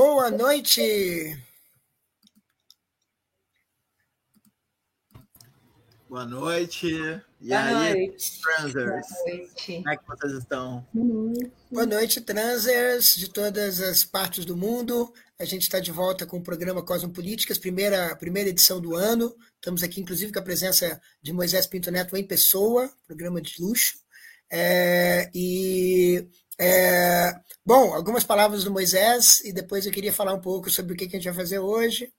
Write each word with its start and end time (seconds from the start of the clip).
Boa 0.00 0.30
noite. 0.30 1.36
Boa 6.08 6.24
noite. 6.24 6.86
E 6.86 7.48
Boa 7.48 7.60
aí, 7.60 8.06
noite. 8.06 8.40
transers? 8.40 9.06
Boa 9.08 9.36
noite. 9.36 9.72
Como 9.74 9.90
é 9.90 9.96
que 9.96 10.06
vocês 10.06 10.32
estão? 10.34 10.86
Boa 11.68 11.84
noite, 11.84 12.20
transers 12.20 13.16
de 13.16 13.28
todas 13.28 13.80
as 13.80 14.04
partes 14.04 14.44
do 14.44 14.56
mundo. 14.56 15.12
A 15.36 15.44
gente 15.44 15.62
está 15.62 15.80
de 15.80 15.90
volta 15.90 16.24
com 16.24 16.36
o 16.36 16.44
programa 16.44 16.80
Cosmopolíticas, 16.80 17.58
primeira, 17.58 18.14
primeira 18.14 18.50
edição 18.50 18.80
do 18.80 18.94
ano. 18.94 19.34
Estamos 19.56 19.82
aqui, 19.82 20.00
inclusive, 20.00 20.32
com 20.32 20.38
a 20.38 20.42
presença 20.42 21.02
de 21.20 21.32
Moisés 21.32 21.66
Pinto 21.66 21.90
Neto 21.90 22.16
em 22.16 22.24
pessoa, 22.24 22.88
programa 23.04 23.42
de 23.42 23.60
luxo. 23.60 23.98
É, 24.48 25.28
e 25.34 26.24
é, 26.60 27.32
bom, 27.64 27.94
algumas 27.94 28.24
palavras 28.24 28.64
do 28.64 28.70
Moisés 28.72 29.40
e 29.44 29.52
depois 29.52 29.86
eu 29.86 29.92
queria 29.92 30.12
falar 30.12 30.34
um 30.34 30.40
pouco 30.40 30.68
sobre 30.68 30.92
o 30.92 30.96
que 30.96 31.04
a 31.04 31.08
gente 31.08 31.24
vai 31.24 31.34
fazer 31.34 31.60
hoje. 31.60 32.12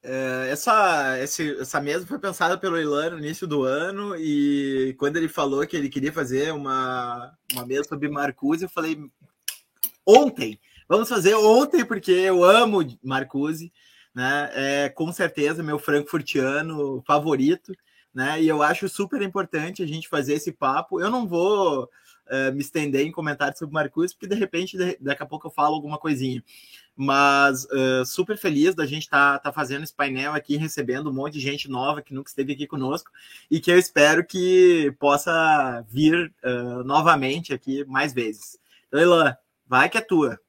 É, 0.00 0.48
essa, 0.50 1.18
esse, 1.18 1.60
essa 1.60 1.80
mesa 1.80 2.06
foi 2.06 2.18
pensada 2.20 2.56
pelo 2.56 2.80
Ilan 2.80 3.10
no 3.10 3.18
início 3.18 3.46
do 3.48 3.64
ano 3.64 4.14
e 4.16 4.94
quando 4.98 5.16
ele 5.16 5.28
falou 5.28 5.66
que 5.66 5.76
ele 5.76 5.88
queria 5.88 6.12
fazer 6.12 6.52
uma, 6.52 7.36
uma 7.52 7.66
mesa 7.66 7.88
sobre 7.88 8.08
Marcuse, 8.08 8.62
eu 8.62 8.70
falei 8.70 8.96
ontem, 10.06 10.60
vamos 10.88 11.08
fazer 11.08 11.34
ontem 11.34 11.84
porque 11.84 12.12
eu 12.12 12.44
amo 12.44 12.86
Marcuse, 13.02 13.72
né? 14.14 14.50
É 14.54 14.88
com 14.88 15.12
certeza 15.12 15.62
meu 15.62 15.78
frankfurtiano 15.78 17.02
favorito, 17.04 17.72
né? 18.14 18.40
E 18.40 18.48
eu 18.48 18.62
acho 18.62 18.88
super 18.88 19.20
importante 19.22 19.82
a 19.82 19.86
gente 19.86 20.08
fazer 20.08 20.34
esse 20.34 20.52
papo. 20.52 21.00
Eu 21.00 21.10
não 21.10 21.26
vou 21.26 21.88
uh, 22.30 22.52
me 22.52 22.60
estender 22.60 23.06
em 23.06 23.12
comentários 23.12 23.58
sobre 23.58 23.74
Marcus, 23.74 24.12
porque 24.12 24.26
de 24.26 24.34
repente, 24.34 24.76
de, 24.76 24.96
daqui 25.00 25.22
a 25.22 25.26
pouco 25.26 25.46
eu 25.46 25.50
falo 25.50 25.74
alguma 25.74 25.98
coisinha. 25.98 26.42
Mas 26.96 27.64
uh, 27.66 28.04
super 28.04 28.36
feliz 28.36 28.74
da 28.74 28.84
gente 28.84 29.04
estar 29.04 29.34
tá, 29.34 29.38
tá 29.38 29.52
fazendo 29.52 29.84
esse 29.84 29.94
painel 29.94 30.34
aqui, 30.34 30.56
recebendo 30.56 31.10
um 31.10 31.12
monte 31.12 31.34
de 31.34 31.40
gente 31.40 31.68
nova 31.68 32.02
que 32.02 32.12
nunca 32.12 32.30
esteve 32.30 32.52
aqui 32.52 32.66
conosco 32.66 33.10
e 33.50 33.60
que 33.60 33.70
eu 33.70 33.78
espero 33.78 34.24
que 34.24 34.92
possa 34.98 35.84
vir 35.88 36.32
uh, 36.44 36.82
novamente 36.84 37.54
aqui 37.54 37.84
mais 37.84 38.12
vezes. 38.12 38.58
Então, 38.88 39.36
vai 39.66 39.88
que 39.88 39.98
é 39.98 40.00
tua. 40.00 40.40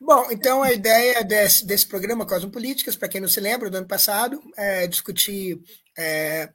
Bom, 0.00 0.30
então 0.30 0.62
a 0.62 0.72
ideia 0.72 1.24
desse, 1.24 1.66
desse 1.66 1.86
programa 1.86 2.24
Cosmopolíticas, 2.24 2.94
para 2.94 3.08
quem 3.08 3.20
não 3.20 3.28
se 3.28 3.40
lembra, 3.40 3.68
do 3.68 3.76
ano 3.78 3.86
passado, 3.86 4.40
é 4.56 4.86
discutir 4.86 5.60
é, 5.98 6.48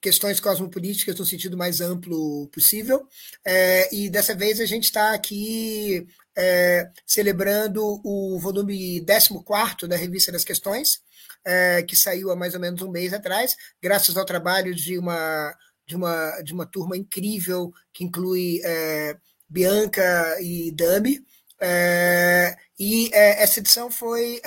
questões 0.00 0.40
cosmopolíticas 0.40 1.16
no 1.16 1.24
sentido 1.24 1.56
mais 1.56 1.80
amplo 1.80 2.48
possível. 2.48 3.06
É, 3.44 3.94
e 3.94 4.10
dessa 4.10 4.34
vez 4.34 4.60
a 4.60 4.66
gente 4.66 4.84
está 4.84 5.14
aqui 5.14 6.04
é, 6.36 6.90
celebrando 7.06 8.00
o 8.04 8.36
volume 8.40 9.00
14 9.06 9.86
da 9.86 9.96
Revista 9.96 10.32
das 10.32 10.44
Questões, 10.44 11.00
é, 11.44 11.84
que 11.84 11.94
saiu 11.94 12.32
há 12.32 12.36
mais 12.36 12.54
ou 12.54 12.60
menos 12.60 12.82
um 12.82 12.90
mês 12.90 13.14
atrás, 13.14 13.54
graças 13.80 14.16
ao 14.16 14.24
trabalho 14.24 14.74
de 14.74 14.98
uma, 14.98 15.56
de 15.86 15.94
uma, 15.94 16.40
de 16.40 16.52
uma 16.52 16.66
turma 16.66 16.96
incrível 16.96 17.72
que 17.92 18.02
inclui 18.02 18.60
é, 18.64 19.16
Bianca 19.48 20.36
e 20.40 20.72
Dami. 20.72 21.24
É, 21.60 22.56
e 22.76 23.08
essa 23.12 23.60
edição 23.60 23.88
foi 23.88 24.42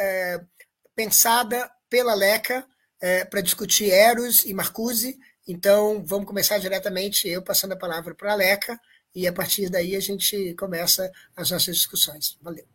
pensada 0.93 1.71
pela 1.89 2.13
Leca 2.13 2.67
é, 3.01 3.25
para 3.25 3.41
discutir 3.41 3.89
Eros 3.89 4.45
e 4.45 4.53
Marcuse. 4.53 5.17
Então, 5.47 6.03
vamos 6.05 6.27
começar 6.27 6.57
diretamente, 6.57 7.27
eu 7.27 7.41
passando 7.41 7.73
a 7.73 7.77
palavra 7.77 8.13
para 8.13 8.33
a 8.33 8.35
Leca, 8.35 8.79
e 9.15 9.27
a 9.27 9.33
partir 9.33 9.69
daí 9.69 9.95
a 9.95 9.99
gente 9.99 10.53
começa 10.55 11.11
as 11.35 11.49
nossas 11.51 11.75
discussões. 11.75 12.37
Valeu. 12.41 12.65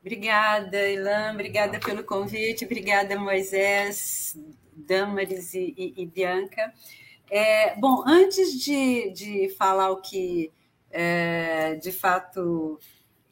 Obrigada, 0.00 0.88
Ilan, 0.88 1.32
obrigada 1.32 1.80
pelo 1.80 2.04
convite, 2.04 2.64
obrigada, 2.64 3.18
Moisés, 3.18 4.36
Damaris 4.72 5.54
e, 5.54 5.74
e, 5.76 6.02
e 6.02 6.06
Bianca. 6.06 6.72
É, 7.30 7.74
bom, 7.76 8.04
antes 8.06 8.60
de, 8.62 9.10
de 9.12 9.48
falar 9.56 9.90
o 9.90 10.00
que 10.00 10.52
é, 10.90 11.74
de 11.76 11.90
fato 11.90 12.78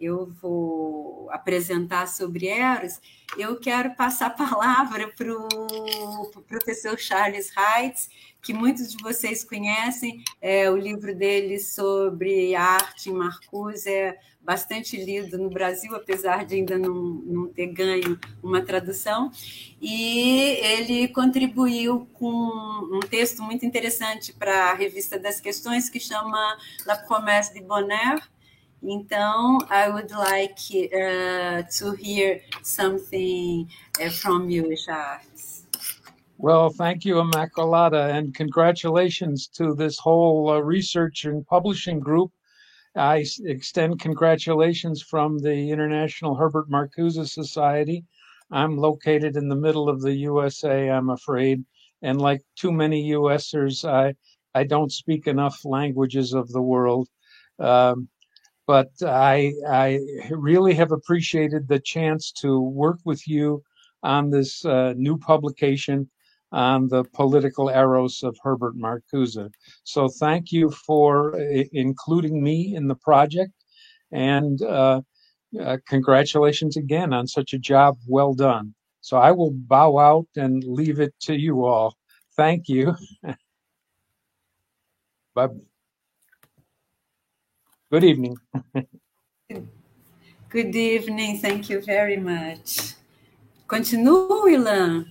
eu 0.05 0.27
vou 0.41 1.29
apresentar 1.31 2.09
sobre 2.09 2.49
Eros, 2.49 3.01
eu 3.39 3.59
quero 3.59 3.95
passar 3.95 4.27
a 4.27 4.31
palavra 4.31 5.09
para 5.17 5.33
o 5.33 6.43
professor 6.47 6.99
Charles 6.99 7.51
Heitz, 7.57 8.11
que 8.43 8.53
muitos 8.53 8.93
de 8.93 9.03
vocês 9.03 9.45
conhecem, 9.45 10.23
é, 10.41 10.69
o 10.69 10.77
livro 10.77 11.15
dele 11.15 11.59
sobre 11.61 12.55
arte 12.55 13.09
em 13.09 13.15
Marcuse 13.15 13.89
é 13.89 14.19
bastante 14.41 14.97
lido 14.97 15.39
no 15.39 15.49
Brasil, 15.49 15.95
apesar 15.95 16.45
de 16.45 16.57
ainda 16.57 16.77
não, 16.77 16.95
não 16.95 17.47
ter 17.47 17.69
ganho 17.69 18.19
uma 18.43 18.61
tradução, 18.61 19.31
e 19.81 20.59
ele 20.61 21.09
contribuiu 21.09 22.09
com 22.13 22.27
um 22.93 23.01
texto 23.01 23.41
muito 23.41 23.65
interessante 23.65 24.33
para 24.33 24.71
a 24.71 24.75
Revista 24.75 25.19
das 25.19 25.41
Questões, 25.41 25.89
que 25.89 26.01
chama 26.01 26.59
La 26.85 26.97
Promesse 26.97 27.55
de 27.55 27.61
Bonheur, 27.61 28.21
então, 28.83 29.59
I 29.71 29.89
would 29.89 30.11
like 30.11 30.59
uh, 30.93 31.63
to 31.79 31.93
hear 31.93 32.41
something 32.63 33.69
uh, 34.01 34.11
from 34.11 34.51
you, 34.51 34.75
Charles. 34.77 35.65
Well, 36.39 36.71
thank 36.71 37.05
you, 37.05 37.17
Immaculata, 37.17 38.13
and 38.13 38.35
congratulations 38.35 39.47
to 39.55 39.75
this 39.75 39.99
whole 39.99 40.51
uh, 40.51 40.59
research 40.59 41.25
and 41.25 41.47
publishing 41.47 42.01
group. 42.01 42.33
I 42.97 43.25
extend 43.45 44.01
congratulations 44.01 45.03
from 45.03 45.39
the 45.39 45.71
International 45.71 46.35
Herbert 46.35 46.69
Marcuse 46.69 47.29
Society. 47.29 48.05
I'm 48.51 48.77
located 48.77 49.37
in 49.37 49.49
the 49.49 49.57
middle 49.57 49.89
of 49.89 50.03
the 50.03 50.15
USA, 50.15 50.91
I'm 50.91 51.11
afraid, 51.11 51.65
and 52.03 52.21
like 52.21 52.43
too 52.57 52.73
many 52.73 53.13
USers, 53.13 53.89
I 53.89 54.15
I 54.55 54.65
don't 54.65 54.93
speak 54.93 55.27
enough 55.27 55.65
languages 55.65 56.35
of 56.35 56.49
the 56.49 56.61
world. 56.61 57.09
Um, 57.59 58.09
but 58.73 58.91
I, 59.03 59.53
I 59.69 60.01
really 60.31 60.73
have 60.73 60.93
appreciated 60.93 61.69
the 61.69 61.79
chance 61.79 62.33
to 62.41 62.59
work 62.59 63.01
with 63.05 63.29
you 63.29 63.63
on 64.03 64.31
this 64.31 64.65
uh, 64.65 64.95
new 64.97 65.19
publication 65.19 66.09
on 66.53 66.89
the 66.89 67.05
political 67.05 67.69
eros 67.69 68.23
of 68.23 68.35
Herbert 68.43 68.75
Marcuse. 68.75 69.51
So 69.85 70.09
thank 70.09 70.53
you 70.53 70.71
for 70.71 71.37
uh, 71.37 71.65
including 71.73 72.43
me 72.43 72.75
in 72.75 72.89
the 72.89 72.95
project 72.95 73.53
and 74.11 74.63
uh, 74.63 75.03
uh, 75.61 75.77
congratulations 75.87 76.79
again 76.79 77.13
on 77.13 77.27
such 77.27 77.53
a 77.53 77.59
job 77.59 77.99
well 78.09 78.33
done. 78.33 78.75
So 79.03 79.19
I 79.19 79.33
will 79.33 79.53
bow 79.53 79.99
out 79.99 80.29
and 80.35 80.65
leave 80.65 80.99
it 80.99 81.13
to 81.25 81.35
you 81.39 81.67
all. 81.67 81.95
Thank 82.39 82.71
you. 82.71 82.97
Bye. 85.35 85.72
Good 87.93 88.05
evening. 88.07 88.39
Good 90.49 90.75
evening, 90.75 91.41
thank 91.41 91.69
you 91.69 91.83
very 91.83 92.17
much. 92.17 92.97
Continua, 93.69 94.51
Ilan? 94.51 95.05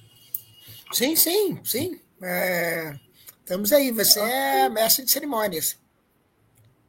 Sim, 0.91 1.15
sim, 1.15 1.59
sim. 1.63 1.99
É, 2.23 2.95
estamos 3.37 3.71
aí, 3.71 3.91
você 3.91 4.19
é 4.19 4.67
mestre 4.67 5.05
de 5.05 5.11
cerimônias. 5.11 5.79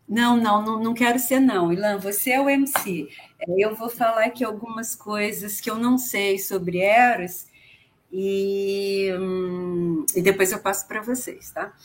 Não, 0.09 0.35
não, 0.35 0.63
não, 0.63 0.83
não 0.83 0.95
quero 0.95 1.19
ser 1.19 1.41
não, 1.41 1.71
Ilan, 1.71 1.99
você 1.99 2.31
é 2.31 2.41
o 2.41 2.49
MC. 2.49 3.11
É, 3.41 3.45
eu 3.59 3.75
vou 3.77 3.91
falar 3.91 4.25
aqui 4.25 4.43
algumas 4.43 4.95
coisas 4.95 5.61
que 5.61 5.71
eu 5.71 5.77
não 5.77 5.99
sei 5.99 6.39
sobre 6.39 6.79
Eros 6.79 7.49
e, 8.11 9.13
hum, 9.21 10.07
e 10.17 10.23
depois 10.23 10.53
eu 10.53 10.59
passo 10.59 10.89
para 10.89 11.03
vocês, 11.03 11.51
tá? 11.51 11.77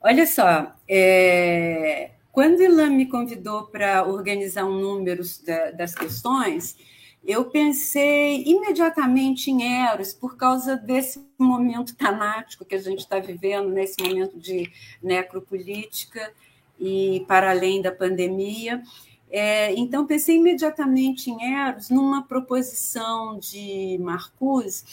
Olha 0.00 0.26
só, 0.26 0.74
é, 0.88 2.15
quando 2.36 2.60
Ilan 2.60 2.90
me 2.90 3.06
convidou 3.06 3.62
para 3.62 4.06
organizar 4.06 4.66
um 4.66 4.78
número 4.78 5.22
da, 5.46 5.70
das 5.70 5.94
questões, 5.94 6.76
eu 7.24 7.46
pensei 7.46 8.42
imediatamente 8.44 9.50
em 9.50 9.62
Eros, 9.86 10.12
por 10.12 10.36
causa 10.36 10.76
desse 10.76 11.26
momento 11.38 11.96
tanático 11.96 12.62
que 12.62 12.74
a 12.74 12.78
gente 12.78 12.98
está 12.98 13.18
vivendo, 13.18 13.70
nesse 13.70 14.02
momento 14.02 14.38
de 14.38 14.70
necropolítica 15.02 16.30
e 16.78 17.24
para 17.26 17.52
além 17.52 17.80
da 17.80 17.90
pandemia. 17.90 18.82
É, 19.30 19.72
então, 19.72 20.06
pensei 20.06 20.36
imediatamente 20.36 21.30
em 21.30 21.42
Eros, 21.42 21.88
numa 21.88 22.22
proposição 22.22 23.38
de 23.38 23.96
Marcuse, 23.98 24.84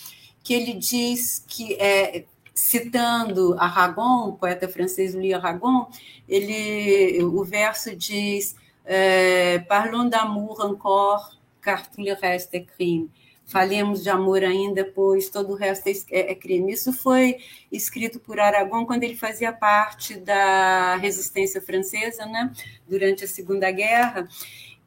que 0.41 0.53
ele 0.53 0.71
diz 0.75 1.43
que 1.45 1.73
é, 1.73 2.23
citando 2.53 3.55
Aragon, 3.59 4.33
poeta 4.33 4.67
francês 4.67 5.13
Louis 5.13 5.33
Aragon, 5.33 5.87
ele, 6.27 7.23
o 7.23 7.43
verso 7.43 7.95
diz 7.95 8.55
é, 8.85 9.59
Parlons 9.59 10.09
d'amour 10.09 10.63
encore, 10.65 11.39
car 11.61 11.89
tout 11.89 12.01
le 12.01 12.13
reste 12.13 12.55
est 12.55 12.65
crime. 12.65 13.09
falemos 13.45 14.03
de 14.03 14.09
amor 14.09 14.43
ainda, 14.43 14.83
pois 14.83 15.29
todo 15.29 15.51
o 15.51 15.55
resto 15.55 15.87
é, 15.87 15.91
é, 16.11 16.31
é 16.31 16.35
crime. 16.35 16.73
Isso 16.73 16.91
foi 16.93 17.37
escrito 17.71 18.19
por 18.19 18.39
Aragon 18.39 18.85
quando 18.85 19.03
ele 19.03 19.15
fazia 19.15 19.51
parte 19.51 20.15
da 20.15 20.95
resistência 20.95 21.61
francesa, 21.61 22.25
né, 22.25 22.51
durante 22.87 23.25
a 23.25 23.27
Segunda 23.27 23.69
Guerra, 23.71 24.27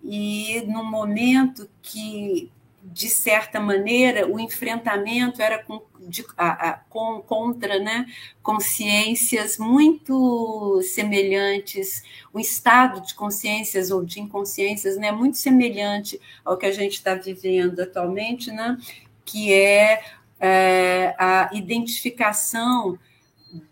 e 0.03 0.63
no 0.67 0.85
momento 0.85 1.69
que 1.83 2.51
de 2.93 3.09
certa 3.09 3.59
maneira, 3.59 4.29
o 4.29 4.39
enfrentamento 4.39 5.43
era 5.43 5.63
com, 5.63 5.83
de, 6.01 6.25
a, 6.37 6.69
a, 6.69 6.73
com, 6.89 7.21
contra 7.21 7.79
né, 7.81 8.07
consciências 8.43 9.59
muito 9.59 10.81
semelhantes, 10.83 12.05
um 12.33 12.39
estado 12.39 13.01
de 13.01 13.15
consciências 13.15 13.91
ou 13.91 14.05
de 14.05 14.21
inconsciências 14.21 14.97
né, 14.97 15.11
muito 15.11 15.37
semelhante 15.37 16.21
ao 16.45 16.57
que 16.57 16.67
a 16.67 16.73
gente 16.73 16.95
está 16.95 17.15
vivendo 17.15 17.81
atualmente, 17.81 18.53
né, 18.53 18.79
que 19.25 19.53
é, 19.53 20.03
é 20.39 21.15
a 21.19 21.51
identificação 21.53 22.97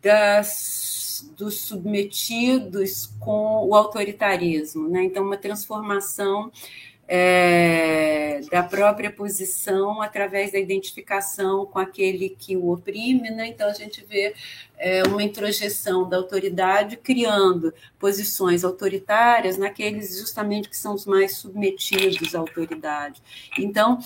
das, 0.03 1.31
dos 1.37 1.61
submetidos 1.61 3.13
com 3.21 3.65
o 3.69 3.75
autoritarismo. 3.77 4.89
Né? 4.89 5.05
Então, 5.05 5.23
uma 5.23 5.37
transformação 5.37 6.51
é, 7.07 8.41
da 8.51 8.63
própria 8.63 9.11
posição 9.11 10.01
através 10.01 10.53
da 10.53 10.59
identificação 10.59 11.67
com 11.67 11.79
aquele 11.79 12.31
que 12.31 12.57
o 12.57 12.71
oprime, 12.71 13.31
né? 13.31 13.49
Então 13.49 13.69
a 13.69 13.73
gente 13.73 14.05
vê 14.05 14.35
é, 14.79 15.03
uma 15.05 15.23
introjeção 15.23 16.09
da 16.09 16.17
autoridade 16.17 16.97
criando 16.97 17.73
posições 17.99 18.65
autoritárias 18.65 19.59
naqueles 19.59 20.19
justamente 20.19 20.69
que 20.69 20.77
são 20.77 20.95
os 20.95 21.05
mais 21.05 21.37
submetidos 21.37 22.35
à 22.35 22.39
autoridade. 22.39 23.23
Então 23.59 23.99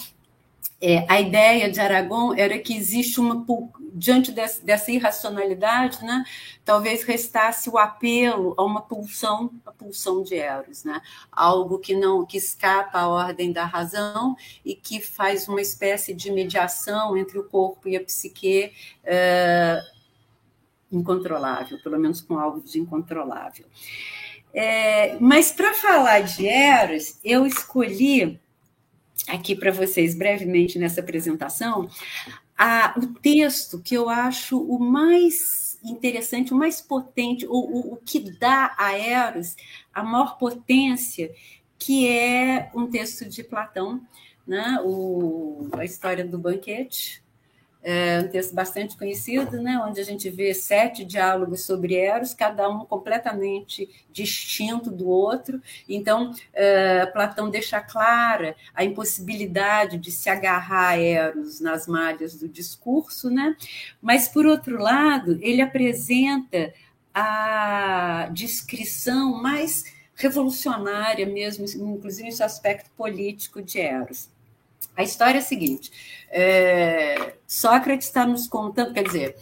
é, 0.81 1.05
a 1.09 1.21
ideia 1.21 1.71
de 1.71 1.81
Aragon 1.81 2.35
era 2.35 2.57
que 2.59 2.77
existe 2.77 3.19
uma 3.19 3.45
diante 3.93 4.31
dessa, 4.31 4.65
dessa 4.65 4.93
irracionalidade, 4.93 6.05
né, 6.05 6.25
talvez 6.65 7.03
restasse 7.03 7.69
o 7.69 7.77
apelo 7.77 8.55
a 8.57 8.63
uma 8.63 8.81
pulsão, 8.81 9.51
a 9.67 9.73
pulsão 9.73 10.23
de 10.23 10.37
Eros, 10.37 10.85
né, 10.85 11.01
algo 11.33 11.81
que 11.81 11.97
não 11.97 12.25
que 12.25 12.37
escapa 12.37 13.01
à 13.01 13.09
ordem 13.09 13.51
da 13.51 13.65
razão 13.65 14.37
e 14.65 14.75
que 14.75 15.01
faz 15.01 15.49
uma 15.49 15.61
espécie 15.61 16.15
de 16.15 16.31
mediação 16.31 17.17
entre 17.17 17.39
o 17.39 17.45
corpo 17.45 17.89
e 17.89 17.97
a 17.97 18.05
psique 18.05 18.73
é, 19.03 19.81
incontrolável, 20.93 21.79
pelo 21.83 21.99
menos 21.99 22.21
com 22.21 22.39
algo 22.39 22.61
de 22.61 22.79
incontrolável. 22.79 23.67
É, 24.55 25.19
mas 25.19 25.51
para 25.51 25.75
falar 25.75 26.21
de 26.21 26.47
Eros, 26.47 27.19
eu 27.25 27.45
escolhi 27.45 28.41
aqui 29.29 29.55
para 29.55 29.71
vocês 29.71 30.17
brevemente 30.17 30.79
nessa 30.79 31.01
apresentação 31.01 31.89
a, 32.59 32.95
o 32.99 33.07
texto 33.07 33.81
que 33.81 33.95
eu 33.95 34.09
acho 34.09 34.61
o 34.61 34.81
mais 34.81 35.79
interessante, 35.85 36.53
o 36.53 36.57
mais 36.57 36.81
potente, 36.81 37.47
o, 37.47 37.53
o, 37.53 37.93
o 37.93 37.97
que 37.99 38.19
dá 38.19 38.75
a 38.77 38.99
Eros 38.99 39.55
a 39.95 40.03
maior 40.03 40.37
potência, 40.37 41.33
que 41.79 42.09
é 42.09 42.69
um 42.75 42.89
texto 42.89 43.25
de 43.29 43.45
Platão, 43.45 44.03
né? 44.45 44.81
o, 44.85 45.69
a 45.75 45.85
história 45.85 46.27
do 46.27 46.37
banquete, 46.37 47.23
é 47.83 48.21
um 48.21 48.29
texto 48.29 48.55
bastante 48.55 48.97
conhecido, 48.97 49.63
né, 49.63 49.81
onde 49.87 50.01
a 50.01 50.05
gente 50.05 50.29
vê 50.29 50.53
sete 50.53 51.05
diálogos 51.05 51.65
sobre 51.65 51.95
Eros, 51.95 52.35
cada 52.35 52.69
um 52.69 52.85
completamente 52.85 53.89
distinto 54.11 54.91
do 54.91 55.09
outro. 55.09 55.63
Então, 55.89 56.33
é, 56.53 57.07
Platão 57.07 57.49
deixa 57.49 57.81
clara 57.81 58.57
a 58.75 58.85
impossibilidade 58.85 59.97
de 59.97 60.11
se 60.11 60.29
agarrar 60.29 60.91
a 60.91 60.99
Eros 60.99 61.61
nas 61.61 61.87
malhas 61.87 62.35
do 62.35 62.49
discurso, 62.49 63.31
né? 63.31 63.57
mas, 64.03 64.29
por 64.29 64.47
outro 64.47 64.79
lado, 64.81 65.39
ele 65.41 65.63
apresenta 65.63 66.73
a 67.15 68.29
descrição 68.33 69.41
mais 69.41 69.85
revolucionária 70.15 71.27
mesmo, 71.27 71.65
inclusive 71.95 72.29
esse 72.29 72.43
aspecto 72.43 72.91
político 72.97 73.63
de 73.63 73.81
Eros. 73.81 74.29
A 74.99 75.05
história 75.05 75.39
é 75.39 75.41
a 75.41 75.45
seguinte: 75.45 75.93
é, 76.29 77.37
Sócrates 77.47 78.09
está 78.09 78.27
nos 78.27 78.49
contando, 78.49 78.93
quer 78.93 79.05
dizer, 79.05 79.37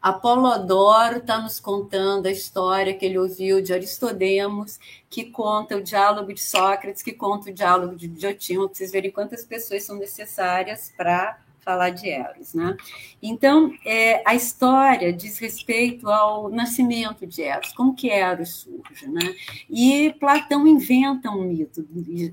Apolodoro 0.00 1.18
está 1.18 1.38
nos 1.38 1.60
contando 1.60 2.24
a 2.26 2.30
história 2.30 2.94
que 2.94 3.04
ele 3.04 3.18
ouviu 3.18 3.60
de 3.60 3.74
Aristodemos, 3.74 4.80
que 5.10 5.26
conta 5.26 5.76
o 5.76 5.82
diálogo 5.82 6.32
de 6.32 6.40
Sócrates, 6.40 7.02
que 7.02 7.12
conta 7.12 7.50
o 7.50 7.52
diálogo 7.52 7.94
de 7.94 8.08
Diotimo, 8.08 8.68
para 8.68 8.74
vocês 8.74 8.90
verem 8.90 9.10
quantas 9.10 9.44
pessoas 9.44 9.82
são 9.82 9.96
necessárias 9.96 10.90
para 10.96 11.38
falar 11.66 11.90
de 11.90 12.08
Eros. 12.08 12.54
Né? 12.54 12.76
Então, 13.20 13.74
é, 13.84 14.22
a 14.24 14.36
história 14.36 15.12
diz 15.12 15.36
respeito 15.40 16.08
ao 16.08 16.48
nascimento 16.48 17.26
de 17.26 17.42
Eros, 17.42 17.72
como 17.72 17.96
que 17.96 18.08
Eros 18.08 18.50
surge. 18.60 19.08
Né? 19.08 19.34
E 19.68 20.14
Platão 20.20 20.64
inventa 20.64 21.28
um 21.28 21.42
mito, 21.42 21.84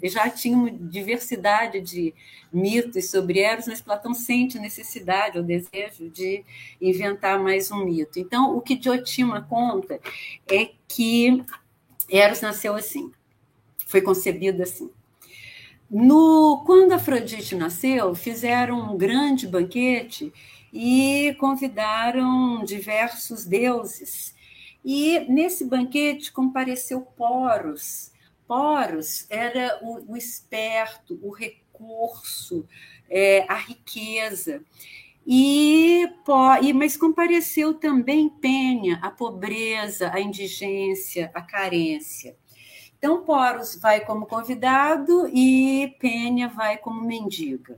já 0.04 0.30
tinha 0.30 0.56
uma 0.56 0.70
diversidade 0.70 1.82
de 1.82 2.14
mitos 2.54 3.10
sobre 3.10 3.40
Eros, 3.40 3.68
mas 3.68 3.82
Platão 3.82 4.14
sente 4.14 4.60
necessidade, 4.60 5.40
o 5.40 5.44
desejo 5.44 6.08
de 6.12 6.46
inventar 6.80 7.40
mais 7.40 7.72
um 7.72 7.84
mito. 7.84 8.20
Então, 8.20 8.56
o 8.56 8.62
que 8.62 8.76
Diotima 8.76 9.42
conta 9.42 10.00
é 10.48 10.70
que 10.88 11.44
Eros 12.08 12.42
nasceu 12.42 12.76
assim, 12.76 13.12
foi 13.88 14.02
concebido 14.02 14.62
assim. 14.62 14.92
No, 15.90 16.64
quando 16.66 16.94
Afrodite 16.94 17.56
nasceu, 17.56 18.16
fizeram 18.16 18.94
um 18.94 18.98
grande 18.98 19.48
banquete 19.48 20.34
e 20.72 21.36
convidaram 21.40 22.64
diversos 22.64 23.46
deuses. 23.46 24.34
E 24.84 25.20
nesse 25.30 25.64
banquete 25.66 26.32
compareceu 26.32 27.02
Poros. 27.02 28.12
Poros 28.48 29.26
era 29.30 29.80
o, 29.82 30.14
o 30.14 30.18
esperto, 30.18 31.20
o 31.22 31.32
recurso, 31.32 32.68
é, 33.10 33.46
a 33.48 33.56
riqueza. 33.56 34.64
E, 35.26 36.10
mas 36.76 36.98
compareceu 36.98 37.74
também 37.76 38.28
Penha, 38.30 39.00
a 39.02 39.10
pobreza, 39.10 40.12
a 40.14 40.20
indigência, 40.20 41.32
a 41.34 41.42
carência. 41.42 42.36
Então, 43.04 43.22
Poros 43.22 43.76
vai 43.76 44.00
como 44.00 44.26
convidado 44.26 45.28
e 45.28 45.94
Penha 46.00 46.48
vai 46.48 46.78
como 46.78 47.02
mendiga. 47.02 47.78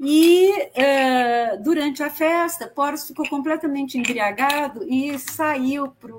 E 0.00 0.50
é, 0.74 1.58
durante 1.58 2.02
a 2.02 2.08
festa, 2.08 2.66
Poros 2.66 3.06
ficou 3.06 3.28
completamente 3.28 3.98
embriagado 3.98 4.82
e 4.88 5.18
saiu 5.18 5.88
para 5.88 6.16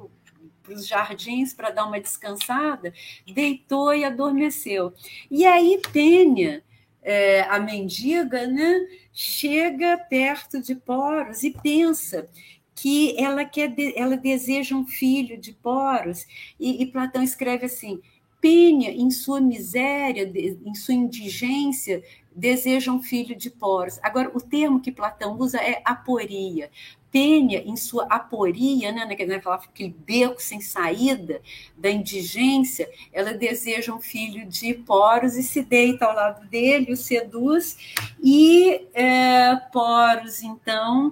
os 0.71 0.85
jardins 0.85 1.51
para 1.51 1.71
dar 1.71 1.85
uma 1.85 1.99
descansada, 1.99 2.93
deitou 3.25 3.91
e 3.91 4.05
adormeceu. 4.05 4.93
E 5.31 5.43
aí 5.43 5.81
Penha, 5.91 6.63
é, 7.01 7.41
a 7.49 7.59
mendiga, 7.59 8.45
né, 8.45 8.87
chega 9.11 9.97
perto 9.97 10.61
de 10.61 10.75
Poros 10.75 11.41
e 11.41 11.49
pensa 11.49 12.29
que 12.75 13.15
ela 13.23 13.45
quer, 13.45 13.73
ela 13.95 14.17
deseja 14.17 14.75
um 14.75 14.85
filho 14.85 15.39
de 15.39 15.53
Poros, 15.53 16.25
e, 16.59 16.81
e 16.81 16.85
Platão 16.85 17.21
escreve 17.21 17.65
assim: 17.65 18.01
Penha, 18.41 18.89
em 18.89 19.12
sua 19.12 19.39
miséria, 19.39 20.29
em 20.65 20.74
sua 20.74 20.95
indigência, 20.95 22.03
deseja 22.36 22.91
um 22.91 23.01
filho 23.01 23.36
de 23.36 23.51
Poros. 23.51 24.00
Agora, 24.01 24.31
o 24.33 24.41
termo 24.41 24.81
que 24.81 24.91
Platão 24.91 25.38
usa 25.38 25.60
é 25.60 25.81
aporia. 25.86 26.71
Penha, 27.12 27.60
em 27.60 27.75
sua 27.75 28.05
aporia, 28.05 28.91
né, 28.91 29.05
naquela, 29.05 29.36
aquele 29.55 29.93
beco 30.05 30.41
sem 30.41 30.62
saída 30.62 31.41
da 31.77 31.91
indigência, 31.91 32.89
ela 33.12 33.33
deseja 33.33 33.93
um 33.93 34.00
filho 34.00 34.48
de 34.48 34.74
Poros 34.74 35.36
e 35.36 35.43
se 35.43 35.62
deita 35.62 36.05
ao 36.05 36.15
lado 36.15 36.48
dele, 36.48 36.93
o 36.93 36.98
seduz, 36.98 37.77
e 38.24 38.88
é, 38.93 39.57
Poros, 39.74 40.41
então, 40.41 41.12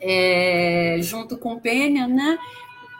é, 0.00 0.98
junto 1.00 1.36
com 1.36 1.58
Penha, 1.58 2.06
né, 2.06 2.38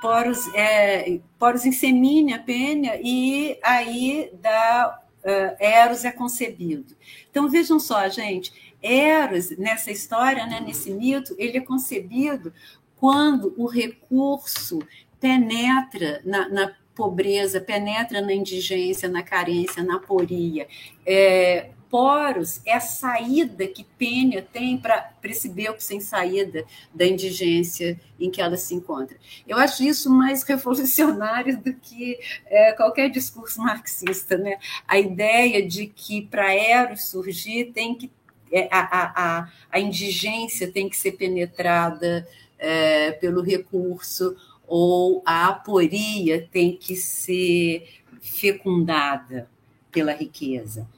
poros, 0.00 0.46
é, 0.54 1.20
poros 1.38 1.64
insemine 1.64 2.32
a 2.32 2.38
pênia 2.38 3.00
e 3.02 3.58
aí 3.62 4.30
da 4.40 5.00
uh, 5.24 5.56
Eros 5.62 6.04
é 6.04 6.12
concebido. 6.12 6.96
Então 7.30 7.48
vejam 7.48 7.78
só, 7.78 8.08
gente, 8.08 8.52
Eros 8.82 9.50
nessa 9.58 9.90
história, 9.90 10.46
né, 10.46 10.60
nesse 10.60 10.92
mito, 10.92 11.34
ele 11.38 11.58
é 11.58 11.60
concebido 11.60 12.52
quando 12.96 13.54
o 13.56 13.66
recurso 13.66 14.80
penetra 15.20 16.20
na, 16.24 16.48
na 16.48 16.74
pobreza, 16.94 17.60
penetra 17.60 18.20
na 18.20 18.32
indigência, 18.32 19.08
na 19.08 19.22
carência, 19.22 19.82
na 19.82 20.00
poria. 20.00 20.66
É, 21.06 21.70
poros 21.90 22.60
é 22.64 22.74
a 22.74 22.80
saída 22.80 23.66
que 23.66 23.84
Pênia 23.84 24.42
tem 24.42 24.76
para 24.78 25.12
esse 25.24 25.48
beco 25.48 25.82
sem 25.82 26.00
saída 26.00 26.64
da 26.94 27.06
indigência 27.06 27.98
em 28.18 28.30
que 28.30 28.40
ela 28.40 28.56
se 28.56 28.74
encontra. 28.74 29.16
Eu 29.46 29.56
acho 29.58 29.82
isso 29.82 30.10
mais 30.10 30.42
revolucionário 30.48 31.58
do 31.58 31.74
que 31.74 32.18
é, 32.46 32.72
qualquer 32.72 33.10
discurso 33.10 33.60
marxista. 33.60 34.36
Né? 34.36 34.58
A 34.86 34.98
ideia 34.98 35.66
de 35.66 35.86
que 35.86 36.22
para 36.22 36.54
Eros 36.54 37.04
surgir 37.04 37.72
tem 37.72 37.94
que 37.94 38.10
é, 38.50 38.66
a, 38.70 39.40
a, 39.40 39.52
a 39.70 39.78
indigência 39.78 40.72
tem 40.72 40.88
que 40.88 40.96
ser 40.96 41.12
penetrada 41.12 42.26
é, 42.58 43.12
pelo 43.12 43.42
recurso, 43.42 44.34
ou 44.66 45.22
a 45.24 45.48
aporia 45.48 46.48
tem 46.50 46.76
que 46.76 46.96
ser 46.96 47.86
fecundada 48.20 49.48
pela 49.90 50.12
riqueza. 50.12 50.88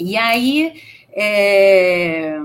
E 0.00 0.16
aí, 0.16 0.82
é, 1.12 2.38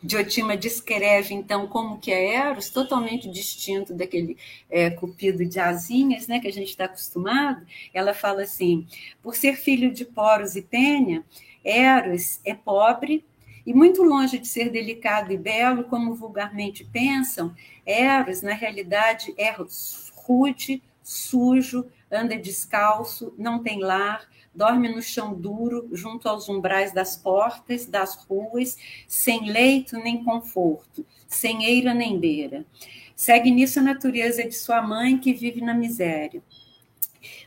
Diotima 0.00 0.56
descreve, 0.56 1.34
então, 1.34 1.66
como 1.66 1.98
que 1.98 2.12
é 2.12 2.36
Eros, 2.36 2.70
totalmente 2.70 3.28
distinto 3.28 3.92
daquele 3.92 4.36
é, 4.70 4.88
cupido 4.88 5.44
de 5.44 5.58
asinhas, 5.58 6.28
né, 6.28 6.38
que 6.38 6.46
a 6.46 6.52
gente 6.52 6.68
está 6.68 6.84
acostumado. 6.84 7.66
Ela 7.92 8.14
fala 8.14 8.42
assim, 8.42 8.86
por 9.20 9.34
ser 9.34 9.56
filho 9.56 9.92
de 9.92 10.04
Poros 10.04 10.54
e 10.54 10.62
Pênia, 10.62 11.24
Eros 11.64 12.40
é 12.44 12.54
pobre 12.54 13.24
e 13.66 13.74
muito 13.74 14.04
longe 14.04 14.38
de 14.38 14.46
ser 14.46 14.70
delicado 14.70 15.32
e 15.32 15.36
belo, 15.36 15.84
como 15.84 16.14
vulgarmente 16.14 16.84
pensam, 16.84 17.52
Eros, 17.84 18.42
na 18.42 18.54
realidade, 18.54 19.34
é 19.36 19.52
rude, 20.14 20.80
sujo, 21.02 21.84
anda 22.10 22.36
descalço, 22.36 23.34
não 23.36 23.60
tem 23.60 23.80
lar, 23.80 24.26
dorme 24.54 24.88
no 24.88 25.00
chão 25.00 25.34
duro, 25.34 25.88
junto 25.92 26.28
aos 26.28 26.48
umbrais 26.48 26.92
das 26.92 27.16
portas, 27.16 27.86
das 27.86 28.16
ruas, 28.24 28.76
sem 29.06 29.50
leito 29.50 29.96
nem 29.98 30.24
conforto, 30.24 31.04
sem 31.26 31.64
eira 31.64 31.94
nem 31.94 32.18
beira. 32.18 32.64
Segue 33.14 33.50
nisso 33.50 33.78
a 33.78 33.82
natureza 33.82 34.42
de 34.44 34.54
sua 34.54 34.82
mãe, 34.82 35.18
que 35.18 35.32
vive 35.32 35.60
na 35.60 35.74
miséria. 35.74 36.42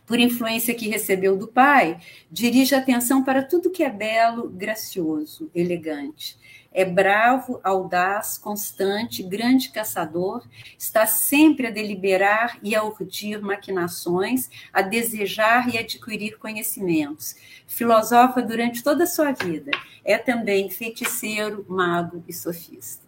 Por 0.06 0.20
influência 0.20 0.76
que 0.76 0.90
recebeu 0.90 1.38
do 1.38 1.48
pai, 1.48 2.00
dirige 2.30 2.76
atenção 2.76 3.24
para 3.24 3.42
tudo 3.42 3.72
que 3.72 3.84
é 3.84 3.90
belo, 3.90 4.50
gracioso, 4.50 5.50
elegante 5.56 6.38
é 6.74 6.84
bravo, 6.84 7.60
audaz, 7.64 8.38
constante, 8.38 9.22
grande 9.22 9.70
caçador, 9.70 10.44
está 10.78 11.06
sempre 11.06 11.68
a 11.68 11.72
deliberar 11.72 12.58
e 12.64 12.76
a 12.76 12.84
urdir 12.84 13.40
maquinações, 13.42 14.50
a 14.74 14.82
desejar 14.82 15.74
e 15.74 15.78
adquirir 15.78 16.38
conhecimentos. 16.40 17.36
Filosofa 17.68 18.42
durante 18.42 18.84
toda 18.84 19.04
a 19.04 19.08
sua 19.08 19.32
vida. 19.32 19.70
É 20.04 20.18
também 20.18 20.70
feiticeiro, 20.70 21.64
mago 21.70 22.24
e 22.28 22.34
sofista. 22.34 23.04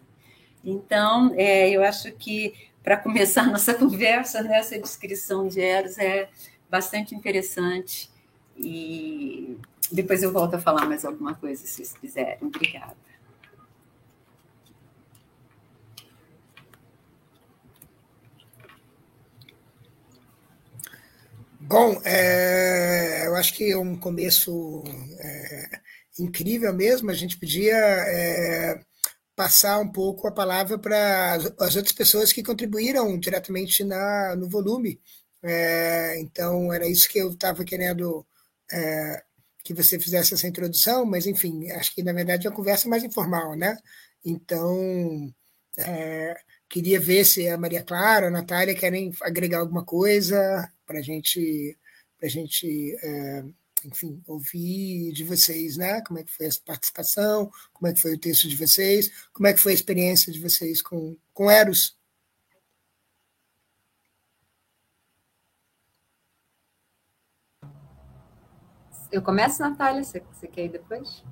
Então, 0.64 1.32
é, 1.36 1.68
eu 1.70 1.82
acho 1.82 2.12
que 2.12 2.54
para 2.84 2.96
começar 2.96 3.46
nossa 3.46 3.74
conversa, 3.78 4.42
nessa 4.42 4.78
descrição 4.78 5.48
de 5.48 5.60
Eros 5.60 5.98
é 5.98 6.28
bastante 6.70 7.16
interessante. 7.16 8.08
E 8.56 9.58
depois 9.90 10.22
eu 10.22 10.32
volto 10.32 10.54
a 10.54 10.58
falar 10.58 10.86
mais 10.86 11.04
alguma 11.04 11.34
coisa, 11.34 11.66
se 11.66 11.74
vocês 11.74 11.92
quiserem. 11.94 12.38
Obrigada. 12.40 12.96
Bom, 21.68 22.00
é, 22.04 23.26
eu 23.26 23.34
acho 23.34 23.52
que 23.54 23.72
é 23.72 23.76
um 23.76 23.96
começo 23.96 24.84
é, 25.18 25.80
incrível 26.18 26.72
mesmo. 26.72 27.10
A 27.10 27.14
gente 27.14 27.36
podia 27.38 27.74
é, 27.74 28.80
passar 29.34 29.80
um 29.80 29.90
pouco 29.90 30.28
a 30.28 30.32
palavra 30.32 30.78
para 30.78 31.34
as 31.58 31.74
outras 31.74 31.92
pessoas 31.92 32.32
que 32.32 32.42
contribuíram 32.42 33.18
diretamente 33.18 33.82
na, 33.82 34.36
no 34.36 34.48
volume. 34.48 35.00
É, 35.42 36.20
então, 36.20 36.72
era 36.72 36.86
isso 36.86 37.08
que 37.08 37.18
eu 37.18 37.32
estava 37.32 37.64
querendo 37.64 38.24
é, 38.72 39.24
que 39.64 39.74
você 39.74 39.98
fizesse 39.98 40.34
essa 40.34 40.46
introdução, 40.46 41.04
mas, 41.04 41.26
enfim, 41.26 41.70
acho 41.72 41.92
que, 41.94 42.02
na 42.02 42.12
verdade, 42.12 42.46
é 42.46 42.50
uma 42.50 42.56
conversa 42.56 42.88
mais 42.88 43.02
informal, 43.02 43.56
né? 43.56 43.76
Então, 44.24 45.34
é, 45.78 46.36
queria 46.68 47.00
ver 47.00 47.24
se 47.24 47.48
a 47.48 47.58
Maria 47.58 47.82
Clara, 47.82 48.28
a 48.28 48.30
Natália 48.30 48.74
querem 48.74 49.12
agregar 49.22 49.58
alguma 49.60 49.84
coisa 49.84 50.70
para 50.86 51.02
gente, 51.02 51.76
a 52.22 52.28
gente, 52.28 52.96
é, 53.02 53.44
enfim, 53.84 54.22
ouvir 54.26 55.12
de 55.12 55.24
vocês, 55.24 55.76
né? 55.76 56.00
Como 56.02 56.18
é 56.18 56.24
que 56.24 56.32
foi 56.32 56.46
a 56.46 56.50
participação, 56.64 57.50
como 57.72 57.88
é 57.88 57.94
que 57.94 58.00
foi 58.00 58.14
o 58.14 58.18
texto 58.18 58.48
de 58.48 58.56
vocês, 58.56 59.10
como 59.32 59.46
é 59.46 59.52
que 59.52 59.60
foi 59.60 59.72
a 59.72 59.74
experiência 59.74 60.32
de 60.32 60.40
vocês 60.40 60.80
com, 60.80 61.16
com 61.34 61.50
Eros. 61.50 61.96
Eu 69.10 69.22
começo, 69.22 69.62
Natália? 69.62 70.02
Você, 70.02 70.20
você 70.20 70.46
quer 70.46 70.64
ir 70.64 70.70
depois? 70.70 71.24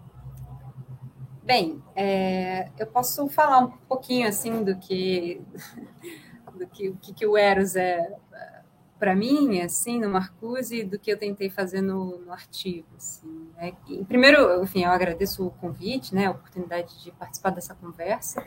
Bem, 1.43 1.83
é, 1.95 2.71
eu 2.79 2.87
posso 2.87 3.29
falar 3.29 3.59
um 3.59 3.71
pouquinho 3.71 4.27
assim 4.27 4.65
do 4.65 4.79
que 4.79 5.43
do 6.55 6.67
que, 6.69 6.93
que, 6.93 7.13
que 7.13 7.27
o 7.27 7.37
Eros 7.37 7.77
é 7.77 8.17
para 9.05 9.15
mim, 9.15 9.61
assim, 9.61 10.01
no 10.01 10.09
Marcuse, 10.09 10.83
do 10.83 10.99
que 10.99 11.13
eu 11.13 11.19
tentei 11.19 11.51
fazer 11.51 11.83
no, 11.83 12.21
no 12.21 12.33
artigo. 12.33 12.87
Assim, 12.97 13.51
né? 13.55 13.75
e, 13.87 14.03
primeiro, 14.03 14.63
enfim, 14.63 14.85
eu 14.85 14.91
agradeço 14.91 15.47
o 15.47 15.51
convite, 15.51 16.15
né, 16.15 16.25
a 16.25 16.31
oportunidade 16.31 17.05
de 17.05 17.11
participar 17.13 17.51
dessa 17.51 17.75
conversa, 17.75 18.43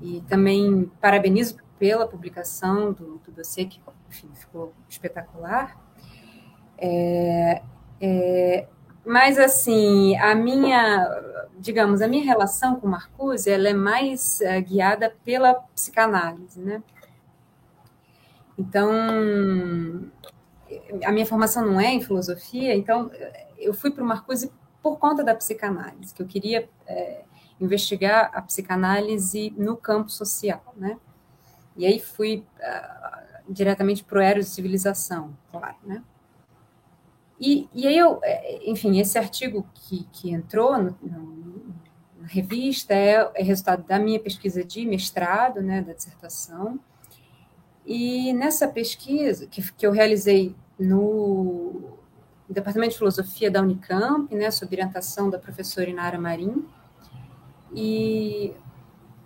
e 0.00 0.20
também 0.28 0.88
parabenizo 1.00 1.56
pela 1.80 2.06
publicação 2.06 2.92
do, 2.92 3.18
do 3.18 3.32
dossiê, 3.32 3.64
que 3.64 3.80
enfim, 4.08 4.28
ficou 4.34 4.72
espetacular. 4.88 5.76
É, 6.78 7.60
é, 8.00 8.68
mas, 9.04 9.36
assim, 9.36 10.16
a 10.18 10.32
minha, 10.32 11.08
digamos, 11.58 12.00
a 12.00 12.06
minha 12.06 12.24
relação 12.24 12.78
com 12.78 12.86
Marcuse, 12.86 13.50
ela 13.50 13.68
é 13.68 13.74
mais 13.74 14.40
é, 14.42 14.60
guiada 14.60 15.12
pela 15.24 15.54
psicanálise, 15.54 16.60
né? 16.60 16.80
Então, 18.60 18.92
a 21.02 21.10
minha 21.10 21.24
formação 21.24 21.64
não 21.64 21.80
é 21.80 21.94
em 21.94 22.02
filosofia, 22.02 22.74
então 22.74 23.10
eu 23.58 23.72
fui 23.72 23.90
para 23.90 24.04
o 24.04 24.06
Marcuse 24.06 24.52
por 24.82 24.98
conta 24.98 25.24
da 25.24 25.34
psicanálise, 25.34 26.12
que 26.12 26.20
eu 26.20 26.26
queria 26.26 26.68
é, 26.86 27.24
investigar 27.58 28.30
a 28.34 28.42
psicanálise 28.42 29.50
no 29.56 29.78
campo 29.78 30.10
social, 30.10 30.62
né? 30.76 30.98
E 31.74 31.86
aí 31.86 31.98
fui 31.98 32.44
uh, 32.58 33.42
diretamente 33.48 34.04
para 34.04 34.18
o 34.18 34.20
Eros 34.20 34.46
de 34.46 34.52
Civilização, 34.52 35.34
claro, 35.50 35.76
né? 35.82 36.02
E, 37.40 37.66
e 37.72 37.86
aí 37.86 37.96
eu, 37.96 38.20
é, 38.22 38.70
enfim, 38.70 38.98
esse 38.98 39.16
artigo 39.16 39.66
que, 39.72 40.06
que 40.12 40.30
entrou 40.30 40.76
no, 40.76 40.98
no, 41.00 41.74
na 42.20 42.26
revista 42.26 42.92
é, 42.92 43.30
é 43.34 43.42
resultado 43.42 43.82
da 43.84 43.98
minha 43.98 44.20
pesquisa 44.20 44.62
de 44.62 44.84
mestrado, 44.84 45.62
né, 45.62 45.80
da 45.80 45.94
dissertação, 45.94 46.78
e 47.92 48.32
nessa 48.32 48.68
pesquisa 48.68 49.48
que, 49.48 49.60
que 49.72 49.84
eu 49.84 49.90
realizei 49.90 50.54
no 50.78 51.98
Departamento 52.48 52.92
de 52.92 52.98
Filosofia 52.98 53.50
da 53.50 53.60
Unicamp, 53.60 54.32
né, 54.32 54.48
sob 54.52 54.72
orientação 54.72 55.28
da 55.28 55.40
professora 55.40 55.90
Inara 55.90 56.16
Marim, 56.16 56.64
e 57.74 58.54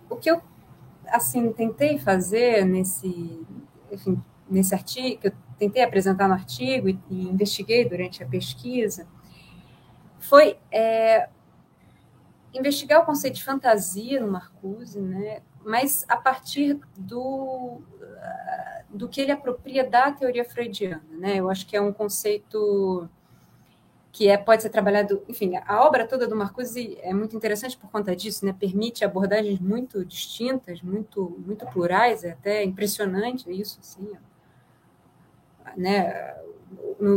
o 0.09 0.15
que 0.15 0.31
eu 0.31 0.41
assim 1.09 1.51
tentei 1.53 1.99
fazer 1.99 2.65
nesse, 2.65 3.45
enfim, 3.91 4.19
nesse 4.49 4.73
artigo, 4.73 5.21
que 5.21 5.27
eu 5.27 5.33
tentei 5.59 5.83
apresentar 5.83 6.27
no 6.27 6.33
artigo 6.33 6.89
e, 6.89 6.99
e 7.07 7.27
investiguei 7.27 7.87
durante 7.87 8.23
a 8.23 8.27
pesquisa, 8.27 9.07
foi 10.17 10.57
é, 10.71 11.29
investigar 12.51 13.03
o 13.03 13.05
conceito 13.05 13.35
de 13.35 13.43
fantasia 13.43 14.19
no 14.19 14.31
Marcuse, 14.31 14.99
né, 14.99 15.43
mas 15.63 16.03
a 16.07 16.17
partir 16.17 16.79
do, 16.97 17.83
do 18.89 19.09
que 19.09 19.21
ele 19.21 19.31
apropria 19.31 19.87
da 19.87 20.11
teoria 20.11 20.45
freudiana. 20.45 21.03
Né? 21.11 21.37
Eu 21.37 21.49
acho 21.49 21.65
que 21.65 21.75
é 21.75 21.81
um 21.81 21.91
conceito 21.91 23.09
que 24.11 24.29
é, 24.29 24.37
pode 24.37 24.61
ser 24.61 24.69
trabalhado, 24.69 25.21
enfim, 25.27 25.57
a 25.57 25.83
obra 25.83 26.07
toda 26.07 26.25
do 26.25 26.37
Marcuse 26.37 26.97
é 27.01 27.13
muito 27.13 27.35
interessante 27.35 27.77
por 27.77 27.91
conta 27.91 28.15
disso, 28.15 28.45
né? 28.45 28.55
permite 28.57 29.03
abordagens 29.03 29.59
muito 29.59 30.05
distintas, 30.05 30.81
muito, 30.81 31.37
muito 31.45 31.65
plurais, 31.65 32.23
é 32.23 32.31
até 32.31 32.63
impressionante 32.63 33.51
isso, 33.51 33.77
assim, 33.81 34.09
né? 35.75 36.33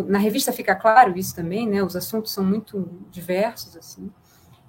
na 0.08 0.18
revista 0.18 0.52
fica 0.52 0.74
claro 0.74 1.16
isso 1.16 1.36
também, 1.36 1.68
né? 1.68 1.84
os 1.84 1.94
assuntos 1.94 2.32
são 2.32 2.42
muito 2.42 2.90
diversos, 3.12 3.76
assim, 3.76 4.10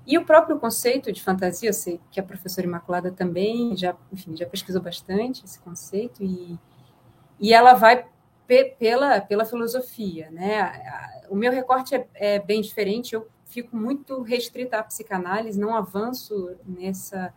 e 0.10 0.18
o 0.18 0.26
próprio 0.26 0.58
conceito 0.58 1.12
de 1.12 1.22
fantasia, 1.22 1.70
eu 1.70 1.74
sei 1.74 2.02
que 2.10 2.20
a 2.20 2.24
professora 2.24 2.66
Imaculada 2.66 3.12
também 3.12 3.78
já, 3.78 3.96
enfim, 4.12 4.36
já 4.36 4.44
pesquisou 4.48 4.82
bastante 4.82 5.46
esse 5.46 5.60
conceito 5.60 6.24
e, 6.24 6.58
e 7.40 7.54
ela 7.54 7.76
vai 7.76 8.08
pe, 8.48 8.76
pela, 8.80 9.22
pela 9.22 9.46
filosofia, 9.46 10.32
né? 10.32 11.22
O 11.30 11.36
meu 11.36 11.52
recorte 11.52 11.94
é, 11.94 12.08
é, 12.16 12.40
bem 12.40 12.60
diferente, 12.60 13.14
eu 13.14 13.30
fico 13.46 13.78
muito 13.78 14.24
restrita 14.24 14.80
à 14.80 14.84
psicanálise, 14.84 15.60
não 15.60 15.76
avanço 15.76 16.58
nessa 16.66 17.32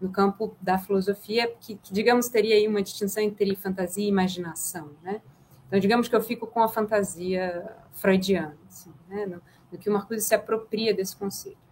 no 0.00 0.10
campo 0.10 0.56
da 0.60 0.78
filosofia, 0.78 1.54
que, 1.60 1.76
que 1.76 1.92
digamos 1.92 2.28
teria 2.28 2.56
aí 2.56 2.66
uma 2.66 2.82
distinção 2.82 3.22
entre 3.22 3.54
fantasia 3.54 4.04
e 4.04 4.08
imaginação, 4.08 4.90
né? 5.00 5.22
Então, 5.68 5.78
digamos 5.78 6.08
que 6.08 6.16
eu 6.16 6.20
fico 6.20 6.44
com 6.48 6.60
a 6.60 6.68
fantasia 6.68 7.72
freudiana, 7.92 8.58
assim, 8.68 8.92
né? 9.08 9.40
do 9.70 9.78
que 9.78 9.88
o 9.88 9.92
Marcuse 9.92 10.22
se 10.22 10.34
apropria 10.34 10.92
desse 10.92 11.16
conceito. 11.16 11.65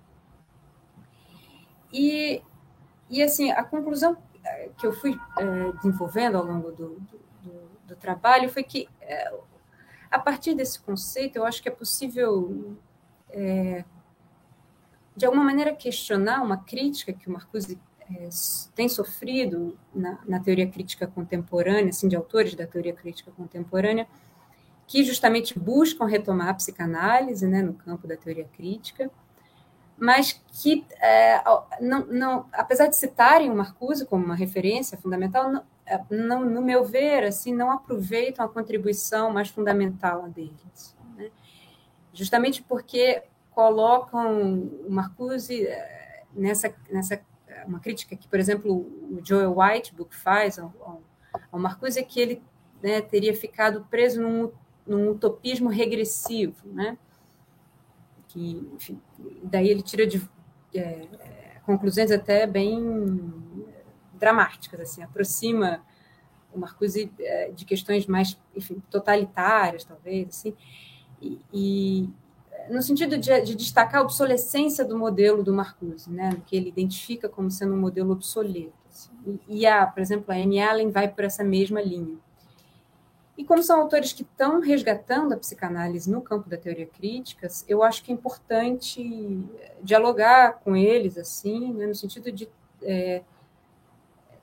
E, 1.94 2.42
e 3.08 3.22
assim, 3.22 3.52
a 3.52 3.62
conclusão 3.62 4.16
que 4.76 4.86
eu 4.86 4.92
fui 4.92 5.16
é, 5.38 5.72
desenvolvendo 5.76 6.36
ao 6.36 6.44
longo 6.44 6.72
do, 6.72 7.00
do, 7.40 7.70
do 7.86 7.96
trabalho 7.96 8.48
foi 8.48 8.64
que, 8.64 8.88
é, 9.00 9.32
a 10.10 10.18
partir 10.18 10.54
desse 10.54 10.80
conceito, 10.80 11.36
eu 11.36 11.44
acho 11.44 11.62
que 11.62 11.68
é 11.68 11.72
possível, 11.72 12.76
é, 13.30 13.84
de 15.16 15.24
alguma 15.24 15.44
maneira, 15.44 15.72
questionar 15.72 16.42
uma 16.42 16.56
crítica 16.56 17.12
que 17.12 17.28
o 17.28 17.32
Marcuse 17.32 17.80
tem 18.74 18.86
sofrido 18.86 19.78
na, 19.94 20.18
na, 20.26 20.38
teoria 20.38 20.68
crítica 20.68 21.06
contemporânea, 21.06 21.88
assim, 21.88 22.06
de 22.06 22.14
autores 22.14 22.54
da 22.54 22.66
teoria 22.66 22.92
crítica 22.92 23.30
contemporânea, 23.30 24.06
que 24.86 25.02
justamente 25.02 25.58
buscam 25.58 26.04
retomar 26.04 26.48
a 26.48 26.54
psicanálise 26.54 27.46
né, 27.46 27.62
no 27.62 27.72
campo 27.72 28.06
da 28.06 28.16
teoria 28.16 28.44
crítica, 28.44 29.10
mas 29.96 30.40
que, 30.60 30.84
é, 31.00 31.42
não, 31.80 32.06
não, 32.06 32.46
apesar 32.52 32.86
de 32.86 32.96
citarem 32.96 33.50
o 33.50 33.54
Marcuse 33.54 34.04
como 34.06 34.24
uma 34.24 34.34
referência 34.34 34.98
fundamental, 34.98 35.50
não, 35.50 35.64
é, 35.86 36.00
não, 36.10 36.44
no 36.44 36.62
meu 36.62 36.84
ver, 36.84 37.24
assim, 37.24 37.54
não 37.54 37.70
aproveitam 37.70 38.44
a 38.44 38.48
contribuição 38.48 39.32
mais 39.32 39.48
fundamental 39.48 40.28
deles. 40.28 40.96
Né? 41.16 41.30
Justamente 42.12 42.62
porque 42.62 43.22
colocam 43.50 44.62
o 44.86 44.90
Marcuse 44.90 45.66
é, 45.66 46.24
nessa, 46.34 46.74
nessa 46.90 47.20
uma 47.66 47.80
crítica 47.80 48.16
que, 48.16 48.28
por 48.28 48.38
exemplo, 48.38 48.72
o 48.72 49.20
Joel 49.22 49.56
Whitebook 49.58 50.14
faz 50.14 50.58
ao, 50.58 50.72
ao 51.50 51.58
Marcuse 51.58 51.98
é 51.98 52.02
que 52.02 52.20
ele 52.20 52.42
né, 52.82 53.00
teria 53.00 53.34
ficado 53.34 53.86
preso 53.90 54.20
num, 54.20 54.52
num 54.86 55.10
utopismo 55.10 55.68
regressivo, 55.68 56.56
né? 56.64 56.98
Que, 58.34 58.68
enfim, 58.74 59.00
daí 59.44 59.68
ele 59.68 59.80
tira 59.80 60.04
de, 60.04 60.20
é, 60.74 61.06
conclusões 61.64 62.10
até 62.10 62.46
bem 62.46 63.32
dramáticas, 64.14 64.80
assim, 64.80 65.02
aproxima 65.02 65.80
o 66.52 66.58
Marcuse 66.58 67.10
é, 67.20 67.50
de 67.52 67.64
questões 67.64 68.06
mais, 68.06 68.38
enfim, 68.54 68.82
totalitárias, 68.90 69.84
talvez, 69.84 70.28
assim, 70.28 70.54
e, 71.22 71.40
e 71.52 72.10
no 72.70 72.82
sentido 72.82 73.16
de, 73.16 73.40
de, 73.42 73.54
destacar 73.54 74.00
a 74.00 74.04
obsolescência 74.04 74.84
do 74.84 74.98
modelo 74.98 75.44
do 75.44 75.54
Marcuse, 75.54 76.10
né, 76.10 76.36
que 76.46 76.56
ele 76.56 76.68
identifica 76.68 77.28
como 77.28 77.50
sendo 77.50 77.74
um 77.74 77.80
modelo 77.80 78.12
obsoleto. 78.12 78.72
Assim. 78.90 79.10
E, 79.48 79.60
e 79.60 79.66
a, 79.66 79.86
por 79.86 80.00
exemplo, 80.00 80.32
a 80.32 80.36
Anne 80.36 80.60
Allen 80.60 80.90
vai 80.90 81.08
por 81.08 81.24
essa 81.24 81.44
mesma 81.44 81.80
linha. 81.80 82.16
E 83.36 83.44
como 83.44 83.62
são 83.62 83.80
autores 83.80 84.12
que 84.12 84.22
estão 84.22 84.60
resgatando 84.60 85.32
a 85.34 85.36
psicanálise 85.36 86.10
no 86.10 86.22
campo 86.22 86.48
da 86.48 86.56
teoria 86.56 86.86
crítica, 86.86 87.48
eu 87.66 87.82
acho 87.82 88.04
que 88.04 88.12
é 88.12 88.14
importante 88.14 89.42
dialogar 89.82 90.60
com 90.60 90.76
eles, 90.76 91.18
assim, 91.18 91.72
né, 91.72 91.86
no 91.86 91.94
sentido 91.94 92.30
de 92.30 92.48
é, 92.82 93.22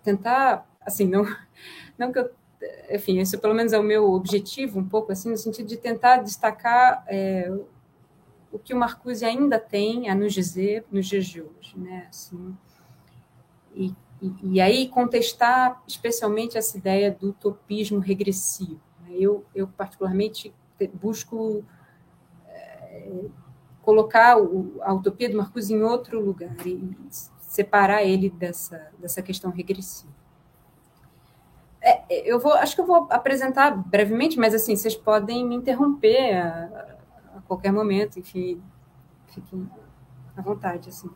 tentar, 0.04 0.68
assim, 0.82 1.08
não, 1.08 1.24
não 1.98 2.12
que 2.12 2.20
eu, 2.20 2.32
enfim, 2.90 3.20
esse 3.20 3.38
pelo 3.38 3.54
menos 3.54 3.72
é 3.72 3.80
o 3.80 3.84
meu 3.84 4.12
objetivo 4.12 4.80
um 4.80 4.88
pouco, 4.88 5.14
assim, 5.14 5.30
no 5.30 5.38
sentido 5.38 5.68
de 5.68 5.78
tentar 5.78 6.18
destacar 6.18 7.06
é, 7.08 7.50
o 8.52 8.60
que 8.60 8.74
o 8.74 8.78
Marcuse 8.78 9.24
ainda 9.24 9.58
tem 9.58 10.10
a 10.10 10.16
nos 10.16 10.34
dizer 10.34 10.86
nos 10.92 11.08
dias 11.08 11.26
de 11.26 11.42
hoje, 11.42 11.78
né, 11.78 12.08
assim, 12.10 12.58
e 13.74 13.96
e, 14.22 14.34
e 14.44 14.62
aí 14.62 14.88
contestar 14.88 15.82
especialmente 15.88 16.58
essa 16.58 16.78
ideia 16.78 17.12
do 17.12 17.30
utopismo 17.30 18.00
regressivo. 18.00 18.80
Né? 19.02 19.16
Eu, 19.20 19.44
eu 19.56 19.68
particularmente, 19.68 20.54
busco 20.94 21.64
é, 22.48 23.26
colocar 23.82 24.38
o, 24.38 24.80
a 24.82 24.94
utopia 24.94 25.30
do 25.30 25.38
Marcuse 25.38 25.74
em 25.74 25.82
outro 25.82 26.20
lugar 26.24 26.56
e 26.66 26.96
separar 27.40 28.04
ele 28.04 28.30
dessa, 28.30 28.92
dessa 29.00 29.22
questão 29.22 29.52
regressiva. 29.52 30.14
É, 31.82 32.30
eu 32.30 32.40
vou, 32.40 32.54
acho 32.54 32.76
que 32.76 32.82
eu 32.82 32.86
vou 32.86 33.08
apresentar 33.10 33.72
brevemente, 33.72 34.38
mas 34.38 34.54
assim, 34.54 34.76
vocês 34.76 34.96
podem 34.96 35.44
me 35.44 35.56
interromper 35.56 36.38
a, 36.38 36.98
a 37.38 37.42
qualquer 37.48 37.72
momento, 37.72 38.20
enfim, 38.20 38.62
fiquem 39.28 39.68
à 40.38 40.42
vontade, 40.42 40.90
assim. 40.90 41.10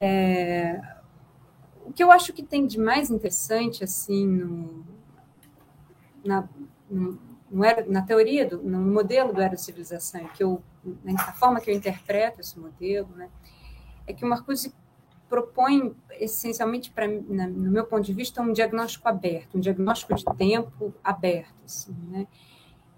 É, 0.00 0.80
o 1.90 1.92
que 1.92 2.02
eu 2.04 2.12
acho 2.12 2.32
que 2.32 2.42
tem 2.42 2.66
de 2.66 2.78
mais 2.78 3.10
interessante 3.10 3.82
assim 3.82 4.24
no, 4.24 4.84
na, 6.24 6.48
no, 6.88 7.18
na 7.88 8.02
teoria, 8.02 8.48
do, 8.48 8.62
no 8.62 8.78
modelo 8.78 9.32
do 9.32 9.58
Civilização, 9.58 10.24
que 10.28 10.42
eu, 10.42 10.62
na 11.04 11.12
né, 11.12 11.18
forma 11.36 11.60
que 11.60 11.68
eu 11.68 11.74
interpreto 11.74 12.40
esse 12.40 12.56
modelo, 12.58 13.08
né, 13.16 13.28
é 14.06 14.12
que 14.12 14.24
o 14.24 14.28
Marcuse 14.28 14.72
propõe 15.28 15.94
essencialmente 16.12 16.92
para 16.92 17.08
no 17.08 17.70
meu 17.70 17.84
ponto 17.84 18.04
de 18.04 18.12
vista 18.12 18.40
um 18.40 18.52
diagnóstico 18.52 19.08
aberto, 19.08 19.58
um 19.58 19.60
diagnóstico 19.60 20.14
de 20.14 20.24
tempo 20.36 20.94
aberto, 21.02 21.54
assim, 21.64 21.94
né? 22.08 22.26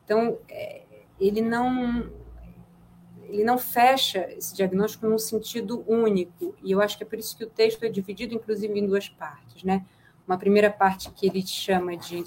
Então 0.02 0.38
é, 0.48 0.82
ele 1.20 1.42
não 1.42 2.10
ele 3.32 3.44
não 3.44 3.56
fecha 3.56 4.30
esse 4.36 4.54
diagnóstico 4.54 5.06
num 5.06 5.18
sentido 5.18 5.82
único, 5.88 6.54
e 6.62 6.70
eu 6.70 6.82
acho 6.82 6.98
que 6.98 7.02
é 7.02 7.06
por 7.06 7.18
isso 7.18 7.34
que 7.34 7.44
o 7.44 7.48
texto 7.48 7.82
é 7.82 7.88
dividido, 7.88 8.34
inclusive, 8.34 8.78
em 8.78 8.86
duas 8.86 9.08
partes. 9.08 9.64
Né? 9.64 9.86
Uma 10.28 10.36
primeira 10.36 10.70
parte 10.70 11.10
que 11.10 11.26
ele 11.26 11.44
chama 11.46 11.96
de 11.96 12.22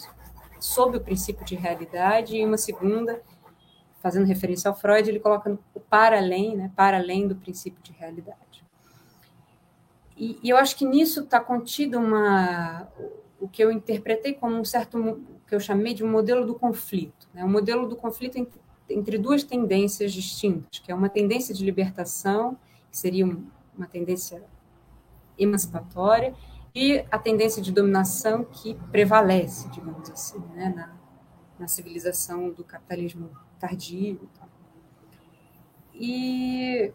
sob 0.60 0.98
o 0.98 1.02
princípio 1.02 1.46
de 1.46 1.56
realidade, 1.56 2.36
e 2.36 2.44
uma 2.44 2.58
segunda, 2.58 3.22
fazendo 4.02 4.26
referência 4.26 4.68
ao 4.68 4.76
Freud, 4.76 5.08
ele 5.08 5.20
coloca 5.20 5.56
o 5.76 5.80
para 5.80 6.18
além, 6.18 6.56
né? 6.56 6.72
para 6.76 6.98
além 6.98 7.28
do 7.28 7.36
princípio 7.36 7.84
de 7.84 7.92
realidade. 7.92 8.66
E, 10.18 10.40
e 10.42 10.50
eu 10.50 10.58
acho 10.58 10.76
que 10.76 10.86
nisso 10.86 11.22
está 11.22 11.40
contido 11.40 12.00
uma, 12.00 12.88
o 13.40 13.48
que 13.48 13.64
eu 13.64 13.72
interpretei 13.72 14.34
como 14.34 14.56
um 14.56 14.66
certo, 14.66 14.98
o 14.98 15.22
que 15.48 15.54
eu 15.54 15.60
chamei 15.60 15.94
de 15.94 16.04
um 16.04 16.10
modelo 16.10 16.48
do 16.48 16.56
conflito. 16.56 17.30
Né? 17.32 17.44
Um 17.44 17.52
modelo 17.52 17.88
do 17.88 17.96
conflito 17.96 18.38
entre 18.38 18.60
entre 18.90 19.18
duas 19.18 19.44
tendências 19.44 20.14
distintas, 20.14 20.80
que 20.80 20.92
é 20.92 20.96
uma 20.96 21.10
tendência 21.10 21.54
de 21.54 21.64
libertação, 21.64 22.58
que 22.92 22.98
seria 22.98 23.26
uma 23.26 23.88
tendência 23.88 24.44
emancipatória, 25.38 26.36
e 26.74 27.06
a 27.10 27.18
tendência 27.18 27.62
de 27.62 27.72
dominação 27.72 28.44
que 28.44 28.76
prevalece, 28.92 29.70
digamos 29.70 30.10
assim, 30.10 30.40
né, 30.54 30.74
na, 30.76 30.94
na 31.58 31.68
civilização 31.68 32.50
do 32.50 32.64
capitalismo 32.66 33.30
tardio. 33.58 34.30
E 35.94 36.92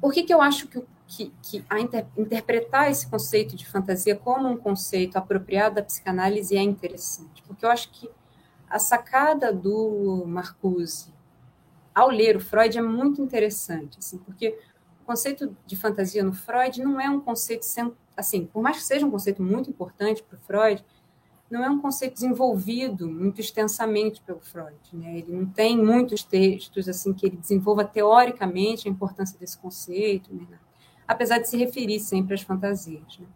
por 0.00 0.12
que, 0.12 0.22
que 0.22 0.34
eu 0.34 0.42
acho 0.42 0.68
que, 0.68 0.84
que, 1.06 1.32
que 1.42 1.64
a 1.70 1.80
inter, 1.80 2.06
interpretar 2.16 2.90
esse 2.90 3.08
conceito 3.08 3.56
de 3.56 3.66
fantasia 3.66 4.14
como 4.14 4.46
um 4.46 4.56
conceito 4.56 5.16
apropriado 5.16 5.76
da 5.76 5.82
psicanálise 5.82 6.54
é 6.54 6.62
interessante? 6.62 7.42
Porque 7.44 7.64
eu 7.64 7.70
acho 7.70 7.90
que 7.90 8.10
a 8.70 8.78
sacada 8.78 9.52
do 9.52 10.24
Marcuse 10.26 11.12
ao 11.94 12.10
ler 12.10 12.36
o 12.36 12.40
Freud 12.40 12.78
é 12.78 12.82
muito 12.82 13.20
interessante, 13.20 13.98
assim, 13.98 14.18
porque 14.18 14.56
o 15.02 15.04
conceito 15.04 15.56
de 15.66 15.76
fantasia 15.76 16.22
no 16.22 16.32
Freud 16.32 16.80
não 16.82 17.00
é 17.00 17.10
um 17.10 17.20
conceito 17.20 17.66
assim, 18.16 18.46
por 18.46 18.62
mais 18.62 18.76
que 18.76 18.84
seja 18.84 19.06
um 19.06 19.10
conceito 19.10 19.42
muito 19.42 19.68
importante 19.68 20.22
para 20.22 20.36
o 20.36 20.40
Freud, 20.40 20.84
não 21.50 21.64
é 21.64 21.70
um 21.70 21.80
conceito 21.80 22.14
desenvolvido 22.14 23.08
muito 23.08 23.40
extensamente 23.40 24.20
pelo 24.20 24.40
Freud, 24.40 24.76
né? 24.92 25.18
Ele 25.18 25.32
não 25.32 25.46
tem 25.46 25.78
muitos 25.78 26.22
textos 26.22 26.88
assim 26.88 27.12
que 27.12 27.26
ele 27.26 27.36
desenvolva 27.36 27.84
teoricamente 27.84 28.86
a 28.86 28.90
importância 28.90 29.38
desse 29.38 29.56
conceito, 29.56 30.32
né? 30.34 30.46
apesar 31.06 31.38
de 31.38 31.48
se 31.48 31.56
referir 31.56 31.98
sempre 32.00 32.34
às 32.34 32.42
fantasias, 32.42 33.18
né? 33.18 33.26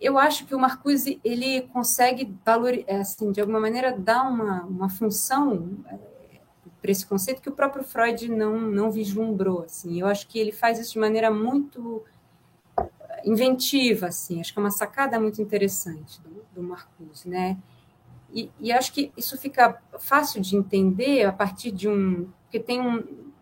Eu 0.00 0.18
acho 0.18 0.46
que 0.46 0.54
o 0.54 0.58
Marcuse 0.58 1.20
ele 1.24 1.62
consegue 1.72 2.34
valor, 2.44 2.72
é, 2.86 2.96
assim, 2.96 3.32
de 3.32 3.40
alguma 3.40 3.60
maneira 3.60 3.96
dar 3.96 4.22
uma, 4.28 4.62
uma 4.64 4.88
função 4.88 5.78
é, 5.88 5.98
para 6.80 6.90
esse 6.90 7.06
conceito 7.06 7.40
que 7.40 7.48
o 7.48 7.52
próprio 7.52 7.82
Freud 7.82 8.28
não, 8.28 8.60
não 8.60 8.90
vislumbrou. 8.90 9.62
Assim. 9.62 10.00
Eu 10.00 10.06
acho 10.06 10.26
que 10.28 10.38
ele 10.38 10.52
faz 10.52 10.78
isso 10.78 10.92
de 10.92 10.98
maneira 10.98 11.30
muito 11.30 12.04
inventiva, 13.24 14.06
assim. 14.08 14.40
Acho 14.40 14.52
que 14.52 14.58
é 14.58 14.62
uma 14.62 14.70
sacada 14.70 15.18
muito 15.18 15.40
interessante 15.40 16.20
do, 16.20 16.44
do 16.54 16.62
Marcuse, 16.62 17.28
né? 17.28 17.56
E, 18.32 18.50
e, 18.60 18.72
acho 18.72 18.92
que 18.92 19.12
isso 19.16 19.38
fica 19.38 19.80
fácil 19.98 20.42
de 20.42 20.56
entender 20.56 21.24
a 21.24 21.32
partir 21.32 21.70
de 21.70 21.88
um 21.88 22.28
porque 22.42 22.60
tem 22.60 22.80
um, 22.80 23.32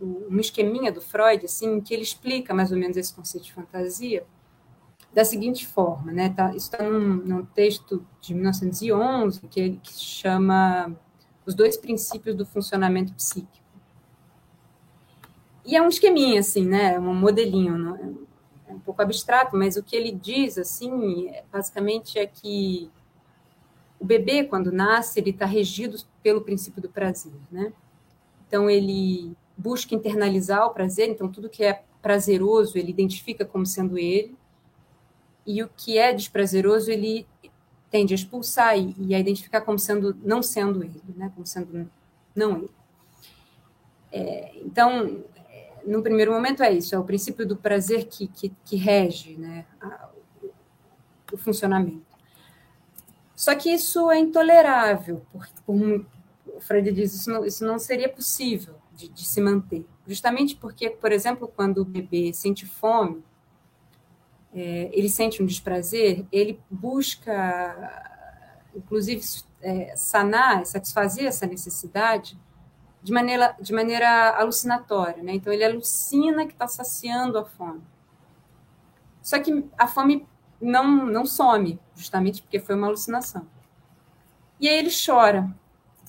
um 0.00 0.40
esqueminha 0.40 0.90
do 0.90 1.00
Freud 1.00 1.44
assim 1.44 1.80
que 1.80 1.92
ele 1.92 2.02
explica 2.02 2.54
mais 2.54 2.72
ou 2.72 2.78
menos 2.78 2.96
esse 2.96 3.12
conceito 3.12 3.44
de 3.44 3.52
fantasia 3.52 4.26
da 5.14 5.24
seguinte 5.24 5.66
forma, 5.66 6.10
né? 6.10 6.28
Tá, 6.30 6.48
isso 6.50 6.70
está 6.72 6.82
num, 6.82 7.16
num, 7.16 7.44
texto 7.44 8.04
de 8.20 8.34
1911 8.34 9.40
que, 9.48 9.78
que 9.82 9.92
chama 9.92 10.94
Os 11.46 11.54
Dois 11.54 11.76
Princípios 11.76 12.34
do 12.34 12.44
Funcionamento 12.44 13.14
Psíquico. 13.14 13.64
E 15.64 15.76
é 15.76 15.80
um 15.80 15.88
esqueminha, 15.88 16.40
assim, 16.40 16.66
né? 16.66 16.94
É 16.94 16.98
um 16.98 17.14
modelinho, 17.14 17.78
não, 17.78 17.96
é 18.68 18.72
um 18.72 18.80
pouco 18.80 19.00
abstrato, 19.00 19.56
mas 19.56 19.76
o 19.76 19.82
que 19.82 19.94
ele 19.94 20.10
diz, 20.10 20.58
assim, 20.58 21.28
é, 21.28 21.44
basicamente 21.50 22.18
é 22.18 22.26
que 22.26 22.90
o 24.00 24.04
bebê, 24.04 24.44
quando 24.44 24.72
nasce, 24.72 25.20
ele 25.20 25.30
está 25.30 25.46
regido 25.46 25.96
pelo 26.22 26.42
princípio 26.42 26.82
do 26.82 26.88
prazer, 26.88 27.32
né? 27.50 27.72
então 28.46 28.68
ele 28.68 29.36
busca 29.56 29.94
internalizar 29.94 30.66
o 30.66 30.70
prazer, 30.70 31.08
então 31.08 31.28
tudo 31.28 31.48
que 31.48 31.64
é 31.64 31.82
prazeroso 32.02 32.76
ele 32.76 32.90
identifica 32.90 33.44
como 33.44 33.64
sendo 33.64 33.96
ele, 33.98 34.36
e 35.46 35.62
o 35.62 35.68
que 35.68 35.98
é 35.98 36.12
desprazeroso 36.12 36.90
ele 36.90 37.26
tende 37.90 38.12
a 38.12 38.16
expulsar 38.16 38.78
e, 38.78 38.94
e 38.98 39.14
a 39.14 39.18
identificar 39.18 39.60
como 39.60 39.78
sendo 39.78 40.16
não 40.22 40.42
sendo 40.42 40.82
ele, 40.82 41.00
né? 41.16 41.30
como 41.34 41.46
sendo 41.46 41.90
não 42.34 42.56
ele. 42.56 42.70
É, 44.10 44.52
então, 44.58 45.24
no 45.86 46.02
primeiro 46.02 46.32
momento 46.32 46.62
é 46.62 46.72
isso, 46.72 46.94
é 46.94 46.98
o 46.98 47.04
princípio 47.04 47.46
do 47.46 47.56
prazer 47.56 48.06
que, 48.06 48.26
que, 48.28 48.52
que 48.64 48.76
rege 48.76 49.36
né, 49.36 49.66
a, 49.80 50.08
o 51.32 51.36
funcionamento. 51.36 52.04
Só 53.36 53.54
que 53.54 53.70
isso 53.70 54.10
é 54.10 54.18
intolerável, 54.18 55.24
por, 55.32 55.48
por 55.66 56.06
o 56.46 56.60
Freud 56.60 56.90
diz 56.92 57.14
isso 57.14 57.30
não, 57.30 57.44
isso 57.44 57.66
não 57.66 57.78
seria 57.78 58.08
possível 58.08 58.76
de, 58.92 59.08
de 59.08 59.24
se 59.24 59.40
manter, 59.40 59.84
justamente 60.06 60.54
porque, 60.56 60.90
por 60.90 61.10
exemplo, 61.10 61.48
quando 61.48 61.78
o 61.78 61.84
bebê 61.84 62.32
sente 62.32 62.64
fome, 62.64 63.22
é, 64.54 64.88
ele 64.92 65.08
sente 65.08 65.42
um 65.42 65.46
desprazer, 65.46 66.24
ele 66.30 66.60
busca, 66.70 68.62
inclusive, 68.74 69.20
é, 69.60 69.96
sanar, 69.96 70.64
satisfazer 70.64 71.24
essa 71.24 71.44
necessidade 71.44 72.38
de 73.02 73.12
maneira, 73.12 73.56
de 73.60 73.72
maneira 73.72 74.30
alucinatória. 74.38 75.22
Né? 75.22 75.34
Então, 75.34 75.52
ele 75.52 75.64
alucina 75.64 76.46
que 76.46 76.52
está 76.52 76.68
saciando 76.68 77.36
a 77.36 77.44
fome. 77.44 77.82
Só 79.20 79.40
que 79.40 79.64
a 79.76 79.88
fome 79.88 80.24
não, 80.60 81.04
não 81.06 81.26
some, 81.26 81.80
justamente 81.96 82.40
porque 82.40 82.60
foi 82.60 82.76
uma 82.76 82.86
alucinação. 82.86 83.46
E 84.60 84.68
aí 84.68 84.78
ele 84.78 84.90
chora. 84.90 85.52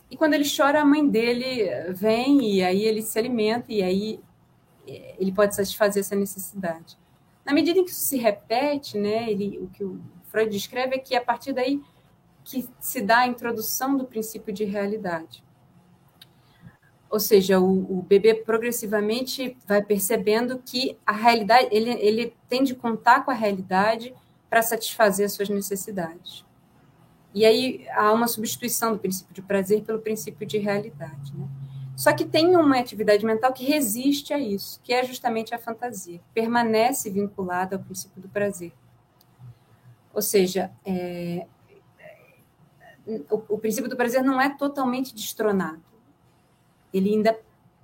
E 0.10 0.16
quando 0.16 0.36
ele 0.36 0.46
chora, 0.46 0.82
a 0.82 0.86
mãe 0.86 1.08
dele 1.08 1.68
vem 1.94 2.44
e 2.54 2.64
aí 2.64 2.84
ele 2.84 3.02
se 3.02 3.18
alimenta 3.18 3.74
e 3.74 3.82
aí 3.82 4.20
é, 4.88 5.16
ele 5.18 5.32
pode 5.32 5.56
satisfazer 5.56 6.02
essa 6.02 6.16
necessidade. 6.16 6.96
Na 7.46 7.54
medida 7.54 7.80
em 7.80 7.86
que 7.86 7.92
isso 7.92 8.02
se 8.02 8.18
repete, 8.18 8.98
né, 8.98 9.30
ele, 9.30 9.60
o 9.60 9.68
que 9.68 9.84
o 9.84 10.02
Freud 10.24 10.50
descreve 10.50 10.96
é 10.96 11.00
que 11.00 11.16
a 11.16 11.24
partir 11.24 11.54
daí 11.54 11.82
que 12.44 12.68
se 12.80 13.02
dá 13.02 13.20
a 13.20 13.28
introdução 13.28 13.96
do 13.96 14.06
princípio 14.06 14.54
de 14.54 14.64
realidade. 14.64 15.44
Ou 17.10 17.20
seja, 17.20 17.60
o, 17.60 18.00
o 18.00 18.02
bebê 18.02 18.34
progressivamente 18.36 19.56
vai 19.68 19.82
percebendo 19.82 20.60
que 20.60 20.98
a 21.06 21.12
realidade, 21.12 21.70
ele, 21.72 21.92
ele 21.92 22.36
tem 22.50 22.64
de 22.64 22.76
contar 22.76 23.24
com 23.24 23.32
a 23.32 23.34
realidade 23.34 24.14
para 24.50 24.62
satisfazer 24.62 25.26
as 25.26 25.34
suas 25.34 25.50
necessidades. 25.50 26.46
E 27.34 27.46
aí 27.46 27.86
há 27.92 28.12
uma 28.12 28.28
substituição 28.28 28.94
do 28.94 29.00
princípio 29.00 29.34
de 29.34 29.42
prazer 29.42 29.84
pelo 29.84 30.00
princípio 30.00 30.46
de 30.48 30.58
realidade. 30.58 31.36
Né? 31.36 31.48
Só 31.96 32.12
que 32.14 32.26
tem 32.26 32.56
uma 32.56 32.78
atividade 32.78 33.26
mental 33.26 33.54
que 33.54 33.64
resiste 33.64 34.34
a 34.34 34.40
isso, 34.40 34.82
que 34.84 34.94
é 34.94 35.04
justamente 35.04 35.56
a 35.56 35.58
fantasia, 35.58 36.20
permanece 36.34 37.10
vinculada 37.10 37.78
ao 37.78 37.82
princípio 37.82 38.22
do 38.22 38.28
prazer. 38.28 38.74
Ou 40.14 40.22
seja, 40.22 40.72
é, 40.86 41.48
o, 43.30 43.56
o, 43.56 43.58
princípio 43.58 43.90
do 43.90 43.96
prazer 43.96 44.24
não 44.24 44.42
é 44.42 44.50
totalmente 44.50 45.14
destronado. 45.14 45.82
Ele 46.94 47.14
ainda 47.14 47.38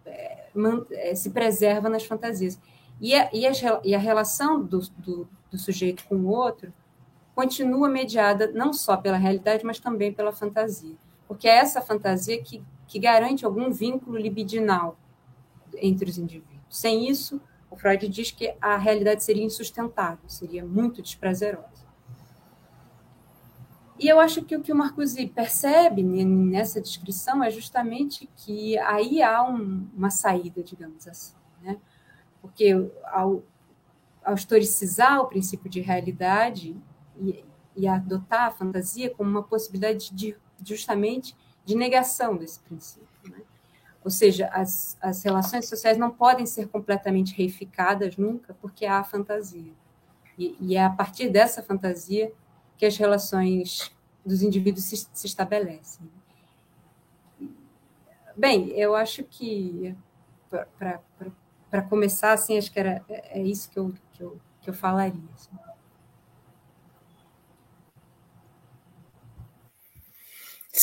é, 0.06 0.47
man, 0.54 0.86
é, 0.91 1.15
se 1.15 1.30
preserva 1.30 1.89
nas 1.89 2.06
fantasias. 2.06 2.60
E 3.00 3.15
a, 3.15 3.30
e 3.34 3.45
a, 3.45 3.52
e 3.84 3.95
a 3.95 4.00
relação 4.00 4.63
do, 4.63 4.80
do, 4.97 5.28
do 5.50 5.58
sujeito 5.58 6.04
com 6.06 6.15
o 6.15 6.28
outro 6.28 6.74
continua 7.34 7.89
mediada 7.89 8.52
não 8.52 8.74
só 8.74 8.97
pela 8.97 9.17
realidade, 9.17 9.65
mas 9.65 9.80
também 9.80 10.13
pela 10.13 10.32
fantasia. 10.32 10.95
Porque 11.28 11.47
é 11.47 11.58
essa 11.58 11.82
fantasia 11.82 12.41
que 12.41 12.63
que 12.91 12.99
garante 12.99 13.45
algum 13.45 13.71
vínculo 13.71 14.17
libidinal 14.17 14.99
entre 15.77 16.10
os 16.10 16.17
indivíduos. 16.17 16.60
Sem 16.69 17.10
isso, 17.10 17.39
o 17.69 17.77
Freud 17.77 18.06
diz 18.10 18.32
que 18.32 18.54
a 18.60 18.75
realidade 18.75 19.23
seria 19.23 19.45
insustentável, 19.45 20.27
seria 20.27 20.65
muito 20.65 21.01
desprazerosa. 21.01 21.86
E 23.97 24.10
eu 24.10 24.19
acho 24.19 24.43
que 24.43 24.58
o 24.58 24.62
que 24.62 24.73
o 24.73 24.75
Marcuse 24.75 25.25
percebe 25.27 26.04
nessa 26.04 26.82
descrição 26.82 27.41
é 27.41 27.49
justamente 27.49 28.30
que 28.36 28.77
aí 28.80 29.21
há 29.21 29.41
um, 29.41 29.88
uma 29.95 30.10
saída, 30.10 30.62
digamos 30.62 31.08
assim, 31.08 31.36
né? 31.62 31.77
Porque 32.41 32.73
ao, 33.06 33.41
ao 34.21 34.34
historicizar 34.34 35.21
o 35.21 35.27
princípio 35.27 35.69
de 35.69 35.80
realidade 35.80 36.75
e, 37.17 37.45
e 37.73 37.88
adotar 37.88 38.47
a 38.47 38.51
fantasia 38.51 39.10
como 39.10 39.30
uma 39.30 39.43
possibilidade 39.43 40.13
de 40.13 40.36
justamente 40.62 41.38
de 41.65 41.76
negação 41.76 42.38
desse 42.38 42.60
princípio. 42.60 43.08
Né? 43.30 43.41
Ou 44.04 44.10
seja, 44.10 44.47
as, 44.47 44.97
as 45.02 45.24
relações 45.24 45.67
sociais 45.67 45.97
não 45.97 46.10
podem 46.10 46.45
ser 46.45 46.67
completamente 46.67 47.36
reificadas 47.36 48.17
nunca, 48.17 48.56
porque 48.62 48.86
há 48.86 49.00
a 49.00 49.04
fantasia. 49.04 49.74
E, 50.38 50.56
e, 50.60 50.76
é 50.76 50.84
a 50.84 50.89
partir 50.89 51.30
dessa 51.30 51.62
fantasia 51.62 52.34
que 52.78 52.86
as 52.86 52.97
relações 52.97 53.91
dos 54.26 54.41
indivíduos 54.41 54.86
se, 54.86 55.08
se 55.13 55.28
estabelecem. 55.28 56.10
Bem, 58.36 58.69
eu 58.69 58.95
acho 58.95 59.24
que, 59.24 59.95
para 61.69 61.82
começar, 61.84 62.34
assim, 62.34 62.58
acho 62.58 62.71
que 62.71 62.80
era, 62.80 63.04
é, 63.08 63.39
é 63.39 63.43
isso 63.43 63.69
que 63.69 63.78
eu, 63.78 63.93
que 64.13 64.24
eu, 64.24 64.39
que 64.62 64.69
eu 64.69 64.74
falaria. 64.74 65.21
Assim. 65.36 65.70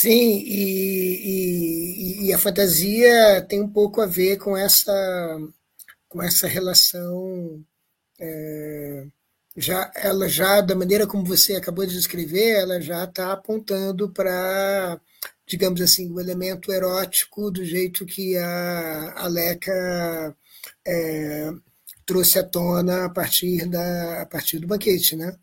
Sim, 0.00 0.38
e, 0.46 2.22
e, 2.24 2.26
e, 2.26 2.32
a 2.32 2.38
fantasia 2.38 3.44
tem 3.48 3.60
um 3.60 3.68
pouco 3.68 4.00
a 4.00 4.06
ver 4.06 4.38
com 4.38 4.56
essa, 4.56 4.92
com 6.08 6.22
essa 6.22 6.46
relação. 6.46 7.64
É, 8.20 9.06
já, 9.56 9.90
ela 9.96 10.28
já, 10.28 10.60
da 10.60 10.74
maneira 10.76 11.06
como 11.06 11.24
você 11.24 11.54
acabou 11.56 11.86
de 11.86 11.94
descrever, 11.94 12.50
ela 12.60 12.80
já 12.80 13.04
está 13.04 13.32
apontando 13.32 14.10
para, 14.12 15.00
digamos 15.46 15.80
assim, 15.80 16.12
o 16.12 16.20
elemento 16.20 16.72
erótico 16.72 17.50
do 17.50 17.64
jeito 17.64 18.06
que 18.06 18.36
a, 18.38 19.14
a 19.24 19.28
Leca 19.28 20.36
é, 20.86 21.50
trouxe 22.06 22.38
à 22.38 22.44
tona 22.44 23.06
a 23.06 23.10
partir, 23.10 23.66
da, 23.68 24.22
a 24.22 24.26
partir 24.26 24.58
do 24.60 24.66
banquete, 24.68 25.16
né? 25.16 25.36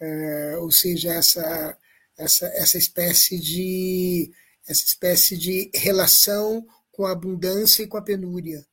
É, 0.00 0.56
ou 0.58 0.70
seja, 0.70 1.12
essa 1.14 1.76
essa, 2.20 2.46
essa 2.48 2.78
espécie 2.78 3.38
de 3.38 4.30
essa 4.68 4.84
espécie 4.84 5.36
de 5.36 5.70
relação 5.74 6.64
com 6.92 7.04
a 7.04 7.12
abundância 7.12 7.82
e 7.82 7.86
com 7.86 7.96
a 7.96 8.02
penúria, 8.02 8.64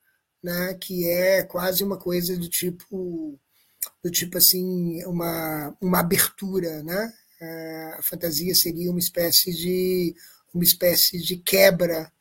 né? 0.44 0.74
que 0.76 1.08
é 1.08 1.44
quase 1.44 1.84
uma 1.84 1.98
coisa 1.98 2.38
do 2.38 2.48
tipo 2.48 3.40
do 4.04 4.12
tipo 4.12 4.38
assim 4.38 5.04
uma, 5.06 5.76
uma 5.82 6.00
abertura, 6.00 6.84
né? 6.84 7.14
A 7.98 8.02
fantasia 8.02 8.54
seria 8.56 8.90
uma 8.90 9.00
espécie 9.00 9.54
de 9.54 10.16
uma 10.54 10.64
espécie 10.64 11.20
de 11.22 11.38
quebra 11.38 12.12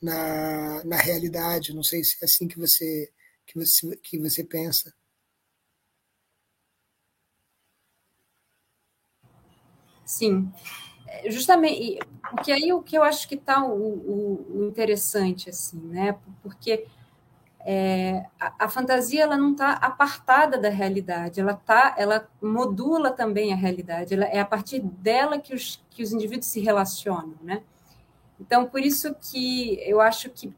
na, 0.00 0.84
na 0.84 0.96
realidade. 0.96 1.74
Não 1.74 1.82
sei 1.82 2.04
se 2.04 2.16
é 2.22 2.26
assim 2.26 2.46
que 2.46 2.58
você 2.58 3.10
que 3.46 3.58
você 3.58 3.96
que 4.02 4.18
você 4.18 4.44
pensa. 4.44 4.92
Sim, 10.06 10.52
é, 11.08 11.28
justamente, 11.30 11.98
porque 12.30 12.52
aí 12.52 12.72
o 12.72 12.80
que 12.80 12.96
eu 12.96 13.02
acho 13.02 13.28
que 13.28 13.34
está 13.34 13.64
o, 13.64 13.74
o, 13.74 14.60
o, 14.60 14.64
interessante, 14.68 15.50
assim, 15.50 15.80
né? 15.80 16.16
Porque 16.42 16.86
é, 17.58 18.24
a, 18.38 18.66
a, 18.66 18.68
fantasia 18.68 19.24
ela 19.24 19.36
não 19.36 19.50
está 19.50 19.72
apartada 19.72 20.56
da 20.56 20.68
realidade, 20.68 21.40
ela 21.40 21.54
tá, 21.54 21.96
ela 21.98 22.28
modula 22.40 23.10
também 23.10 23.52
a 23.52 23.56
realidade, 23.56 24.14
ela, 24.14 24.26
é 24.26 24.38
a 24.38 24.46
partir 24.46 24.78
dela 24.78 25.40
que 25.40 25.52
os, 25.52 25.84
que 25.90 26.04
os 26.04 26.12
indivíduos 26.12 26.46
se 26.46 26.60
relacionam, 26.60 27.34
né? 27.42 27.62
Então, 28.40 28.66
por 28.66 28.80
isso 28.80 29.12
que 29.20 29.80
eu 29.82 30.00
acho 30.00 30.30
que 30.30 30.54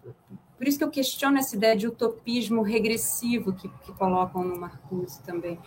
por 0.59 0.67
isso 0.67 0.77
que 0.77 0.85
eu 0.85 0.91
questiono 0.91 1.39
essa 1.39 1.55
ideia 1.55 1.77
de 1.77 1.87
utopismo 1.87 2.63
regressivo 2.63 3.53
que, 3.53 3.69
que 3.69 3.93
colocam 3.93 4.43
no 4.43 4.59
Marcuse 4.59 5.23
também, 5.23 5.59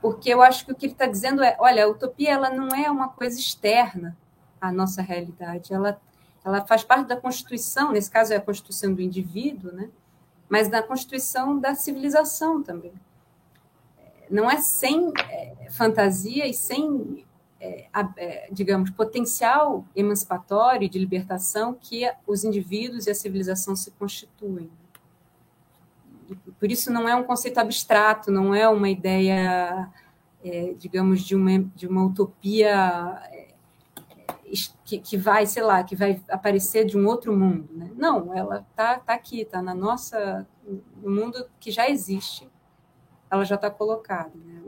porque 0.00 0.30
eu 0.30 0.42
acho 0.42 0.64
que 0.64 0.72
o 0.72 0.74
que 0.74 0.86
ele 0.86 0.92
está 0.92 1.06
dizendo 1.06 1.42
é, 1.42 1.56
olha, 1.58 1.84
a 1.84 1.88
utopia 1.88 2.30
ela 2.30 2.50
não 2.50 2.68
é 2.68 2.90
uma 2.90 3.08
coisa 3.08 3.38
externa 3.38 4.16
à 4.60 4.72
nossa 4.72 5.02
realidade, 5.02 5.72
ela, 5.72 6.00
ela 6.44 6.64
faz 6.66 6.82
parte 6.82 7.08
da 7.08 7.16
constituição, 7.16 7.92
nesse 7.92 8.10
caso 8.10 8.32
é 8.32 8.36
a 8.36 8.40
constituição 8.40 8.94
do 8.94 9.02
indivíduo, 9.02 9.72
né? 9.72 9.90
mas 10.48 10.68
da 10.68 10.82
constituição 10.82 11.58
da 11.58 11.74
civilização 11.74 12.62
também. 12.62 12.92
Não 14.28 14.50
é 14.50 14.58
sem 14.58 15.12
é, 15.28 15.68
fantasia 15.70 16.46
e 16.46 16.54
sem, 16.54 17.24
é, 17.60 17.86
é, 18.16 18.48
digamos, 18.50 18.90
potencial 18.90 19.84
emancipatório 19.94 20.88
de 20.88 20.98
libertação 20.98 21.74
que 21.74 22.10
os 22.26 22.44
indivíduos 22.44 23.06
e 23.06 23.10
a 23.10 23.14
civilização 23.14 23.76
se 23.76 23.90
constituem 23.92 24.70
por 26.58 26.70
isso 26.70 26.92
não 26.92 27.08
é 27.08 27.14
um 27.14 27.24
conceito 27.24 27.58
abstrato, 27.58 28.30
não 28.30 28.54
é 28.54 28.68
uma 28.68 28.88
ideia, 28.88 29.90
é, 30.44 30.74
digamos, 30.78 31.22
de 31.22 31.34
uma, 31.34 31.58
de 31.74 31.86
uma 31.86 32.04
utopia 32.04 33.20
é, 33.30 33.54
que, 34.84 34.98
que, 34.98 35.16
vai, 35.16 35.46
sei 35.46 35.62
lá, 35.62 35.82
que 35.82 35.94
vai 35.94 36.22
aparecer 36.28 36.84
de 36.84 36.96
um 36.98 37.06
outro 37.06 37.36
mundo. 37.36 37.68
Né? 37.72 37.90
Não, 37.96 38.34
ela 38.34 38.66
está 38.70 38.98
tá 38.98 39.14
aqui, 39.14 39.42
está 39.42 39.62
na 39.62 39.74
nossa, 39.74 40.46
no 41.02 41.10
mundo 41.10 41.48
que 41.58 41.70
já 41.70 41.88
existe, 41.88 42.48
ela 43.30 43.44
já 43.44 43.54
está 43.54 43.70
colocada. 43.70 44.32
Né? 44.34 44.62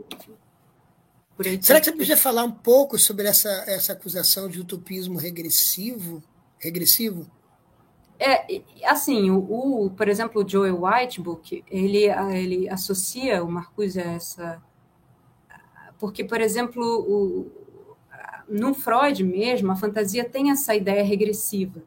Será 1.61 1.79
que 1.79 1.85
você 1.85 1.91
podia 1.91 2.17
falar 2.17 2.43
um 2.43 2.51
pouco 2.51 2.97
sobre 2.97 3.27
essa, 3.27 3.49
essa 3.67 3.93
acusação 3.93 4.47
de 4.47 4.59
utopismo 4.59 5.17
regressivo? 5.17 6.23
regressivo? 6.63 7.29
É, 8.19 8.61
assim, 8.85 9.29
o, 9.29 9.85
o, 9.85 9.89
por 9.89 10.07
exemplo, 10.07 10.43
o 10.43 10.47
Joel 10.47 10.83
Whitebook, 10.83 11.63
ele, 11.69 12.05
ele 12.31 12.69
associa 12.69 13.43
o 13.43 13.51
Marcuse 13.51 13.99
a 13.99 14.13
essa... 14.13 14.61
Porque, 15.99 16.23
por 16.23 16.41
exemplo, 16.41 16.83
o, 16.83 17.51
no 18.47 18.73
Freud 18.73 19.23
mesmo, 19.23 19.71
a 19.71 19.75
fantasia 19.75 20.23
tem 20.23 20.51
essa 20.51 20.75
ideia 20.75 21.03
regressiva. 21.03 21.81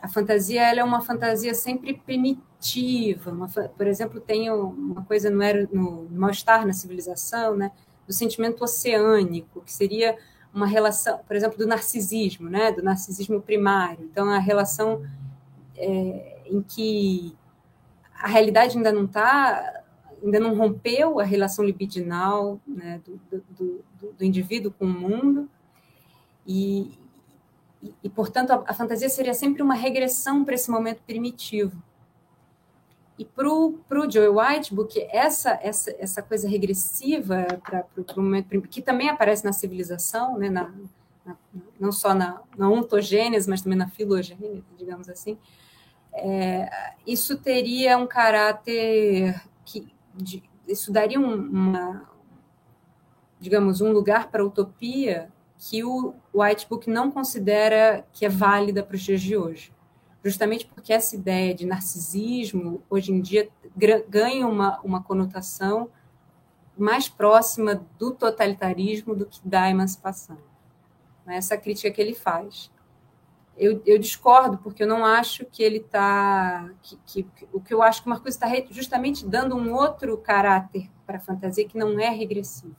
A 0.00 0.08
fantasia 0.08 0.62
ela 0.62 0.80
é 0.80 0.84
uma 0.84 1.00
fantasia 1.00 1.54
sempre 1.54 1.94
primitiva. 1.94 3.30
Uma, 3.30 3.48
por 3.48 3.86
exemplo, 3.86 4.20
tem 4.20 4.50
uma 4.50 5.04
coisa 5.04 5.30
no, 5.30 5.38
no, 5.72 6.04
no 6.04 6.18
Mal-Estar 6.18 6.66
na 6.66 6.72
Civilização, 6.72 7.56
né, 7.56 7.72
do 8.06 8.12
sentimento 8.12 8.62
oceânico, 8.62 9.60
que 9.62 9.72
seria 9.72 10.16
uma 10.52 10.66
relação, 10.66 11.18
por 11.18 11.36
exemplo, 11.36 11.58
do 11.58 11.66
narcisismo, 11.66 12.48
né, 12.48 12.72
do 12.72 12.82
narcisismo 12.82 13.40
primário. 13.40 14.08
Então, 14.10 14.30
a 14.30 14.38
relação 14.38 15.02
é, 15.78 16.42
em 16.46 16.62
que 16.62 17.36
a 18.14 18.28
realidade 18.28 18.76
ainda 18.76 18.92
não 18.92 19.04
está, 19.04 19.84
ainda 20.22 20.40
não 20.40 20.56
rompeu 20.56 21.20
a 21.20 21.24
relação 21.24 21.64
libidinal 21.64 22.60
né, 22.66 23.00
do, 23.04 23.20
do, 23.30 23.84
do, 24.00 24.12
do 24.12 24.24
indivíduo 24.24 24.72
com 24.72 24.84
o 24.84 24.88
mundo, 24.88 25.48
e, 26.46 26.98
e, 27.82 27.94
e 28.04 28.08
portanto, 28.08 28.50
a, 28.50 28.64
a, 28.66 28.74
fantasia 28.74 29.08
seria 29.08 29.34
sempre 29.34 29.62
uma 29.62 29.74
regressão 29.74 30.44
para 30.44 30.54
esse 30.54 30.70
momento 30.70 31.02
primitivo. 31.06 31.80
E 33.18 33.24
para 33.24 33.48
o 33.48 34.10
Joe 34.10 34.28
Whitebook, 34.28 35.06
essa, 35.10 35.58
essa, 35.60 35.94
essa 35.98 36.22
coisa 36.22 36.48
regressiva 36.48 37.46
para 37.64 37.84
o 38.16 38.22
momento 38.22 38.60
que 38.62 38.80
também 38.80 39.08
aparece 39.08 39.44
na 39.44 39.52
civilização, 39.52 40.38
né, 40.38 40.48
na, 40.48 40.72
na, 41.26 41.36
não 41.78 41.90
só 41.90 42.14
na, 42.14 42.40
na 42.56 42.70
ontogênese, 42.70 43.50
mas 43.50 43.60
também 43.60 43.76
na 43.76 43.88
filogênese, 43.88 44.64
digamos 44.78 45.08
assim, 45.08 45.36
é, 46.12 46.68
isso 47.06 47.36
teria 47.38 47.96
um 47.96 48.06
caráter 48.06 49.42
que 49.64 49.92
de, 50.14 50.42
isso 50.66 50.92
daria 50.92 51.18
um, 51.18 51.34
uma 51.34 52.08
digamos 53.40 53.80
um 53.80 53.92
lugar 53.92 54.30
para 54.30 54.42
a 54.42 54.46
utopia 54.46 55.30
que 55.58 55.82
o 55.84 56.14
White 56.32 56.66
Book 56.68 56.88
não 56.88 57.10
considera 57.10 58.06
que 58.12 58.24
é 58.24 58.28
válida 58.28 58.82
para 58.82 58.94
os 58.94 59.02
dias 59.02 59.20
de 59.20 59.36
hoje. 59.36 59.72
Justamente 60.22 60.66
porque 60.66 60.92
essa 60.92 61.16
ideia 61.16 61.54
de 61.54 61.66
narcisismo, 61.66 62.82
hoje 62.88 63.12
em 63.12 63.20
dia, 63.20 63.48
ganha 64.08 64.46
uma, 64.46 64.80
uma 64.80 65.02
conotação 65.02 65.90
mais 66.76 67.08
próxima 67.08 67.86
do 67.98 68.12
totalitarismo 68.12 69.14
do 69.14 69.26
que 69.26 69.40
da 69.44 69.68
emancipação. 69.68 70.38
É 71.26 71.36
essa 71.36 71.56
crítica 71.56 71.90
que 71.90 72.00
ele 72.00 72.14
faz. 72.14 72.70
Eu, 73.58 73.82
eu 73.84 73.98
discordo, 73.98 74.58
porque 74.58 74.84
eu 74.84 74.86
não 74.86 75.04
acho 75.04 75.44
que 75.44 75.62
ele 75.62 75.78
está. 75.78 76.70
Que, 76.82 76.96
que, 77.06 77.48
o 77.52 77.60
que 77.60 77.74
eu 77.74 77.82
acho 77.82 78.02
que 78.02 78.08
o 78.08 78.10
Marcos 78.10 78.34
está 78.34 78.46
justamente 78.70 79.26
dando 79.26 79.56
um 79.56 79.74
outro 79.74 80.16
caráter 80.18 80.88
para 81.04 81.16
a 81.16 81.20
fantasia 81.20 81.66
que 81.66 81.76
não 81.76 81.98
é 81.98 82.08
regressivo 82.08 82.76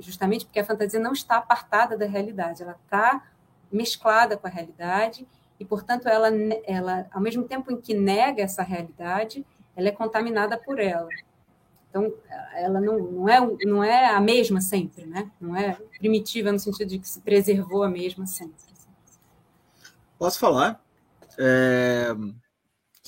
justamente 0.00 0.44
porque 0.44 0.60
a 0.60 0.64
fantasia 0.64 0.98
não 0.98 1.12
está 1.12 1.36
apartada 1.36 1.96
da 1.96 2.06
realidade, 2.06 2.62
ela 2.62 2.78
está 2.84 3.22
mesclada 3.70 4.36
com 4.36 4.46
a 4.46 4.50
realidade 4.50 5.26
e, 5.58 5.64
portanto, 5.64 6.08
ela, 6.08 6.28
ela, 6.64 7.06
ao 7.12 7.20
mesmo 7.20 7.44
tempo 7.44 7.70
em 7.70 7.80
que 7.80 7.94
nega 7.94 8.42
essa 8.42 8.62
realidade, 8.62 9.44
ela 9.76 9.88
é 9.88 9.92
contaminada 9.92 10.56
por 10.56 10.80
ela. 10.80 11.08
Então, 11.88 12.12
ela 12.54 12.80
não, 12.80 12.98
não, 12.98 13.28
é, 13.28 13.40
não 13.64 13.84
é 13.84 14.06
a 14.06 14.20
mesma 14.20 14.60
sempre, 14.60 15.04
né? 15.06 15.30
Não 15.40 15.54
é 15.56 15.76
primitiva 15.98 16.50
no 16.52 16.58
sentido 16.58 16.88
de 16.88 16.98
que 16.98 17.08
se 17.08 17.20
preservou 17.20 17.82
a 17.82 17.88
mesma 17.88 18.26
sempre. 18.26 18.69
Posso 20.20 20.38
falar? 20.38 20.84
É, 21.38 22.08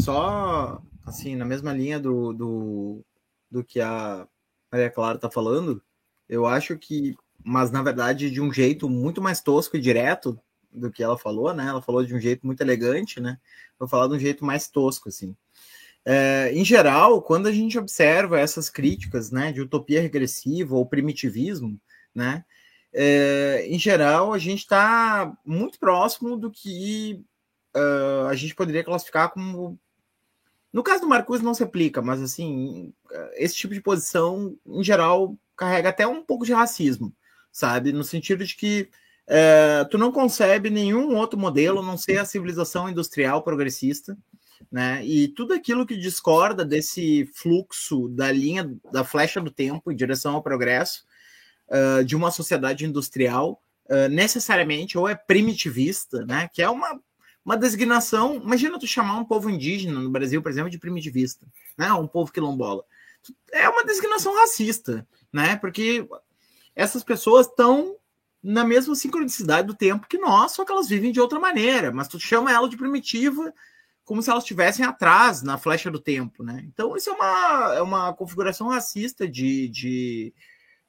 só, 0.00 0.80
assim, 1.04 1.36
na 1.36 1.44
mesma 1.44 1.70
linha 1.70 2.00
do, 2.00 2.32
do, 2.32 3.04
do 3.50 3.62
que 3.62 3.82
a 3.82 4.26
Maria 4.72 4.88
Clara 4.88 5.16
está 5.16 5.30
falando, 5.30 5.82
eu 6.26 6.46
acho 6.46 6.78
que, 6.78 7.14
mas 7.44 7.70
na 7.70 7.82
verdade 7.82 8.30
de 8.30 8.40
um 8.40 8.50
jeito 8.50 8.88
muito 8.88 9.20
mais 9.20 9.42
tosco 9.42 9.76
e 9.76 9.80
direto 9.80 10.40
do 10.72 10.90
que 10.90 11.02
ela 11.02 11.18
falou, 11.18 11.52
né? 11.52 11.66
Ela 11.66 11.82
falou 11.82 12.02
de 12.02 12.14
um 12.14 12.18
jeito 12.18 12.46
muito 12.46 12.62
elegante, 12.62 13.20
né? 13.20 13.38
Vou 13.78 13.86
falar 13.86 14.08
de 14.08 14.14
um 14.14 14.18
jeito 14.18 14.42
mais 14.42 14.66
tosco, 14.68 15.10
assim. 15.10 15.36
É, 16.06 16.50
em 16.54 16.64
geral, 16.64 17.20
quando 17.20 17.46
a 17.46 17.52
gente 17.52 17.78
observa 17.78 18.40
essas 18.40 18.70
críticas, 18.70 19.30
né, 19.30 19.52
de 19.52 19.60
utopia 19.60 20.00
regressiva 20.00 20.74
ou 20.74 20.86
primitivismo, 20.86 21.78
né, 22.14 22.42
é, 22.92 23.66
em 23.68 23.78
geral 23.78 24.32
a 24.32 24.38
gente 24.38 24.60
está 24.60 25.36
muito 25.44 25.78
próximo 25.78 26.36
do 26.36 26.50
que 26.50 27.24
uh, 27.74 28.26
a 28.28 28.34
gente 28.34 28.54
poderia 28.54 28.84
classificar 28.84 29.30
como 29.30 29.78
no 30.72 30.82
caso 30.82 31.02
do 31.02 31.08
Marcuse 31.08 31.44
não 31.44 31.52
se 31.52 31.62
aplica, 31.62 32.00
mas 32.00 32.22
assim, 32.22 32.94
esse 33.34 33.54
tipo 33.54 33.74
de 33.74 33.80
posição, 33.80 34.56
em 34.66 34.82
geral, 34.82 35.36
carrega 35.54 35.90
até 35.90 36.06
um 36.06 36.22
pouco 36.22 36.46
de 36.46 36.54
racismo, 36.54 37.14
sabe? 37.52 37.92
No 37.92 38.02
sentido 38.02 38.42
de 38.42 38.56
que 38.56 38.88
é, 39.26 39.84
tu 39.90 39.98
não 39.98 40.10
concebe 40.10 40.70
nenhum 40.70 41.14
outro 41.14 41.38
modelo 41.38 41.80
a 41.80 41.82
não 41.82 41.98
ser 41.98 42.18
a 42.18 42.24
civilização 42.24 42.88
industrial 42.88 43.42
progressista, 43.42 44.16
né? 44.70 45.04
E 45.04 45.28
tudo 45.28 45.52
aquilo 45.52 45.86
que 45.86 45.96
discorda 45.96 46.64
desse 46.64 47.26
fluxo 47.34 48.08
da 48.08 48.32
linha 48.32 48.74
da 48.90 49.04
flecha 49.04 49.40
do 49.40 49.50
tempo 49.50 49.92
em 49.92 49.96
direção 49.96 50.34
ao 50.34 50.42
progresso 50.42 51.04
uh, 51.72 52.04
de 52.04 52.14
uma 52.14 52.30
sociedade 52.30 52.84
industrial, 52.84 53.60
uh, 53.86 54.08
necessariamente 54.08 54.96
ou 54.96 55.08
é 55.08 55.14
primitivista, 55.14 56.24
né? 56.24 56.48
Que 56.52 56.62
é 56.62 56.68
uma 56.70 57.00
uma 57.44 57.56
designação. 57.56 58.36
Imagina 58.36 58.78
tu 58.78 58.86
chamar 58.86 59.18
um 59.18 59.24
povo 59.24 59.50
indígena 59.50 59.98
no 59.98 60.10
Brasil, 60.10 60.40
por 60.40 60.50
exemplo, 60.50 60.70
de 60.70 60.78
primitivista, 60.78 61.46
né? 61.76 61.92
Um 61.92 62.06
povo 62.06 62.32
quilombola. 62.32 62.84
É 63.52 63.68
uma 63.68 63.84
designação 63.84 64.34
racista, 64.34 65.06
né? 65.32 65.56
Porque 65.56 66.06
essas 66.74 67.02
pessoas 67.02 67.46
estão 67.46 67.96
na 68.42 68.64
mesma 68.64 68.94
sincronicidade 68.94 69.68
do 69.68 69.74
tempo 69.74 70.08
que 70.08 70.18
nós, 70.18 70.52
só 70.52 70.64
que 70.64 70.72
elas 70.72 70.88
vivem 70.88 71.12
de 71.12 71.20
outra 71.20 71.38
maneira. 71.38 71.92
Mas 71.92 72.08
tu 72.08 72.18
chama 72.18 72.52
ela 72.52 72.68
de 72.68 72.76
primitiva 72.76 73.52
como 74.04 74.20
se 74.20 74.30
elas 74.30 74.42
estivessem 74.42 74.84
atrás 74.84 75.42
na 75.42 75.56
flecha 75.56 75.90
do 75.90 76.00
tempo, 76.00 76.42
né? 76.42 76.64
Então, 76.66 76.96
isso 76.96 77.08
é 77.08 77.12
uma, 77.12 77.74
é 77.76 77.82
uma 77.82 78.12
configuração 78.12 78.68
racista 78.68 79.28
de, 79.28 79.68
de, 79.68 80.34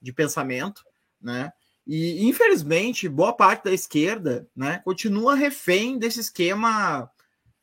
de 0.03 0.13
pensamento, 0.13 0.83
né? 1.19 1.51
E, 1.87 2.25
infelizmente, 2.27 3.09
boa 3.09 3.33
parte 3.33 3.63
da 3.63 3.73
esquerda 3.73 4.47
né, 4.55 4.81
continua 4.85 5.35
refém 5.35 5.97
desse 5.97 6.19
esquema 6.19 7.09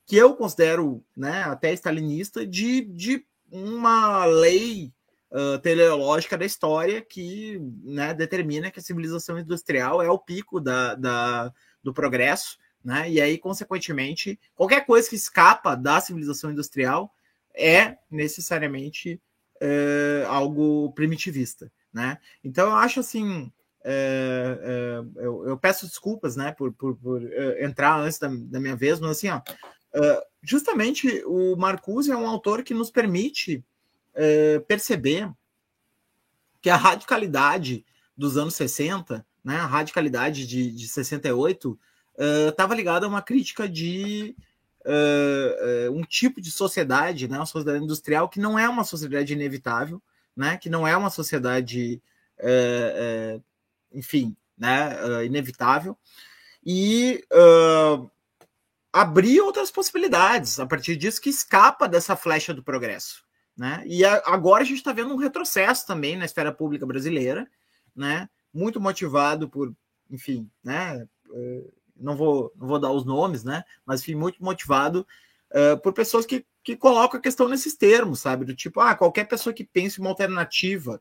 que 0.06 0.16
eu 0.16 0.34
considero 0.34 1.02
né, 1.16 1.42
até 1.44 1.72
stalinista 1.72 2.46
de, 2.46 2.82
de 2.82 3.24
uma 3.50 4.24
lei 4.26 4.92
uh, 5.30 5.58
teleológica 5.60 6.36
da 6.36 6.44
história 6.44 7.00
que 7.00 7.58
né, 7.82 8.12
determina 8.12 8.70
que 8.70 8.78
a 8.78 8.82
civilização 8.82 9.38
industrial 9.38 10.02
é 10.02 10.10
o 10.10 10.18
pico 10.18 10.60
da, 10.60 10.94
da, 10.94 11.52
do 11.82 11.94
progresso, 11.94 12.58
né? 12.84 13.10
E 13.10 13.20
aí, 13.20 13.38
consequentemente, 13.38 14.38
qualquer 14.54 14.84
coisa 14.84 15.08
que 15.08 15.16
escapa 15.16 15.74
da 15.74 16.00
civilização 16.00 16.50
industrial 16.50 17.14
é 17.54 17.96
necessariamente 18.10 19.20
uh, 19.62 20.26
algo 20.28 20.92
primitivista, 20.92 21.70
né? 21.92 22.18
Então, 22.44 22.68
eu 22.68 22.76
acho 22.76 23.00
assim 23.00 23.52
é, 23.82 24.58
é, 24.62 25.24
eu, 25.24 25.48
eu, 25.48 25.56
peço 25.56 25.86
desculpas, 25.86 26.36
né, 26.36 26.52
por, 26.52 26.72
por, 26.72 26.96
por 26.96 27.22
uh, 27.22 27.64
entrar 27.64 27.98
antes 27.98 28.18
da, 28.18 28.28
da, 28.28 28.60
minha 28.60 28.76
vez, 28.76 29.00
mas 29.00 29.12
assim, 29.12 29.28
ó, 29.30 29.38
uh, 29.38 30.22
justamente 30.42 31.22
o 31.24 31.56
Marcuse 31.56 32.10
é 32.10 32.16
um 32.16 32.28
autor 32.28 32.62
que 32.62 32.74
nos 32.74 32.90
permite 32.90 33.64
uh, 34.14 34.60
perceber 34.66 35.30
que 36.60 36.68
a 36.68 36.76
radicalidade 36.76 37.84
dos 38.14 38.36
anos 38.36 38.54
60, 38.54 39.26
né, 39.42 39.56
a 39.56 39.66
radicalidade 39.66 40.46
de, 40.46 40.70
de 40.70 40.88
68, 40.88 41.78
estava 42.50 42.74
ligada 42.74 43.06
a 43.06 43.08
uma 43.08 43.22
crítica 43.22 43.66
de 43.66 44.36
um 45.90 46.02
tipo 46.02 46.38
de 46.38 46.50
sociedade, 46.50 47.26
né, 47.26 47.38
uma 47.38 47.46
sociedade 47.46 47.82
industrial 47.82 48.28
que 48.28 48.38
não 48.38 48.58
é 48.58 48.68
uma 48.68 48.84
sociedade 48.84 49.32
inevitável, 49.32 50.02
né, 50.36 50.56
que 50.56 50.70
não 50.70 50.86
é 50.86 50.96
uma 50.96 51.10
sociedade 51.10 52.02
enfim, 53.92 54.36
né, 54.56 54.96
uh, 55.04 55.24
inevitável, 55.24 55.96
e 56.64 57.24
uh, 57.32 58.10
abrir 58.92 59.40
outras 59.40 59.70
possibilidades 59.70 60.60
a 60.60 60.66
partir 60.66 60.96
disso 60.96 61.20
que 61.20 61.30
escapa 61.30 61.88
dessa 61.88 62.16
flecha 62.16 62.52
do 62.52 62.62
progresso. 62.62 63.24
Né? 63.56 63.82
E 63.86 64.04
a, 64.04 64.22
agora 64.26 64.62
a 64.62 64.66
gente 64.66 64.78
está 64.78 64.92
vendo 64.92 65.12
um 65.12 65.18
retrocesso 65.18 65.86
também 65.86 66.16
na 66.16 66.24
esfera 66.24 66.52
pública 66.52 66.86
brasileira, 66.86 67.48
né? 67.94 68.28
muito 68.52 68.80
motivado 68.80 69.48
por 69.48 69.74
enfim, 70.10 70.50
né? 70.64 71.06
Não 71.96 72.16
vou, 72.16 72.52
não 72.56 72.66
vou 72.66 72.80
dar 72.80 72.90
os 72.90 73.04
nomes, 73.04 73.44
né? 73.44 73.62
Mas 73.86 74.04
fui 74.04 74.16
muito 74.16 74.42
motivado 74.42 75.06
uh, 75.52 75.80
por 75.80 75.92
pessoas 75.92 76.26
que, 76.26 76.44
que 76.62 76.76
colocam 76.76 77.18
a 77.18 77.22
questão 77.22 77.48
nesses 77.48 77.74
termos, 77.74 78.20
sabe? 78.20 78.44
Do 78.44 78.54
tipo, 78.54 78.80
ah, 78.80 78.94
qualquer 78.94 79.24
pessoa 79.24 79.52
que 79.52 79.64
pense 79.64 80.00
uma 80.00 80.10
alternativa, 80.10 81.00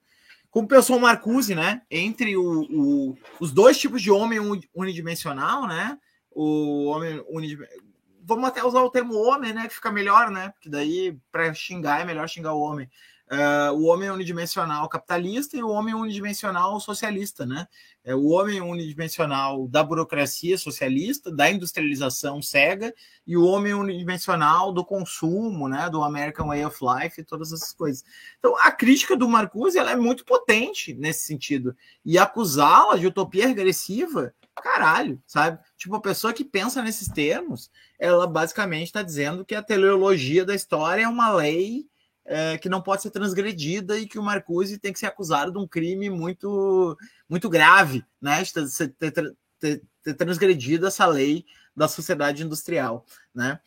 como 0.50 0.68
pensou 0.68 0.98
o 0.98 1.02
Marcuse, 1.02 1.54
né? 1.54 1.82
Entre 1.92 2.36
o, 2.36 2.62
o, 2.72 3.18
os 3.40 3.52
dois 3.52 3.78
tipos 3.78 4.02
de 4.02 4.10
homem 4.10 4.40
unidimensional, 4.74 5.68
né? 5.68 5.98
O 6.32 6.86
homem 6.86 7.24
unidimensional. 7.30 7.90
Vamos 8.22 8.46
até 8.46 8.64
usar 8.64 8.82
o 8.82 8.92
termo 8.92 9.16
homem, 9.16 9.54
né? 9.54 9.68
Que 9.68 9.76
fica 9.76 9.92
melhor, 9.92 10.30
né? 10.30 10.50
Porque 10.50 10.70
daí, 10.70 11.18
para 11.32 11.54
xingar, 11.54 12.02
é 12.02 12.06
melhor 12.06 12.28
xingar 12.28 12.54
o 12.54 12.62
homem 12.62 12.90
uh, 13.32 13.74
o 13.74 13.86
homem 13.86 14.10
unidimensional 14.10 14.88
capitalista 14.90 15.56
e 15.56 15.64
o 15.64 15.70
homem 15.70 15.94
unidimensional 15.94 16.80
socialista, 16.80 17.46
né? 17.46 17.68
É 18.04 18.16
o 18.16 18.28
homem 18.28 18.60
unidimensional 18.60 19.68
da 19.68 19.84
burocracia 19.84 20.58
socialista, 20.58 21.32
da 21.32 21.50
industrialização 21.50 22.42
cega, 22.42 22.94
e 23.26 23.38
o 23.38 23.46
homem 23.46 23.74
unidimensional 23.74 24.74
do 24.74 24.84
consumo, 24.84 25.68
né? 25.68 25.90
Do 25.90 26.04
American 26.04 26.48
Way 26.48 26.66
of 26.66 26.78
Life 26.82 27.22
e 27.22 27.24
todas 27.24 27.54
essas 27.54 27.72
coisas. 27.72 28.04
Então, 28.40 28.56
a 28.60 28.72
crítica 28.72 29.16
do 29.16 29.30
Marcuse 29.30 29.78
ela 29.78 29.92
é 29.92 29.96
muito 29.96 30.26
potente 30.26 30.94
nesse 30.94 31.28
sentido. 31.28 31.76
E 32.04 32.18
acusá-la 32.18 32.98
de 32.98 33.08
utopia 33.08 33.48
regressiva 33.48 34.34
caralho, 34.62 35.22
sabe? 35.26 35.58
Tipo, 35.78 35.96
a 35.96 36.02
pessoa 36.02 36.34
que 36.34 36.44
pensa 36.44 36.82
nesses 36.82 37.08
termos, 37.08 37.72
ela 37.98 38.28
basicamente 38.28 38.88
está 38.88 39.02
dizendo 39.02 39.46
que 39.46 39.56
a 39.56 39.64
teleologia 39.64 40.46
da 40.46 40.54
história 40.54 41.04
é 41.04 41.08
uma 41.08 41.32
lei 41.32 41.89
é, 42.30 42.60
que 42.60 42.70
não 42.70 42.80
pode 42.80 43.02
ser 43.02 43.10
transgredida 43.10 43.98
e 43.98 44.08
que 44.08 44.20
o 44.20 44.24
Marcuse 44.24 44.78
tem 44.78 44.94
que 44.94 45.00
ser 45.00 45.08
acusado 45.08 45.52
de 45.52 45.58
um 45.58 45.68
crime 45.68 46.12
muito, 46.12 46.96
muito 47.28 47.50
grave, 47.50 48.06
né? 48.22 48.44
De 48.44 48.54
ter, 48.54 49.12
ter, 49.12 49.36
ter, 49.60 49.82
ter 50.04 50.14
transgredido 50.14 50.86
essa 50.86 51.08
lei 51.08 51.44
da 51.76 51.88
sociedade 51.88 52.44
industrial, 52.44 53.04
né? 53.34 53.60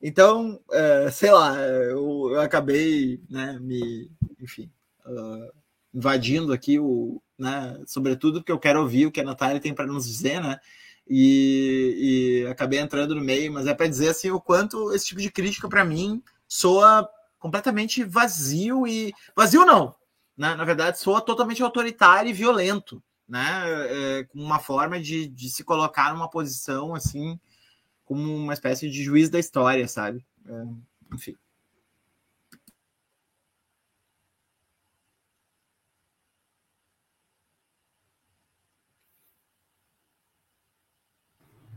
Então, 0.00 0.58
é, 0.72 1.10
sei 1.10 1.30
lá, 1.30 1.60
eu, 1.60 2.30
eu, 2.32 2.40
acabei, 2.40 3.20
né, 3.28 3.58
me, 3.60 4.10
enfim, 4.40 4.70
uh, 5.06 5.52
invadindo 5.92 6.52
aqui 6.52 6.78
o, 6.78 7.20
né, 7.38 7.82
sobretudo 7.86 8.40
porque 8.40 8.52
eu 8.52 8.58
quero 8.58 8.80
ouvir 8.80 9.06
o 9.06 9.12
que 9.12 9.20
a 9.20 9.24
Natália 9.24 9.60
tem 9.60 9.74
para 9.74 9.86
nos 9.86 10.06
dizer, 10.06 10.40
né? 10.40 10.58
E, 11.08 12.42
e 12.44 12.46
acabei 12.46 12.78
entrando 12.78 13.14
no 13.14 13.20
meio, 13.20 13.52
mas 13.52 13.66
é 13.66 13.74
para 13.74 13.86
dizer 13.86 14.08
assim 14.08 14.30
o 14.30 14.40
quanto 14.40 14.92
esse 14.92 15.06
tipo 15.06 15.20
de 15.20 15.30
crítica 15.30 15.68
para 15.68 15.84
mim 15.84 16.22
soa 16.48 17.08
completamente 17.46 18.02
vazio 18.02 18.86
e. 18.86 19.14
Vazio 19.34 19.64
não! 19.64 19.94
Né? 20.36 20.54
Na 20.54 20.64
verdade, 20.64 20.98
soa 20.98 21.20
totalmente 21.20 21.62
autoritário 21.62 22.28
e 22.28 22.32
violento, 22.32 23.02
né? 23.28 23.40
É, 24.18 24.24
com 24.24 24.38
uma 24.38 24.58
forma 24.58 25.00
de, 25.00 25.28
de 25.28 25.48
se 25.48 25.64
colocar 25.64 26.12
numa 26.12 26.28
posição 26.28 26.94
assim, 26.94 27.38
como 28.04 28.22
uma 28.34 28.52
espécie 28.52 28.90
de 28.90 29.02
juiz 29.02 29.30
da 29.30 29.38
história, 29.38 29.86
sabe? 29.88 30.26
É, 30.46 31.14
enfim. 31.14 31.36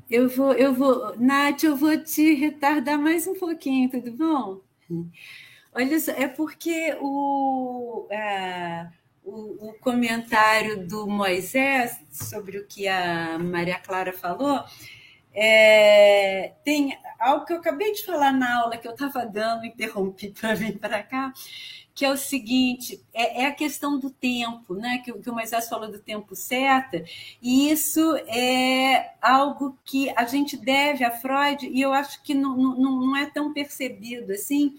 Eu 0.10 0.28
vou, 0.28 0.54
eu 0.54 0.74
vou, 0.74 1.16
Nath, 1.18 1.64
eu 1.64 1.78
vou 1.78 1.96
te 2.04 2.34
retardar 2.34 3.00
mais 3.00 3.28
um 3.28 3.36
pouquinho, 3.36 3.92
tudo 3.92 4.12
bom? 4.12 4.62
Olha 5.74 6.00
só, 6.00 6.12
é 6.12 6.28
porque 6.28 6.98
o, 7.00 8.08
é, 8.10 8.88
o, 9.24 9.70
o, 9.70 9.74
comentário 9.80 10.88
do 10.88 11.08
Moisés 11.08 12.00
sobre 12.12 12.58
o 12.58 12.68
que 12.68 12.88
a 12.88 13.38
Maria 13.38 13.80
Clara 13.80 14.12
falou 14.12 14.64
é, 15.34 16.54
tem 16.64 16.98
algo 17.20 17.46
que 17.46 17.54
eu 17.54 17.58
acabei 17.58 17.94
de 17.94 18.04
falar 18.04 18.32
na 18.32 18.62
aula 18.62 18.78
que 18.78 18.88
eu 18.88 18.94
estava 18.94 19.26
dando, 19.26 19.66
interrompi 19.66 20.30
para 20.38 20.56
vir 20.56 20.80
para 20.80 21.04
cá, 21.04 21.32
que 21.94 22.04
é 22.04 22.12
o 22.12 22.18
seguinte: 22.18 23.04
é, 23.14 23.44
é, 23.44 23.46
a 23.46 23.54
questão 23.54 24.00
do 24.00 24.10
tempo, 24.10 24.74
né? 24.74 25.00
Que, 25.00 25.14
que 25.14 25.30
o 25.30 25.34
Moisés 25.34 25.70
falou 25.70 25.92
do 25.92 26.00
tempo 26.00 26.36
certo, 26.36 26.98
e 27.42 27.70
isso 27.72 28.16
é 28.28 29.14
algo 29.22 29.78
que 29.86 30.10
a 30.16 30.26
gente 30.26 30.58
deve 30.58 31.04
a 31.04 31.12
Freud, 31.12 31.68
e 31.68 31.80
eu 31.80 31.94
acho 31.94 32.24
que 32.24 32.34
não, 32.34 32.58
não, 32.58 33.00
não 33.00 33.16
é 33.16 33.28
tão 33.28 33.54
percebido 33.54 34.34
assim 34.34 34.76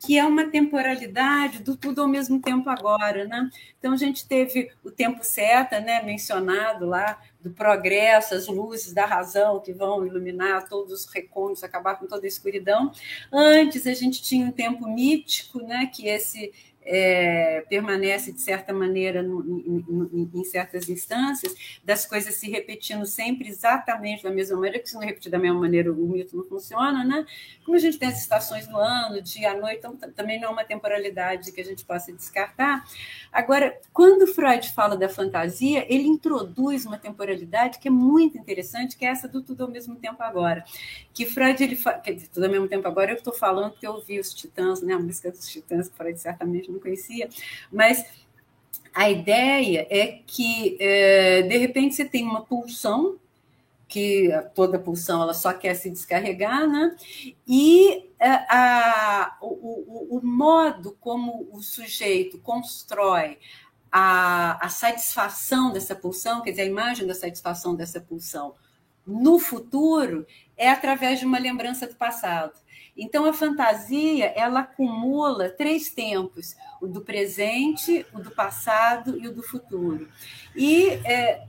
que 0.00 0.18
é 0.18 0.24
uma 0.24 0.46
temporalidade 0.50 1.62
do 1.62 1.76
tudo 1.76 2.00
ao 2.00 2.08
mesmo 2.08 2.40
tempo 2.40 2.70
agora, 2.70 3.26
né? 3.26 3.50
Então 3.78 3.92
a 3.92 3.96
gente 3.98 4.26
teve 4.26 4.70
o 4.82 4.90
tempo 4.90 5.22
certo, 5.22 5.72
né, 5.72 6.02
mencionado 6.02 6.86
lá 6.86 7.20
do 7.38 7.50
progresso, 7.50 8.34
as 8.34 8.46
luzes 8.48 8.94
da 8.94 9.04
razão 9.04 9.60
que 9.60 9.74
vão 9.74 10.06
iluminar 10.06 10.66
todos 10.68 11.04
os 11.04 11.12
recônditos, 11.12 11.62
acabar 11.62 11.96
com 11.96 12.06
toda 12.06 12.26
a 12.26 12.28
escuridão. 12.28 12.90
Antes 13.30 13.86
a 13.86 13.92
gente 13.92 14.22
tinha 14.22 14.46
um 14.46 14.52
tempo 14.52 14.88
mítico, 14.88 15.62
né, 15.62 15.90
que 15.92 16.08
esse 16.08 16.50
é, 16.82 17.64
permanece, 17.68 18.32
de 18.32 18.40
certa 18.40 18.72
maneira, 18.72 19.22
no, 19.22 19.40
em, 19.42 20.30
em, 20.34 20.44
certas 20.44 20.88
instâncias, 20.88 21.54
das 21.84 22.06
coisas 22.06 22.34
se 22.34 22.50
repetindo 22.50 23.04
sempre 23.04 23.48
exatamente 23.48 24.22
da 24.22 24.30
mesma 24.30 24.56
maneira, 24.56 24.78
que 24.78 24.88
se 24.88 24.94
não 24.94 25.02
repetir 25.02 25.30
da 25.30 25.38
mesma 25.38 25.60
maneira, 25.60 25.92
o 25.92 26.08
mito 26.08 26.36
não 26.36 26.44
funciona, 26.44 27.04
né? 27.04 27.26
Como 27.64 27.76
a 27.76 27.80
gente 27.80 27.98
tem 27.98 28.08
as 28.08 28.18
estações 28.18 28.66
no 28.66 28.78
ano, 28.78 29.20
dia 29.20 29.52
à 29.52 29.54
noite, 29.54 29.78
então 29.78 29.96
também 29.96 30.40
não 30.40 30.48
é 30.48 30.52
uma 30.52 30.64
temporalidade 30.64 31.52
que 31.52 31.60
a 31.60 31.64
gente 31.64 31.84
possa 31.84 32.12
descartar. 32.12 32.84
Agora, 33.30 33.78
quando 33.92 34.26
Freud 34.26 34.72
fala 34.72 34.96
da 34.96 35.08
fantasia, 35.08 35.84
ele 35.92 36.08
introduz 36.08 36.86
uma 36.86 36.98
temporalidade 36.98 37.78
que 37.78 37.88
é 37.88 37.90
muito 37.90 38.38
interessante, 38.38 38.96
que 38.96 39.04
é 39.04 39.08
essa 39.08 39.28
do 39.28 39.42
tudo 39.42 39.64
ao 39.64 39.70
mesmo 39.70 39.96
tempo 39.96 40.22
agora. 40.22 40.64
Que 41.20 41.26
Freud, 41.26 41.62
ele 41.62 41.76
fala, 41.76 41.98
quer 41.98 42.14
dizer, 42.14 42.28
tudo 42.28 42.44
ao 42.44 42.50
mesmo 42.50 42.66
tempo 42.66 42.88
agora, 42.88 43.10
eu 43.10 43.16
estou 43.18 43.34
falando 43.34 43.72
porque 43.72 43.86
eu 43.86 43.92
ouvi 43.92 44.18
os 44.18 44.32
Titãs, 44.32 44.80
né? 44.80 44.94
A 44.94 44.98
música 44.98 45.30
dos 45.30 45.46
Titãs, 45.46 45.86
que 45.86 45.94
Freud 45.94 46.18
certamente 46.18 46.72
não 46.72 46.80
conhecia, 46.80 47.28
mas 47.70 48.06
a 48.94 49.10
ideia 49.10 49.86
é 49.90 50.22
que, 50.26 50.78
é, 50.80 51.42
de 51.42 51.58
repente, 51.58 51.94
você 51.94 52.06
tem 52.06 52.24
uma 52.24 52.40
pulsão, 52.42 53.18
que 53.86 54.30
toda 54.54 54.78
pulsão 54.78 55.20
ela 55.20 55.34
só 55.34 55.52
quer 55.52 55.74
se 55.74 55.90
descarregar, 55.90 56.66
né? 56.66 56.96
e 57.46 58.10
a, 58.18 58.26
é, 58.26 58.46
a, 58.48 59.36
o, 59.42 59.46
o, 59.46 60.18
o 60.18 60.26
modo 60.26 60.96
como 61.02 61.50
o 61.52 61.60
sujeito 61.60 62.38
constrói 62.38 63.36
a, 63.92 64.64
a 64.64 64.70
satisfação 64.70 65.70
dessa 65.70 65.94
pulsão, 65.94 66.40
quer 66.40 66.52
dizer, 66.52 66.62
a 66.62 66.64
imagem 66.64 67.06
da 67.06 67.14
satisfação 67.14 67.74
dessa 67.74 68.00
pulsão 68.00 68.54
no 69.10 69.38
futuro, 69.38 70.26
é 70.56 70.70
através 70.70 71.18
de 71.18 71.26
uma 71.26 71.38
lembrança 71.38 71.86
do 71.86 71.94
passado. 71.94 72.52
Então, 72.96 73.24
a 73.24 73.32
fantasia 73.32 74.26
ela 74.36 74.60
acumula 74.60 75.48
três 75.48 75.90
tempos: 75.90 76.54
o 76.80 76.86
do 76.86 77.00
presente, 77.00 78.06
o 78.12 78.20
do 78.20 78.30
passado 78.30 79.18
e 79.18 79.26
o 79.26 79.34
do 79.34 79.42
futuro. 79.42 80.08
E 80.54 80.90
é, 81.04 81.46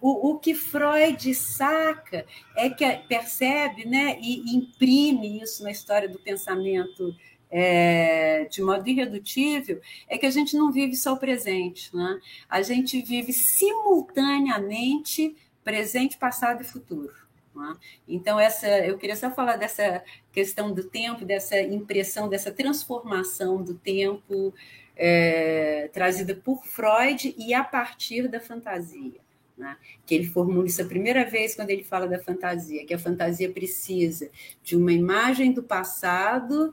o, 0.00 0.30
o, 0.30 0.38
que 0.38 0.54
Freud 0.54 1.34
saca 1.34 2.24
é 2.56 2.70
que 2.70 2.84
percebe 3.08 3.84
né, 3.84 4.18
e 4.20 4.56
imprime 4.56 5.40
isso 5.40 5.62
na 5.62 5.70
história 5.70 6.08
do 6.08 6.18
pensamento 6.18 7.14
é, 7.50 8.46
de 8.50 8.62
modo 8.62 8.88
irredutível, 8.88 9.80
é 10.08 10.16
que 10.18 10.26
a 10.26 10.30
gente 10.30 10.56
não 10.56 10.70
vive 10.70 10.94
só 10.96 11.14
o 11.14 11.18
presente, 11.18 11.96
né? 11.96 12.20
a 12.48 12.62
gente 12.62 13.02
vive 13.02 13.32
simultaneamente 13.32 15.36
presente, 15.68 16.16
passado 16.16 16.62
e 16.62 16.64
futuro. 16.64 17.12
Né? 17.54 17.76
Então, 18.08 18.40
essa, 18.40 18.66
eu 18.66 18.96
queria 18.96 19.14
só 19.14 19.30
falar 19.30 19.56
dessa 19.56 20.02
questão 20.32 20.72
do 20.72 20.82
tempo, 20.82 21.26
dessa 21.26 21.60
impressão, 21.60 22.26
dessa 22.26 22.50
transformação 22.50 23.62
do 23.62 23.74
tempo 23.74 24.54
é, 24.96 25.90
trazida 25.92 26.34
por 26.34 26.64
Freud 26.64 27.34
e 27.36 27.52
a 27.52 27.62
partir 27.62 28.28
da 28.28 28.40
fantasia. 28.40 29.20
Né? 29.58 29.76
Que 30.06 30.14
ele 30.14 30.26
formula 30.26 30.66
isso 30.66 30.80
a 30.80 30.86
primeira 30.86 31.26
vez 31.26 31.54
quando 31.54 31.68
ele 31.68 31.84
fala 31.84 32.08
da 32.08 32.18
fantasia, 32.18 32.86
que 32.86 32.94
a 32.94 32.98
fantasia 32.98 33.50
precisa 33.52 34.30
de 34.62 34.74
uma 34.74 34.92
imagem 34.92 35.52
do 35.52 35.62
passado 35.62 36.72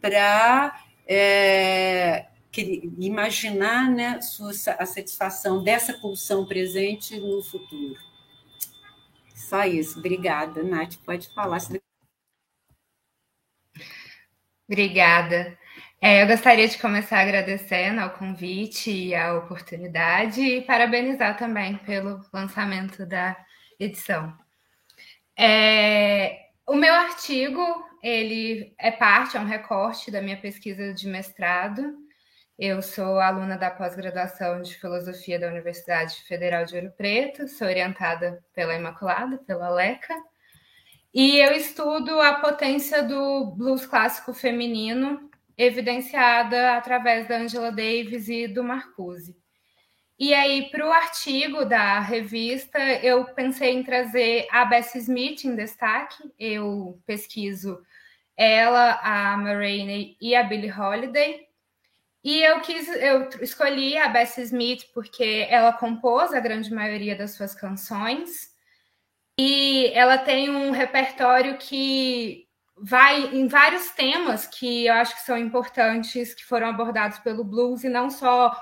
para 0.00 0.80
é, 1.08 2.26
imaginar 3.00 3.90
né, 3.90 4.20
a 4.78 4.86
satisfação 4.86 5.64
dessa 5.64 5.94
pulsão 5.94 6.46
presente 6.46 7.18
no 7.18 7.42
futuro. 7.42 8.07
Só 9.48 9.64
isso. 9.64 9.98
Obrigada, 9.98 10.62
Nath. 10.62 10.96
Pode 11.06 11.32
falar. 11.32 11.58
Obrigada. 14.68 15.58
É, 16.00 16.22
eu 16.22 16.26
gostaria 16.26 16.68
de 16.68 16.78
começar 16.78 17.20
agradecendo 17.20 18.00
ao 18.00 18.10
convite 18.10 18.90
e 18.90 19.14
a 19.14 19.34
oportunidade 19.34 20.40
e 20.42 20.60
parabenizar 20.62 21.36
também 21.38 21.78
pelo 21.78 22.20
lançamento 22.32 23.06
da 23.06 23.36
edição. 23.80 24.36
É, 25.36 26.50
o 26.66 26.76
meu 26.76 26.92
artigo 26.94 27.62
ele 28.02 28.74
é 28.78 28.90
parte, 28.90 29.36
é 29.36 29.40
um 29.40 29.46
recorte 29.46 30.10
da 30.10 30.20
minha 30.20 30.36
pesquisa 30.36 30.92
de 30.92 31.08
mestrado, 31.08 31.96
Eu 32.58 32.82
sou 32.82 33.20
aluna 33.20 33.56
da 33.56 33.70
pós-graduação 33.70 34.60
de 34.62 34.74
Filosofia 34.74 35.38
da 35.38 35.46
Universidade 35.46 36.16
Federal 36.24 36.64
de 36.64 36.74
Ouro 36.74 36.90
Preto, 36.90 37.46
sou 37.46 37.68
orientada 37.68 38.44
pela 38.52 38.74
Imaculada, 38.74 39.38
pela 39.38 39.70
LECA, 39.70 40.12
e 41.14 41.38
eu 41.38 41.52
estudo 41.52 42.20
a 42.20 42.40
potência 42.40 43.00
do 43.00 43.46
blues 43.56 43.86
clássico 43.86 44.34
feminino, 44.34 45.30
evidenciada 45.56 46.76
através 46.76 47.28
da 47.28 47.36
Angela 47.36 47.70
Davis 47.70 48.28
e 48.28 48.48
do 48.48 48.64
Marcuse. 48.64 49.36
E 50.18 50.34
aí, 50.34 50.68
para 50.68 50.84
o 50.84 50.92
artigo 50.92 51.64
da 51.64 52.00
revista, 52.00 52.80
eu 53.04 53.24
pensei 53.26 53.72
em 53.72 53.84
trazer 53.84 54.48
a 54.50 54.64
Bessie 54.64 54.98
Smith 54.98 55.44
em 55.44 55.54
destaque. 55.54 56.28
Eu 56.36 57.00
pesquiso 57.06 57.80
ela, 58.36 58.98
a 59.00 59.36
Maureen 59.36 60.16
e 60.20 60.34
a 60.34 60.42
Billie 60.42 60.72
Holiday. 60.72 61.47
E 62.24 62.42
eu 62.42 62.60
quis, 62.60 62.88
eu 62.88 63.28
escolhi 63.40 63.96
a 63.96 64.08
Bessie 64.08 64.42
Smith 64.44 64.84
porque 64.92 65.46
ela 65.48 65.72
compôs 65.72 66.32
a 66.34 66.40
grande 66.40 66.72
maioria 66.72 67.16
das 67.16 67.32
suas 67.32 67.54
canções. 67.54 68.48
E 69.38 69.92
ela 69.94 70.18
tem 70.18 70.50
um 70.50 70.72
repertório 70.72 71.56
que 71.58 72.48
vai 72.76 73.34
em 73.34 73.46
vários 73.46 73.90
temas 73.90 74.46
que 74.46 74.86
eu 74.86 74.94
acho 74.94 75.14
que 75.14 75.22
são 75.22 75.38
importantes, 75.38 76.34
que 76.34 76.44
foram 76.44 76.68
abordados 76.68 77.18
pelo 77.20 77.44
blues 77.44 77.84
e 77.84 77.88
não 77.88 78.10
só 78.10 78.52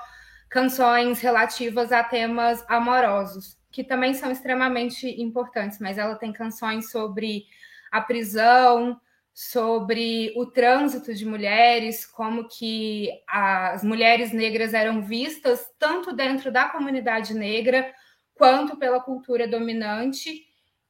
canções 0.50 1.20
relativas 1.20 1.92
a 1.92 2.04
temas 2.04 2.64
amorosos, 2.68 3.58
que 3.70 3.82
também 3.82 4.14
são 4.14 4.30
extremamente 4.30 5.08
importantes, 5.20 5.78
mas 5.78 5.98
ela 5.98 6.14
tem 6.14 6.32
canções 6.32 6.90
sobre 6.90 7.44
a 7.90 8.00
prisão, 8.00 9.00
sobre 9.38 10.32
o 10.34 10.46
trânsito 10.46 11.12
de 11.12 11.26
mulheres, 11.26 12.06
como 12.06 12.48
que 12.48 13.10
as 13.28 13.84
mulheres 13.84 14.32
negras 14.32 14.72
eram 14.72 15.02
vistas 15.02 15.70
tanto 15.78 16.14
dentro 16.14 16.50
da 16.50 16.70
comunidade 16.70 17.34
negra 17.34 17.94
quanto 18.34 18.78
pela 18.78 18.98
cultura 18.98 19.46
dominante. 19.46 20.42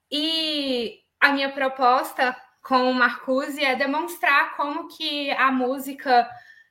E 0.09 1.01
a 1.19 1.33
minha 1.33 1.51
proposta 1.51 2.37
com 2.63 2.89
o 2.89 2.95
Marcuse 2.95 3.65
é 3.65 3.75
demonstrar 3.75 4.57
como 4.57 4.87
que 4.87 5.29
a 5.33 5.51
música 5.51 6.31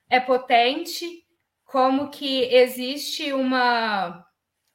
é 0.09 0.21
potente 0.21 1.25
como 1.65 2.09
que 2.09 2.43
existe 2.53 3.33
uma 3.33 4.25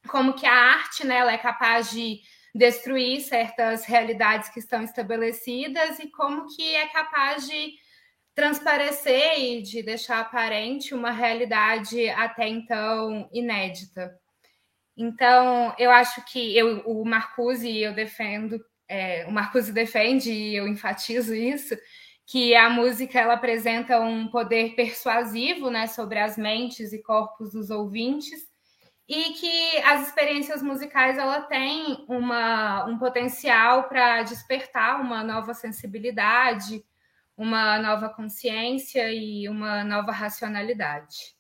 como 0.06 0.34
que 0.34 0.44
a 0.44 0.52
arte 0.52 1.06
né, 1.06 1.16
ela 1.16 1.32
é 1.32 1.38
capaz 1.38 1.90
de 1.90 2.20
destruir 2.54 3.20
certas 3.20 3.84
realidades 3.84 4.48
que 4.48 4.58
estão 4.58 4.82
estabelecidas 4.82 5.98
e 5.98 6.10
como 6.10 6.46
que 6.54 6.74
é 6.74 6.88
capaz 6.88 7.46
de 7.46 7.74
transparecer 8.34 9.38
e 9.38 9.62
de 9.62 9.82
deixar 9.82 10.20
aparente 10.20 10.94
uma 10.94 11.10
realidade 11.10 12.08
até 12.10 12.48
então 12.48 13.28
inédita. 13.32 14.18
Então, 14.96 15.74
eu 15.78 15.90
acho 15.90 16.24
que 16.26 16.56
eu, 16.56 16.80
o 16.86 17.04
Marcuse, 17.04 17.78
eu 17.78 17.94
defendo, 17.94 18.62
é, 18.88 19.24
o 19.26 19.32
Marcuse 19.32 19.72
defende 19.72 20.30
e 20.32 20.56
eu 20.56 20.68
enfatizo 20.68 21.34
isso, 21.34 21.76
que 22.26 22.54
a 22.54 22.68
música 22.70 23.18
ela 23.18 23.34
apresenta 23.34 24.00
um 24.00 24.28
poder 24.28 24.74
persuasivo 24.76 25.70
né, 25.70 25.86
sobre 25.86 26.18
as 26.18 26.36
mentes 26.36 26.92
e 26.92 27.02
corpos 27.02 27.52
dos 27.52 27.70
ouvintes 27.70 28.49
e 29.10 29.32
que 29.32 29.78
as 29.78 30.06
experiências 30.06 30.62
musicais 30.62 31.18
ela 31.18 31.40
tem 31.40 32.04
uma, 32.06 32.84
um 32.84 32.96
potencial 32.96 33.88
para 33.88 34.22
despertar 34.22 35.00
uma 35.00 35.24
nova 35.24 35.52
sensibilidade, 35.52 36.84
uma 37.36 37.76
nova 37.80 38.08
consciência 38.08 39.12
e 39.12 39.48
uma 39.48 39.82
nova 39.82 40.12
racionalidade. 40.12 41.34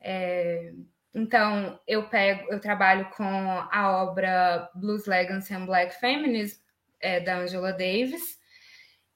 É, 0.00 0.72
então 1.14 1.78
eu 1.86 2.08
pego, 2.08 2.52
eu 2.52 2.58
trabalho 2.58 3.08
com 3.10 3.24
a 3.24 4.02
obra 4.02 4.68
Blues 4.74 5.06
Legacy 5.06 5.54
and 5.54 5.66
Black 5.66 5.94
Feminism 6.00 6.60
é, 6.98 7.20
da 7.20 7.36
Angela 7.36 7.70
Davis 7.70 8.36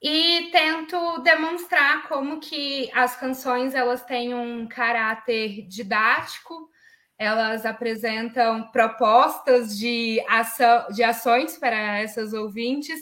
e 0.00 0.48
tento 0.52 1.18
demonstrar 1.24 2.06
como 2.06 2.38
que 2.38 2.88
as 2.94 3.16
canções 3.16 3.74
elas 3.74 4.04
têm 4.04 4.32
um 4.32 4.68
caráter 4.68 5.66
didático, 5.66 6.72
elas 7.18 7.64
apresentam 7.64 8.70
propostas 8.70 9.78
de, 9.78 10.22
ação, 10.28 10.88
de 10.90 11.02
ações 11.02 11.56
para 11.58 12.00
essas 12.00 12.32
ouvintes 12.32 13.00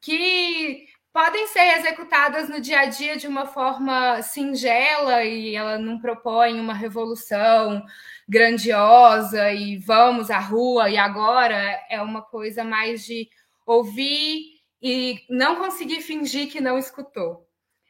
que 0.00 0.86
podem 1.12 1.46
ser 1.46 1.78
executadas 1.78 2.48
no 2.48 2.60
dia 2.60 2.80
a 2.80 2.84
dia 2.86 3.16
de 3.16 3.26
uma 3.26 3.46
forma 3.46 4.20
singela 4.20 5.24
e 5.24 5.56
ela 5.56 5.78
não 5.78 5.98
propõe 5.98 6.60
uma 6.60 6.74
revolução 6.74 7.82
grandiosa 8.28 9.50
e 9.50 9.78
vamos 9.78 10.30
à 10.30 10.38
rua 10.38 10.90
e 10.90 10.98
agora 10.98 11.56
é 11.88 12.02
uma 12.02 12.20
coisa 12.20 12.62
mais 12.62 13.06
de 13.06 13.28
ouvir 13.66 14.56
e 14.82 15.24
não 15.30 15.56
conseguir 15.56 16.02
fingir 16.02 16.50
que 16.50 16.60
não 16.60 16.78
escutou. 16.78 17.45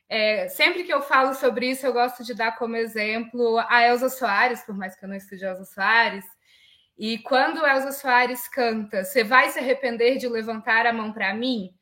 É, 0.08 0.48
sempre 0.48 0.84
que 0.84 0.92
eu 0.92 1.02
falo 1.02 1.34
sobre 1.34 1.70
isso, 1.70 1.84
eu 1.84 1.92
gosto 1.92 2.22
de 2.22 2.32
dar 2.34 2.56
como 2.56 2.76
exemplo 2.76 3.58
a 3.68 3.82
Elza 3.84 4.08
Soares, 4.08 4.62
por 4.62 4.76
mais 4.76 4.94
que 4.96 5.04
eu 5.04 5.08
não 5.08 5.16
estude 5.16 5.44
Elza 5.44 5.64
Soares. 5.64 6.24
E 6.96 7.18
quando 7.18 7.66
Elza 7.66 7.92
Soares 7.92 8.48
canta, 8.48 9.04
você 9.04 9.24
vai 9.24 9.50
se 9.50 9.58
arrepender 9.58 10.16
de 10.18 10.28
levantar 10.28 10.86
a 10.86 10.92
mão 10.92 11.12
para 11.12 11.34
mim? 11.34 11.74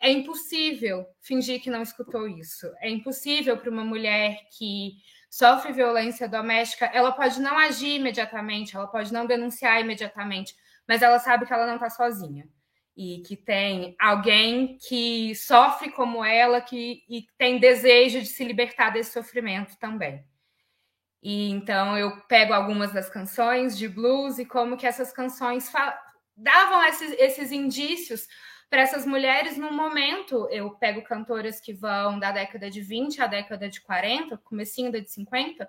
É 0.00 0.10
impossível 0.10 1.06
fingir 1.20 1.60
que 1.62 1.70
não 1.70 1.82
escutou 1.82 2.28
isso. 2.28 2.72
É 2.80 2.88
impossível 2.88 3.56
para 3.56 3.70
uma 3.70 3.84
mulher 3.84 4.36
que 4.56 4.92
sofre 5.30 5.72
violência 5.72 6.28
doméstica, 6.28 6.86
ela 6.86 7.12
pode 7.12 7.40
não 7.40 7.58
agir 7.58 7.96
imediatamente, 7.96 8.76
ela 8.76 8.86
pode 8.86 9.12
não 9.12 9.26
denunciar 9.26 9.80
imediatamente, 9.80 10.54
mas 10.86 11.02
ela 11.02 11.18
sabe 11.18 11.46
que 11.46 11.52
ela 11.52 11.66
não 11.66 11.76
está 11.76 11.88
sozinha 11.90 12.46
e 12.96 13.22
que 13.26 13.36
tem 13.36 13.96
alguém 13.98 14.76
que 14.86 15.34
sofre 15.34 15.90
como 15.90 16.24
ela 16.24 16.60
que, 16.60 17.04
e 17.08 17.26
tem 17.38 17.58
desejo 17.58 18.20
de 18.20 18.26
se 18.26 18.44
libertar 18.44 18.90
desse 18.90 19.12
sofrimento 19.12 19.76
também. 19.78 20.24
E 21.22 21.50
então 21.50 21.96
eu 21.96 22.20
pego 22.22 22.52
algumas 22.52 22.92
das 22.92 23.08
canções 23.08 23.78
de 23.78 23.88
blues 23.88 24.38
e 24.38 24.44
como 24.44 24.76
que 24.76 24.86
essas 24.86 25.12
canções 25.12 25.70
davam 26.36 26.84
esses, 26.84 27.12
esses 27.12 27.52
indícios 27.52 28.26
para 28.68 28.82
essas 28.82 29.06
mulheres 29.06 29.56
no 29.56 29.72
momento. 29.72 30.48
Eu 30.50 30.70
pego 30.70 31.02
cantoras 31.02 31.60
que 31.60 31.72
vão 31.72 32.18
da 32.18 32.32
década 32.32 32.68
de 32.68 32.80
20 32.80 33.22
à 33.22 33.26
década 33.26 33.68
de 33.68 33.80
40, 33.80 34.36
comecinho 34.38 34.90
da 34.90 34.98
de 34.98 35.10
50, 35.10 35.68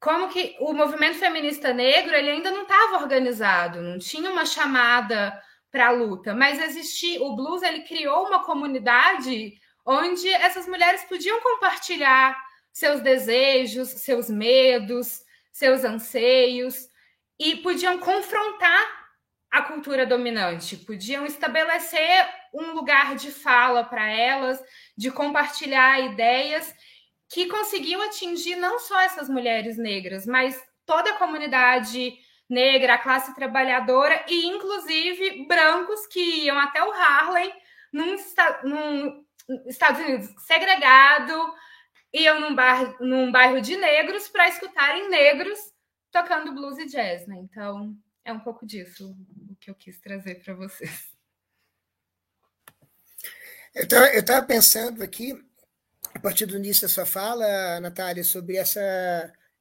como 0.00 0.28
que 0.28 0.56
o 0.60 0.72
movimento 0.72 1.18
feminista 1.18 1.72
negro 1.72 2.14
ele 2.14 2.30
ainda 2.30 2.50
não 2.50 2.62
estava 2.62 3.02
organizado, 3.02 3.80
não 3.80 3.98
tinha 3.98 4.30
uma 4.30 4.44
chamada 4.44 5.40
para 5.70 5.88
a 5.88 5.90
luta, 5.90 6.34
mas 6.34 6.60
existia 6.60 7.22
o 7.22 7.36
blues 7.36 7.62
ele 7.62 7.80
criou 7.82 8.26
uma 8.26 8.44
comunidade 8.44 9.54
onde 9.84 10.28
essas 10.28 10.66
mulheres 10.66 11.04
podiam 11.04 11.40
compartilhar 11.40 12.36
seus 12.72 13.00
desejos, 13.00 13.88
seus 13.88 14.28
medos, 14.28 15.22
seus 15.52 15.84
anseios 15.84 16.88
e 17.38 17.56
podiam 17.56 17.98
confrontar 17.98 19.06
a 19.50 19.62
cultura 19.62 20.04
dominante, 20.04 20.76
podiam 20.76 21.24
estabelecer 21.24 22.28
um 22.52 22.72
lugar 22.72 23.14
de 23.14 23.30
fala 23.30 23.84
para 23.84 24.06
elas, 24.10 24.62
de 24.96 25.10
compartilhar 25.10 26.00
ideias 26.00 26.74
que 27.28 27.46
conseguiam 27.46 28.02
atingir 28.02 28.56
não 28.56 28.78
só 28.78 29.00
essas 29.00 29.28
mulheres 29.28 29.76
negras, 29.76 30.26
mas 30.26 30.60
toda 30.84 31.10
a 31.10 31.16
comunidade 31.16 32.14
negra, 32.48 32.94
a 32.94 32.98
classe 32.98 33.34
trabalhadora 33.34 34.24
e, 34.28 34.46
inclusive, 34.46 35.46
brancos 35.46 36.06
que 36.06 36.44
iam 36.44 36.58
até 36.58 36.82
o 36.82 36.92
Harlem, 36.92 37.52
num, 37.92 38.16
num 38.64 39.24
Estados 39.66 40.00
Unidos 40.00 40.34
segregado, 40.46 41.54
iam 42.12 42.40
num, 42.40 42.54
bar, 42.54 42.96
num 43.00 43.30
bairro 43.30 43.60
de 43.60 43.76
negros 43.76 44.28
para 44.28 44.48
escutarem 44.48 45.08
negros 45.08 45.58
tocando 46.10 46.54
blues 46.54 46.78
e 46.78 46.86
jazz, 46.86 47.26
né? 47.26 47.36
Então, 47.36 47.94
é 48.24 48.32
um 48.32 48.40
pouco 48.40 48.66
disso 48.66 49.14
o 49.50 49.56
que 49.56 49.70
eu 49.70 49.74
quis 49.74 50.00
trazer 50.00 50.42
para 50.42 50.54
vocês. 50.54 51.14
Eu 53.74 53.84
estava 53.84 54.44
pensando 54.46 55.02
aqui, 55.02 55.38
a 56.14 56.18
partir 56.18 56.46
do 56.46 56.56
início 56.56 56.82
da 56.82 56.88
sua 56.88 57.04
fala, 57.04 57.78
Natália, 57.80 58.24
sobre 58.24 58.56
essa 58.56 58.80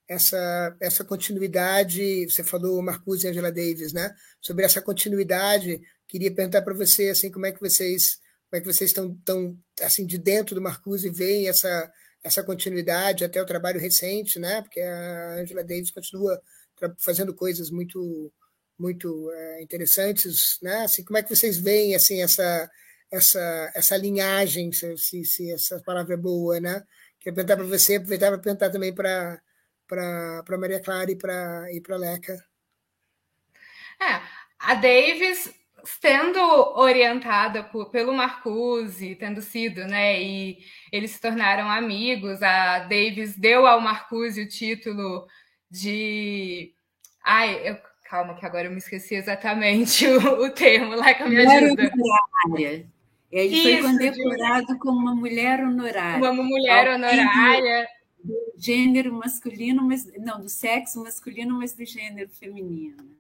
essa, 0.08 0.76
essa 0.82 1.04
continuidade, 1.04 2.30
você 2.30 2.44
falou 2.44 2.82
Marcuse 2.82 3.26
e 3.26 3.30
Angela 3.30 3.52
Davis, 3.52 3.94
né? 3.94 4.14
Sobre 4.42 4.66
essa 4.66 4.82
continuidade, 4.82 5.82
queria 6.08 6.34
perguntar 6.34 6.62
para 6.62 6.74
você 6.74 7.10
assim, 7.10 7.32
como 7.32 7.46
é 7.46 7.52
que 7.52 7.60
vocês 7.60 8.20
como 8.50 8.60
é 8.60 8.62
que 8.62 8.68
vocês 8.72 8.92
estão 8.92 9.16
tão 9.26 9.58
assim 9.82 10.06
de 10.06 10.18
dentro 10.18 10.56
do 10.56 10.62
Marcuse 10.62 11.10
veem 11.10 11.48
essa 11.48 11.92
essa 12.24 12.44
continuidade 12.44 13.24
até 13.24 13.42
o 13.42 13.46
trabalho 13.46 13.80
recente, 13.80 14.40
né? 14.40 14.62
Porque 14.62 14.82
a 14.82 15.36
Angela 15.42 15.64
Davis 15.64 15.92
continua 15.92 16.42
fazendo 17.00 17.34
coisas 17.34 17.70
muito 17.72 18.32
muito 18.78 19.32
é, 19.32 19.64
interessantes, 19.64 20.58
né? 20.62 20.84
Assim, 20.84 21.04
como 21.04 21.18
é 21.18 21.24
que 21.24 21.36
vocês 21.36 21.58
veem 21.58 21.96
assim 21.96 22.22
essa 22.22 22.70
essa 23.12 23.72
essa 23.76 23.98
linhagem, 23.98 24.72
se, 24.72 25.26
se, 25.26 25.52
essa 25.52 25.82
palavra 25.84 26.16
é 26.16 26.18
boa, 26.18 26.60
né? 26.60 26.84
Queria 27.20 27.36
perguntar 27.36 27.58
para 27.58 27.66
você, 27.66 27.96
aproveitar 27.96 28.30
para 28.30 28.40
perguntar 28.40 28.70
também 28.70 28.94
para 28.94 29.42
para 29.88 30.58
Maria 30.58 30.82
Clara 30.82 31.12
e 31.12 31.16
para 31.16 31.74
e 31.74 31.82
para 31.82 31.98
Leca. 31.98 32.34
É, 34.02 34.22
a 34.60 34.74
Davis 34.76 35.54
sendo 35.86 36.40
orientada 36.76 37.64
por, 37.64 37.90
pelo 37.90 38.14
Marcuse, 38.14 39.16
tendo 39.16 39.42
sido, 39.42 39.86
né? 39.86 40.22
E 40.22 40.58
eles 40.92 41.12
se 41.12 41.22
tornaram 41.22 41.70
amigos. 41.70 42.42
A 42.42 42.80
Davis 42.80 43.38
deu 43.38 43.66
ao 43.66 43.80
Marcuse 43.80 44.42
o 44.42 44.50
título 44.50 45.28
de. 45.70 46.74
Ai, 47.24 47.70
eu... 47.70 47.78
calma, 48.10 48.36
que 48.36 48.46
agora 48.46 48.66
eu 48.66 48.72
me 48.72 48.78
esqueci 48.78 49.16
exatamente 49.16 50.06
o, 50.10 50.46
o 50.46 50.50
termo. 50.50 50.96
Lá 50.96 51.14
que 51.14 51.24
me 51.24 51.38
ajuda. 51.38 51.92
Honorária. 51.94 52.88
Ele 53.32 53.56
Isso, 53.56 53.82
foi 53.82 53.92
condecorado 53.92 54.68
de... 54.68 54.80
como 54.80 55.00
uma 55.00 55.16
mulher 55.16 55.60
honorária. 55.62 56.18
Uma 56.18 56.44
mulher 56.44 56.94
honorária. 56.94 57.88
Gênero 58.58 59.14
masculino, 59.14 59.84
mas 59.84 60.06
não, 60.18 60.40
do 60.40 60.50
sexo 60.50 61.04
masculino, 61.04 61.58
mas 61.58 61.74
do 61.74 61.86
gênero 61.86 62.30
feminino. 62.30 63.18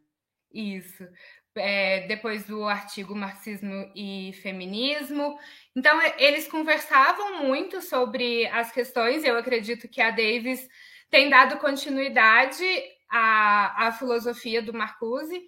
Isso 0.54 1.08
é, 1.56 2.06
depois 2.08 2.46
do 2.46 2.66
artigo 2.66 3.16
Marxismo 3.16 3.92
e 3.96 4.34
Feminismo. 4.42 5.38
Então, 5.76 6.00
eles 6.18 6.48
conversavam 6.48 7.44
muito 7.46 7.82
sobre 7.82 8.48
as 8.48 8.72
questões. 8.72 9.24
Eu 9.24 9.38
acredito 9.38 9.88
que 9.88 10.02
a 10.02 10.12
Davis 10.12 10.68
tem 11.10 11.30
dado 11.30 11.58
continuidade 11.58 12.66
à, 13.10 13.88
à 13.88 13.92
filosofia 13.92 14.62
do 14.62 14.74
Marcuse 14.74 15.42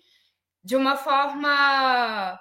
de 0.63 0.75
uma 0.75 0.95
forma 0.97 2.39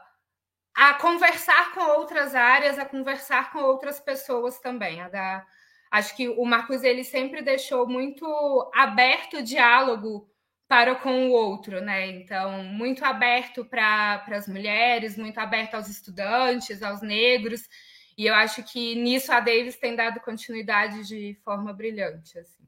a 0.75 0.95
conversar 0.95 1.73
com 1.73 1.81
outras 1.99 2.35
áreas, 2.35 2.79
a 2.79 2.85
conversar 2.85 3.51
com 3.51 3.59
outras 3.61 3.99
pessoas 3.99 4.59
também. 4.59 4.99
Da, 5.11 5.47
acho 5.91 6.17
que 6.17 6.29
o 6.29 6.45
Marcuse 6.45 6.87
ele 6.87 7.05
sempre 7.05 7.43
deixou 7.43 7.89
muito 7.89 8.27
aberto 8.75 9.39
o 9.39 9.43
diálogo 9.43 10.29
para 10.69 10.95
com 10.97 11.29
o 11.29 11.33
outro, 11.33 11.81
né? 11.81 12.09
Então, 12.09 12.65
muito 12.65 13.05
aberto 13.05 13.65
para 13.65 14.25
as 14.29 14.49
mulheres, 14.49 15.17
muito 15.17 15.39
aberto 15.39 15.75
aos 15.75 15.89
estudantes, 15.89 16.83
aos 16.83 17.03
negros, 17.03 17.69
e 18.19 18.27
eu 18.27 18.35
acho 18.35 18.63
que 18.65 18.95
nisso 18.97 19.31
a 19.33 19.41
Davis 19.41 19.77
tem 19.77 19.95
dado 19.95 20.21
continuidade 20.21 21.07
de 21.07 21.39
forma 21.45 21.73
brilhante. 21.73 22.39
Assim. 22.39 22.66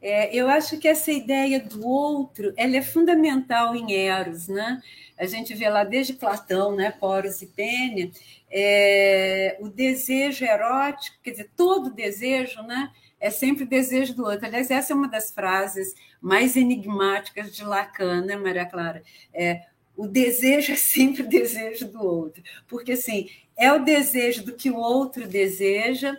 É, 0.00 0.34
eu 0.34 0.48
acho 0.48 0.78
que 0.78 0.86
essa 0.86 1.10
ideia 1.10 1.58
do 1.60 1.86
outro 1.86 2.52
ela 2.56 2.76
é 2.76 2.82
fundamental 2.82 3.74
em 3.74 3.92
Eros. 3.92 4.48
Né? 4.48 4.80
A 5.18 5.26
gente 5.26 5.54
vê 5.54 5.68
lá 5.68 5.84
desde 5.84 6.12
Platão, 6.12 6.74
né, 6.74 6.90
Poros 6.90 7.42
e 7.42 7.46
Pênia, 7.46 8.10
é, 8.50 9.56
o 9.60 9.68
desejo 9.68 10.44
erótico, 10.44 11.16
quer 11.22 11.32
dizer, 11.32 11.50
todo 11.56 11.92
desejo 11.92 12.62
né, 12.62 12.90
é 13.20 13.30
sempre 13.30 13.64
desejo 13.64 14.14
do 14.14 14.24
outro. 14.24 14.46
Aliás, 14.46 14.70
essa 14.70 14.92
é 14.92 14.96
uma 14.96 15.08
das 15.08 15.32
frases 15.32 15.94
mais 16.20 16.56
enigmáticas 16.56 17.54
de 17.54 17.64
Lacan, 17.64 18.24
né, 18.24 18.36
Maria 18.36 18.66
Clara? 18.66 19.02
É, 19.34 19.62
o 19.96 20.06
desejo 20.06 20.72
é 20.72 20.76
sempre 20.76 21.24
desejo 21.24 21.88
do 21.88 22.00
outro, 22.00 22.42
porque 22.68 22.92
assim, 22.92 23.28
é 23.56 23.72
o 23.72 23.84
desejo 23.84 24.44
do 24.44 24.54
que 24.54 24.70
o 24.70 24.76
outro 24.76 25.26
deseja, 25.26 26.16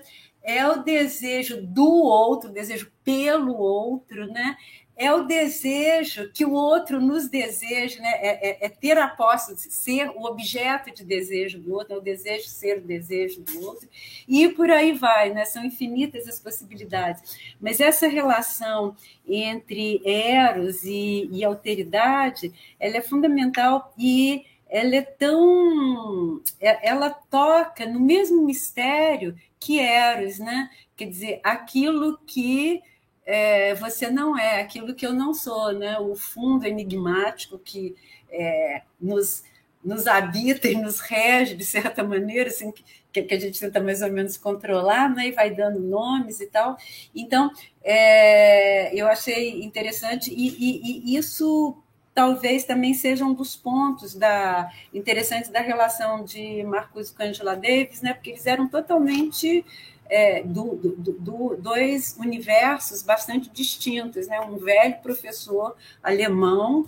é 0.49 0.67
o 0.67 0.81
desejo 0.83 1.61
do 1.61 1.85
outro, 1.85 2.49
o 2.49 2.53
desejo 2.53 2.91
pelo 3.03 3.55
outro, 3.55 4.25
né? 4.27 4.57
É 4.97 5.13
o 5.13 5.23
desejo 5.23 6.29
que 6.33 6.43
o 6.43 6.51
outro 6.51 6.99
nos 6.99 7.29
deseja, 7.29 8.01
né? 8.01 8.09
É, 8.15 8.49
é, 8.49 8.65
é 8.65 8.69
ter 8.69 8.97
a 8.97 9.07
posse 9.07 9.55
de 9.55 9.61
ser 9.73 10.09
o 10.09 10.25
objeto 10.25 10.93
de 10.93 11.05
desejo 11.05 11.59
do 11.59 11.73
outro, 11.73 11.93
é 11.93 11.97
o 11.97 12.01
desejo 12.01 12.43
de 12.43 12.49
ser 12.49 12.79
o 12.79 12.81
desejo 12.81 13.41
do 13.41 13.65
outro, 13.65 13.87
e 14.27 14.49
por 14.49 14.69
aí 14.71 14.91
vai, 14.91 15.31
né? 15.31 15.45
São 15.45 15.63
infinitas 15.63 16.27
as 16.27 16.39
possibilidades. 16.39 17.55
Mas 17.61 17.79
essa 17.79 18.07
relação 18.07 18.95
entre 19.25 20.01
eros 20.03 20.83
e, 20.83 21.29
e 21.31 21.45
alteridade, 21.45 22.51
ela 22.79 22.97
é 22.97 23.01
fundamental 23.01 23.93
e 23.97 24.45
ela 24.69 24.95
é 24.95 25.01
tão. 25.01 26.41
É, 26.59 26.89
ela 26.89 27.09
toca 27.09 27.85
no 27.85 27.99
mesmo 27.99 28.45
mistério 28.45 29.35
que 29.59 29.79
Eros, 29.79 30.39
né? 30.39 30.69
Quer 30.95 31.05
dizer, 31.05 31.41
aquilo 31.43 32.17
que 32.19 32.81
é, 33.25 33.73
você 33.75 34.09
não 34.09 34.37
é, 34.37 34.61
aquilo 34.61 34.93
que 34.95 35.05
eu 35.05 35.13
não 35.13 35.33
sou, 35.33 35.73
né? 35.73 35.99
O 35.99 36.15
fundo 36.15 36.65
enigmático 36.65 37.57
que 37.57 37.95
é, 38.31 38.83
nos, 38.99 39.43
nos 39.83 40.07
habita 40.07 40.67
e 40.67 40.75
nos 40.75 40.99
rege, 40.99 41.55
de 41.55 41.65
certa 41.65 42.03
maneira, 42.03 42.49
assim, 42.49 42.71
que, 43.11 43.23
que, 43.23 43.33
a 43.33 43.39
gente 43.39 43.59
tenta 43.59 43.81
mais 43.81 44.01
ou 44.01 44.11
menos 44.11 44.37
controlar, 44.37 45.13
né? 45.13 45.27
E 45.27 45.31
vai 45.31 45.51
dando 45.53 45.79
nomes 45.79 46.39
e 46.39 46.47
tal. 46.47 46.77
Então, 47.15 47.51
é, 47.83 48.93
eu 48.95 49.07
achei 49.07 49.63
interessante, 49.63 50.31
e, 50.31 50.47
e, 50.47 51.13
e 51.13 51.17
isso 51.17 51.75
talvez 52.19 52.65
também 52.65 52.93
seja 52.93 53.23
um 53.23 53.33
dos 53.33 53.55
pontos 53.55 54.13
da 54.13 54.69
interessantes 54.93 55.49
da 55.49 55.61
relação 55.61 56.21
de 56.21 56.61
Marcos 56.63 57.11
com 57.11 57.23
Angela 57.23 57.55
Davis, 57.55 58.01
né? 58.01 58.13
Porque 58.13 58.31
eles 58.31 58.45
eram 58.45 58.67
totalmente 58.67 59.65
é, 60.09 60.43
do, 60.43 60.75
do, 60.75 61.13
do, 61.13 61.55
dois 61.55 62.17
universos 62.19 63.01
bastante 63.03 63.49
distintos, 63.49 64.27
né? 64.27 64.37
Um 64.41 64.57
velho 64.57 64.97
professor 65.01 65.77
alemão 66.03 66.85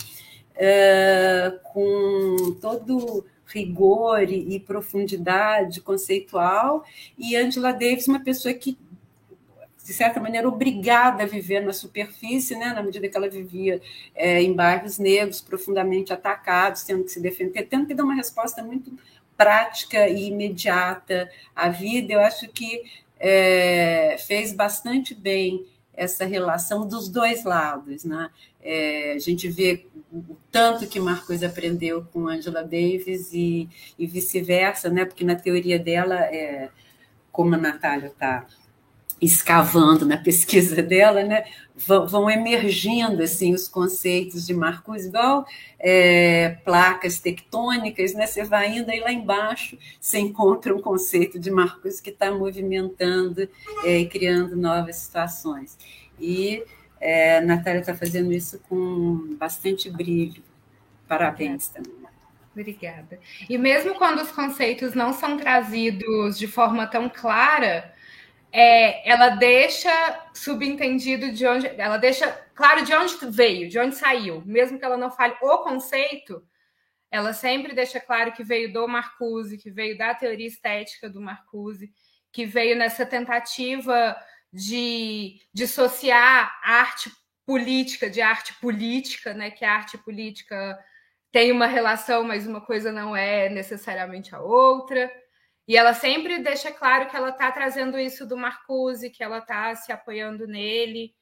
é, 0.53 1.57
com 1.63 2.57
todo 2.59 3.25
rigor 3.45 4.23
e, 4.23 4.55
e 4.55 4.59
profundidade 4.59 5.79
conceitual 5.79 6.83
e 7.17 7.37
Angela 7.37 7.71
Davis 7.71 8.05
uma 8.05 8.19
pessoa 8.19 8.53
que 8.53 8.77
de 9.83 9.93
certa 9.93 10.19
maneira, 10.19 10.47
obrigada 10.47 11.23
a 11.23 11.25
viver 11.25 11.61
na 11.61 11.73
superfície, 11.73 12.55
né, 12.55 12.73
na 12.73 12.83
medida 12.83 13.07
que 13.07 13.17
ela 13.17 13.29
vivia 13.29 13.81
é, 14.13 14.41
em 14.41 14.53
bairros 14.53 14.99
negros 14.99 15.41
profundamente 15.41 16.13
atacados, 16.13 16.83
tendo 16.83 17.03
que 17.03 17.11
se 17.11 17.19
defender, 17.19 17.63
tendo 17.63 17.87
que 17.87 17.93
dar 17.93 18.03
uma 18.03 18.13
resposta 18.13 18.63
muito 18.63 18.95
prática 19.35 20.07
e 20.07 20.27
imediata 20.27 21.29
à 21.55 21.69
vida. 21.69 22.13
Eu 22.13 22.19
acho 22.19 22.47
que 22.49 22.83
é, 23.19 24.15
fez 24.27 24.53
bastante 24.53 25.15
bem 25.15 25.65
essa 25.93 26.25
relação 26.25 26.87
dos 26.87 27.09
dois 27.09 27.43
lados. 27.43 28.03
Né? 28.03 28.29
É, 28.61 29.13
a 29.13 29.19
gente 29.19 29.47
vê 29.47 29.87
o 30.11 30.37
tanto 30.51 30.87
que 30.87 30.99
Marcos 30.99 31.41
aprendeu 31.41 32.05
com 32.13 32.27
Angela 32.27 32.63
Davis 32.63 33.33
e, 33.33 33.67
e 33.97 34.05
vice-versa, 34.05 34.89
né? 34.89 35.05
porque 35.05 35.23
na 35.23 35.35
teoria 35.35 35.79
dela, 35.79 36.19
é, 36.25 36.69
como 37.31 37.55
a 37.55 37.57
Natália 37.57 38.07
está 38.07 38.45
escavando 39.21 40.05
na 40.05 40.17
pesquisa 40.17 40.81
dela, 40.83 41.23
né, 41.23 41.45
vão, 41.75 42.07
vão 42.07 42.29
emergindo 42.29 43.21
assim 43.21 43.53
os 43.53 43.67
conceitos 43.67 44.47
de 44.47 44.53
Marcos, 44.53 45.05
igual 45.05 45.45
é, 45.79 46.57
placas 46.65 47.19
tectônicas, 47.19 48.13
né, 48.13 48.25
você 48.25 48.43
vai 48.43 48.77
indo 48.77 48.89
aí 48.89 48.99
lá 48.99 49.11
embaixo, 49.11 49.77
você 49.99 50.19
encontra 50.19 50.75
um 50.75 50.81
conceito 50.81 51.39
de 51.39 51.51
Marcos 51.51 51.99
que 51.99 52.09
está 52.09 52.31
movimentando 52.31 53.47
é, 53.83 53.99
e 53.99 54.07
criando 54.07 54.55
novas 54.55 54.95
situações. 54.97 55.77
E 56.19 56.63
é, 56.99 57.37
a 57.37 57.41
Natália 57.41 57.79
está 57.79 57.95
fazendo 57.95 58.31
isso 58.31 58.59
com 58.67 59.35
bastante 59.37 59.89
brilho. 59.89 60.43
Parabéns 61.07 61.67
também. 61.67 62.01
Obrigada. 62.53 63.17
E 63.49 63.57
mesmo 63.57 63.95
quando 63.95 64.21
os 64.21 64.31
conceitos 64.31 64.93
não 64.93 65.13
são 65.13 65.37
trazidos 65.37 66.37
de 66.37 66.47
forma 66.47 66.85
tão 66.85 67.09
clara, 67.09 67.90
é, 68.51 69.09
ela 69.09 69.29
deixa 69.29 69.89
subentendido 70.33 71.31
de 71.31 71.45
onde, 71.45 71.67
ela 71.67 71.97
deixa 71.97 72.29
claro 72.53 72.83
de 72.83 72.93
onde 72.93 73.15
veio, 73.29 73.69
de 73.69 73.79
onde 73.79 73.95
saiu, 73.95 74.43
mesmo 74.45 74.77
que 74.77 74.85
ela 74.85 74.97
não 74.97 75.09
fale 75.09 75.35
o 75.41 75.59
conceito, 75.59 76.43
ela 77.09 77.33
sempre 77.33 77.73
deixa 77.73 77.99
claro 77.99 78.31
que 78.31 78.43
veio 78.43 78.71
do 78.71 78.87
Marcuse, 78.87 79.57
que 79.57 79.69
veio 79.69 79.97
da 79.97 80.15
teoria 80.15 80.47
estética 80.47 81.09
do 81.09 81.21
Marcuse, 81.21 81.91
que 82.31 82.45
veio 82.45 82.77
nessa 82.77 83.05
tentativa 83.05 84.15
de 84.51 85.39
dissociar 85.53 86.59
arte 86.63 87.11
política 87.45 88.09
de 88.09 88.21
arte 88.21 88.53
política, 88.61 89.33
né? 89.33 89.51
Que 89.51 89.65
a 89.65 89.73
arte 89.73 89.97
política 89.97 90.79
tem 91.31 91.51
uma 91.51 91.67
relação, 91.67 92.23
mas 92.23 92.47
uma 92.47 92.61
coisa 92.61 92.91
não 92.91 93.15
é 93.15 93.49
necessariamente 93.49 94.33
a 94.33 94.39
outra. 94.39 95.11
E 95.71 95.77
ela 95.77 95.93
sempre 95.93 96.37
deixa 96.39 96.69
claro 96.69 97.09
que 97.09 97.15
ela 97.15 97.29
está 97.29 97.49
trazendo 97.49 97.97
isso 97.97 98.25
do 98.27 98.35
Marcuse, 98.35 99.09
que 99.09 99.23
ela 99.23 99.37
está 99.37 99.73
se 99.73 99.89
apoiando 99.89 100.45
nele. 100.45 101.15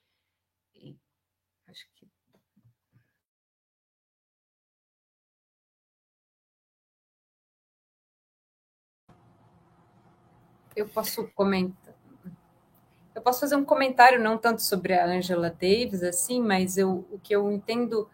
Eu 10.75 10.89
posso 10.89 11.27
comentar. 11.35 11.93
eu 13.13 13.21
posso 13.21 13.41
fazer 13.41 13.55
um 13.55 13.63
comentário 13.63 14.19
não 14.19 14.35
tanto 14.35 14.63
sobre 14.63 14.93
a 14.95 15.05
Angela 15.05 15.51
Davis 15.51 16.01
assim, 16.01 16.41
mas 16.41 16.75
eu, 16.75 17.07
o 17.11 17.19
que 17.19 17.35
eu 17.35 17.51
entendo 17.51 18.09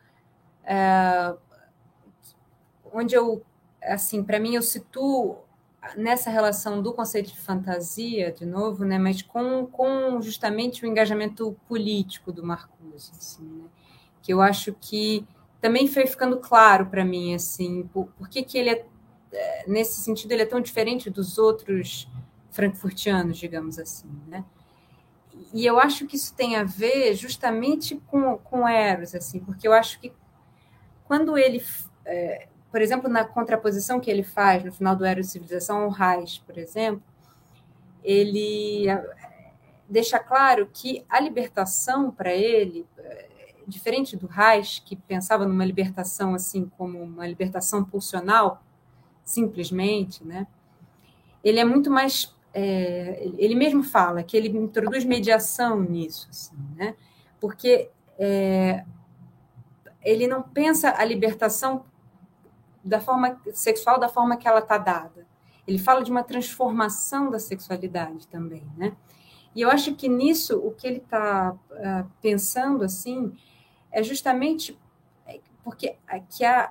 é, 0.66 1.34
onde 2.92 3.16
eu 3.16 3.42
assim 3.82 4.22
para 4.22 4.38
mim 4.38 4.56
eu 4.56 4.62
situo 4.62 5.45
nessa 5.96 6.30
relação 6.30 6.82
do 6.82 6.94
conceito 6.94 7.32
de 7.32 7.40
fantasia 7.40 8.32
de 8.32 8.46
novo, 8.46 8.84
né, 8.86 8.98
mas 8.98 9.22
com, 9.22 9.66
com 9.68 10.22
justamente 10.22 10.84
o 10.84 10.88
engajamento 10.88 11.56
político 11.68 12.32
do 12.32 12.46
Marcuse, 12.46 13.12
assim, 13.18 13.44
né, 13.44 13.66
que 14.22 14.34
eu 14.34 14.42
acho 14.42 14.74
que 14.74 15.26
também 15.62 15.88
foi 15.88 16.06
ficando 16.08 16.38
claro 16.38 16.88
para 16.88 17.04
mim 17.04 17.34
assim 17.34 17.88
por, 17.94 18.08
por 18.18 18.30
que, 18.30 18.44
que 18.44 18.58
ele 18.58 18.70
é 18.70 18.86
nesse 19.68 20.02
sentido 20.02 20.32
ele 20.32 20.44
é 20.44 20.46
tão 20.46 20.62
diferente 20.62 21.10
dos 21.10 21.38
outros 21.38 22.08
frankfurtianos, 22.52 23.38
digamos 23.38 23.78
assim, 23.78 24.10
né? 24.28 24.46
E 25.54 25.66
eu 25.66 25.78
acho 25.80 26.08
que 26.08 26.16
isso 26.16 26.34
tem 26.34 26.56
a 26.56 26.64
ver 26.64 27.14
justamente 27.14 27.96
com, 28.08 28.38
com 28.38 28.68
Eros, 28.68 29.14
assim, 29.14 29.40
porque 29.40 29.68
eu 29.68 29.74
acho 29.74 30.00
que 30.00 30.14
quando 31.04 31.38
ele, 31.38 31.62
é, 32.06 32.48
por 32.76 32.82
exemplo, 32.82 33.10
na 33.10 33.24
contraposição 33.24 34.02
que 34.02 34.12
ele 34.12 34.22
faz 34.22 34.62
no 34.62 34.70
final 34.70 34.98
do 34.98 35.06
Eros 35.06 35.30
Civilização 35.30 35.84
ao 35.84 35.90
Reich, 35.90 36.42
por 36.46 36.58
exemplo, 36.58 37.02
ele 38.04 38.90
é, 38.90 39.54
deixa 39.88 40.20
claro 40.20 40.70
que 40.74 41.06
a 41.08 41.18
libertação 41.22 42.12
para 42.12 42.34
ele, 42.34 42.86
é, 42.98 43.30
diferente 43.66 44.18
do 44.18 44.28
Reich, 44.28 44.82
que 44.82 44.94
pensava 44.94 45.48
numa 45.48 45.64
libertação 45.64 46.36
assim 46.36 46.70
como 46.78 47.02
uma 47.02 47.26
libertação 47.26 47.82
pulsional, 47.82 48.62
simplesmente, 49.24 50.22
né? 50.26 50.46
Ele 51.42 51.62
é 51.62 51.64
muito 51.64 51.90
mais 51.90 52.36
é, 52.54 53.26
ele 53.38 53.56
mesmo 53.56 53.84
fala 53.84 54.22
que 54.22 54.36
ele 54.36 54.50
introduz 54.50 55.06
mediação 55.06 55.80
nisso, 55.80 56.28
assim, 56.30 56.58
né? 56.76 56.94
porque 57.40 57.90
é, 58.20 58.84
ele 60.04 60.28
não 60.28 60.44
pensa 60.44 60.94
a 60.98 61.06
libertação 61.06 61.86
da 62.86 63.00
forma 63.00 63.42
sexual 63.54 64.00
da 64.00 64.08
forma 64.08 64.38
que 64.38 64.48
ela 64.48 64.60
está 64.60 64.78
dada. 64.78 65.26
Ele 65.68 65.80
fala 65.80 66.04
de 66.04 66.12
uma 66.12 66.24
transformação 66.24 67.32
da 67.32 67.40
sexualidade 67.40 68.28
também, 68.28 68.64
né? 68.78 68.96
E 69.56 69.62
eu 69.62 69.72
acho 69.72 69.96
que 69.96 70.08
nisso 70.08 70.60
o 70.60 70.72
que 70.72 70.86
ele 70.86 70.98
está 70.98 71.54
uh, 71.54 71.58
ah, 71.84 72.06
pensando 72.22 72.84
assim 72.84 73.34
é 73.90 74.04
justamente 74.04 74.78
porque 75.64 75.96
que 76.30 76.46
a, 76.46 76.70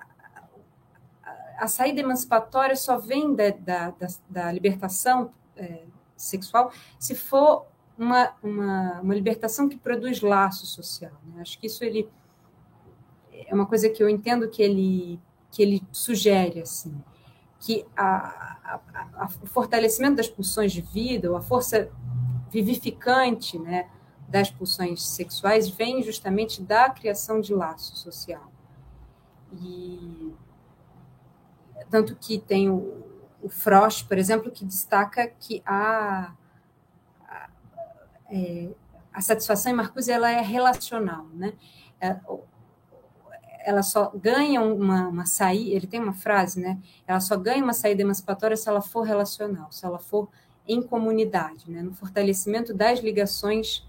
a 1.59 1.67
saída 1.67 2.01
emancipatória 2.01 2.77
só 2.77 2.97
vem 2.97 3.35
da, 3.35 3.51
da, 3.51 3.91
da, 3.91 4.07
da 4.31 4.53
libertação 4.53 5.33
é, 5.57 5.85
sexual 6.17 6.73
se 6.99 7.15
for 7.17 7.67
uma, 7.99 8.35
uma, 8.43 9.01
uma, 9.01 9.15
libertação 9.15 9.69
que 9.69 9.77
produz 9.77 10.21
laço 10.21 10.67
social. 10.67 11.13
Né? 11.27 11.43
Acho 11.43 11.59
que 11.59 11.67
isso 11.67 11.83
ele 11.85 12.09
é 13.33 13.55
uma 13.55 13.67
coisa 13.67 13.89
que 13.89 14.03
eu 14.03 14.09
entendo 14.09 14.49
que 14.49 14.63
ele 14.63 15.21
que 15.55 15.63
ele 15.63 15.83
sugere 15.93 16.61
assim 16.61 16.95
que 17.65 17.87
a, 17.97 18.05
a, 18.07 18.81
a, 19.15 19.29
o 19.43 19.47
fortalecimento 19.47 20.17
das 20.17 20.29
pulsões 20.29 20.71
de 20.71 20.83
vida 20.83 21.31
ou 21.31 21.37
a 21.37 21.41
força 21.41 21.91
vivificante 22.51 23.59
né, 23.59 23.89
das 24.29 24.51
pulsões 24.51 25.03
sexuais 25.03 25.69
vem 25.71 26.03
justamente 26.03 26.61
da 26.61 26.91
criação 26.91 27.41
de 27.41 27.55
laço 27.55 27.97
social. 27.97 28.53
E 29.51 30.35
tanto 31.89 32.15
que 32.17 32.39
tem 32.39 32.69
o, 32.69 33.03
o 33.43 33.49
Frost, 33.49 34.07
por 34.07 34.19
exemplo, 34.19 34.51
que 34.51 34.65
destaca 34.65 35.27
que 35.27 35.63
a, 35.65 36.35
a, 37.27 37.49
é, 38.31 38.69
a 39.11 39.23
satisfação 39.23 39.73
em 39.73 39.75
Marcuse 39.75 40.13
ela 40.13 40.31
é 40.31 40.43
relacional, 40.43 41.25
né? 41.33 41.55
É, 41.99 42.15
ela 43.65 43.83
só 43.83 44.13
ganha 44.15 44.61
uma, 44.61 45.09
uma 45.09 45.27
saída, 45.27 45.71
ele 45.71 45.87
tem 45.87 46.01
uma 46.01 46.13
frase, 46.13 46.61
né? 46.61 46.79
Ela 47.07 47.21
só 47.21 47.37
ganha 47.37 47.65
uma 47.65 47.73
saída 47.73 48.03
emancipatória 48.03 48.57
se 48.57 48.69
ela 48.69 48.83
for 48.83 49.03
relacional, 49.03 49.73
se 49.73 49.85
ela 49.85 49.99
for 49.99 50.29
em 50.69 50.83
comunidade, 50.83 51.71
né? 51.71 51.83
No 51.83 51.95
fortalecimento 51.95 52.75
das 52.75 53.01
ligações 53.01 53.87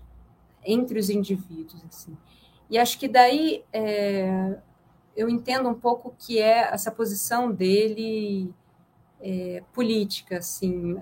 entre 0.64 0.98
os 0.98 1.10
indivíduos, 1.10 1.82
assim. 1.90 2.18
E 2.70 2.78
acho 2.78 2.98
que 2.98 3.08
daí 3.08 3.64
é, 3.72 4.58
eu 5.16 5.30
entendo 5.30 5.70
um 5.70 5.74
pouco 5.74 6.16
que 6.18 6.40
é 6.40 6.74
essa 6.74 6.92
posição 6.92 7.52
dele 7.52 8.54
é, 9.22 9.62
política, 9.74 10.38
assim, 10.38 10.98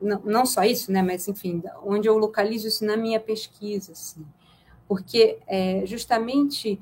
não, 0.00 0.20
não, 0.24 0.46
só 0.46 0.62
isso, 0.62 0.92
né, 0.92 1.02
mas 1.02 1.26
enfim, 1.26 1.62
onde 1.82 2.08
eu 2.08 2.18
localizo 2.18 2.68
isso 2.68 2.84
na 2.84 2.96
minha 2.96 3.18
pesquisa, 3.18 3.92
assim, 3.92 4.26
porque 4.86 5.38
é, 5.46 5.84
justamente 5.86 6.78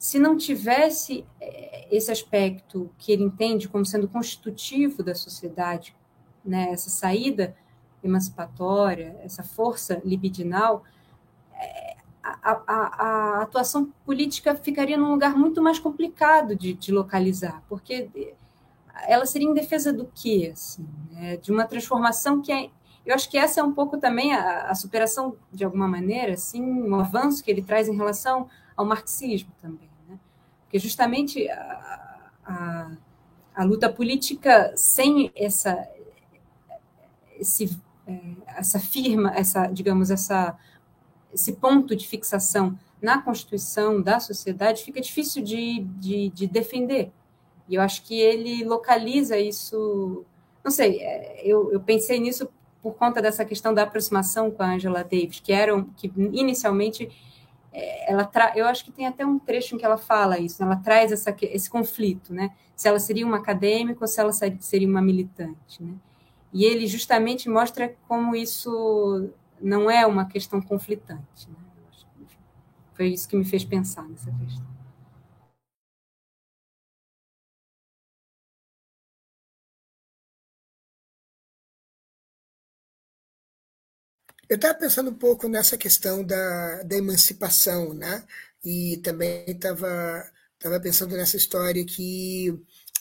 se 0.00 0.18
não 0.18 0.34
tivesse 0.34 1.26
é, 1.38 1.86
esse 1.94 2.10
aspecto 2.10 2.90
que 2.96 3.12
ele 3.12 3.22
entende 3.22 3.68
como 3.68 3.84
sendo 3.84 4.08
constitutivo 4.08 5.02
da 5.02 5.14
sociedade, 5.14 5.94
né, 6.42 6.70
essa 6.70 6.88
saída 6.88 7.54
emancipatória, 8.02 9.14
essa 9.22 9.42
força 9.42 10.00
libidinal, 10.02 10.84
é, 11.52 11.96
a, 12.22 12.62
a, 12.66 12.76
a, 12.76 13.42
atuação 13.42 13.92
política 14.06 14.54
ficaria 14.54 14.96
num 14.96 15.10
lugar 15.10 15.36
muito 15.36 15.60
mais 15.60 15.78
complicado 15.78 16.56
de, 16.56 16.72
de 16.72 16.90
localizar, 16.90 17.62
porque 17.68 18.08
ela 19.06 19.26
seria 19.26 19.48
em 19.48 19.54
defesa 19.54 19.92
do 19.92 20.10
quê? 20.14 20.48
Assim, 20.50 20.88
né? 21.10 21.36
De 21.36 21.52
uma 21.52 21.66
transformação 21.66 22.40
que 22.40 22.50
é. 22.50 22.70
Eu 23.04 23.14
acho 23.14 23.28
que 23.28 23.36
essa 23.36 23.60
é 23.60 23.62
um 23.62 23.72
pouco 23.72 23.98
também 23.98 24.32
a, 24.32 24.70
a 24.70 24.74
superação, 24.74 25.36
de 25.52 25.62
alguma 25.62 25.86
maneira, 25.86 26.32
assim, 26.32 26.62
um 26.62 26.94
avanço 26.94 27.44
que 27.44 27.50
ele 27.50 27.60
traz 27.60 27.86
em 27.86 27.96
relação 27.96 28.48
ao 28.74 28.86
marxismo 28.86 29.52
também. 29.60 29.89
Porque 30.70 30.78
justamente 30.78 31.50
a, 31.50 32.30
a, 32.44 32.90
a 33.56 33.64
luta 33.64 33.92
política 33.92 34.72
sem 34.76 35.32
essa, 35.34 35.84
esse, 37.40 37.76
é, 38.06 38.20
essa 38.56 38.78
firma, 38.78 39.34
essa, 39.34 39.66
digamos, 39.66 40.12
essa, 40.12 40.56
esse 41.34 41.54
ponto 41.54 41.96
de 41.96 42.06
fixação 42.06 42.78
na 43.02 43.20
constituição 43.20 44.00
da 44.00 44.20
sociedade 44.20 44.84
fica 44.84 45.00
difícil 45.00 45.42
de, 45.42 45.80
de, 45.98 46.28
de 46.28 46.46
defender. 46.46 47.10
E 47.68 47.74
eu 47.74 47.82
acho 47.82 48.04
que 48.04 48.20
ele 48.20 48.62
localiza 48.62 49.36
isso. 49.40 50.24
Não 50.62 50.70
sei, 50.70 51.00
é, 51.00 51.42
eu, 51.44 51.72
eu 51.72 51.80
pensei 51.80 52.20
nisso 52.20 52.48
por 52.80 52.94
conta 52.94 53.20
dessa 53.20 53.44
questão 53.44 53.74
da 53.74 53.82
aproximação 53.82 54.52
com 54.52 54.62
a 54.62 54.74
Angela 54.74 55.02
Davis, 55.02 55.40
que 55.40 55.52
eram 55.52 55.82
que 55.96 56.12
inicialmente 56.16 57.10
ela 57.72 58.24
tra... 58.24 58.52
eu 58.56 58.66
acho 58.66 58.84
que 58.84 58.90
tem 58.90 59.06
até 59.06 59.24
um 59.24 59.38
trecho 59.38 59.74
em 59.74 59.78
que 59.78 59.84
ela 59.84 59.96
fala 59.96 60.38
isso, 60.38 60.62
ela 60.62 60.76
traz 60.76 61.12
essa, 61.12 61.34
esse 61.42 61.70
conflito, 61.70 62.32
né? 62.32 62.50
Se 62.74 62.88
ela 62.88 62.98
seria 62.98 63.26
uma 63.26 63.36
acadêmica 63.36 63.98
ou 64.02 64.08
se 64.08 64.20
ela 64.20 64.32
seria 64.32 64.88
uma 64.88 65.02
militante, 65.02 65.82
né? 65.82 65.94
E 66.52 66.64
ele 66.64 66.86
justamente 66.86 67.48
mostra 67.48 67.94
como 68.08 68.34
isso 68.34 69.30
não 69.60 69.90
é 69.90 70.04
uma 70.04 70.24
questão 70.24 70.60
conflitante. 70.60 71.48
Né? 71.48 72.26
Foi 72.94 73.08
isso 73.08 73.28
que 73.28 73.36
me 73.36 73.44
fez 73.44 73.64
pensar 73.64 74.02
nessa 74.02 74.32
questão. 74.32 74.69
Eu 84.50 84.56
estava 84.56 84.74
pensando 84.74 85.10
um 85.10 85.14
pouco 85.14 85.48
nessa 85.48 85.78
questão 85.78 86.24
da, 86.24 86.82
da 86.82 86.96
emancipação, 86.96 87.94
né? 87.94 88.24
E 88.64 88.96
também 88.98 89.44
estava 89.46 90.28
tava 90.58 90.80
pensando 90.80 91.16
nessa 91.16 91.36
história 91.36 91.84
que 91.86 92.52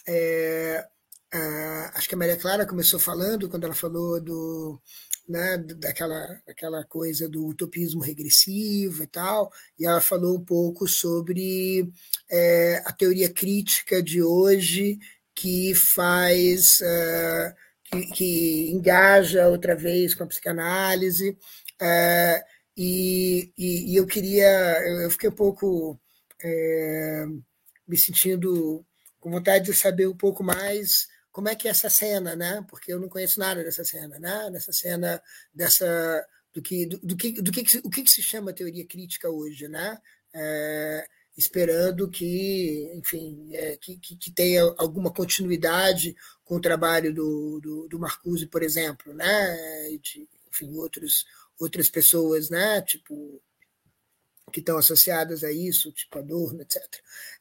é, 0.08 0.88
a, 1.34 1.98
acho 1.98 2.08
que 2.08 2.14
a 2.14 2.18
Maria 2.18 2.38
Clara 2.38 2.68
começou 2.68 3.00
falando 3.00 3.50
quando 3.50 3.64
ela 3.64 3.74
falou 3.74 4.22
do 4.22 4.80
né, 5.28 5.58
daquela, 5.58 6.84
coisa 6.88 7.28
do 7.28 7.46
utopismo 7.48 8.02
regressivo 8.02 9.04
e 9.04 9.08
tal, 9.08 9.52
e 9.78 9.86
ela 9.88 10.02
falou 10.02 10.38
um 10.38 10.46
pouco 10.46 10.88
sobre 10.88 11.92
é, 12.30 12.82
a 12.86 12.94
teoria 12.94 13.30
crítica 13.32 14.04
de 14.04 14.22
hoje 14.22 15.00
que 15.36 15.74
faz 15.76 16.82
é, 16.82 17.56
que, 17.92 18.08
que 18.14 18.72
engaja 18.72 19.48
outra 19.48 19.76
vez 19.76 20.14
com 20.14 20.24
a 20.24 20.28
psicanálise. 20.28 21.38
É, 21.82 22.44
e, 22.76 23.52
e, 23.58 23.94
e, 23.94 23.96
eu 23.96 24.06
queria, 24.06 24.48
eu 25.04 25.10
fiquei 25.12 25.30
um 25.30 25.34
pouco 25.34 26.00
é, 26.42 27.26
me 27.88 27.98
sentindo 27.98 28.86
com 29.20 29.32
vontade 29.32 29.66
de 29.66 29.74
saber 29.74 30.08
um 30.08 30.16
pouco 30.16 30.44
mais 30.44 31.08
como 31.32 31.50
é 31.50 31.56
que 31.56 31.68
é 31.68 31.72
essa 31.72 31.90
cena, 31.90 32.36
né? 32.36 32.66
Porque 32.70 32.92
eu 32.92 33.00
não 33.00 33.10
conheço 33.10 33.40
nada 33.40 33.64
dessa 33.64 33.84
cena, 33.84 34.20
né? 34.20 34.50
Dessa 34.52 34.72
cena, 34.72 35.22
dessa 35.54 36.26
do 36.54 36.62
que 36.62 36.86
do, 36.86 37.00
do 37.00 37.16
que 37.18 37.42
do 37.42 37.52
que, 37.52 37.78
o 37.84 37.90
que, 37.90 38.04
que 38.04 38.12
se 38.12 38.22
chama 38.22 38.54
teoria 38.54 38.86
crítica 38.86 39.30
hoje, 39.30 39.68
né? 39.68 39.98
É, 40.34 41.08
esperando 41.40 42.10
que, 42.10 42.92
enfim, 42.94 43.50
é, 43.54 43.78
que, 43.78 43.98
que, 43.98 44.30
tenha 44.30 44.62
alguma 44.78 45.10
continuidade 45.10 46.14
com 46.44 46.58
o 46.58 46.62
trabalho 46.62 47.14
do, 47.14 47.62
do, 47.62 47.88
do 47.88 47.98
Marcuse, 47.98 48.46
por 48.46 48.62
exemplo, 48.62 49.14
né? 49.14 49.98
de, 50.02 50.28
enfim, 50.50 50.76
outros, 50.76 51.26
outras 51.58 51.90
pessoas, 51.90 52.50
né? 52.50 52.82
Tipo, 52.82 53.42
que 54.52 54.60
estão 54.60 54.78
associadas 54.78 55.44
a 55.44 55.52
isso, 55.52 55.94
tipo 55.94 56.20
Adorno, 56.20 56.62
etc. 56.62 56.84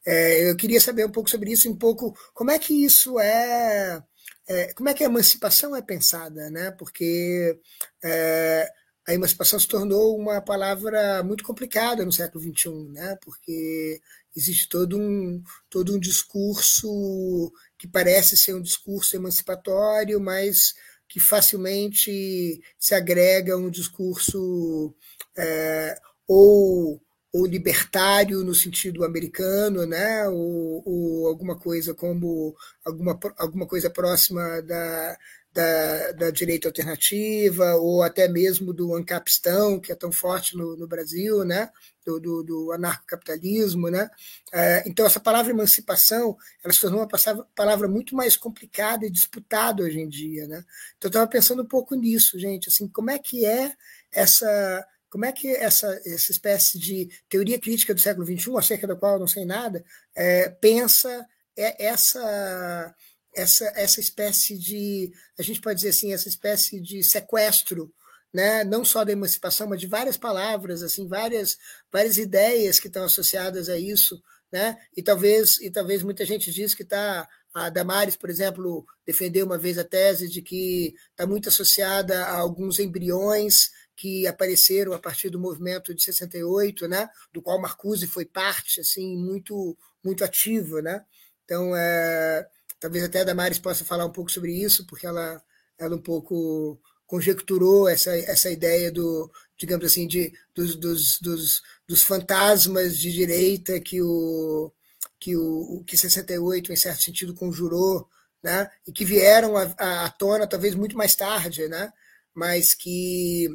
É, 0.05 0.49
eu 0.49 0.55
queria 0.55 0.79
saber 0.79 1.05
um 1.05 1.11
pouco 1.11 1.29
sobre 1.29 1.51
isso, 1.51 1.69
um 1.69 1.75
pouco 1.75 2.17
como 2.33 2.51
é 2.51 2.57
que 2.59 2.85
isso 2.85 3.19
é, 3.19 4.01
é 4.47 4.73
como 4.73 4.87
é 4.87 4.93
que 4.93 5.03
a 5.03 5.07
emancipação 5.07 5.75
é 5.75 5.81
pensada, 5.81 6.49
né? 6.49 6.71
Porque 6.71 7.59
é, 8.01 8.71
a 9.09 9.13
emancipação 9.15 9.59
se 9.59 9.67
tornou 9.67 10.15
uma 10.15 10.39
palavra 10.39 11.23
muito 11.23 11.43
complicada 11.43 12.05
no 12.05 12.13
século 12.13 12.43
XXI, 12.43 12.69
né? 12.91 13.17
Porque 13.23 13.99
existe 14.35 14.69
todo 14.69 14.99
um 14.99 15.41
todo 15.67 15.95
um 15.95 15.99
discurso 15.99 17.51
que 17.75 17.87
parece 17.87 18.37
ser 18.37 18.53
um 18.53 18.61
discurso 18.61 19.15
emancipatório, 19.15 20.19
mas 20.19 20.75
que 21.07 21.19
facilmente 21.19 22.61
se 22.77 22.93
agrega 22.93 23.55
a 23.55 23.57
um 23.57 23.71
discurso 23.71 24.93
é, 25.35 25.99
ou, 26.27 27.01
ou 27.33 27.45
libertário 27.47 28.43
no 28.43 28.53
sentido 28.53 29.03
americano, 29.03 29.87
né? 29.87 30.27
ou, 30.27 30.83
ou 30.85 31.27
alguma 31.27 31.57
coisa 31.57 31.95
como 31.95 32.55
alguma, 32.85 33.19
alguma 33.39 33.65
coisa 33.65 33.89
próxima 33.89 34.61
da, 34.61 35.17
da, 35.59 36.11
da, 36.13 36.31
direita 36.31 36.69
alternativa, 36.69 37.75
ou 37.75 38.01
até 38.01 38.27
mesmo 38.29 38.73
do 38.73 38.95
ancapistão, 38.95 39.79
que 39.79 39.91
é 39.91 39.95
tão 39.95 40.11
forte 40.11 40.55
no, 40.55 40.77
no 40.77 40.87
Brasil, 40.87 41.43
né? 41.43 41.69
do, 42.05 42.19
do, 42.19 42.43
do 42.43 42.71
anarcocapitalismo. 42.71 43.89
Né? 43.89 44.09
É, 44.53 44.83
então, 44.87 45.05
essa 45.05 45.19
palavra 45.19 45.51
emancipação 45.51 46.37
ela 46.63 46.73
se 46.73 46.79
tornou 46.79 47.01
uma 47.01 47.45
palavra 47.55 47.87
muito 47.87 48.15
mais 48.15 48.37
complicada 48.37 49.05
e 49.05 49.11
disputada 49.11 49.83
hoje 49.83 49.99
em 49.99 50.07
dia. 50.07 50.47
Né? 50.47 50.63
Então, 50.97 51.07
eu 51.07 51.09
estava 51.09 51.27
pensando 51.27 51.61
um 51.61 51.67
pouco 51.67 51.93
nisso, 51.95 52.39
gente, 52.39 52.69
assim, 52.69 52.87
como 52.87 53.11
é 53.11 53.19
que 53.19 53.45
é 53.45 53.73
essa 54.11 54.85
como 55.09 55.25
é 55.25 55.31
que 55.31 55.47
essa, 55.47 55.87
essa 56.05 56.31
espécie 56.31 56.77
de 56.77 57.09
teoria 57.27 57.59
crítica 57.59 57.95
do 57.95 57.99
século 57.99 58.27
XXI, 58.27 58.55
acerca 58.55 58.85
da 58.85 58.95
qual 58.95 59.13
eu 59.13 59.19
não 59.19 59.27
sei 59.27 59.43
nada, 59.43 59.83
é, 60.15 60.49
pensa 60.49 61.25
essa, 61.59 62.95
essa, 63.39 63.65
essa 63.75 63.99
espécie 63.99 64.57
de, 64.57 65.11
a 65.37 65.43
gente 65.43 65.61
pode 65.61 65.77
dizer 65.77 65.89
assim, 65.89 66.13
essa 66.13 66.29
espécie 66.29 66.79
de 66.79 67.03
sequestro, 67.03 67.93
né? 68.33 68.63
não 68.63 68.85
só 68.85 69.03
da 69.03 69.11
emancipação, 69.11 69.67
mas 69.67 69.79
de 69.79 69.87
várias 69.87 70.17
palavras, 70.17 70.83
assim, 70.83 71.07
várias, 71.07 71.57
várias 71.91 72.17
ideias 72.17 72.79
que 72.79 72.87
estão 72.87 73.03
associadas 73.03 73.69
a 73.69 73.77
isso, 73.77 74.21
né? 74.51 74.77
E 74.95 75.03
talvez 75.03 75.59
e 75.61 75.69
talvez 75.69 76.01
muita 76.03 76.25
gente 76.25 76.51
diz 76.51 76.73
que 76.73 76.83
está 76.83 77.27
a 77.53 77.69
Damares, 77.69 78.15
por 78.15 78.29
exemplo, 78.29 78.85
defendeu 79.05 79.45
uma 79.45 79.57
vez 79.57 79.77
a 79.77 79.83
tese 79.83 80.29
de 80.29 80.41
que 80.41 80.93
está 81.11 81.25
muito 81.25 81.49
associada 81.49 82.25
a 82.25 82.37
alguns 82.37 82.79
embriões 82.79 83.71
que 83.95 84.27
apareceram 84.27 84.93
a 84.93 84.99
partir 84.99 85.29
do 85.29 85.39
movimento 85.39 85.93
de 85.93 86.01
68, 86.01 86.87
né, 86.87 87.09
do 87.33 87.41
qual 87.41 87.59
Marcuse 87.59 88.07
foi 88.07 88.25
parte 88.25 88.79
assim 88.79 89.17
muito 89.17 89.77
muito 90.03 90.23
ativa, 90.23 90.81
né? 90.81 91.03
Então, 91.43 91.75
é, 91.75 92.47
talvez 92.79 93.03
até 93.03 93.21
a 93.21 93.23
Damares 93.23 93.59
possa 93.59 93.85
falar 93.85 94.05
um 94.05 94.11
pouco 94.11 94.31
sobre 94.31 94.53
isso, 94.53 94.85
porque 94.87 95.05
ela 95.05 95.41
ela 95.77 95.95
um 95.95 96.01
pouco 96.01 96.79
conjecturou 97.07 97.89
essa, 97.89 98.15
essa 98.17 98.51
ideia 98.51 98.91
do, 98.91 99.31
digamos 99.57 99.85
assim, 99.85 100.07
de, 100.07 100.31
dos, 100.53 100.75
dos, 100.75 101.19
dos, 101.19 101.61
dos 101.87 102.03
fantasmas 102.03 102.97
de 102.97 103.11
direita 103.11 103.79
que 103.79 104.01
o 104.01 104.71
que 105.19 105.35
o 105.35 105.83
que 105.85 105.97
68 105.97 106.71
em 106.71 106.75
certo 106.75 107.01
sentido 107.01 107.33
conjurou, 107.33 108.07
né? 108.43 108.69
E 108.87 108.91
que 108.91 109.03
vieram 109.05 109.57
à, 109.57 110.09
tona 110.11 110.47
talvez 110.47 110.75
muito 110.75 110.97
mais 110.97 111.15
tarde, 111.15 111.67
né? 111.67 111.91
Mas 112.33 112.73
que 112.73 113.49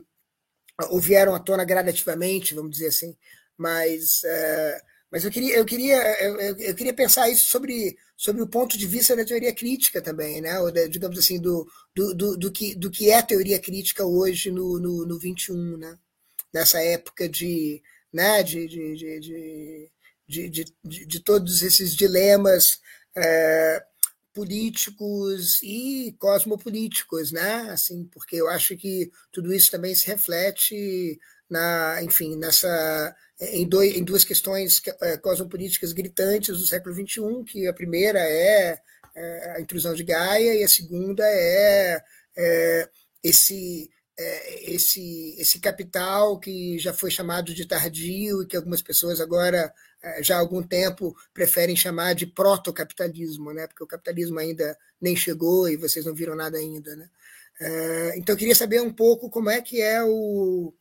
ou 0.91 1.01
vieram 1.01 1.35
à 1.35 1.39
tona 1.41 1.65
gradativamente, 1.65 2.55
vamos 2.55 2.73
dizer 2.73 2.89
assim, 2.89 3.17
mas, 3.57 4.25
é, 4.25 4.83
mas 5.15 5.25
eu 5.25 5.31
queria, 5.31 5.57
eu, 5.57 5.65
queria, 5.65 5.97
eu, 6.25 6.59
eu, 6.59 6.75
queria 6.75 6.93
pensar 6.93 7.31
isso 7.31 7.49
sobre, 7.49 7.97
sobre 8.17 8.43
o 8.43 8.49
ponto 8.49 8.77
de 8.77 8.85
vista 8.85 9.15
da 9.15 9.25
teoria 9.25 9.55
crítica 9.55 10.03
também, 10.03 10.41
né? 10.41 10.59
ou 10.59 10.73
digamos 10.89 11.17
assim, 11.17 11.41
do, 11.41 11.71
do, 11.95 12.13
do, 12.13 12.37
do, 12.37 12.51
que, 12.51 12.75
do 12.75 12.91
que 12.91 13.13
é 13.13 13.23
teoria 13.23 13.61
crítica 13.61 14.05
hoje 14.05 14.51
no, 14.51 14.81
no, 14.81 15.07
no 15.07 15.17
21, 15.17 15.77
né? 15.77 15.97
nessa 16.53 16.83
época 16.83 17.29
de, 17.29 17.81
né? 18.13 18.43
de, 18.43 18.67
de, 18.67 18.97
de, 18.97 19.21
de, 19.21 20.49
de, 20.49 20.65
de, 20.85 21.07
de 21.07 21.21
todos 21.21 21.63
esses 21.63 21.95
dilemas. 21.95 22.81
É, 23.17 23.85
políticos 24.33 25.63
e 25.63 26.13
cosmopolíticos, 26.19 27.31
né? 27.31 27.71
Assim, 27.71 28.05
porque 28.13 28.35
eu 28.35 28.49
acho 28.49 28.77
que 28.77 29.13
tudo 29.31 29.55
isso 29.55 29.71
também 29.71 29.95
se 29.95 30.09
reflete 30.09 31.21
na, 31.49 32.03
enfim, 32.03 32.35
nessa 32.35 33.15
em, 33.41 33.67
dois, 33.69 33.97
em 33.97 34.05
duas 34.05 34.25
questões 34.25 34.81
é, 35.03 35.17
cosmopolíticas 35.17 35.93
gritantes 35.93 36.59
do 36.59 36.67
século 36.67 36.95
XXI, 36.95 37.45
que 37.47 37.67
a 37.67 37.73
primeira 37.73 38.21
é, 38.21 38.79
é 39.15 39.55
a 39.57 39.61
intrusão 39.61 39.95
de 39.95 40.05
Gaia 40.05 40.55
e 40.55 40.63
a 40.63 40.69
segunda 40.69 41.25
é, 41.27 42.03
é 42.37 42.89
esse 43.23 43.91
esse, 44.17 45.35
esse 45.39 45.59
capital 45.59 46.39
que 46.39 46.79
já 46.79 46.93
foi 46.93 47.11
chamado 47.11 47.53
de 47.53 47.67
tardio 47.67 48.43
e 48.43 48.47
que 48.47 48.57
algumas 48.57 48.81
pessoas 48.81 49.21
agora, 49.21 49.75
já 50.21 50.37
há 50.37 50.39
algum 50.39 50.63
tempo, 50.63 51.17
preferem 51.33 51.75
chamar 51.75 52.15
de 52.15 52.27
protocapitalismo, 52.27 53.53
né? 53.53 53.67
porque 53.67 53.83
o 53.83 53.89
capitalismo 53.89 54.39
ainda 54.39 54.77
nem 55.01 55.17
chegou 55.17 55.69
e 55.69 55.77
vocês 55.77 56.07
não 56.07 56.15
viram 56.15 56.37
nada 56.37 56.57
ainda. 56.57 56.95
Né? 56.95 57.09
Então, 58.17 58.35
eu 58.35 58.39
queria 58.39 58.55
saber 58.55 58.81
um 58.81 58.93
pouco 58.93 59.29
como 59.29 59.51
é 59.51 59.61
que 59.61 59.81
é 59.81 60.03
o. 60.03 60.73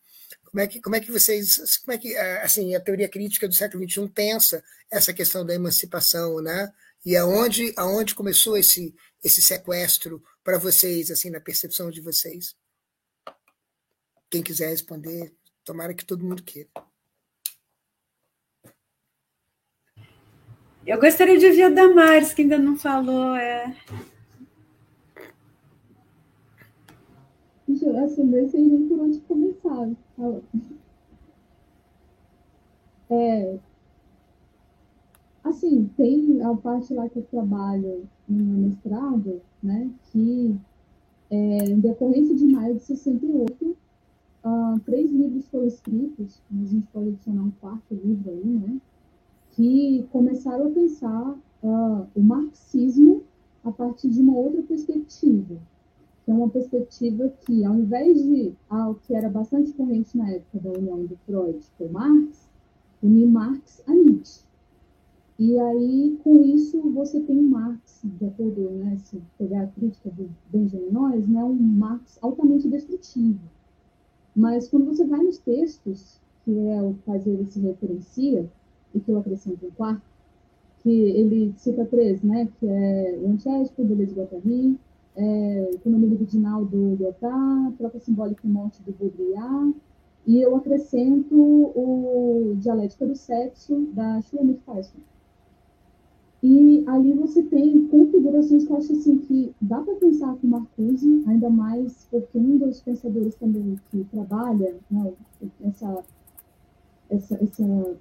Como 0.54 0.62
é 0.62 0.68
que, 0.68 0.80
como 0.80 0.96
é 0.96 1.00
que 1.00 1.12
vocês. 1.12 1.80
Como 1.80 1.94
é 1.94 1.98
que 1.98 2.16
assim, 2.16 2.76
a 2.76 2.80
teoria 2.80 3.10
crítica 3.10 3.48
do 3.48 3.56
século 3.56 3.90
XXI 3.90 4.08
pensa 4.08 4.64
essa 4.92 5.12
questão 5.12 5.44
da 5.44 5.56
emancipação, 5.56 6.40
né? 6.44 6.72
E 7.04 7.18
aonde, 7.18 7.74
aonde 7.76 8.14
começou 8.14 8.56
esse, 8.56 8.94
esse 9.24 9.42
sequestro 9.42 10.24
para 10.44 10.60
vocês, 10.60 11.10
assim, 11.10 11.32
na 11.32 11.42
percepção 11.42 11.90
de 11.90 12.02
vocês? 12.02 12.56
Quem 14.30 14.44
quiser 14.44 14.70
responder, 14.70 15.34
tomara 15.66 15.92
que 15.92 16.06
todo 16.06 16.24
mundo 16.24 16.44
queira. 16.44 16.70
Eu 20.86 21.00
gostaria 21.00 21.40
de 21.40 21.48
ouvir 21.48 21.64
a 21.64 21.70
Damares, 21.70 22.32
que 22.32 22.44
ainda 22.44 22.60
não 22.60 22.78
falou. 22.78 23.36
É... 23.36 23.76
Assim, 28.06 28.24
não 28.24 28.50
sei 28.50 28.62
nem 28.62 28.88
por 28.88 29.00
onde 29.00 29.20
começar. 29.22 30.03
É, 33.10 33.60
assim, 35.44 35.90
tem 35.98 36.42
a 36.42 36.56
parte 36.56 36.94
lá 36.94 37.10
que 37.10 37.20
eu 37.20 37.24
trabalho 37.24 38.08
no 38.28 38.44
meu 38.44 38.68
mestrado, 38.70 39.42
né, 39.62 39.90
que 40.12 40.56
é, 41.30 41.66
em 41.66 41.80
decorrência 41.80 42.36
de 42.36 42.46
maio 42.46 42.76
de 42.76 42.84
68, 42.84 43.76
uh, 44.44 44.80
três 44.86 45.12
livros 45.12 45.48
foram 45.48 45.66
escritos, 45.66 46.42
mas 46.50 46.68
a 46.68 46.72
gente 46.72 46.88
pode 46.94 47.10
adicionar 47.10 47.44
um 47.44 47.52
quarto 47.60 47.94
livro 47.94 48.30
aí, 48.30 48.46
né? 48.46 48.78
Que 49.54 50.08
começaram 50.12 50.68
a 50.68 50.72
pensar 50.72 51.32
uh, 51.64 52.08
o 52.16 52.22
marxismo 52.22 53.24
a 53.64 53.72
partir 53.72 54.10
de 54.10 54.22
uma 54.22 54.36
outra 54.36 54.62
perspectiva, 54.62 55.56
que 56.24 56.32
é 56.32 56.34
uma 56.34 56.50
perspectiva 56.50 57.30
que, 57.46 57.64
ao 57.64 57.76
invés 57.76 58.24
de 58.24 58.54
algo 58.70 59.00
que 59.06 59.14
era 59.14 59.30
bastante 59.30 59.74
corrente 59.74 60.18
na 60.18 60.30
época 60.30 60.60
da 60.60 60.72
união 60.72 61.06
do 61.06 61.18
Freud 61.26 61.60
com 61.78 61.88
Marx, 61.90 62.50
unir 63.02 63.28
Marx 63.28 63.84
a 63.88 63.94
Nietzsche. 63.94 64.42
E 65.40 65.60
aí, 65.60 66.18
com 66.24 66.44
isso, 66.44 66.80
você 66.92 67.20
tem 67.20 67.38
um 67.38 67.50
Marx, 67.50 68.02
de 68.04 68.26
acordo, 68.26 68.70
né, 68.72 68.98
se 69.04 69.22
pegar 69.38 69.64
a 69.64 69.68
crítica 69.68 70.10
do 70.12 70.30
Benjamin 70.52 70.92
Noyes, 70.92 71.28
né, 71.28 71.44
um 71.44 71.54
Marx 71.54 72.18
altamente 72.22 72.68
destrutivo 72.70 73.40
mas 74.36 74.68
quando 74.68 74.86
você 74.86 75.06
vai 75.06 75.22
nos 75.22 75.38
textos, 75.38 76.20
que 76.44 76.52
é 76.52 76.82
o 76.82 76.96
quais 77.06 77.26
ele 77.28 77.46
se 77.46 77.60
referencia, 77.60 78.50
e 78.94 79.00
que 79.00 79.12
eu 79.12 79.18
acrescento 79.18 79.66
um 79.66 79.72
quarto, 79.72 80.02
que 80.80 80.90
ele 80.90 81.54
cita 81.58 81.86
três, 81.86 82.22
né? 82.22 82.48
Que 82.60 82.68
é 82.68 83.20
o 83.22 83.30
Antiético, 83.30 83.84
Deleuze 83.84 84.14
Guattari, 84.14 84.78
é, 85.16 85.72
Economia 85.74 86.10
Libidinal, 86.10 86.66
do 86.66 86.96
Lyotard, 86.96 87.76
Troca 87.78 88.00
Simbólica 88.00 88.42
e 88.46 88.50
Morte, 88.50 88.82
do 88.84 88.92
Baudrillard, 88.92 89.76
e 90.26 90.42
eu 90.42 90.56
acrescento 90.56 91.36
o 91.36 92.56
Dialética 92.58 93.06
do 93.06 93.16
Sexo, 93.16 93.88
da 93.94 94.22
Schulamit 94.22 94.62
Carson. 94.66 95.00
E 96.42 96.84
ali 96.88 97.14
você 97.14 97.42
tem 97.44 97.88
configurações 97.88 98.66
que 98.66 98.72
eu 98.72 98.78
acho 98.78 98.92
assim, 98.92 99.18
que 99.20 99.56
dá 99.62 99.80
para 99.80 99.96
pensar 99.96 100.36
com 100.36 100.48
Marcuse, 100.48 101.24
ainda 101.26 101.50
mais 101.50 102.06
porque 102.12 102.38
um 102.38 102.58
dos 102.58 102.82
pensadores 102.82 103.36
também 103.36 103.78
que 103.90 104.04
trabalha 104.06 104.76
né, 104.92 105.14
essa, 105.64 106.04
essa, 107.10 107.36
essa 107.36 107.96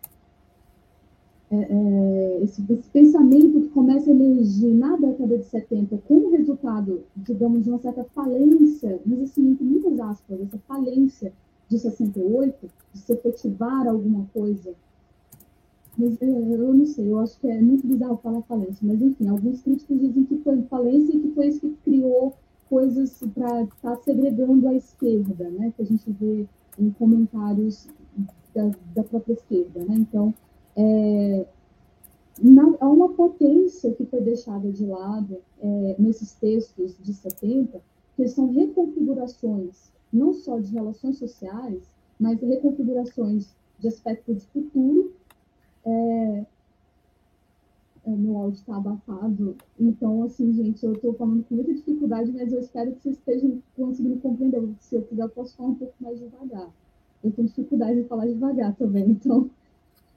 é, 1.53 1.67
é, 1.69 2.43
esse, 2.43 2.65
esse, 2.73 2.89
pensamento 2.89 3.61
que 3.61 3.69
começa 3.69 4.09
a 4.09 4.15
emergir 4.15 4.73
na 4.73 4.97
década 4.97 5.37
de 5.37 5.45
70 5.45 5.99
como 6.09 6.31
resultado, 6.31 7.03
digamos, 7.15 7.63
de 7.63 7.69
uma 7.69 7.79
certa 7.79 8.05
falência, 8.15 8.99
mas 9.05 9.21
assim, 9.21 9.51
entre 9.51 9.63
muitas 9.63 10.01
aspas, 10.01 10.41
essa 10.41 10.59
falência 10.67 11.31
de 11.69 11.79
68, 11.79 12.71
de 12.95 12.99
se 12.99 13.13
efetivar 13.13 13.87
alguma 13.87 14.25
coisa. 14.33 14.75
Mas 15.99 16.17
é, 16.23 16.27
eu 16.27 16.73
não 16.73 16.87
sei, 16.87 17.13
eu 17.13 17.19
acho 17.19 17.39
que 17.39 17.47
é 17.47 17.61
muito 17.61 17.87
bizarro 17.87 18.17
falar 18.23 18.41
falência, 18.43 18.79
mas 18.81 19.03
enfim, 19.03 19.29
alguns 19.29 19.61
críticos 19.61 20.01
dizem 20.01 20.25
que 20.25 20.39
foi 20.39 20.63
falência 20.63 21.15
e 21.15 21.21
que 21.21 21.35
foi 21.35 21.49
isso 21.49 21.61
que 21.61 21.77
criou 21.85 22.35
coisas 22.71 23.23
para 23.35 23.65
estar 23.65 23.97
tá 23.97 23.97
segregando 23.97 24.69
a 24.69 24.75
esquerda, 24.75 25.51
né? 25.51 25.71
Que 25.77 25.83
a 25.83 25.85
gente 25.85 26.11
vê 26.13 26.47
em 26.79 26.91
comentários 26.93 27.89
da, 28.55 28.71
da 28.95 29.05
própria 29.05 29.35
esquerda, 29.35 29.85
né? 29.85 29.97
Então, 29.97 30.33
é, 30.77 31.47
há 32.81 32.89
uma 32.89 33.13
potência 33.13 33.93
que 33.93 34.05
foi 34.07 34.21
deixada 34.21 34.71
de 34.71 34.85
lado 34.85 35.39
é, 35.61 35.97
nesses 35.99 36.33
textos 36.33 36.97
de 37.03 37.13
70, 37.13 37.81
que 38.17 38.29
são 38.29 38.53
reconfigurações 38.53 39.93
não 40.13 40.35
só 40.35 40.59
de 40.59 40.73
relações 40.73 41.19
sociais, 41.19 41.83
mas 42.21 42.41
reconfigurações 42.41 43.55
de 43.79 43.89
aspecto 43.89 44.35
de 44.35 44.47
futuro. 44.49 45.13
É, 45.85 46.47
é, 48.05 48.11
meu 48.11 48.37
áudio 48.37 48.59
está 48.59 48.77
abafado, 48.77 49.57
então, 49.79 50.25
assim, 50.25 50.53
gente, 50.53 50.85
eu 50.85 50.93
estou 50.93 51.15
falando 51.15 51.45
com 51.45 51.55
muita 51.55 51.73
dificuldade, 51.73 52.33
mas 52.33 52.53
eu 52.53 52.59
espero 52.59 52.93
que 52.93 53.01
vocês 53.01 53.17
estejam 53.17 53.63
conseguindo 53.77 54.21
compreender. 54.21 54.61
Se 54.81 54.97
eu 54.97 55.03
quiser, 55.03 55.23
eu 55.23 55.29
posso 55.29 55.57
falar 55.57 55.71
um 55.71 55.75
pouco 55.77 55.95
mais 56.01 56.19
devagar. 56.19 56.69
Eu 57.23 57.31
tenho 57.31 57.47
dificuldade 57.47 58.03
de 58.03 58.09
falar 58.09 58.27
devagar 58.27 58.75
também, 58.75 59.11
então 59.11 59.49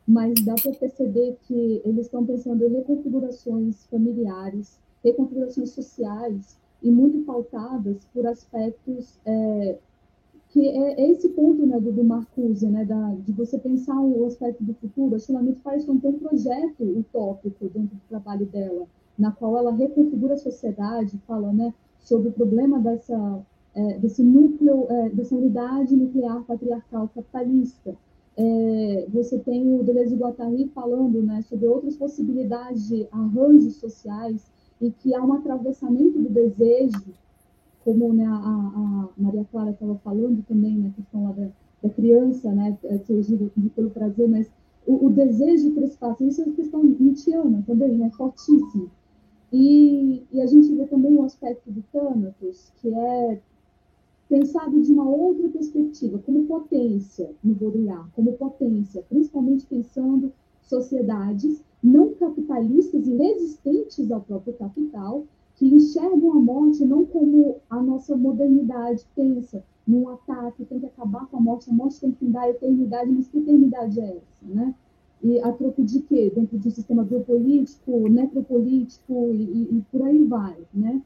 mas 0.08 0.34
dá 0.44 0.56
para 0.56 0.74
perceber 0.74 1.38
que 1.44 1.82
eles 1.84 2.06
estão 2.06 2.26
pensando 2.26 2.66
em 2.66 2.74
reconfigurações 2.74 3.86
familiares, 3.88 4.80
reconfigurações 5.04 5.72
sociais, 5.72 6.58
e 6.86 6.92
muito 6.92 7.26
pautadas 7.26 8.06
por 8.14 8.28
aspectos 8.28 9.18
é, 9.26 9.78
que 10.50 10.68
é, 10.68 11.02
é, 11.02 11.12
esse 11.12 11.30
ponto 11.30 11.66
né, 11.66 11.80
do, 11.80 11.92
do 11.92 12.04
Marcuse, 12.04 12.68
né, 12.68 12.86
da, 12.86 13.16
de 13.26 13.32
você 13.34 13.58
pensar 13.58 14.00
o 14.00 14.26
aspecto 14.26 14.64
do 14.64 14.74
futuro. 14.76 15.16
A 15.16 15.20
Shulamit 15.20 15.60
Firestone 15.62 16.00
tem 16.00 16.12
um 16.12 16.20
projeto 16.20 16.84
utópico 16.84 17.66
dentro 17.70 17.96
do 17.96 18.02
trabalho 18.08 18.46
dela, 18.46 18.88
na 19.18 19.32
qual 19.32 19.58
ela 19.58 19.74
reconfigura 19.74 20.36
a 20.36 20.38
sociedade, 20.38 21.20
fala 21.28 21.52
né, 21.52 21.74
sobre 22.00 22.30
o 22.30 22.32
problema 22.32 22.80
dessa, 22.80 23.42
é, 23.74 23.98
desse 23.98 24.24
núcleo, 24.24 24.86
é, 24.90 25.10
dessa 25.10 25.36
unidade 25.36 25.96
nuclear 25.96 26.44
patriarcal 26.44 27.10
capitalista, 27.14 27.96
é, 28.38 29.08
você 29.10 29.40
tem 29.40 29.80
o 29.80 29.84
Deleuze 29.84 30.16
Guattari 30.16 30.70
falando 30.76 31.24
né, 31.24 31.42
sobre 31.44 31.68
outras 31.68 31.96
possibilidades 31.96 32.88
de 32.88 33.08
arranjos 33.12 33.78
sociais 33.78 34.52
e 34.82 34.92
que 34.92 35.16
há 35.16 35.24
um 35.24 35.34
atravessamento 35.34 36.20
do 36.20 36.30
desejo, 36.30 37.14
como 37.84 38.14
né, 38.14 38.26
a, 38.26 38.36
a, 38.36 39.10
Maria 39.18 39.46
Clara 39.50 39.72
estava 39.72 39.96
falando 40.04 40.44
também 40.48 40.78
na 40.78 40.90
questão 40.90 41.24
lá 41.24 41.32
da, 41.32 41.48
da 41.84 41.90
criança, 41.90 42.52
né, 42.52 42.78
surgido 43.06 43.50
pelo 43.74 43.90
prazer, 43.90 44.28
mas 44.28 44.52
o, 44.86 45.06
o 45.06 45.10
desejo 45.10 45.72
por 45.72 45.84
espaço, 45.84 46.26
isso 46.26 46.42
é 46.42 46.46
uma 46.46 46.56
questão 46.56 46.84
nietzschiana 46.84 47.64
também, 47.66 47.98
né, 47.98 48.12
fortíssimo. 48.18 48.92
E, 49.54 50.24
e 50.34 50.42
a 50.42 50.46
gente 50.46 50.76
vê 50.76 50.86
também 50.88 51.16
o 51.16 51.24
aspecto 51.24 51.72
do 51.72 51.82
Thanatos, 51.94 52.74
que 52.82 52.94
é 52.94 53.40
pensado 54.28 54.82
de 54.82 54.92
uma 54.92 55.08
outra 55.08 55.48
perspectiva, 55.50 56.20
como 56.20 56.46
potência 56.46 57.32
no 57.44 57.54
Baudrillard, 57.54 58.10
como 58.14 58.34
potência, 58.34 59.04
principalmente 59.08 59.66
pensando 59.66 60.32
sociedades 60.62 61.64
não 61.82 62.14
capitalistas 62.16 63.08
e 63.08 63.16
resistentes 63.16 64.12
ao 64.12 64.22
próprio 64.22 64.54
capital, 64.56 65.26
que 65.56 65.68
enxergam 65.68 66.32
a 66.32 66.40
morte 66.40 66.84
não 66.84 67.06
como 67.06 67.58
a 67.70 67.82
nossa 67.82 68.16
modernidade 68.16 69.06
pensa, 69.16 69.64
num 69.88 70.10
ataque, 70.10 70.66
tem 70.66 70.80
que 70.80 70.88
acabar 70.88 71.28
com 71.28 71.38
a 71.38 71.42
morte, 71.42 71.70
a 71.70 71.74
morte 71.74 72.00
tem 72.00 72.12
que 72.12 72.26
dar 72.26 72.42
a 72.42 72.50
eternidade, 72.50 73.12
mas 73.12 73.28
que 73.28 73.38
eternidade 73.38 74.00
é 74.00 74.18
essa, 74.18 74.46
né? 74.46 74.74
E 75.24 75.40
a 75.40 75.52
troco 75.54 75.84
de 75.84 76.02
quê? 76.02 76.32
Dentro 76.36 76.58
de 76.58 76.68
um 76.68 76.72
sistema 76.72 77.04
biopolítico, 77.04 78.10
necropolítico 78.10 79.32
e, 79.32 79.44
e, 79.44 79.78
e 79.78 79.82
por 79.92 80.02
aí 80.02 80.24
vai, 80.24 80.58
né? 80.74 81.02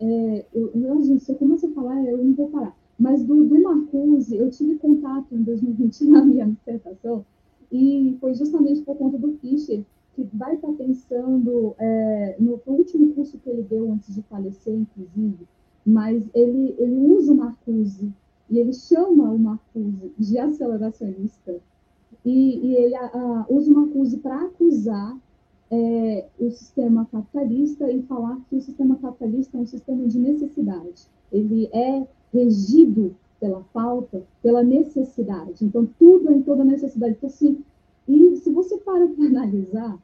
É, 0.00 0.44
eu, 0.52 0.70
eu, 0.74 1.02
gente, 1.02 1.24
se 1.24 1.32
eu 1.32 1.36
começo 1.36 1.66
a 1.66 1.70
falar, 1.70 2.04
eu 2.04 2.18
não 2.18 2.34
vou 2.34 2.48
parar. 2.48 2.76
Mas 2.98 3.22
do, 3.24 3.44
do 3.44 3.62
Marcuse, 3.62 4.36
eu 4.36 4.50
tive 4.50 4.76
contato 4.76 5.34
em 5.34 5.42
2020 5.42 6.04
na 6.08 6.24
minha 6.24 6.46
dissertação, 6.46 7.24
e 7.70 8.16
foi 8.20 8.34
justamente 8.34 8.82
por 8.82 8.96
conta 8.96 9.18
do 9.18 9.32
Fischer, 9.34 9.82
que 10.14 10.26
vai 10.32 10.54
estar 10.54 10.72
pensando 10.72 11.74
é, 11.78 12.36
no, 12.38 12.60
no, 12.66 12.72
último 12.72 13.12
curso 13.12 13.38
que 13.38 13.50
ele 13.50 13.62
deu 13.62 13.92
antes 13.92 14.14
de 14.14 14.22
falecer, 14.22 14.74
inclusive, 14.74 15.46
mas 15.84 16.22
ele, 16.34 16.74
ele 16.78 16.96
usa 16.96 17.32
o 17.32 17.36
Marcuse, 17.36 18.10
e 18.48 18.58
ele 18.58 18.72
chama 18.72 19.30
o 19.30 19.38
Marcuse 19.38 20.12
de 20.18 20.38
aceleracionista, 20.38 21.56
e, 22.24 22.66
e 22.66 22.76
ele 22.76 22.94
a, 22.94 23.06
a, 23.06 23.46
usa 23.50 23.70
o 23.70 23.74
Marcuse 23.74 24.16
para 24.18 24.42
acusar 24.42 25.16
é, 25.70 26.26
o 26.38 26.50
sistema 26.50 27.06
capitalista 27.10 27.90
e 27.90 28.02
falar 28.02 28.40
que 28.48 28.56
o 28.56 28.60
sistema 28.60 28.96
capitalista 28.96 29.56
é 29.56 29.60
um 29.60 29.66
sistema 29.66 30.06
de 30.06 30.18
necessidade. 30.18 31.06
Ele 31.32 31.68
é 31.72 32.06
regido 32.32 33.14
pela 33.40 33.62
falta, 33.72 34.22
pela 34.42 34.62
necessidade. 34.62 35.64
Então, 35.64 35.88
tudo 35.98 36.30
é 36.30 36.34
em 36.34 36.42
toda 36.42 36.64
necessidade. 36.64 37.14
Então, 37.16 37.28
assim, 37.28 37.62
e 38.08 38.36
se 38.36 38.50
você 38.50 38.78
para 38.78 39.06
para 39.08 39.24
analisar, 39.26 39.98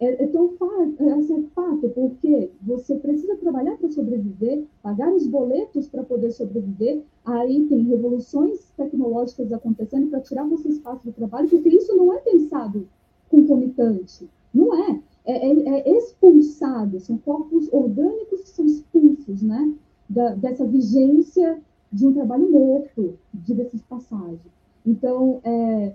é, 0.00 0.24
é, 0.24 0.26
tão 0.28 0.50
fato, 0.50 0.94
é, 1.00 1.10
é 1.10 1.42
fato, 1.54 1.88
porque 1.88 2.50
você 2.62 2.94
precisa 2.96 3.36
trabalhar 3.36 3.76
para 3.76 3.90
sobreviver, 3.90 4.64
pagar 4.80 5.12
os 5.12 5.26
boletos 5.26 5.88
para 5.88 6.04
poder 6.04 6.30
sobreviver, 6.30 7.02
aí 7.24 7.66
tem 7.66 7.82
revoluções 7.82 8.70
tecnológicas 8.76 9.52
acontecendo 9.52 10.08
para 10.08 10.20
tirar 10.20 10.44
você 10.44 10.68
espaço 10.68 11.04
do 11.04 11.12
trabalho, 11.12 11.48
porque 11.48 11.68
isso 11.68 11.96
não 11.96 12.12
é 12.12 12.18
pensado 12.18 12.86
concomitante. 13.28 14.28
Não 14.54 14.72
é 14.74 15.00
é, 15.28 15.46
é, 15.46 15.90
é 15.90 15.98
expulsado, 15.98 16.98
são 17.00 17.18
corpos 17.18 17.68
orgânicos 17.70 18.40
que 18.42 18.48
são 18.48 18.64
expulsos 18.64 19.42
né, 19.42 19.74
da, 20.08 20.34
dessa 20.34 20.64
vigência 20.64 21.60
de 21.92 22.06
um 22.06 22.14
trabalho 22.14 22.50
morto, 22.50 23.18
de 23.32 23.54
desses 23.54 23.82
passagens. 23.82 24.40
Então, 24.86 25.40
é, 25.44 25.92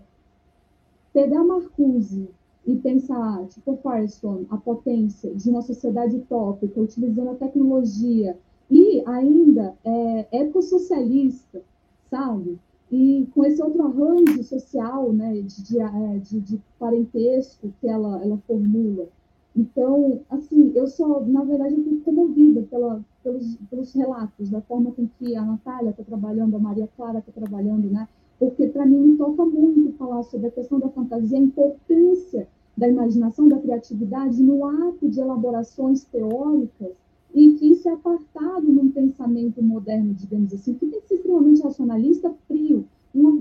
pegar 1.11 1.43
Marcuse 1.43 2.29
e 2.65 2.75
pensar, 2.75 3.45
tipo 3.47 3.77
Firestone, 3.77 4.47
a 4.49 4.57
potência 4.57 5.33
de 5.33 5.49
uma 5.49 5.63
sociedade 5.63 6.15
utópica, 6.15 6.79
utilizando 6.79 7.31
a 7.31 7.35
tecnologia, 7.35 8.37
e 8.69 9.03
ainda 9.05 9.75
é, 9.83 10.27
ecossocialista, 10.31 11.61
sabe? 12.09 12.59
E 12.91 13.27
com 13.33 13.43
esse 13.43 13.61
outro 13.61 13.83
arranjo 13.83 14.43
social, 14.43 15.11
né, 15.11 15.41
de, 15.41 15.63
de, 15.63 15.79
é, 15.79 16.17
de, 16.19 16.39
de 16.39 16.61
parentesco 16.79 17.73
que 17.81 17.87
ela, 17.87 18.23
ela 18.23 18.37
formula, 18.47 19.07
então, 19.55 20.21
assim, 20.29 20.71
eu 20.73 20.87
sou, 20.87 21.25
na 21.27 21.43
verdade, 21.43 21.75
eu 21.75 21.83
fico 21.83 22.01
comovida 22.01 22.63
pela, 22.63 23.03
pelos, 23.23 23.55
pelos 23.69 23.93
relatos, 23.93 24.49
da 24.49 24.61
forma 24.61 24.91
com 24.91 25.07
que 25.19 25.35
a 25.35 25.45
Natália 25.45 25.91
está 25.91 26.03
trabalhando, 26.03 26.55
a 26.55 26.59
Maria 26.59 26.89
Clara 26.97 27.19
está 27.19 27.31
trabalhando, 27.31 27.89
né? 27.89 28.07
Porque, 28.39 28.67
para 28.67 28.85
mim, 28.85 28.99
me 28.99 29.17
toca 29.17 29.45
muito 29.45 29.95
falar 29.97 30.23
sobre 30.23 30.47
a 30.47 30.51
questão 30.51 30.79
da 30.79 30.89
fantasia, 30.89 31.37
a 31.37 31.41
importância 31.41 32.47
da 32.75 32.89
imaginação, 32.89 33.47
da 33.47 33.59
criatividade 33.59 34.41
no 34.41 34.65
ato 34.65 35.07
de 35.07 35.19
elaborações 35.19 36.03
teóricas 36.05 36.91
e 37.33 37.53
que 37.53 37.71
isso 37.71 37.87
é 37.87 37.93
apartado 37.93 38.71
num 38.71 38.89
pensamento 38.89 39.61
moderno, 39.61 40.13
digamos 40.13 40.53
assim, 40.53 40.73
que 40.73 40.87
tem 40.87 41.01
que 41.01 41.07
ser 41.07 41.15
extremamente 41.15 41.61
racionalista, 41.61 42.33
frio, 42.47 42.85
uma, 43.13 43.31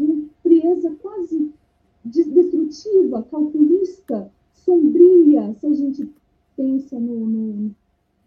frieza 0.42 0.94
quase 1.00 1.50
destrutiva, 2.04 3.22
calculista, 3.30 4.30
sombria, 4.64 5.54
se 5.54 5.66
a 5.66 5.72
gente 5.72 6.10
pensa 6.56 6.98
no, 6.98 7.26
no, 7.26 7.70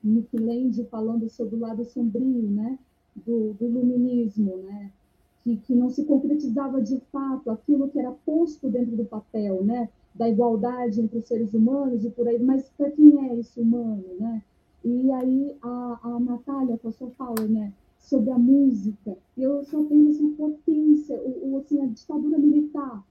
no 0.04 0.24
Filendi 0.24 0.86
falando 0.86 1.30
sobre 1.30 1.56
o 1.56 1.60
lado 1.60 1.84
sombrio, 1.86 2.50
né, 2.50 2.78
do, 3.16 3.54
do 3.54 3.68
luminismo, 3.68 4.58
né, 4.58 4.92
que, 5.44 5.58
que 5.58 5.76
não 5.76 5.90
se 5.90 6.04
concretizava 6.06 6.82
de 6.82 7.00
fato 7.12 7.50
aquilo 7.50 7.90
que 7.90 8.00
era 8.00 8.12
posto 8.12 8.70
dentro 8.70 8.96
do 8.96 9.06
papel, 9.06 9.64
né, 9.64 9.90
da 10.14 10.30
igualdade 10.30 11.02
entre 11.02 11.20
os 11.20 11.26
seres 11.26 11.54
humanos 11.54 12.04
e 12.04 12.10
por 12.10 12.28
aí, 12.28 12.40
mas 12.42 12.70
para 12.78 12.90
quem 12.92 13.30
é 13.30 13.40
esse 13.40 13.60
humano, 13.60 14.04
né? 14.18 14.42
E 14.84 15.12
aí 15.12 15.56
a, 15.62 16.00
a 16.04 16.20
Natália, 16.20 16.78
com 16.78 16.88
a 16.88 16.92
sua 16.92 17.10
fala, 17.12 17.46
né, 17.48 17.74
sobre 18.00 18.32
a 18.32 18.38
música, 18.38 19.18
eu 19.38 19.64
só 19.66 19.84
tenho 19.84 20.10
essa 20.10 20.24
potência, 20.38 21.20
o, 21.20 21.54
o, 21.54 21.58
assim, 21.58 21.82
a 21.82 21.88
ditadura 21.88 22.38
militar, 22.38 23.04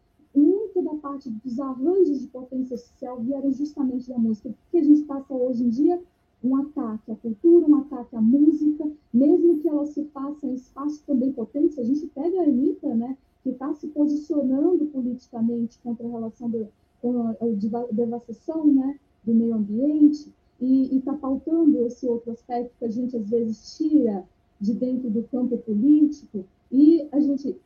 muita 0.74 0.82
da 0.82 0.96
parte 0.96 1.30
dos 1.30 1.60
arranjos 1.60 2.20
de 2.20 2.26
potência 2.28 2.76
social 2.76 3.20
vieram 3.20 3.52
justamente 3.52 4.08
da 4.08 4.18
música. 4.18 4.50
Porque 4.50 4.78
a 4.78 4.84
gente 4.84 5.02
passa 5.02 5.32
hoje 5.32 5.64
em 5.64 5.70
dia 5.70 6.02
um 6.42 6.56
ataque 6.56 7.12
à 7.12 7.16
cultura, 7.16 7.66
um 7.66 7.76
ataque 7.76 8.16
à 8.16 8.20
música, 8.20 8.90
mesmo 9.12 9.58
que 9.60 9.68
ela 9.68 9.86
se 9.86 10.04
faça 10.06 10.46
em 10.46 10.54
espaços 10.54 11.00
também 11.00 11.32
potentes. 11.32 11.78
A 11.78 11.84
gente 11.84 12.06
pega 12.08 12.40
a 12.40 12.44
Anitta, 12.44 12.94
né, 12.94 13.16
que 13.42 13.50
está 13.50 13.72
se 13.74 13.86
posicionando 13.88 14.84
politicamente 14.86 15.78
contra 15.82 16.06
a 16.06 16.10
relação 16.10 16.50
do, 16.50 16.68
com 17.00 17.28
a, 17.28 17.30
a 17.30 17.92
devastação 17.92 18.66
né, 18.66 18.98
do 19.22 19.32
meio 19.32 19.54
ambiente 19.54 20.32
e 20.60 20.96
está 20.96 21.12
pautando 21.14 21.84
esse 21.86 22.06
outro 22.06 22.32
aspecto 22.32 22.74
que 22.78 22.84
a 22.84 22.90
gente 22.90 23.16
às 23.16 23.28
vezes 23.28 23.76
tira 23.76 24.24
de 24.60 24.72
dentro 24.72 25.10
do 25.10 25.22
campo 25.24 25.58
político 25.58 26.44
e 26.70 27.06
a 27.12 27.20
gente 27.20 27.56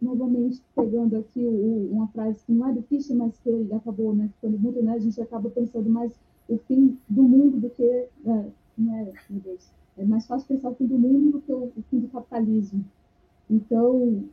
novamente 0.00 0.62
pegando 0.74 1.16
aqui 1.16 1.44
o, 1.44 1.90
uma 1.92 2.08
frase 2.08 2.44
que 2.44 2.52
não 2.52 2.68
é 2.68 2.72
do 2.72 2.82
Fischer, 2.82 3.16
mas 3.16 3.38
que 3.38 3.48
ele 3.48 3.72
acabou 3.72 4.14
né, 4.14 4.28
ficando 4.34 4.58
muito, 4.58 4.82
né, 4.82 4.92
a 4.92 4.98
gente 4.98 5.20
acaba 5.20 5.50
pensando 5.50 5.88
mais 5.88 6.12
o 6.48 6.58
fim 6.58 6.98
do 7.08 7.22
mundo 7.22 7.58
do 7.58 7.70
que. 7.70 7.84
É, 7.84 8.46
não 8.76 8.94
é, 8.96 9.12
meu 9.28 9.40
Deus. 9.40 9.68
É 9.98 10.04
mais 10.04 10.26
fácil 10.26 10.48
pensar 10.48 10.70
o 10.70 10.74
fim 10.74 10.86
do 10.86 10.98
mundo 10.98 11.32
do 11.32 11.40
que 11.40 11.52
o, 11.52 11.64
o 11.64 11.82
fim 11.90 12.00
do 12.00 12.08
capitalismo. 12.08 12.84
Então, 13.48 14.24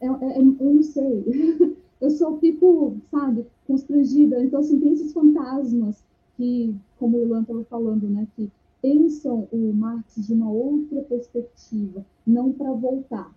é, 0.00 0.06
é, 0.06 0.38
eu 0.38 0.44
não 0.44 0.82
sei. 0.82 1.24
eu 2.00 2.10
só 2.10 2.36
fico, 2.38 2.96
sabe, 3.10 3.46
constrangida. 3.66 4.42
Então, 4.42 4.60
assim, 4.60 4.78
tem 4.78 4.92
esses 4.92 5.12
fantasmas 5.12 6.04
que, 6.36 6.74
como 6.98 7.16
o 7.16 7.22
Ilan 7.22 7.42
estava 7.42 7.64
falando, 7.64 8.08
né, 8.08 8.26
que 8.36 8.50
pensam 8.82 9.48
o 9.50 9.72
Marx 9.72 10.14
de 10.16 10.32
uma 10.32 10.50
outra 10.50 11.00
perspectiva, 11.02 12.04
não 12.26 12.52
para 12.52 12.72
voltar, 12.72 13.34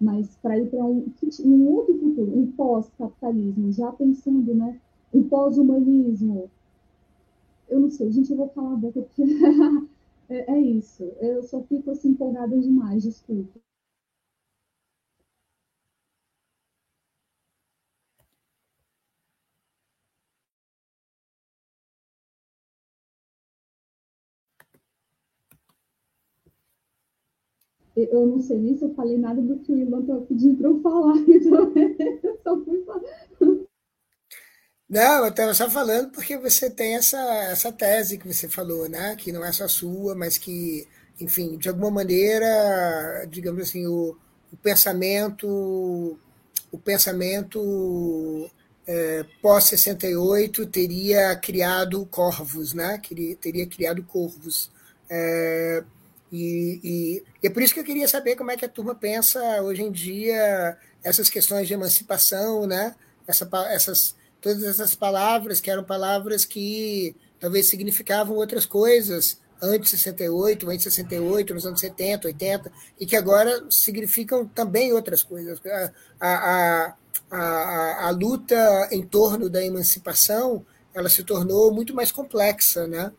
mas 0.00 0.36
para 0.36 0.58
ir 0.58 0.70
para 0.70 0.84
um, 0.84 1.06
um, 1.44 1.68
outro 1.68 1.98
futuro, 1.98 2.38
um 2.38 2.50
pós-capitalismo, 2.52 3.70
já 3.72 3.92
pensando, 3.92 4.54
né, 4.54 4.80
um 5.12 5.22
pós-humanismo. 5.28 6.50
Eu 7.68 7.80
não 7.80 7.90
sei, 7.90 8.10
gente, 8.10 8.30
eu 8.30 8.36
vou 8.36 8.48
falar 8.48 8.72
a 8.72 8.76
boca 8.76 9.02
porque 9.02 9.22
é, 10.30 10.52
é, 10.52 10.60
isso. 10.60 11.04
Eu 11.20 11.42
só 11.42 11.62
fico 11.62 11.90
assim 11.90 12.10
empolgada 12.10 12.58
demais, 12.58 13.02
desculpa. 13.02 13.60
Eu 28.10 28.26
não 28.26 28.40
sei 28.40 28.58
nem 28.58 28.76
se 28.76 28.84
eu 28.84 28.94
falei 28.94 29.18
nada 29.18 29.40
do 29.40 29.58
que 29.58 29.72
o 29.72 29.76
Ilan 29.76 30.00
estava 30.00 30.20
pedindo 30.22 30.56
para 30.56 30.68
eu 30.68 30.80
falar, 30.80 31.16
então 31.28 31.72
eu 31.74 32.40
só 32.42 32.64
fui 32.64 32.84
falar. 32.84 33.02
Não, 34.88 35.24
eu 35.24 35.28
estava 35.28 35.54
só 35.54 35.70
falando 35.70 36.10
porque 36.10 36.36
você 36.36 36.68
tem 36.68 36.96
essa, 36.96 37.18
essa 37.44 37.70
tese 37.72 38.18
que 38.18 38.26
você 38.26 38.48
falou, 38.48 38.88
né? 38.88 39.14
Que 39.16 39.30
não 39.30 39.44
é 39.44 39.52
só 39.52 39.68
sua, 39.68 40.16
mas 40.16 40.36
que, 40.36 40.86
enfim, 41.20 41.56
de 41.56 41.68
alguma 41.68 41.90
maneira, 41.92 43.24
digamos 43.30 43.62
assim, 43.62 43.86
o, 43.86 44.16
o 44.52 44.56
pensamento, 44.56 46.18
o 46.72 46.78
pensamento 46.78 48.50
é, 48.84 49.24
pós 49.40 49.64
68 49.64 50.66
teria 50.66 51.36
criado 51.36 52.04
corvos, 52.06 52.74
né? 52.74 53.00
Teria 53.40 53.66
criado 53.66 54.02
corvos. 54.02 54.72
É, 55.08 55.84
e, 56.32 56.80
e, 57.42 57.46
é 57.46 57.50
por 57.50 57.62
isso 57.62 57.74
que 57.74 57.80
eu 57.80 57.84
queria 57.84 58.06
saber 58.06 58.36
como 58.36 58.50
é 58.50 58.56
que 58.56 58.64
a 58.64 58.68
turma 58.68 58.94
pensa 58.94 59.40
hoje 59.62 59.82
em 59.82 59.90
dia 59.90 60.76
essas 61.02 61.28
questões 61.28 61.66
de 61.66 61.74
emancipação, 61.74 62.66
né? 62.66 62.94
Essa, 63.26 63.48
essas, 63.70 64.14
todas 64.40 64.62
essas 64.62 64.94
palavras 64.94 65.60
que 65.60 65.70
eram 65.70 65.82
palavras 65.82 66.44
que 66.44 67.16
talvez 67.38 67.66
significavam 67.68 68.36
outras 68.36 68.66
coisas 68.66 69.40
antes 69.62 69.90
de 69.90 69.98
68, 69.98 70.68
antes 70.70 70.84
de 70.84 70.90
68, 70.90 71.54
nos 71.54 71.66
anos 71.66 71.80
70, 71.80 72.28
80, 72.28 72.72
e 72.98 73.06
que 73.06 73.16
agora 73.16 73.64
significam 73.70 74.46
também 74.46 74.92
outras 74.92 75.22
coisas. 75.22 75.60
A, 76.20 76.28
a, 76.28 76.94
a, 77.30 78.06
a 78.08 78.10
luta 78.10 78.88
em 78.90 79.02
torno 79.02 79.48
da 79.50 79.64
emancipação 79.64 80.64
ela 80.94 81.08
se 81.08 81.22
tornou 81.22 81.72
muito 81.72 81.94
mais 81.94 82.10
complexa, 82.10 82.86
né? 82.86 83.12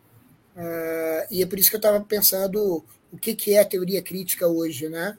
Uh, 0.55 1.28
e 1.32 1.41
é 1.41 1.45
por 1.45 1.57
isso 1.57 1.70
que 1.70 1.76
eu 1.76 1.80
estava 1.80 2.01
pensando 2.01 2.84
o 3.12 3.18
que, 3.18 3.36
que 3.36 3.55
é 3.55 3.64
teoria 3.64 4.01
crítica 4.01 4.47
hoje, 4.47 4.88
né? 4.89 5.18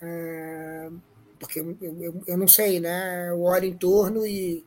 É, 0.00 0.90
porque 1.38 1.60
eu, 1.60 1.76
eu, 1.80 2.22
eu, 2.26 2.36
não 2.36 2.48
sei, 2.48 2.80
né? 2.80 3.30
Eu 3.30 3.42
olho 3.42 3.64
em 3.64 3.76
torno 3.76 4.26
e, 4.26 4.64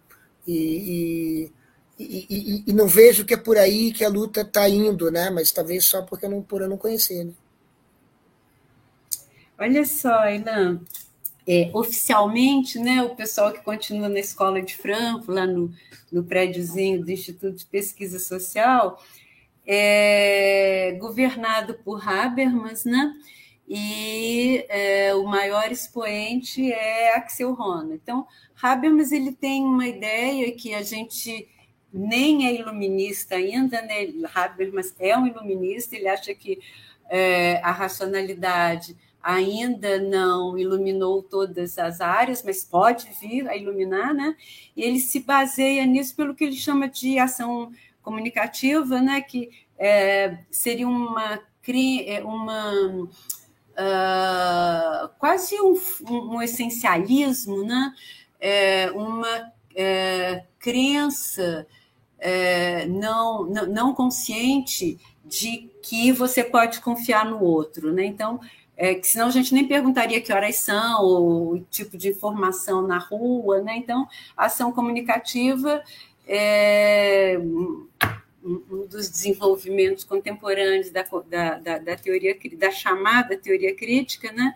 e, 0.48 1.52
e, 2.00 2.64
e, 2.68 2.74
não 2.74 2.88
vejo 2.88 3.26
que 3.26 3.34
é 3.34 3.38
por 3.38 3.58
aí 3.58 3.92
que 3.92 4.04
a 4.04 4.10
luta 4.10 4.42
está 4.42 4.68
indo, 4.70 5.12
né? 5.12 5.30
Mas 5.30 5.52
talvez 5.52 5.86
só 5.86 6.02
porque 6.02 6.26
eu 6.26 6.30
não, 6.30 6.42
por 6.42 6.62
eu 6.62 6.70
não 6.70 6.78
conhecer, 6.78 7.26
né? 7.26 7.34
Olha 9.60 9.86
só, 9.86 10.28
Ilan, 10.28 10.82
é, 11.48 11.70
oficialmente, 11.74 12.80
né, 12.80 13.04
o 13.04 13.16
pessoal 13.16 13.52
que 13.52 13.60
continua 13.60 14.10
na 14.10 14.20
Escola 14.20 14.62
de 14.62 14.76
Frankfurt, 14.76 15.28
lá 15.28 15.46
no, 15.46 15.72
no 16.12 16.24
prédiozinho 16.24 17.04
do 17.04 17.12
Instituto 17.12 17.58
de 17.58 17.66
Pesquisa 17.66 18.18
Social, 18.18 19.00
é 19.66 20.98
governado 21.00 21.76
por 21.76 22.08
Habermas, 22.08 22.86
né? 22.86 23.14
E 23.68 24.66
é, 24.68 25.14
o 25.16 25.24
maior 25.24 25.72
expoente 25.72 26.72
é 26.72 27.16
Axel 27.16 27.54
Rona. 27.54 27.96
Então, 27.96 28.28
Habermas 28.62 29.12
ele 29.12 29.32
tem 29.32 29.64
uma 29.64 29.88
ideia 29.88 30.52
que 30.52 30.74
a 30.74 30.82
gente 30.82 31.48
nem 31.94 32.48
é 32.48 32.54
iluminista 32.54 33.36
ainda, 33.36 33.82
né? 33.82 34.08
Habermas 34.34 34.94
é 35.00 35.18
um 35.18 35.28
iluminista, 35.28 35.96
ele 35.96 36.08
acha 36.08 36.34
que 36.34 36.60
é, 37.10 37.62
a 37.64 37.72
racionalidade 37.72 38.96
ainda 39.22 40.00
não 40.00 40.58
iluminou 40.58 41.22
todas 41.22 41.78
as 41.78 42.02
áreas, 42.02 42.42
mas 42.44 42.66
pode 42.66 43.08
vir 43.22 43.48
a 43.48 43.56
iluminar, 43.56 44.14
né? 44.14 44.36
E 44.76 44.82
ele 44.82 45.00
se 45.00 45.20
baseia 45.20 45.86
nisso 45.86 46.16
pelo 46.16 46.34
que 46.34 46.44
ele 46.44 46.56
chama 46.56 46.90
de 46.90 47.20
ação 47.20 47.72
comunicativa, 48.02 49.02
né, 49.02 49.22
que 49.22 49.50
é, 49.78 50.38
seria 50.50 50.88
uma, 50.88 51.40
é, 52.06 52.24
uma 52.24 53.10
uh, 53.72 55.10
quase 55.18 55.56
um, 55.62 55.80
um, 56.10 56.42
essencialismo, 56.42 57.64
né, 57.64 57.94
é, 58.40 58.92
uma 58.92 59.52
é, 59.76 60.44
crença 60.60 61.66
é, 62.20 62.86
não, 62.86 63.46
não, 63.46 63.66
não 63.66 63.94
consciente 63.96 65.00
de 65.26 65.70
que 65.82 66.12
você 66.12 66.44
pode 66.44 66.80
confiar 66.82 67.26
no 67.26 67.42
outro, 67.42 67.92
né? 67.92 68.06
Então, 68.06 68.40
é, 68.78 68.96
que 68.96 69.08
senão 69.08 69.28
a 69.28 69.32
gente 69.32 69.54
nem 69.54 69.68
perguntaria 69.68 70.22
que 70.22 70.32
horas 70.32 70.58
são, 70.58 71.04
ou 71.04 71.54
o 71.54 71.60
tipo 71.62 71.98
de 71.98 72.10
informação 72.10 72.82
na 72.86 73.00
rua, 73.00 73.62
né? 73.62 73.76
Então, 73.78 74.08
ação 74.36 74.72
comunicativa 74.72 75.82
é, 76.28 77.40
um 78.44 78.88
dos 78.88 79.10
desenvolvimentos 79.10 80.04
contemporâneos 80.04 80.90
da, 80.90 81.04
da, 81.28 81.60
da, 81.60 81.78
da, 81.78 81.96
teoria 81.96 82.36
da 82.58 82.72
chamada 82.72 83.38
teoria 83.38 83.76
crítica, 83.76 84.32
né, 84.32 84.54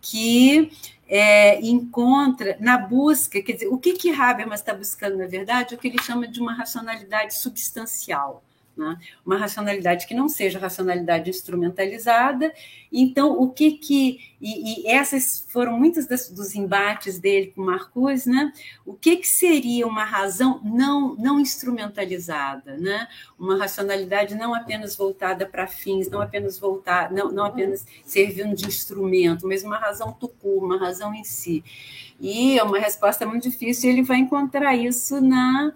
que 0.00 0.70
é, 1.08 1.60
encontra 1.60 2.56
na 2.60 2.78
busca, 2.78 3.40
quer 3.42 3.52
dizer, 3.52 3.68
o 3.68 3.78
que 3.78 3.94
que 3.94 4.10
Habermas 4.10 4.60
está 4.60 4.74
buscando 4.74 5.16
na 5.16 5.26
verdade, 5.26 5.74
o 5.74 5.78
que 5.78 5.88
ele 5.88 6.02
chama 6.02 6.26
de 6.26 6.40
uma 6.40 6.54
racionalidade 6.54 7.34
substancial 7.34 8.42
né? 8.76 8.98
uma 9.24 9.36
racionalidade 9.36 10.06
que 10.06 10.14
não 10.14 10.28
seja 10.28 10.58
racionalidade 10.58 11.28
instrumentalizada. 11.28 12.52
Então, 12.90 13.32
o 13.40 13.50
que 13.50 13.72
que. 13.72 14.32
E, 14.40 14.82
e 14.82 14.88
essas 14.88 15.46
foram 15.48 15.78
muitos 15.78 16.06
das, 16.06 16.28
dos 16.28 16.54
embates 16.54 17.18
dele 17.18 17.52
com 17.54 17.62
Marcuse, 17.62 18.28
né? 18.28 18.52
O 18.84 18.92
que, 18.92 19.16
que 19.16 19.28
seria 19.28 19.86
uma 19.86 20.04
razão 20.04 20.60
não, 20.64 21.14
não 21.16 21.38
instrumentalizada, 21.38 22.76
né? 22.76 23.06
Uma 23.38 23.56
racionalidade 23.56 24.34
não 24.34 24.54
apenas 24.54 24.96
voltada 24.96 25.46
para 25.46 25.66
fins, 25.66 26.08
não 26.10 26.20
apenas 26.20 26.58
voltar, 26.58 27.10
não, 27.12 27.30
não 27.30 27.44
apenas 27.44 27.86
servindo 28.04 28.54
de 28.54 28.66
instrumento, 28.66 29.46
mas 29.46 29.62
uma 29.62 29.78
razão 29.78 30.12
tucur, 30.12 30.64
uma 30.64 30.78
razão 30.78 31.14
em 31.14 31.24
si. 31.24 31.62
E 32.20 32.58
é 32.58 32.62
uma 32.62 32.78
resposta 32.78 33.26
muito 33.26 33.48
difícil, 33.48 33.90
e 33.90 33.92
ele 33.92 34.02
vai 34.02 34.18
encontrar 34.18 34.76
isso 34.76 35.20
na 35.20 35.72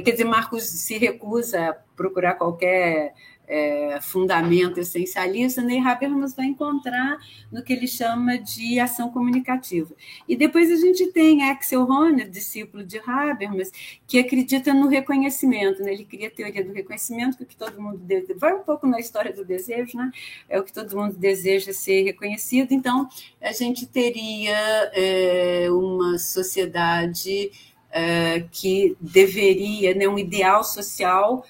quer 0.00 0.12
dizer, 0.12 0.24
Marcos 0.24 0.62
se 0.62 0.96
recusa 0.96 1.68
a 1.68 1.72
procurar 1.74 2.34
qualquer 2.34 3.12
é, 3.52 4.00
fundamento 4.00 4.80
essencialista, 4.80 5.60
e 5.60 5.78
Habermas 5.78 6.34
vai 6.34 6.46
encontrar 6.46 7.18
no 7.50 7.62
que 7.62 7.74
ele 7.74 7.86
chama 7.86 8.38
de 8.38 8.80
ação 8.80 9.10
comunicativa. 9.10 9.94
E 10.26 10.34
depois 10.34 10.70
a 10.70 10.76
gente 10.76 11.08
tem 11.08 11.50
Axel 11.50 11.82
Horner, 11.82 12.30
discípulo 12.30 12.82
de 12.82 12.98
Habermas, 12.98 13.70
que 14.06 14.18
acredita 14.18 14.72
no 14.72 14.88
reconhecimento, 14.88 15.82
né? 15.82 15.92
ele 15.92 16.06
cria 16.06 16.28
a 16.28 16.30
teoria 16.30 16.64
do 16.64 16.72
reconhecimento, 16.72 17.36
que, 17.36 17.44
que 17.44 17.56
todo 17.56 17.80
mundo 17.80 17.98
deseja. 17.98 18.38
vai 18.38 18.54
um 18.54 18.62
pouco 18.62 18.86
na 18.86 18.98
história 18.98 19.34
do 19.34 19.44
desejo, 19.44 19.98
né? 19.98 20.10
é 20.48 20.58
o 20.58 20.64
que 20.64 20.72
todo 20.72 20.96
mundo 20.96 21.14
deseja 21.18 21.74
ser 21.74 22.04
reconhecido, 22.04 22.72
então 22.72 23.06
a 23.38 23.52
gente 23.52 23.86
teria 23.86 24.56
é, 24.94 25.66
uma 25.70 26.18
sociedade 26.18 27.50
uh, 27.92 28.48
que 28.50 28.96
deveria, 29.00 29.94
né, 29.94 30.08
um 30.08 30.18
ideal 30.18 30.64
social 30.64 31.44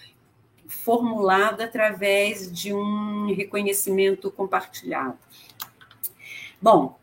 formulado 0.67 1.61
através 1.61 2.51
de 2.51 2.73
um 2.73 3.35
reconhecimento 3.35 4.31
compartilhado. 4.31 5.19
Bom, 6.61 6.99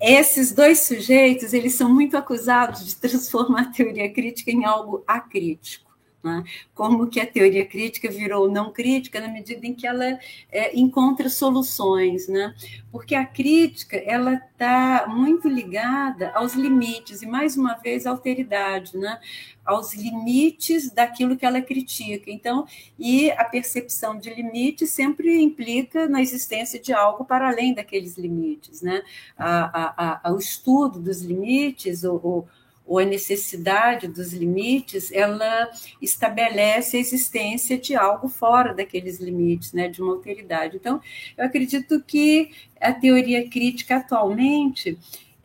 esses 0.00 0.52
dois 0.52 0.80
sujeitos 0.80 1.52
eles 1.52 1.74
são 1.74 1.92
muito 1.92 2.16
acusados 2.16 2.84
de 2.84 2.96
transformar 2.96 3.62
a 3.62 3.72
teoria 3.72 4.12
crítica 4.12 4.50
em 4.50 4.64
algo 4.64 5.02
acrítico. 5.06 5.85
Né? 6.26 6.42
Como 6.74 7.06
que 7.06 7.20
a 7.20 7.26
teoria 7.26 7.64
crítica 7.64 8.10
virou 8.10 8.50
não 8.50 8.72
crítica 8.72 9.20
na 9.20 9.28
medida 9.28 9.64
em 9.64 9.72
que 9.72 9.86
ela 9.86 10.18
é, 10.50 10.76
encontra 10.76 11.28
soluções, 11.28 12.26
né? 12.26 12.52
Porque 12.90 13.14
a 13.14 13.24
crítica 13.24 13.96
ela 13.96 14.34
está 14.34 15.06
muito 15.08 15.48
ligada 15.48 16.32
aos 16.34 16.54
limites 16.54 17.22
e 17.22 17.26
mais 17.26 17.56
uma 17.56 17.74
vez 17.74 18.06
à 18.06 18.10
alteridade, 18.10 18.96
né? 18.96 19.20
Aos 19.64 19.94
limites 19.94 20.90
daquilo 20.90 21.36
que 21.36 21.46
ela 21.46 21.62
critica. 21.62 22.28
Então, 22.28 22.66
e 22.98 23.30
a 23.30 23.44
percepção 23.44 24.18
de 24.18 24.34
limites 24.34 24.90
sempre 24.90 25.40
implica 25.40 26.08
na 26.08 26.20
existência 26.20 26.80
de 26.80 26.92
algo 26.92 27.24
para 27.24 27.48
além 27.48 27.72
daqueles 27.72 28.18
limites, 28.18 28.82
né? 28.82 29.00
A, 29.38 29.80
a, 29.80 30.20
a, 30.24 30.32
o 30.32 30.38
estudo 30.38 30.98
dos 30.98 31.22
limites, 31.22 32.02
ou 32.02 32.48
a 32.88 33.04
necessidade 33.04 34.06
dos 34.06 34.32
limites, 34.32 35.10
ela 35.10 35.70
estabelece 36.00 36.96
a 36.96 37.00
existência 37.00 37.76
de 37.76 37.96
algo 37.96 38.28
fora 38.28 38.72
daqueles 38.72 39.18
limites, 39.18 39.72
né, 39.72 39.88
de 39.88 40.00
uma 40.00 40.12
alteridade. 40.12 40.76
Então, 40.76 41.00
eu 41.36 41.44
acredito 41.44 42.00
que 42.02 42.50
a 42.80 42.92
teoria 42.92 43.48
crítica 43.48 43.96
atualmente 43.96 44.96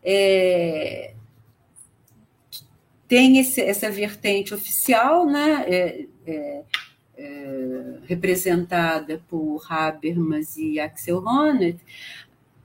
é, 0.04 1.14
tem 3.08 3.39
esse, 3.39 3.60
essa 3.62 3.89
vertente 3.89 4.54
oficial, 4.54 5.26
né, 5.26 5.66
é, 5.68 6.06
é, 6.28 6.64
é 7.18 7.98
representada 8.06 9.22
por 9.28 9.66
Habermas 9.68 10.58
e 10.58 10.80
Axel 10.80 11.18
Honneth, 11.18 11.80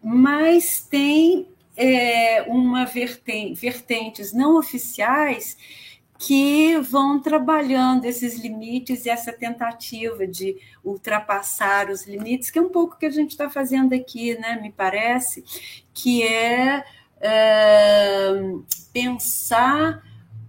mas 0.02 0.86
tem 0.88 1.48
é, 1.76 2.42
uma 2.48 2.84
vertente, 2.84 3.60
vertentes 3.60 4.32
não 4.32 4.56
oficiais 4.58 5.56
que 6.18 6.78
vão 6.78 7.20
trabalhando 7.20 8.06
esses 8.06 8.38
limites 8.38 9.04
e 9.04 9.10
essa 9.10 9.32
tentativa 9.32 10.26
de 10.26 10.56
ultrapassar 10.82 11.90
os 11.90 12.06
limites, 12.06 12.50
que 12.50 12.58
é 12.58 12.62
um 12.62 12.70
pouco 12.70 12.96
que 12.98 13.04
a 13.04 13.10
gente 13.10 13.30
está 13.32 13.50
fazendo 13.50 13.94
aqui, 13.94 14.34
né? 14.38 14.58
Me 14.60 14.72
parece, 14.72 15.44
que 15.92 16.22
é, 16.22 16.84
é 17.20 18.30
pensar 18.92 20.02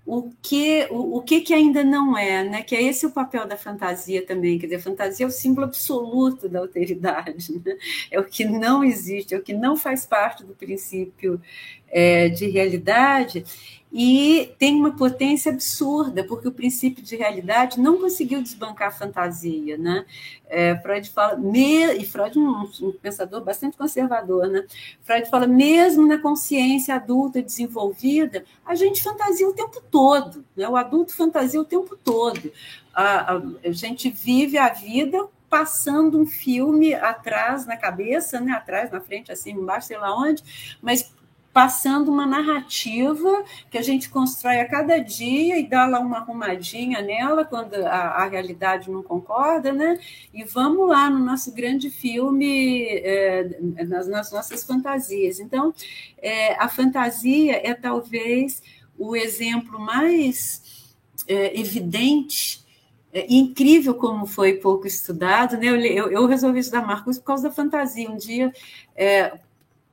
o 0.07 0.31
que, 0.41 0.87
o, 0.89 1.17
o 1.17 1.21
que, 1.21 1.41
que 1.41 1.53
ainda 1.53 1.83
não 1.83 2.17
é, 2.17 2.41
né? 2.41 2.63
que 2.63 2.73
é 2.73 2.81
esse 2.81 3.05
o 3.05 3.11
papel 3.11 3.45
da 3.45 3.57
fantasia 3.57 4.25
também, 4.25 4.57
quer 4.57 4.67
dizer, 4.67 4.77
a 4.77 4.81
fantasia 4.81 5.25
é 5.25 5.27
o 5.27 5.31
símbolo 5.31 5.67
absoluto 5.67 6.47
da 6.47 6.59
alteridade, 6.59 7.51
né? 7.51 7.75
é 8.09 8.17
o 8.17 8.23
que 8.23 8.45
não 8.45 8.85
existe, 8.85 9.35
é 9.35 9.37
o 9.37 9.43
que 9.43 9.53
não 9.53 9.75
faz 9.75 10.05
parte 10.05 10.45
do 10.45 10.55
princípio 10.55 11.41
é, 11.89 12.29
de 12.29 12.47
realidade, 12.49 13.43
e 13.91 14.53
tem 14.59 14.75
uma 14.75 14.95
potência 14.95 15.51
absurda, 15.51 16.23
porque 16.23 16.47
o 16.47 16.51
princípio 16.51 17.01
de 17.01 17.15
realidade 17.15 17.79
não 17.79 17.97
conseguiu 17.97 18.41
desbancar 18.41 18.89
a 18.89 18.91
fantasia. 18.91 19.77
Né? 19.77 20.05
É, 20.47 20.75
Freud 20.77 21.09
fala, 21.09 21.37
me, 21.37 21.93
e 21.93 22.05
Freud 22.05 22.37
é 22.37 22.41
um, 22.41 22.69
um, 22.81 22.91
pensador 22.91 23.41
bastante 23.43 23.77
conservador, 23.77 24.47
né? 24.47 24.65
Freud 25.01 25.29
fala, 25.29 25.47
mesmo 25.47 26.05
na 26.05 26.17
consciência 26.17 26.95
adulta 26.95 27.41
desenvolvida, 27.41 28.43
a 28.65 28.75
gente 28.75 29.01
fantasia 29.01 29.47
o 29.47 29.53
tempo 29.53 29.81
todo, 29.89 30.43
né? 30.55 30.67
o 30.67 30.75
adulto 30.75 31.15
fantasia 31.15 31.59
o 31.59 31.65
tempo 31.65 31.95
todo. 31.95 32.51
A, 32.93 33.35
a, 33.35 33.41
a 33.63 33.71
gente 33.71 34.09
vive 34.09 34.57
a 34.57 34.69
vida 34.69 35.27
passando 35.49 36.19
um 36.19 36.25
filme 36.25 36.93
atrás 36.93 37.65
na 37.65 37.77
cabeça, 37.77 38.39
né? 38.41 38.51
atrás, 38.51 38.91
na 38.91 38.99
frente, 38.99 39.31
assim, 39.31 39.51
embaixo, 39.51 39.87
sei 39.87 39.97
lá 39.97 40.13
onde, 40.13 40.43
mas 40.81 41.09
passando 41.57 42.11
uma 42.11 42.27
narrativa 42.27 43.43
que 43.71 43.79
a 43.79 43.81
gente 43.81 44.11
constrói 44.11 44.59
a 44.59 44.69
cada 44.69 44.99
dia 44.99 45.57
e 45.57 45.67
dá 45.67 45.87
lá 45.87 45.99
uma 45.99 46.17
arrumadinha 46.17 47.01
nela 47.01 47.43
quando 47.43 47.73
a, 47.73 48.09
a 48.09 48.27
realidade 48.27 48.91
não 48.91 49.01
concorda, 49.01 49.73
né? 49.73 49.99
E 50.31 50.43
vamos 50.43 50.87
lá 50.87 51.09
no 51.09 51.17
nosso 51.17 51.51
grande 51.51 51.89
filme, 51.89 52.85
é, 52.89 53.59
nas, 53.87 54.07
nas, 54.07 54.31
nossas 54.31 54.63
fantasias. 54.63 55.39
Então, 55.39 55.73
é, 56.19 56.53
a 56.61 56.69
fantasia 56.69 57.59
é 57.67 57.73
talvez 57.73 58.61
o 58.95 59.15
exemplo 59.15 59.79
mais 59.79 60.93
é, 61.27 61.59
evidente 61.59 62.63
é 63.11 63.25
incrível 63.33 63.95
como 63.95 64.27
foi 64.27 64.53
pouco 64.57 64.85
estudado, 64.85 65.57
né? 65.57 65.69
Eu, 65.69 65.77
eu, 65.77 66.11
eu, 66.11 66.27
resolvi 66.27 66.59
estudar 66.59 66.85
Marcos 66.85 67.17
por 67.17 67.25
causa 67.25 67.49
da 67.49 67.55
fantasia. 67.55 68.07
Um 68.07 68.17
dia, 68.17 68.53
é, 68.95 69.39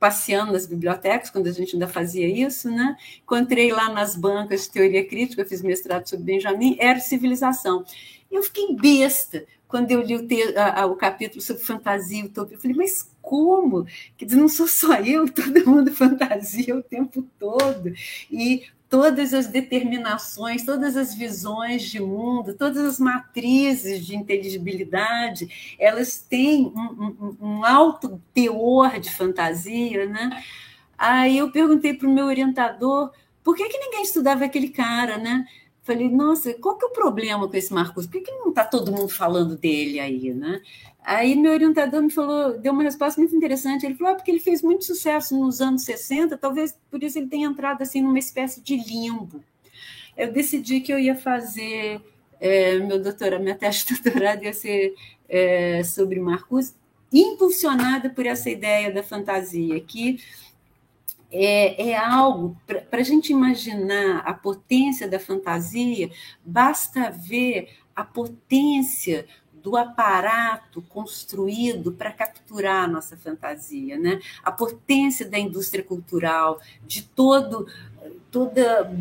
passeando 0.05 0.53
nas 0.53 0.67
bibliotecas, 0.67 1.31
quando 1.31 1.47
a 1.47 1.51
gente 1.51 1.75
ainda 1.75 1.87
fazia 1.87 2.27
isso, 2.27 2.69
né? 2.69 2.95
Encontrei 3.23 3.71
lá 3.71 3.89
nas 3.89 4.15
bancas 4.15 4.61
de 4.61 4.69
teoria 4.69 5.03
crítica, 5.03 5.43
fiz 5.43 5.63
mestrado 5.63 6.07
sobre 6.07 6.25
Benjamin, 6.25 6.77
era 6.79 6.99
civilização. 6.99 7.83
Eu 8.31 8.43
fiquei 8.43 8.75
besta 8.75 9.47
quando 9.67 9.89
eu 9.89 10.01
li 10.01 10.15
o, 10.15 10.27
te, 10.27 10.55
a, 10.55 10.83
a, 10.83 10.85
o 10.85 10.95
capítulo 10.95 11.41
sobre 11.41 11.63
fantasia 11.63 12.19
e 12.19 12.25
utopia. 12.25 12.55
Eu 12.55 12.61
falei, 12.61 12.77
mas 12.77 13.09
como? 13.19 13.87
Quer 14.15 14.25
dizer, 14.25 14.37
não 14.37 14.47
sou 14.47 14.67
só 14.67 14.93
eu, 14.99 15.25
todo 15.33 15.67
mundo 15.67 15.91
fantasia 15.91 16.75
o 16.75 16.83
tempo 16.83 17.27
todo. 17.39 17.91
E 18.29 18.61
todas 18.95 19.33
as 19.33 19.47
determinações, 19.47 20.63
todas 20.63 20.95
as 20.95 21.13
visões 21.13 21.81
de 21.81 21.99
mundo, 21.99 22.53
todas 22.53 22.81
as 22.85 22.97
matrizes 22.97 24.05
de 24.05 24.15
inteligibilidade, 24.15 25.75
elas 25.77 26.17
têm 26.17 26.67
um, 26.67 27.03
um, 27.19 27.37
um 27.41 27.65
alto 27.65 28.21
teor 28.33 28.97
de 28.97 29.13
fantasia, 29.13 30.05
né? 30.05 30.41
Aí 30.97 31.37
eu 31.37 31.51
perguntei 31.51 31.93
para 31.93 32.07
o 32.07 32.13
meu 32.13 32.25
orientador 32.25 33.11
por 33.43 33.53
que, 33.53 33.67
que 33.67 33.77
ninguém 33.77 34.03
estudava 34.03 34.45
aquele 34.45 34.69
cara, 34.69 35.17
né? 35.17 35.45
Falei, 35.85 36.09
nossa, 36.09 36.51
qual 36.55 36.77
que 36.77 36.83
é 36.83 36.87
o 36.87 36.91
problema 36.91 37.47
com 37.47 37.55
esse 37.55 37.71
Marcos? 37.71 38.07
Por 38.07 38.19
que, 38.19 38.31
não 38.31 38.49
está 38.49 38.65
todo 38.65 38.91
mundo 38.91 39.07
falando 39.07 39.55
dele 39.55 39.99
aí, 39.99 40.33
né? 40.33 40.59
Aí 41.03 41.35
meu 41.35 41.53
orientador 41.53 42.01
me 42.01 42.11
falou, 42.11 42.57
deu 42.57 42.73
uma 42.73 42.81
resposta 42.81 43.21
muito 43.21 43.35
interessante. 43.35 43.85
Ele 43.85 43.93
falou, 43.93 44.13
ah, 44.13 44.15
porque 44.15 44.31
ele 44.31 44.39
fez 44.39 44.63
muito 44.63 44.83
sucesso 44.83 45.39
nos 45.39 45.61
anos 45.61 45.83
60, 45.83 46.37
talvez 46.37 46.75
por 46.89 47.03
isso 47.03 47.19
ele 47.19 47.27
tenha 47.27 47.47
entrado 47.47 47.83
assim 47.83 48.01
numa 48.01 48.17
espécie 48.17 48.61
de 48.61 48.75
limbo. 48.75 49.43
Eu 50.17 50.33
decidi 50.33 50.81
que 50.81 50.91
eu 50.91 50.97
ia 50.97 51.15
fazer 51.15 52.01
é, 52.39 52.79
meu 52.79 53.01
doutorado, 53.01 53.41
minha 53.41 53.55
tese 53.55 53.85
de 53.85 54.01
doutorado 54.01 54.43
ia 54.43 54.53
ser 54.53 54.95
é, 55.29 55.83
sobre 55.83 56.19
Marcos, 56.19 56.73
impulsionada 57.13 58.09
por 58.09 58.25
essa 58.25 58.49
ideia 58.49 58.91
da 58.91 59.03
fantasia, 59.03 59.79
que 59.79 60.19
é, 61.35 61.89
é 61.89 61.97
algo, 61.97 62.55
para 62.65 63.01
a 63.01 63.03
gente 63.03 63.31
imaginar 63.31 64.19
a 64.19 64.33
potência 64.33 65.07
da 65.07 65.19
fantasia, 65.19 66.09
basta 66.45 67.09
ver 67.09 67.69
a 67.95 68.03
potência 68.03 69.25
do 69.53 69.75
aparato 69.75 70.81
construído 70.83 71.91
para 71.91 72.11
capturar 72.11 72.83
a 72.83 72.87
nossa 72.87 73.17
fantasia, 73.17 73.97
né? 73.97 74.21
A 74.43 74.51
potência 74.51 75.27
da 75.27 75.39
indústria 75.39 75.83
cultural, 75.83 76.61
de 76.85 77.01
todo 77.01 77.67
toda 78.29 78.91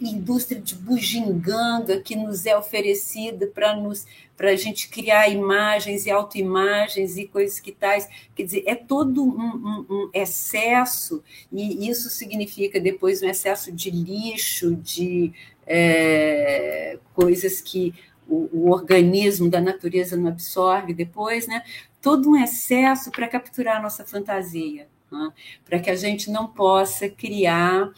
indústria 0.00 0.60
de 0.60 0.74
bugiganga 0.74 2.00
que 2.00 2.16
nos 2.16 2.46
é 2.46 2.56
oferecida 2.56 3.46
para 3.46 3.76
nos 3.76 4.06
para 4.36 4.50
a 4.50 4.56
gente 4.56 4.88
criar 4.88 5.28
imagens 5.28 6.06
e 6.06 6.10
autoimagens 6.10 7.16
e 7.16 7.26
coisas 7.26 7.60
que 7.60 7.70
tais. 7.70 8.08
Quer 8.34 8.42
dizer, 8.42 8.64
é 8.66 8.74
todo 8.74 9.22
um, 9.22 9.28
um, 9.28 9.86
um, 9.88 10.10
excesso, 10.12 11.22
e 11.52 11.88
isso 11.88 12.10
significa 12.10 12.80
depois 12.80 13.22
um 13.22 13.28
excesso 13.28 13.70
de 13.70 13.90
lixo, 13.90 14.74
de 14.74 15.32
é, 15.66 16.98
coisas 17.14 17.60
que 17.60 17.94
o, 18.28 18.48
o, 18.52 18.70
organismo 18.70 19.48
da 19.48 19.60
natureza 19.60 20.16
não 20.16 20.28
absorve 20.28 20.92
depois, 20.92 21.46
né? 21.46 21.62
todo 22.00 22.30
um 22.30 22.36
excesso 22.36 23.10
para 23.10 23.28
capturar 23.28 23.76
a 23.76 23.82
nossa 23.82 24.04
fantasia, 24.04 24.88
né? 25.10 25.32
para 25.64 25.78
que 25.78 25.90
a 25.90 25.96
gente 25.96 26.30
não 26.30 26.46
possa 26.46 27.08
criar 27.08 27.90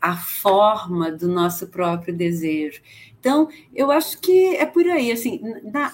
a 0.00 0.16
forma 0.16 1.12
do 1.12 1.28
nosso 1.28 1.68
próprio 1.68 2.14
desejo. 2.14 2.80
Então, 3.18 3.48
eu 3.74 3.90
acho 3.90 4.18
que 4.18 4.56
é 4.56 4.64
por 4.64 4.86
aí, 4.86 5.12
assim, 5.12 5.40
na, 5.64 5.92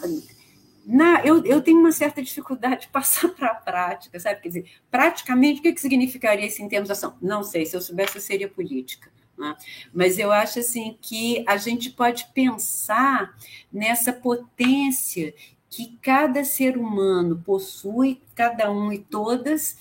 na, 0.87 1.25
eu, 1.25 1.45
eu 1.45 1.61
tenho 1.61 1.81
uma 1.81 1.91
certa 1.91 2.23
dificuldade 2.23 2.83
de 2.83 2.89
passar 2.93 3.29
para 3.31 3.49
a 3.49 3.55
prática, 3.55 4.21
sabe? 4.21 4.41
Quer 4.41 4.49
dizer, 4.49 4.71
praticamente, 4.91 5.59
o 5.59 5.63
que, 5.63 5.73
que 5.73 5.81
significaria 5.81 6.47
isso 6.47 6.63
em 6.63 6.69
termos 6.69 6.87
de 6.87 6.93
ação? 6.93 7.17
Não 7.21 7.43
sei, 7.43 7.67
se 7.67 7.77
eu 7.77 7.81
soubesse, 7.81 8.17
eu 8.17 8.23
seria 8.23 8.49
política. 8.49 9.11
Né? 9.37 9.55
Mas 9.93 10.19
eu 10.19 10.31
acho 10.31 10.61
assim 10.61 10.97
que 11.03 11.45
a 11.47 11.57
gente 11.57 11.91
pode 11.91 12.27
pensar 12.33 13.37
nessa 13.73 14.13
potência 14.13 15.35
que 15.69 15.99
cada 16.01 16.45
ser 16.45 16.79
humano 16.79 17.43
possui, 17.45 18.23
cada 18.35 18.71
um 18.71 18.93
e 18.93 18.99
todas, 18.99 19.77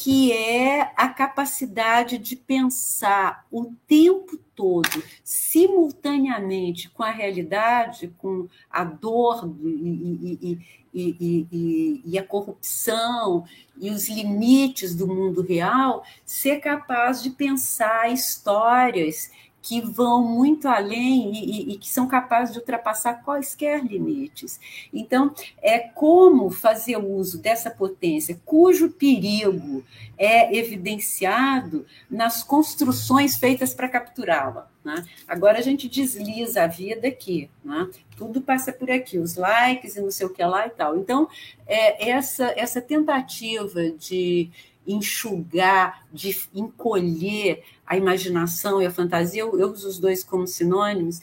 que 0.00 0.32
é 0.32 0.92
a 0.96 1.08
capacidade 1.08 2.18
de 2.18 2.36
pensar 2.36 3.44
o 3.50 3.72
tempo 3.88 4.38
todo, 4.54 5.02
simultaneamente 5.24 6.88
com 6.90 7.02
a 7.02 7.10
realidade, 7.10 8.14
com 8.16 8.46
a 8.70 8.84
dor 8.84 9.52
e, 9.60 10.38
e, 10.40 10.58
e, 10.94 12.00
e, 12.04 12.16
a 12.18 12.22
corrupção 12.22 13.44
e 13.76 13.90
os 13.90 14.08
limites 14.08 14.94
do 14.94 15.08
mundo 15.08 15.42
real, 15.42 16.04
ser 16.24 16.60
capaz 16.60 17.20
de 17.20 17.30
pensar 17.30 18.12
histórias 18.12 19.32
que 19.68 19.82
vão 19.82 20.24
muito 20.24 20.66
além 20.66 21.30
e, 21.30 21.44
e, 21.44 21.72
e, 21.74 21.78
que 21.78 21.90
são 21.90 22.08
capazes 22.08 22.54
de 22.54 22.58
ultrapassar 22.58 23.22
quaisquer 23.22 23.84
limites. 23.84 24.58
Então, 24.90 25.34
é 25.60 25.78
como 25.78 26.48
fazer 26.48 26.96
uso 26.96 27.36
dessa 27.36 27.70
potência, 27.70 28.40
cujo 28.46 28.88
perigo 28.88 29.84
é 30.16 30.56
evidenciado 30.56 31.84
nas 32.10 32.42
construções 32.42 33.36
feitas 33.36 33.74
para 33.74 33.90
capturá-la. 33.90 34.70
Né? 34.82 35.04
Agora 35.28 35.58
a 35.58 35.62
gente 35.62 35.86
desliza 35.86 36.62
a 36.62 36.66
vida 36.66 37.06
aqui, 37.06 37.50
né? 37.62 37.90
tudo 38.16 38.40
passa 38.40 38.72
por 38.72 38.90
aqui, 38.90 39.18
os 39.18 39.36
likes 39.36 39.96
e 39.96 40.00
não 40.00 40.10
sei 40.10 40.26
o 40.26 40.32
que 40.32 40.42
lá 40.42 40.66
e 40.66 40.70
tal. 40.70 40.96
Então, 40.96 41.28
é, 41.66 42.08
essa, 42.08 42.54
essa 42.56 42.80
tentativa 42.80 43.90
de 43.90 44.50
enxugar, 44.88 46.06
de 46.12 46.34
encolher 46.54 47.62
a 47.86 47.96
imaginação 47.96 48.80
e 48.80 48.86
a 48.86 48.90
fantasia, 48.90 49.42
eu, 49.42 49.58
eu 49.58 49.70
uso 49.70 49.88
os 49.88 49.98
dois 49.98 50.24
como 50.24 50.46
sinônimos, 50.46 51.20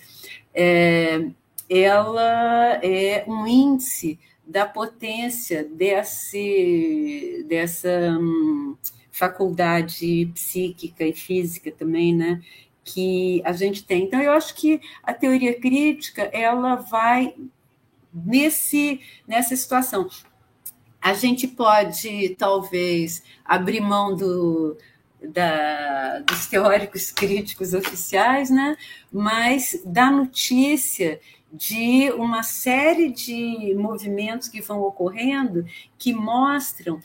é, 0.53 1.27
ela 1.69 2.79
é 2.83 3.25
um 3.27 3.47
índice 3.47 4.19
da 4.45 4.65
potência 4.65 5.63
desse, 5.63 7.43
dessa 7.49 8.15
hum, 8.19 8.77
faculdade 9.11 10.31
psíquica 10.33 11.03
e 11.03 11.13
física 11.13 11.71
também, 11.71 12.15
né? 12.15 12.41
que 12.83 13.41
a 13.43 13.51
gente 13.51 13.83
tem. 13.83 14.03
Então, 14.03 14.21
eu 14.21 14.31
acho 14.31 14.53
que 14.53 14.79
a 15.01 15.11
teoria 15.11 15.59
crítica 15.59 16.21
ela 16.31 16.75
vai 16.75 17.33
nesse, 18.13 19.01
nessa 19.27 19.55
situação 19.55 20.07
a 21.05 21.13
gente 21.13 21.47
pode, 21.47 22.35
talvez, 22.35 23.21
abrir 23.45 23.79
mão 23.79 24.15
do, 24.15 24.75
da, 25.21 26.17
dos 26.21 26.47
teóricos 26.47 27.11
críticos 27.11 27.75
oficiais, 27.75 28.49
né? 28.49 28.75
mas 29.13 29.79
da 29.85 30.09
notícia 30.09 31.19
de 31.53 32.09
uma 32.13 32.41
série 32.41 33.11
de 33.11 33.75
movimentos 33.77 34.47
que 34.47 34.61
vão 34.61 34.81
ocorrendo 34.81 35.63
que 35.95 36.11
mostram 36.11 36.99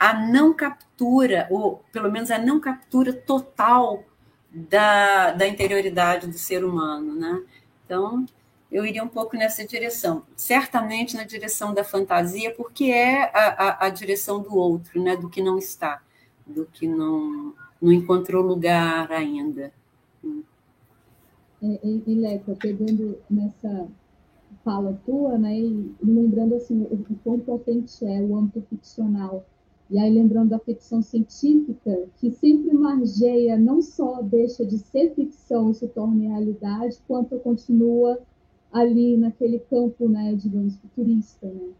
a 0.00 0.12
não 0.12 0.52
captura, 0.52 1.46
ou 1.48 1.84
pelo 1.92 2.10
menos 2.10 2.32
a 2.32 2.38
não 2.38 2.58
captura 2.58 3.12
total 3.12 4.02
da, 4.50 5.30
da 5.30 5.46
interioridade 5.46 6.26
do 6.26 6.36
ser 6.36 6.64
humano. 6.64 7.14
Né? 7.14 7.40
Então, 7.84 8.26
eu 8.74 8.84
iria 8.84 9.04
um 9.04 9.08
pouco 9.08 9.36
nessa 9.36 9.64
direção. 9.64 10.24
Certamente 10.34 11.14
na 11.16 11.22
direção 11.22 11.72
da 11.72 11.84
fantasia, 11.84 12.52
porque 12.56 12.86
é 12.86 13.22
a, 13.32 13.84
a, 13.84 13.86
a 13.86 13.88
direção 13.88 14.42
do 14.42 14.56
outro, 14.56 15.00
né? 15.00 15.16
do 15.16 15.30
que 15.30 15.40
não 15.40 15.56
está, 15.56 16.02
do 16.44 16.66
que 16.66 16.88
não, 16.88 17.54
não 17.80 17.92
encontrou 17.92 18.42
lugar 18.42 19.12
ainda. 19.12 19.72
É, 21.62 21.78
e, 21.84 22.14
Leca, 22.16 22.56
pegando 22.56 23.16
nessa 23.30 23.86
fala 24.64 24.98
tua, 25.06 25.38
né, 25.38 25.56
e 25.56 25.94
lembrando 26.02 26.56
assim, 26.56 26.82
o, 26.90 26.94
o 26.94 27.16
quão 27.22 27.38
potente 27.38 28.04
é 28.04 28.20
o 28.20 28.36
âmbito 28.36 28.62
ficcional, 28.62 29.44
e 29.90 29.98
aí 29.98 30.12
lembrando 30.12 30.50
da 30.50 30.58
ficção 30.58 31.00
científica, 31.00 32.08
que 32.16 32.30
sempre 32.30 32.72
margeia, 32.74 33.56
não 33.56 33.80
só 33.82 34.20
deixa 34.22 34.64
de 34.64 34.78
ser 34.78 35.14
ficção 35.14 35.70
e 35.70 35.74
se 35.74 35.86
torna 35.88 36.28
realidade, 36.28 36.98
quanto 37.06 37.38
continua 37.38 38.18
ali 38.74 39.16
naquele 39.16 39.60
campo, 39.60 40.08
né, 40.08 40.34
digamos, 40.34 40.76
futurista, 40.76 41.46
né? 41.46 41.70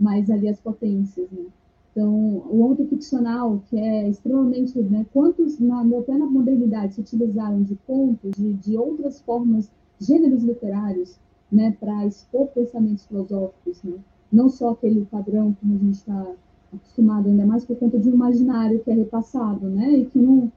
mais 0.00 0.30
ali 0.30 0.48
as 0.48 0.58
potências, 0.58 1.30
né? 1.30 1.46
Então, 1.92 2.08
o 2.48 2.64
âmbito 2.64 2.88
ficcional, 2.88 3.62
que 3.68 3.76
é 3.76 4.08
extremamente, 4.08 4.78
né, 4.78 5.04
quantos 5.12 5.58
na, 5.58 5.84
na 5.84 6.26
modernidade 6.26 6.94
se 6.94 7.00
utilizaram 7.00 7.62
de 7.62 7.76
contos, 7.86 8.30
de, 8.36 8.54
de 8.54 8.76
outras 8.76 9.20
formas, 9.20 9.70
gêneros 10.00 10.42
literários, 10.42 11.18
né, 11.52 11.76
para 11.78 12.06
expor 12.06 12.46
pensamentos 12.48 13.04
filosóficos, 13.06 13.82
né? 13.82 13.98
Não 14.32 14.48
só 14.48 14.70
aquele 14.70 15.04
padrão 15.04 15.54
como 15.60 15.74
a 15.74 15.78
gente 15.78 15.96
está 15.96 16.32
acostumado, 16.72 17.28
ainda 17.28 17.44
mais 17.44 17.64
por 17.64 17.76
conta 17.76 17.98
de 17.98 18.08
um 18.08 18.14
imaginário 18.14 18.80
que 18.80 18.90
é 18.90 18.94
repassado, 18.94 19.68
né, 19.68 19.98
e 19.98 20.06
que 20.06 20.18
não 20.18 20.50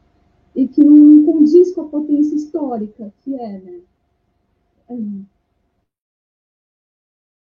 e 0.55 0.67
que 0.67 0.83
não 0.83 1.25
condiz 1.25 1.73
com 1.73 1.81
a 1.81 1.89
potência 1.89 2.35
histórica 2.35 3.11
que 3.23 3.33
é, 3.33 3.59
né? 3.59 3.81
É. 4.87 5.32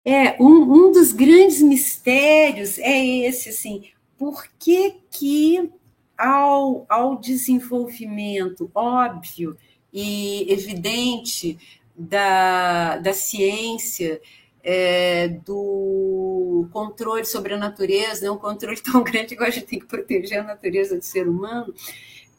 É, 0.04 0.42
um, 0.42 0.62
um 0.62 0.92
dos 0.92 1.12
grandes 1.12 1.60
mistérios 1.60 2.78
é 2.78 3.06
esse, 3.26 3.50
assim, 3.50 3.90
por 4.16 4.44
que 4.58 4.96
que 5.10 5.70
ao, 6.16 6.86
ao 6.88 7.16
desenvolvimento 7.16 8.70
óbvio 8.74 9.56
e 9.92 10.50
evidente 10.52 11.58
da, 11.96 12.98
da 12.98 13.12
ciência, 13.12 14.20
é, 14.62 15.28
do 15.28 16.68
controle 16.72 17.24
sobre 17.24 17.54
a 17.54 17.58
natureza, 17.58 18.22
né, 18.22 18.30
um 18.30 18.38
controle 18.38 18.78
tão 18.82 19.02
grande 19.02 19.36
que 19.36 19.42
a 19.42 19.50
gente 19.50 19.66
tem 19.66 19.78
que 19.78 19.86
proteger 19.86 20.40
a 20.40 20.44
natureza 20.44 20.96
do 20.96 21.04
ser 21.04 21.28
humano, 21.28 21.72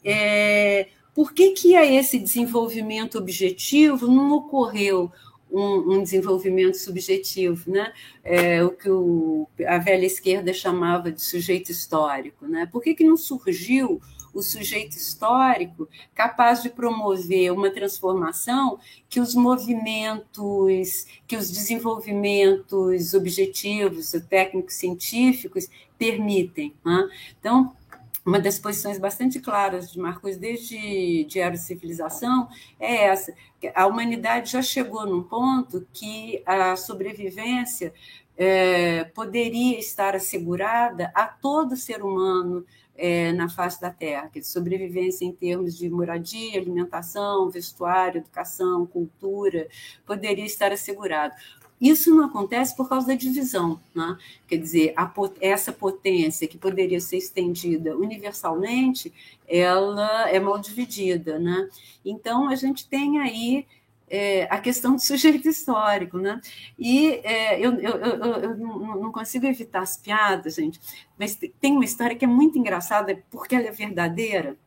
é, 0.03 0.88
por 1.14 1.34
que, 1.34 1.52
que 1.52 1.76
a 1.76 1.86
esse 1.86 2.19
desenvolvimento 2.19 3.18
objetivo 3.18 4.07
não 4.07 4.31
ocorreu 4.31 5.11
um, 5.52 5.96
um 5.96 6.04
desenvolvimento 6.04 6.76
subjetivo, 6.76 7.72
né? 7.72 7.92
É, 8.24 8.64
o 8.64 8.72
que 8.72 8.90
o, 8.90 9.48
a 9.68 9.78
velha 9.78 10.06
esquerda 10.06 10.54
chamava 10.54 11.12
de 11.12 11.22
sujeito 11.22 11.72
histórico. 11.72 12.48
Né? 12.48 12.68
Por 12.72 12.82
que, 12.82 12.94
que 12.94 13.04
não 13.04 13.18
surgiu 13.18 14.02
o 14.34 14.42
sujeito 14.42 14.96
histórico 14.96 15.88
capaz 16.14 16.62
de 16.62 16.70
promover 16.70 17.52
uma 17.52 17.72
transformação 17.72 18.80
que 19.10 19.20
os 19.20 19.34
movimentos, 19.34 21.08
que 21.28 21.36
os 21.36 21.50
desenvolvimentos 21.50 23.14
objetivos, 23.14 24.12
técnicos 24.30 24.76
científicos 24.76 25.68
permitem. 25.98 26.74
Né? 26.86 27.10
Então, 27.40 27.76
uma 28.26 28.40
das 28.40 28.60
posições 28.60 29.00
bastante 29.00 29.40
claras 29.40 29.91
de 29.91 30.00
Marcos 30.00 30.38
desde 30.38 31.26
de 31.26 31.58
Civilização 31.58 32.48
é 32.80 33.06
essa: 33.06 33.34
a 33.74 33.88
humanidade 33.88 34.52
já 34.52 34.62
chegou 34.62 35.06
num 35.06 35.24
ponto 35.24 35.88
que 35.94 36.44
a 36.46 36.76
sobrevivência 36.76 37.94
é, 38.38 39.04
poderia 39.04 39.78
estar 39.80 40.16
assegurada 40.16 41.12
a 41.14 41.26
todo 41.26 41.76
ser 41.76 42.02
humano 42.02 42.66
é, 42.96 43.32
na 43.32 43.48
face 43.48 43.80
da 43.80 43.90
Terra, 43.90 44.30
que 44.30 44.44
sobrevivência 44.44 45.26
em 45.26 45.32
termos 45.32 45.78
de 45.78 45.90
moradia, 45.90 46.60
alimentação, 46.60 47.50
vestuário, 47.50 48.20
educação, 48.20 48.86
cultura, 48.86 49.68
poderia 50.06 50.46
estar 50.46 50.72
assegurado. 50.72 51.34
Isso 51.80 52.14
não 52.14 52.26
acontece 52.26 52.76
por 52.76 52.89
causa 52.89 53.07
da 53.07 53.15
divisão, 53.15 53.80
né? 53.95 54.18
quer 54.47 54.57
dizer, 54.57 54.93
a, 54.97 55.10
essa 55.39 55.72
potência 55.72 56.47
que 56.47 56.57
poderia 56.57 56.99
ser 56.99 57.18
estendida 57.18 57.95
universalmente, 57.95 59.14
ela 59.47 60.30
é 60.30 60.39
mal 60.39 60.60
dividida. 60.60 61.39
Né? 61.39 61.69
Então, 62.03 62.49
a 62.49 62.56
gente 62.56 62.88
tem 62.88 63.19
aí 63.19 63.65
é, 64.10 64.47
a 64.49 64.60
questão 64.60 64.95
do 64.95 65.01
sujeito 65.03 65.47
histórico. 65.47 66.18
Né? 66.18 66.41
E 66.77 67.22
é, 67.23 67.60
eu, 67.60 67.73
eu, 67.76 67.91
eu, 67.91 68.23
eu, 68.26 68.57
não 68.57 69.11
consigo 69.11 69.45
evitar 69.45 69.81
as 69.81 69.95
piadas, 69.95 70.56
gente, 70.56 70.80
mas 71.18 71.39
tem 71.61 71.73
uma 71.73 71.85
história 71.85 72.15
que 72.15 72.26
é 72.26 72.27
muito 72.27 72.57
engraçada, 72.57 73.22
porque 73.30 73.56
ela 73.56 73.68
é 73.68 73.72
verdadeira. 73.72 74.57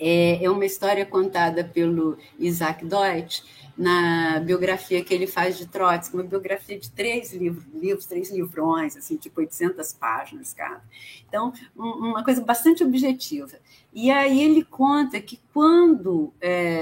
É, 0.00 0.44
é 0.44 0.48
uma 0.48 0.64
história 0.64 1.04
contada 1.04 1.64
pelo 1.64 2.16
Isaac 2.38 2.84
Deutsch, 2.84 3.42
na 3.78 4.40
biografia 4.40 5.04
que 5.04 5.14
ele 5.14 5.28
faz 5.28 5.56
de 5.56 5.66
Trotsky, 5.66 6.16
uma 6.16 6.24
biografia 6.24 6.76
de 6.76 6.90
três 6.90 7.32
livros, 7.32 7.64
livros 7.72 8.06
três 8.06 8.28
livrões, 8.28 8.96
assim, 8.96 9.16
tipo 9.16 9.40
800 9.40 9.92
páginas 9.92 10.52
cada. 10.52 10.82
Então, 11.28 11.52
um, 11.76 12.10
uma 12.10 12.24
coisa 12.24 12.42
bastante 12.44 12.82
objetiva. 12.82 13.56
E 13.94 14.10
aí 14.10 14.42
ele 14.42 14.64
conta 14.64 15.20
que 15.20 15.40
quando 15.54 16.32
é, 16.40 16.77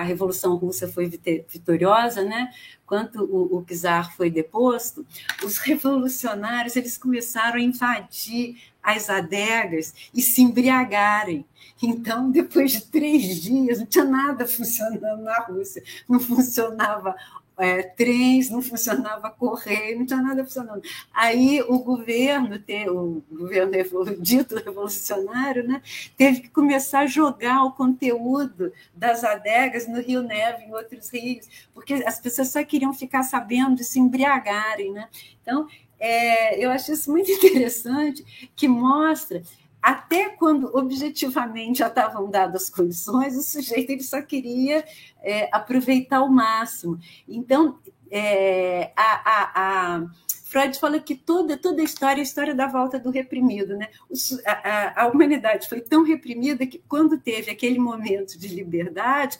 a 0.00 0.02
Revolução 0.02 0.56
Russa 0.56 0.88
foi 0.88 1.08
vitoriosa, 1.48 2.22
né, 2.22 2.50
quando 2.84 3.24
o, 3.24 3.58
o 3.58 3.64
czar 3.64 4.14
foi 4.16 4.30
deposto, 4.30 5.04
os 5.44 5.58
revolucionários 5.58 6.76
eles 6.76 6.96
começaram 6.96 7.56
a 7.56 7.62
invadir 7.62 8.56
as 8.82 9.10
adegas 9.10 9.92
e 10.14 10.22
se 10.22 10.40
embriagarem. 10.42 11.44
Então, 11.82 12.30
depois 12.30 12.70
de 12.72 12.82
três 12.82 13.42
dias, 13.42 13.80
não 13.80 13.86
tinha 13.86 14.04
nada 14.04 14.46
funcionando 14.46 15.22
na 15.22 15.40
Rússia. 15.40 15.82
Não 16.08 16.20
funcionava 16.20 17.14
é, 17.58 17.82
trens, 17.82 18.50
não 18.50 18.60
funcionava 18.60 19.30
correio, 19.30 19.98
não 19.98 20.06
tinha 20.06 20.20
nada 20.20 20.44
funcionando. 20.44 20.82
Aí 21.12 21.62
o 21.62 21.78
governo, 21.78 22.62
o 22.88 23.22
governo 23.30 23.72
dito 24.18 24.56
revolucionário, 24.56 25.66
né, 25.66 25.82
teve 26.16 26.42
que 26.42 26.48
começar 26.50 27.00
a 27.00 27.06
jogar 27.06 27.64
o 27.64 27.72
conteúdo 27.72 28.72
das 28.94 29.24
adegas 29.24 29.88
no 29.88 30.00
Rio 30.00 30.22
Neve, 30.22 30.64
em 30.64 30.74
outros 30.74 31.08
rios, 31.10 31.48
porque 31.72 31.94
as 31.94 32.20
pessoas 32.20 32.48
só 32.48 32.62
queriam 32.64 32.92
ficar 32.92 33.22
sabendo 33.22 33.76
de 33.76 33.84
se 33.84 33.98
embriagarem. 33.98 34.92
Né? 34.92 35.08
Então, 35.42 35.66
é, 35.98 36.62
eu 36.62 36.70
acho 36.70 36.92
isso 36.92 37.10
muito 37.10 37.30
interessante, 37.32 38.50
que 38.54 38.68
mostra 38.68 39.42
até 39.86 40.30
quando 40.30 40.76
objetivamente 40.76 41.78
já 41.78 41.86
estavam 41.86 42.28
dadas 42.28 42.64
as 42.64 42.70
condições, 42.70 43.36
o 43.36 43.42
sujeito 43.42 43.90
ele 43.90 44.02
só 44.02 44.20
queria 44.20 44.84
é, 45.22 45.48
aproveitar 45.52 46.16
ao 46.16 46.28
máximo. 46.28 46.98
Então, 47.28 47.78
é, 48.10 48.90
a, 48.96 49.30
a, 49.30 49.52
a, 49.54 50.06
Freud 50.46 50.76
fala 50.80 50.98
que 50.98 51.14
toda, 51.14 51.56
toda 51.56 51.82
a 51.82 51.84
história 51.84 52.18
é 52.18 52.22
a 52.22 52.24
história 52.24 52.52
da 52.52 52.66
volta 52.66 52.98
do 52.98 53.10
reprimido. 53.10 53.76
Né? 53.76 53.88
O, 54.10 54.14
a, 54.44 55.04
a 55.04 55.06
humanidade 55.06 55.68
foi 55.68 55.80
tão 55.80 56.02
reprimida 56.02 56.66
que, 56.66 56.82
quando 56.88 57.20
teve 57.20 57.52
aquele 57.52 57.78
momento 57.78 58.36
de 58.36 58.48
liberdade, 58.48 59.38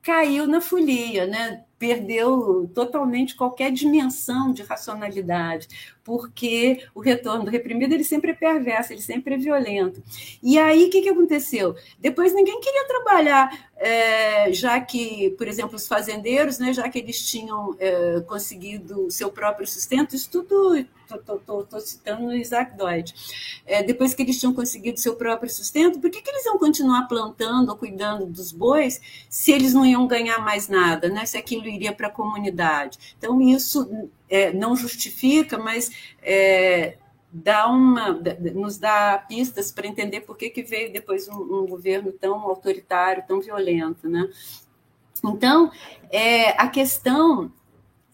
caiu 0.00 0.46
na 0.46 0.60
folia, 0.60 1.26
né? 1.26 1.64
Perdeu 1.78 2.70
totalmente 2.74 3.36
qualquer 3.36 3.70
dimensão 3.70 4.52
de 4.52 4.62
racionalidade, 4.62 5.68
porque 6.02 6.84
o 6.94 7.00
retorno 7.00 7.44
do 7.44 7.50
reprimido 7.50 7.92
ele 7.92 8.04
sempre 8.04 8.32
é 8.32 8.34
perverso, 8.34 8.92
ele 8.92 9.02
sempre 9.02 9.34
é 9.34 9.38
violento. 9.38 10.02
E 10.42 10.58
aí 10.58 10.86
o 10.86 10.90
que, 10.90 11.02
que 11.02 11.08
aconteceu? 11.08 11.76
Depois 11.98 12.34
ninguém 12.34 12.60
queria 12.60 12.86
trabalhar, 12.86 13.70
é, 13.76 14.52
já 14.52 14.80
que, 14.80 15.30
por 15.38 15.46
exemplo, 15.46 15.76
os 15.76 15.86
fazendeiros, 15.86 16.58
né, 16.58 16.72
já 16.72 16.88
que 16.88 16.98
eles 16.98 17.24
tinham 17.28 17.76
é, 17.78 18.20
conseguido 18.22 19.10
seu 19.10 19.30
próprio 19.30 19.66
sustento, 19.66 20.16
isso 20.16 20.30
tudo 20.30 20.84
estou 21.16 21.80
citando 21.80 22.34
Isaac 22.34 22.76
Deutsch, 22.76 23.14
é, 23.66 23.82
depois 23.82 24.14
que 24.14 24.22
eles 24.22 24.38
tinham 24.38 24.54
conseguido 24.54 25.00
seu 25.00 25.16
próprio 25.16 25.50
sustento, 25.50 26.00
por 26.00 26.10
que, 26.10 26.22
que 26.22 26.30
eles 26.30 26.44
iam 26.44 26.58
continuar 26.58 27.06
plantando 27.08 27.70
ou 27.70 27.76
cuidando 27.76 28.26
dos 28.26 28.52
bois 28.52 29.00
se 29.28 29.52
eles 29.52 29.74
não 29.74 29.84
iam 29.84 30.06
ganhar 30.06 30.38
mais 30.40 30.68
nada, 30.68 31.08
né? 31.08 31.24
se 31.26 31.36
aquilo 31.36 31.66
iria 31.66 31.92
para 31.92 32.08
a 32.08 32.10
comunidade? 32.10 33.14
Então, 33.18 33.40
isso 33.40 34.08
é, 34.28 34.52
não 34.52 34.76
justifica, 34.76 35.58
mas 35.58 35.90
é, 36.22 36.98
dá 37.30 37.68
uma, 37.68 38.12
nos 38.54 38.78
dá 38.78 39.18
pistas 39.28 39.70
para 39.70 39.86
entender 39.86 40.22
por 40.22 40.36
que, 40.36 40.50
que 40.50 40.62
veio 40.62 40.92
depois 40.92 41.28
um, 41.28 41.36
um 41.36 41.66
governo 41.66 42.12
tão 42.12 42.40
autoritário, 42.40 43.24
tão 43.26 43.40
violento. 43.40 44.08
Né? 44.08 44.28
Então, 45.24 45.70
é, 46.10 46.50
a 46.60 46.68
questão 46.68 47.52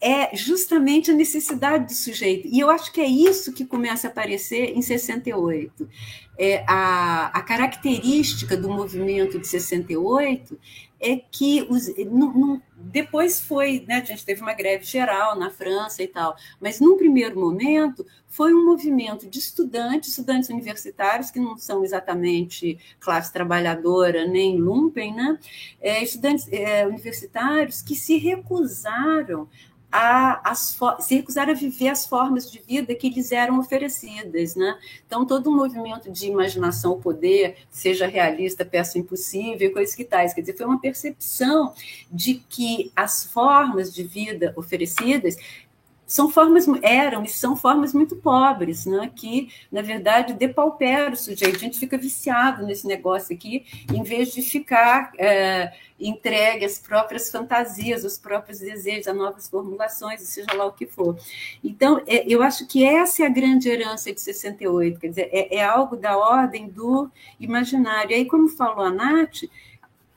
é 0.05 0.35
justamente 0.35 1.09
a 1.09 1.15
necessidade 1.15 1.87
do 1.87 1.93
sujeito. 1.93 2.47
E 2.47 2.59
eu 2.59 2.69
acho 2.69 2.91
que 2.91 3.01
é 3.01 3.07
isso 3.07 3.51
que 3.51 3.65
começa 3.65 4.07
a 4.07 4.11
aparecer 4.11 4.77
em 4.77 4.81
68. 4.81 5.89
É, 6.37 6.63
a, 6.67 7.31
a 7.33 7.41
característica 7.41 8.55
do 8.55 8.69
movimento 8.69 9.39
de 9.39 9.47
68 9.47 10.59
é 10.99 11.17
que 11.17 11.65
os, 11.71 11.87
não, 12.05 12.33
não, 12.33 12.61
depois 12.77 13.39
foi, 13.39 13.83
né, 13.87 13.95
a 13.95 14.05
gente 14.05 14.23
teve 14.23 14.41
uma 14.41 14.53
greve 14.53 14.83
geral 14.83 15.35
na 15.37 15.49
França 15.49 16.03
e 16.03 16.07
tal, 16.07 16.35
mas 16.59 16.79
num 16.79 16.97
primeiro 16.97 17.39
momento 17.39 18.05
foi 18.27 18.53
um 18.53 18.63
movimento 18.63 19.27
de 19.27 19.39
estudantes, 19.39 20.09
estudantes 20.09 20.49
universitários, 20.49 21.31
que 21.31 21.39
não 21.39 21.57
são 21.57 21.83
exatamente 21.83 22.77
classe 22.99 23.33
trabalhadora 23.33 24.27
nem 24.27 24.57
lumpen, 24.59 25.15
né, 25.15 25.39
é, 25.81 26.03
estudantes 26.03 26.47
é, 26.51 26.85
universitários 26.85 27.81
que 27.81 27.95
se 27.95 28.17
recusaram 28.17 29.49
a, 29.91 30.51
as, 30.51 30.77
se 30.99 31.15
recusaram 31.15 31.51
a 31.51 31.55
viver 31.55 31.89
as 31.89 32.05
formas 32.05 32.51
de 32.51 32.59
vida 32.59 32.93
que 32.93 33.09
lhes 33.09 33.31
eram 33.31 33.59
oferecidas. 33.59 34.55
Né? 34.55 34.77
Então, 35.05 35.25
todo 35.25 35.49
um 35.49 35.55
movimento 35.55 36.11
de 36.11 36.27
imaginação 36.27 36.99
poder, 36.99 37.57
seja 37.69 38.07
realista, 38.07 38.65
peça 38.65 38.99
impossível, 38.99 39.71
coisas 39.71 39.95
que 39.95 40.03
tais. 40.03 40.33
Quer 40.33 40.41
dizer, 40.41 40.57
foi 40.57 40.65
uma 40.65 40.79
percepção 40.79 41.73
de 42.11 42.35
que 42.49 42.91
as 42.95 43.25
formas 43.25 43.93
de 43.93 44.03
vida 44.03 44.53
oferecidas 44.55 45.35
são 46.05 46.29
formas 46.29 46.65
eram 46.83 47.23
e 47.23 47.27
são 47.27 47.55
formas 47.55 47.93
muito 47.93 48.15
pobres, 48.15 48.85
né? 48.85 49.11
que 49.15 49.49
na 49.71 49.81
verdade 49.81 50.33
depauperam 50.33 51.13
o 51.13 51.15
sujeito. 51.15 51.55
A 51.55 51.59
gente 51.59 51.79
fica 51.79 51.97
viciado 51.97 52.65
nesse 52.65 52.85
negócio 52.85 53.35
aqui, 53.35 53.65
em 53.91 54.03
vez 54.03 54.31
de 54.31 54.41
ficar 54.41 55.11
é, 55.17 55.73
entregue 55.99 56.65
às 56.65 56.77
próprias 56.77 57.31
fantasias, 57.31 58.03
aos 58.03 58.17
próprios 58.17 58.59
desejos, 58.59 59.07
a 59.07 59.13
novas 59.13 59.49
formulações, 59.49 60.21
seja 60.21 60.53
lá 60.53 60.65
o 60.65 60.73
que 60.73 60.85
for. 60.85 61.17
Então, 61.63 62.01
é, 62.05 62.23
eu 62.27 62.43
acho 62.43 62.67
que 62.67 62.83
essa 62.83 63.23
é 63.23 63.25
a 63.25 63.29
grande 63.29 63.69
herança 63.69 64.13
de 64.13 64.21
68, 64.21 64.99
quer 64.99 65.07
dizer, 65.07 65.29
é, 65.31 65.55
é 65.55 65.63
algo 65.63 65.95
da 65.95 66.17
ordem 66.17 66.67
do 66.67 67.09
imaginário. 67.39 68.11
E 68.11 68.15
aí, 68.15 68.25
como 68.25 68.49
falou 68.49 68.85
a 68.85 68.91
Nath, 68.91 69.43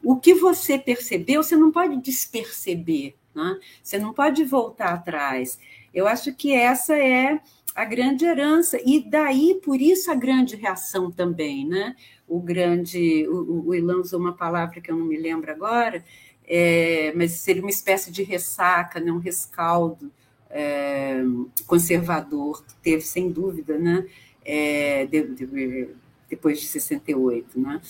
o 0.02 0.16
que 0.16 0.34
você 0.34 0.78
percebeu, 0.78 1.42
você 1.42 1.56
não 1.56 1.70
pode 1.70 1.96
desperceber. 1.96 3.14
Né? 3.34 3.58
Você 3.82 3.98
não 3.98 4.12
pode 4.12 4.44
voltar 4.44 4.94
atrás. 4.94 5.58
Eu 5.98 6.06
acho 6.06 6.32
que 6.32 6.54
essa 6.54 6.96
é 6.96 7.40
a 7.74 7.84
grande 7.84 8.24
herança, 8.24 8.78
e 8.84 9.00
daí, 9.08 9.60
por 9.62 9.80
isso, 9.80 10.10
a 10.10 10.14
grande 10.14 10.54
reação 10.54 11.10
também, 11.10 11.66
né? 11.66 11.96
O 12.26 12.40
grande, 12.40 13.26
o, 13.28 13.68
o 13.68 13.74
Ilan 13.74 13.98
usou 13.98 14.20
uma 14.20 14.32
palavra 14.32 14.80
que 14.80 14.90
eu 14.90 14.96
não 14.96 15.04
me 15.04 15.16
lembro 15.16 15.50
agora, 15.50 16.04
é, 16.46 17.12
mas 17.16 17.32
seria 17.32 17.62
uma 17.62 17.70
espécie 17.70 18.12
de 18.12 18.22
ressaca, 18.22 19.00
né? 19.00 19.10
um 19.10 19.18
rescaldo 19.18 20.10
é, 20.50 21.20
conservador, 21.66 22.64
que 22.64 22.74
teve, 22.76 23.02
sem 23.02 23.30
dúvida, 23.30 23.76
né? 23.76 24.06
É, 24.44 25.04
de, 25.06 25.22
de, 25.34 25.88
depois 26.30 26.60
de 26.60 26.66
68, 26.66 27.60
né? 27.60 27.80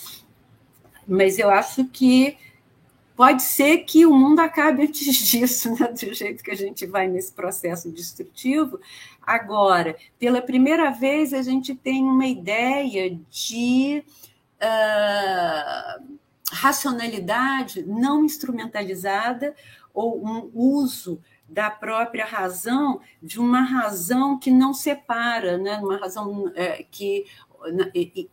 Mas 1.07 1.37
eu 1.37 1.49
acho 1.49 1.85
que 1.85 2.37
pode 3.19 3.43
ser 3.43 3.79
que 3.79 4.05
o 4.05 4.15
mundo 4.15 4.39
acabe 4.39 4.83
antes 4.83 5.13
disso, 5.27 5.77
né, 5.77 5.89
do 5.89 6.13
jeito 6.13 6.41
que 6.41 6.51
a 6.51 6.55
gente 6.55 6.85
vai 6.85 7.05
nesse 7.05 7.33
processo 7.33 7.91
destrutivo. 7.91 8.79
Agora, 9.21 9.97
pela 10.17 10.41
primeira 10.41 10.89
vez, 10.89 11.33
a 11.33 11.41
gente 11.41 11.75
tem 11.75 12.01
uma 12.01 12.25
ideia 12.25 13.19
de 13.29 14.05
uh, 14.55 16.17
racionalidade 16.49 17.83
não 17.85 18.23
instrumentalizada 18.23 19.53
ou 19.93 20.25
um 20.25 20.49
uso 20.53 21.21
da 21.45 21.69
própria 21.69 22.23
razão, 22.23 23.01
de 23.21 23.37
uma 23.37 23.63
razão 23.63 24.39
que 24.39 24.49
não 24.49 24.73
separa, 24.73 25.57
né? 25.57 25.77
uma 25.79 25.97
razão 25.97 26.49
é, 26.55 26.85
que 26.89 27.25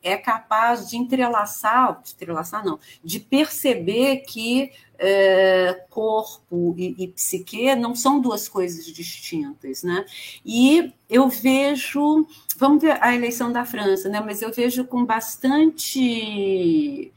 é 0.03 0.17
capaz 0.17 0.89
de 0.89 0.97
entrelaçar, 0.97 2.01
de 2.03 2.13
entrelaçar 2.13 2.65
não, 2.65 2.79
de 3.03 3.21
perceber 3.21 4.19
que 4.19 4.73
é, 4.99 5.85
corpo 5.91 6.75
e, 6.79 6.95
e, 6.99 7.09
psique 7.09 7.75
não 7.75 7.95
são 7.95 8.21
duas 8.21 8.49
coisas 8.49 8.87
distintas, 8.87 9.83
né? 9.83 10.05
E 10.45 10.93
eu 11.09 11.29
vejo, 11.29 12.27
vamos 12.57 12.83
ver 12.83 13.03
a 13.03 13.15
eleição 13.15 13.53
da 13.53 13.65
França, 13.65 14.09
né? 14.09 14.21
Mas 14.21 14.43
eu 14.43 14.53
vejo 14.53 14.85
com 14.85 15.05
bastante, 15.05 17.13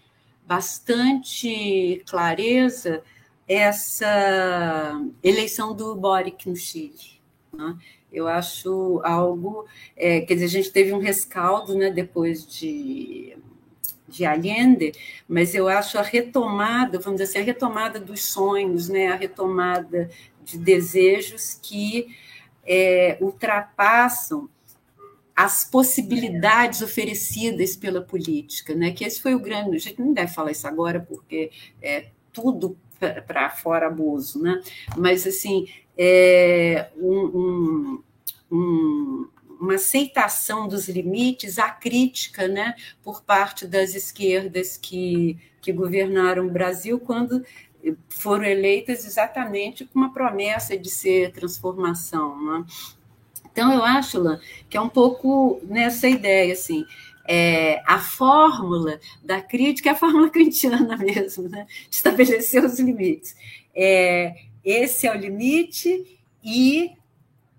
bastante 0.45 2.03
clareza 2.07 3.03
essa 3.47 5.01
eleição 5.23 5.73
do 5.73 5.95
Boric 5.95 6.47
no 6.47 6.55
Chile. 6.55 7.19
Né? 7.51 7.75
Eu 8.11 8.27
acho 8.27 9.01
algo. 9.03 9.65
É, 9.95 10.21
quer 10.21 10.33
dizer, 10.35 10.45
a 10.45 10.49
gente 10.49 10.71
teve 10.71 10.93
um 10.93 10.99
rescaldo 10.99 11.75
né, 11.75 11.91
depois 11.91 12.45
de, 12.45 13.37
de 14.07 14.25
Allende, 14.25 14.93
mas 15.27 15.53
eu 15.53 15.67
acho 15.67 15.97
a 15.97 16.01
retomada, 16.01 16.99
vamos 16.99 17.19
dizer 17.19 17.29
assim, 17.29 17.39
a 17.39 17.45
retomada 17.45 17.99
dos 17.99 18.23
sonhos, 18.23 18.89
né, 18.89 19.07
a 19.07 19.15
retomada 19.15 20.09
de 20.43 20.57
desejos 20.57 21.59
que 21.61 22.15
é, 22.65 23.17
ultrapassam 23.21 24.49
as 25.35 25.63
possibilidades 25.63 26.81
oferecidas 26.81 27.73
pela 27.75 28.01
política, 28.01 28.75
né? 28.75 28.91
Que 28.91 29.05
esse 29.05 29.21
foi 29.21 29.33
o 29.33 29.39
grande. 29.39 29.77
A 29.77 29.79
gente 29.79 30.01
não 30.01 30.11
deve 30.11 30.33
falar 30.33 30.51
isso 30.51 30.67
agora 30.67 30.99
porque 30.99 31.49
é 31.81 32.07
tudo 32.33 32.77
para 33.25 33.49
fora 33.49 33.87
abuso, 33.87 34.41
né? 34.41 34.61
Mas 34.97 35.25
assim 35.25 35.65
é, 36.01 36.89
um, 36.95 38.01
um, 38.49 39.27
uma 39.59 39.75
aceitação 39.75 40.65
dos 40.65 40.87
limites, 40.87 41.59
a 41.59 41.69
crítica 41.69 42.47
né, 42.47 42.73
por 43.03 43.21
parte 43.21 43.67
das 43.67 43.93
esquerdas 43.93 44.77
que, 44.77 45.37
que 45.59 45.73
governaram 45.73 46.47
o 46.47 46.51
Brasil 46.51 47.01
quando 47.01 47.43
foram 48.07 48.45
eleitas 48.45 49.05
exatamente 49.05 49.85
com 49.85 49.99
uma 49.99 50.13
promessa 50.13 50.77
de 50.77 50.89
ser 50.89 51.33
transformação. 51.33 52.41
Né? 52.45 52.65
Então, 53.51 53.73
eu 53.73 53.83
acho, 53.83 54.19
Lan, 54.19 54.39
que 54.69 54.77
é 54.77 54.81
um 54.81 54.89
pouco 54.89 55.59
nessa 55.63 56.07
ideia, 56.07 56.53
assim, 56.53 56.85
é, 57.27 57.81
a 57.85 57.99
fórmula 57.99 58.99
da 59.21 59.41
crítica 59.41 59.89
é 59.89 59.91
a 59.91 59.95
fórmula 59.95 60.29
kantiana 60.31 60.95
mesmo, 60.95 61.49
né? 61.49 61.67
de 61.89 61.95
estabelecer 61.95 62.63
os 62.63 62.79
limites. 62.79 63.35
É, 63.75 64.33
esse 64.63 65.07
é 65.07 65.11
o 65.11 65.17
limite 65.17 66.19
e 66.43 66.91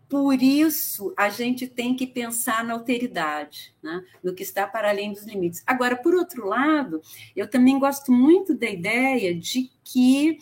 por 0.08 0.42
isso 0.42 1.14
a 1.16 1.28
gente 1.28 1.68
tem 1.68 1.94
que 1.94 2.04
pensar 2.04 2.64
na 2.64 2.74
alteridade, 2.74 3.72
né? 3.80 4.04
no 4.22 4.34
que 4.34 4.42
está 4.42 4.66
para 4.66 4.90
além 4.90 5.12
dos 5.12 5.22
limites. 5.22 5.62
Agora, 5.64 5.96
por 5.96 6.14
outro 6.14 6.46
lado, 6.46 7.00
eu 7.36 7.48
também 7.48 7.78
gosto 7.78 8.10
muito 8.10 8.52
da 8.52 8.68
ideia 8.68 9.32
de 9.32 9.70
que 9.84 10.38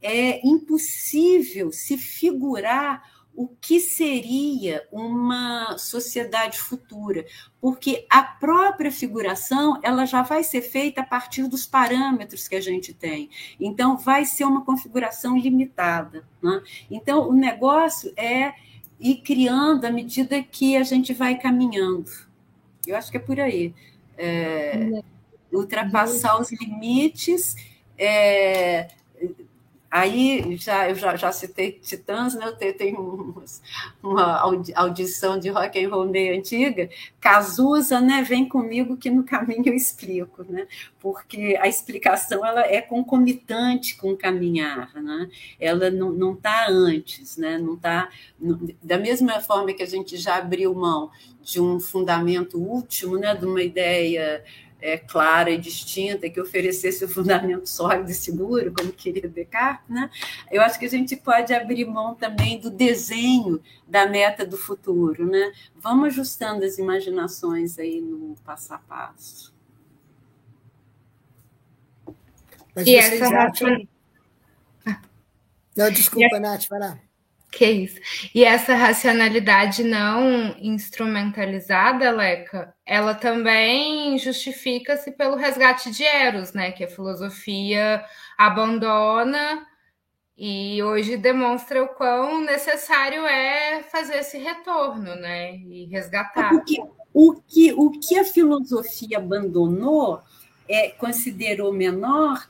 é 0.00 0.44
impossível 0.46 1.70
se 1.70 1.98
figurar 1.98 3.11
o 3.34 3.48
que 3.48 3.80
seria 3.80 4.86
uma 4.92 5.78
sociedade 5.78 6.58
futura, 6.58 7.24
porque 7.60 8.06
a 8.10 8.22
própria 8.22 8.92
figuração 8.92 9.80
ela 9.82 10.04
já 10.04 10.22
vai 10.22 10.44
ser 10.44 10.60
feita 10.60 11.00
a 11.00 11.06
partir 11.06 11.48
dos 11.48 11.66
parâmetros 11.66 12.46
que 12.46 12.56
a 12.56 12.60
gente 12.60 12.92
tem. 12.92 13.30
Então, 13.58 13.96
vai 13.96 14.24
ser 14.26 14.44
uma 14.44 14.64
configuração 14.64 15.36
limitada. 15.36 16.24
Né? 16.42 16.62
Então, 16.90 17.28
o 17.28 17.32
negócio 17.32 18.12
é 18.16 18.52
ir 19.00 19.16
criando 19.22 19.84
à 19.84 19.90
medida 19.90 20.42
que 20.42 20.76
a 20.76 20.82
gente 20.82 21.14
vai 21.14 21.38
caminhando. 21.38 22.10
Eu 22.86 22.96
acho 22.96 23.10
que 23.10 23.16
é 23.16 23.20
por 23.20 23.40
aí. 23.40 23.74
É, 24.18 25.02
ultrapassar 25.52 26.40
os 26.40 26.52
limites. 26.52 27.56
É, 27.96 28.88
Aí 29.92 30.56
já 30.56 30.88
eu 30.88 30.94
já, 30.94 31.14
já 31.16 31.30
citei 31.30 31.72
Titãs, 31.72 32.34
né? 32.34 32.46
Eu 32.58 32.74
tenho, 32.74 33.34
uma 34.02 34.40
audição 34.74 35.38
de 35.38 35.50
rock 35.50 35.84
and 35.84 35.90
roll 35.90 36.08
meio 36.08 36.34
antiga. 36.34 36.88
Cazuza, 37.20 38.00
né? 38.00 38.22
Vem 38.22 38.48
comigo 38.48 38.96
que 38.96 39.10
no 39.10 39.22
caminho 39.22 39.64
eu 39.66 39.74
explico, 39.74 40.44
né? 40.50 40.66
Porque 40.98 41.58
a 41.60 41.68
explicação 41.68 42.44
ela 42.44 42.62
é 42.62 42.80
concomitante 42.80 43.94
com 43.98 44.12
o 44.12 44.16
caminhar, 44.16 44.94
né? 44.94 45.28
Ela 45.60 45.90
não 45.90 46.32
está 46.32 46.68
antes, 46.70 47.36
né? 47.36 47.58
Não 47.58 47.74
está 47.74 48.08
da 48.82 48.96
mesma 48.96 49.42
forma 49.42 49.74
que 49.74 49.82
a 49.82 49.86
gente 49.86 50.16
já 50.16 50.36
abriu 50.36 50.74
mão 50.74 51.10
de 51.42 51.60
um 51.60 51.78
fundamento 51.78 52.58
último, 52.58 53.18
né? 53.18 53.34
De 53.34 53.44
uma 53.44 53.62
ideia 53.62 54.42
é, 54.82 54.98
clara 54.98 55.50
e 55.50 55.56
distinta, 55.56 56.28
que 56.28 56.40
oferecesse 56.40 57.04
o 57.04 57.08
fundamento 57.08 57.66
sólido 57.68 58.10
e 58.10 58.14
seguro, 58.14 58.74
como 58.76 58.92
queria 58.92 59.28
Descartes, 59.28 59.88
né? 59.88 60.10
eu 60.50 60.60
acho 60.60 60.78
que 60.78 60.84
a 60.84 60.90
gente 60.90 61.14
pode 61.16 61.54
abrir 61.54 61.84
mão 61.84 62.16
também 62.16 62.58
do 62.58 62.68
desenho 62.68 63.62
da 63.86 64.06
meta 64.06 64.44
do 64.44 64.58
futuro. 64.58 65.24
Né? 65.24 65.52
Vamos 65.76 66.08
ajustando 66.08 66.64
as 66.64 66.78
imaginações 66.78 67.78
aí 67.78 68.00
no 68.00 68.34
passo 68.44 68.74
a 68.74 68.78
passo. 68.78 69.54
Mas 72.74 72.86
e 72.86 73.00
vocês 73.00 73.22
essa 73.22 73.36
acham... 73.38 73.88
Não, 75.74 75.90
desculpa, 75.90 76.38
Nath, 76.38 76.68
vai 76.68 76.80
lá. 76.80 77.11
Isso. 77.60 78.00
E 78.34 78.44
essa 78.44 78.74
racionalidade 78.74 79.84
não 79.84 80.56
instrumentalizada, 80.58 82.10
Leca, 82.10 82.74
ela 82.84 83.14
também 83.14 84.18
justifica-se 84.18 85.12
pelo 85.12 85.36
resgate 85.36 85.90
de 85.90 86.04
Eros, 86.04 86.52
né? 86.52 86.72
Que 86.72 86.84
a 86.84 86.88
filosofia 86.88 88.04
abandona 88.38 89.66
e 90.36 90.82
hoje 90.82 91.16
demonstra 91.16 91.82
o 91.82 91.88
quão 91.88 92.40
necessário 92.40 93.24
é 93.26 93.82
fazer 93.82 94.16
esse 94.16 94.38
retorno, 94.38 95.14
né? 95.14 95.54
E 95.56 95.86
resgatar. 95.86 96.48
Porque 96.50 96.82
o 97.12 97.34
que, 97.34 97.72
o 97.74 97.90
que 97.90 98.18
a 98.18 98.24
filosofia 98.24 99.18
abandonou, 99.18 100.20
é, 100.68 100.88
considerou 100.90 101.72
menor, 101.72 102.48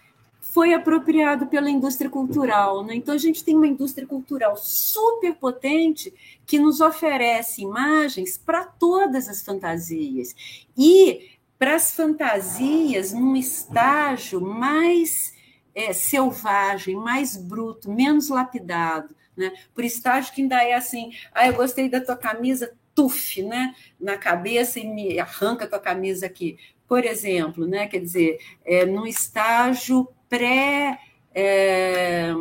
foi 0.52 0.74
apropriado 0.74 1.46
pela 1.46 1.70
indústria 1.70 2.10
cultural. 2.10 2.84
Né? 2.84 2.94
Então, 2.94 3.14
a 3.14 3.18
gente 3.18 3.42
tem 3.42 3.56
uma 3.56 3.66
indústria 3.66 4.06
cultural 4.06 4.54
super 4.54 5.34
potente 5.34 6.12
que 6.44 6.58
nos 6.58 6.82
oferece 6.82 7.62
imagens 7.62 8.36
para 8.36 8.62
todas 8.64 9.30
as 9.30 9.42
fantasias. 9.42 10.36
E 10.76 11.38
para 11.58 11.76
as 11.76 11.92
fantasias 11.92 13.14
num 13.14 13.34
estágio 13.34 14.42
mais 14.42 15.32
é, 15.74 15.94
selvagem, 15.94 16.96
mais 16.96 17.34
bruto, 17.34 17.90
menos 17.90 18.28
lapidado. 18.28 19.16
Né? 19.34 19.50
Por 19.74 19.84
estágio 19.84 20.34
que 20.34 20.42
ainda 20.42 20.62
é 20.62 20.74
assim, 20.74 21.12
ah, 21.32 21.46
eu 21.46 21.54
gostei 21.54 21.88
da 21.88 21.98
tua 21.98 22.16
camisa, 22.16 22.74
tuf, 22.94 23.42
né? 23.42 23.74
na 23.98 24.18
cabeça 24.18 24.78
e 24.78 24.86
me 24.86 25.18
arranca 25.18 25.64
a 25.64 25.68
tua 25.68 25.80
camisa 25.80 26.26
aqui. 26.26 26.58
Por 26.86 27.06
exemplo, 27.06 27.66
né? 27.66 27.86
quer 27.86 28.00
dizer, 28.00 28.38
é, 28.66 28.84
num 28.84 29.06
estágio 29.06 30.06
pré. 30.32 30.98
É, 31.34 32.32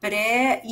pré 0.00 0.62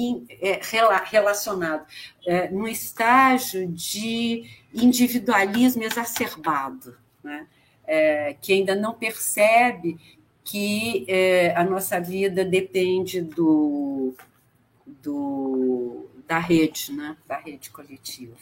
é, 0.40 0.60
relacionado 1.04 1.86
é, 2.26 2.50
num 2.50 2.66
estágio 2.66 3.66
de 3.68 4.44
individualismo 4.74 5.82
exacerbado, 5.82 6.96
né? 7.22 7.46
É, 7.84 8.36
que 8.40 8.52
ainda 8.52 8.74
não 8.74 8.94
percebe 8.94 9.98
que 10.44 11.04
é, 11.08 11.54
a 11.56 11.64
nossa 11.64 12.00
vida 12.00 12.44
depende 12.44 13.20
do, 13.20 14.14
do, 14.86 16.06
da 16.26 16.38
rede, 16.38 16.92
né? 16.92 17.16
da 17.26 17.36
rede 17.36 17.70
coletiva. 17.70 18.36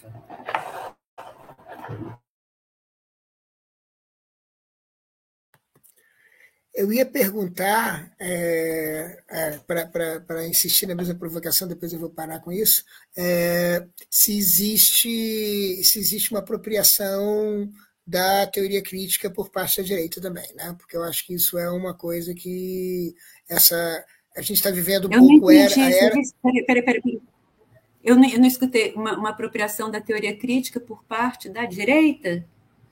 Eu 6.72 6.92
ia 6.92 7.04
perguntar, 7.04 8.12
é, 8.18 9.22
é, 9.28 9.58
para 9.58 10.46
insistir 10.46 10.86
na 10.86 10.94
mesma 10.94 11.16
provocação, 11.16 11.66
depois 11.66 11.92
eu 11.92 11.98
vou 11.98 12.10
parar 12.10 12.38
com 12.40 12.52
isso, 12.52 12.84
é, 13.16 13.84
se, 14.08 14.38
existe, 14.38 15.82
se 15.82 15.98
existe 15.98 16.30
uma 16.30 16.38
apropriação 16.38 17.68
da 18.06 18.46
teoria 18.46 18.82
crítica 18.82 19.28
por 19.28 19.50
parte 19.50 19.80
da 19.80 19.86
direita 19.86 20.20
também, 20.20 20.48
né? 20.54 20.74
porque 20.78 20.96
eu 20.96 21.02
acho 21.02 21.26
que 21.26 21.34
isso 21.34 21.58
é 21.58 21.68
uma 21.68 21.92
coisa 21.92 22.34
que 22.34 23.14
essa, 23.48 24.04
a 24.36 24.40
gente 24.40 24.54
está 24.54 24.70
vivendo 24.70 25.08
um 25.08 25.12
eu 25.12 25.26
pouco 25.26 25.50
era, 25.50 25.74
a 25.74 25.90
era... 25.90 26.16
Peraí, 26.42 26.64
peraí, 26.66 26.82
peraí. 26.82 27.20
Eu 28.02 28.16
não, 28.16 28.28
eu 28.28 28.38
não 28.38 28.46
escutei 28.46 28.94
uma, 28.94 29.18
uma, 29.18 29.30
apropriação 29.30 29.90
da 29.90 30.00
teoria 30.00 30.36
crítica 30.36 30.80
por 30.80 31.04
parte 31.04 31.48
da 31.48 31.66
direita? 31.66 32.44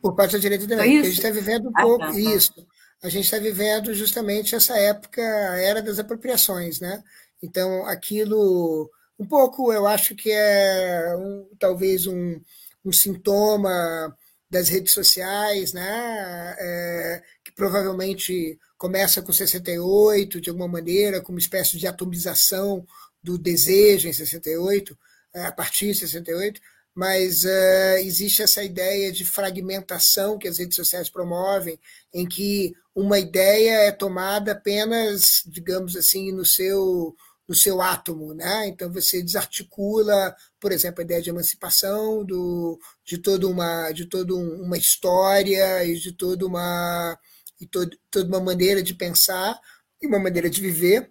Por 0.02 0.14
parte 0.14 0.32
da 0.32 0.38
direita 0.38 0.66
também, 0.66 0.96
porque 0.96 1.06
a 1.06 1.10
gente 1.10 1.16
está 1.16 1.30
vivendo 1.30 1.68
um 1.68 1.72
ah, 1.74 1.82
pouco 1.82 1.98
tá, 2.00 2.12
tá. 2.12 2.18
isso 2.18 2.66
a 3.02 3.08
gente 3.08 3.24
está 3.24 3.38
vivendo 3.38 3.94
justamente 3.94 4.54
essa 4.54 4.76
época, 4.76 5.22
a 5.22 5.56
era 5.60 5.82
das 5.82 5.98
apropriações, 5.98 6.80
né? 6.80 7.02
Então, 7.42 7.86
aquilo, 7.86 8.90
um 9.18 9.26
pouco, 9.26 9.72
eu 9.72 9.86
acho 9.86 10.14
que 10.16 10.30
é 10.30 11.14
um, 11.16 11.48
talvez 11.58 12.06
um, 12.06 12.40
um 12.84 12.92
sintoma 12.92 14.16
das 14.50 14.68
redes 14.68 14.92
sociais, 14.92 15.72
né? 15.72 16.56
É, 16.58 17.22
que 17.44 17.52
provavelmente 17.52 18.58
começa 18.76 19.22
com 19.22 19.32
68, 19.32 20.40
de 20.40 20.50
alguma 20.50 20.68
maneira, 20.68 21.20
com 21.20 21.32
uma 21.32 21.38
espécie 21.38 21.76
de 21.78 21.86
atomização 21.86 22.86
do 23.22 23.38
desejo 23.38 24.08
em 24.08 24.12
68, 24.12 24.96
a 25.34 25.52
partir 25.52 25.88
de 25.88 25.98
68, 26.00 26.60
mas 26.94 27.44
uh, 27.44 27.98
existe 28.00 28.42
essa 28.42 28.62
ideia 28.62 29.12
de 29.12 29.24
fragmentação 29.24 30.38
que 30.38 30.48
as 30.48 30.58
redes 30.58 30.76
sociais 30.76 31.08
promovem, 31.08 31.78
em 32.12 32.26
que 32.26 32.74
uma 33.00 33.18
ideia 33.18 33.86
é 33.86 33.92
tomada 33.92 34.52
apenas, 34.52 35.42
digamos 35.46 35.94
assim, 35.96 36.32
no 36.32 36.44
seu 36.44 37.14
no 37.48 37.54
seu 37.54 37.80
átomo, 37.80 38.34
né? 38.34 38.66
Então 38.68 38.92
você 38.92 39.22
desarticula, 39.22 40.36
por 40.60 40.70
exemplo, 40.70 41.00
a 41.00 41.04
ideia 41.04 41.22
de 41.22 41.30
emancipação 41.30 42.22
do, 42.24 42.78
de 43.04 43.16
toda 43.18 43.46
uma 43.48 43.90
de 43.92 44.04
toda 44.06 44.34
uma 44.34 44.76
história 44.76 45.84
e 45.84 45.96
de 45.98 46.12
toda 46.12 46.44
uma 46.46 47.18
e 47.60 47.66
todo, 47.66 47.96
toda 48.10 48.28
uma 48.28 48.40
maneira 48.40 48.82
de 48.82 48.94
pensar 48.94 49.58
e 50.02 50.06
uma 50.06 50.18
maneira 50.18 50.50
de 50.50 50.60
viver 50.60 51.10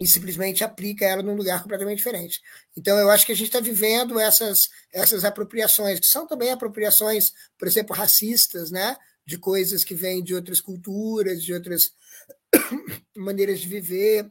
e 0.00 0.06
simplesmente 0.06 0.64
aplica 0.64 1.04
ela 1.04 1.22
num 1.22 1.34
lugar 1.34 1.62
completamente 1.62 1.98
diferente. 1.98 2.40
Então, 2.76 2.96
eu 2.98 3.10
acho 3.10 3.26
que 3.26 3.32
a 3.32 3.34
gente 3.34 3.48
está 3.48 3.60
vivendo 3.60 4.18
essas, 4.20 4.68
essas 4.92 5.24
apropriações, 5.24 5.98
que 5.98 6.06
são 6.06 6.26
também 6.26 6.50
apropriações, 6.52 7.32
por 7.58 7.66
exemplo, 7.66 7.96
racistas, 7.96 8.70
né? 8.70 8.96
De 9.28 9.36
coisas 9.36 9.84
que 9.84 9.94
vêm 9.94 10.24
de 10.24 10.34
outras 10.34 10.58
culturas, 10.58 11.44
de 11.44 11.52
outras 11.52 11.92
maneiras 13.14 13.60
de 13.60 13.68
viver. 13.68 14.26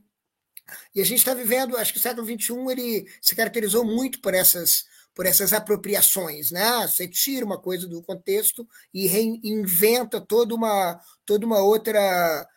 E 0.94 1.00
a 1.00 1.06
gente 1.06 1.20
está 1.20 1.36
vivendo, 1.36 1.78
acho 1.78 1.94
que 1.94 2.00
o 2.00 2.02
século 2.02 2.26
XXI 2.26 2.72
ele 2.72 3.08
se 3.22 3.36
caracterizou 3.36 3.86
muito 3.86 4.20
por 4.20 4.34
essas, 4.34 4.86
por 5.14 5.28
essas 5.28 5.54
apropriações, 5.54 6.50
né? 6.50 6.88
Você 6.88 7.08
tira 7.08 7.46
uma 7.46 7.62
coisa 7.62 7.88
do 7.88 8.02
contexto 8.02 8.68
e 8.92 9.06
reinventa 9.06 10.20
toda 10.20 10.56
uma, 10.56 11.00
toda 11.24 11.46
uma 11.46 11.60
outra 11.60 12.48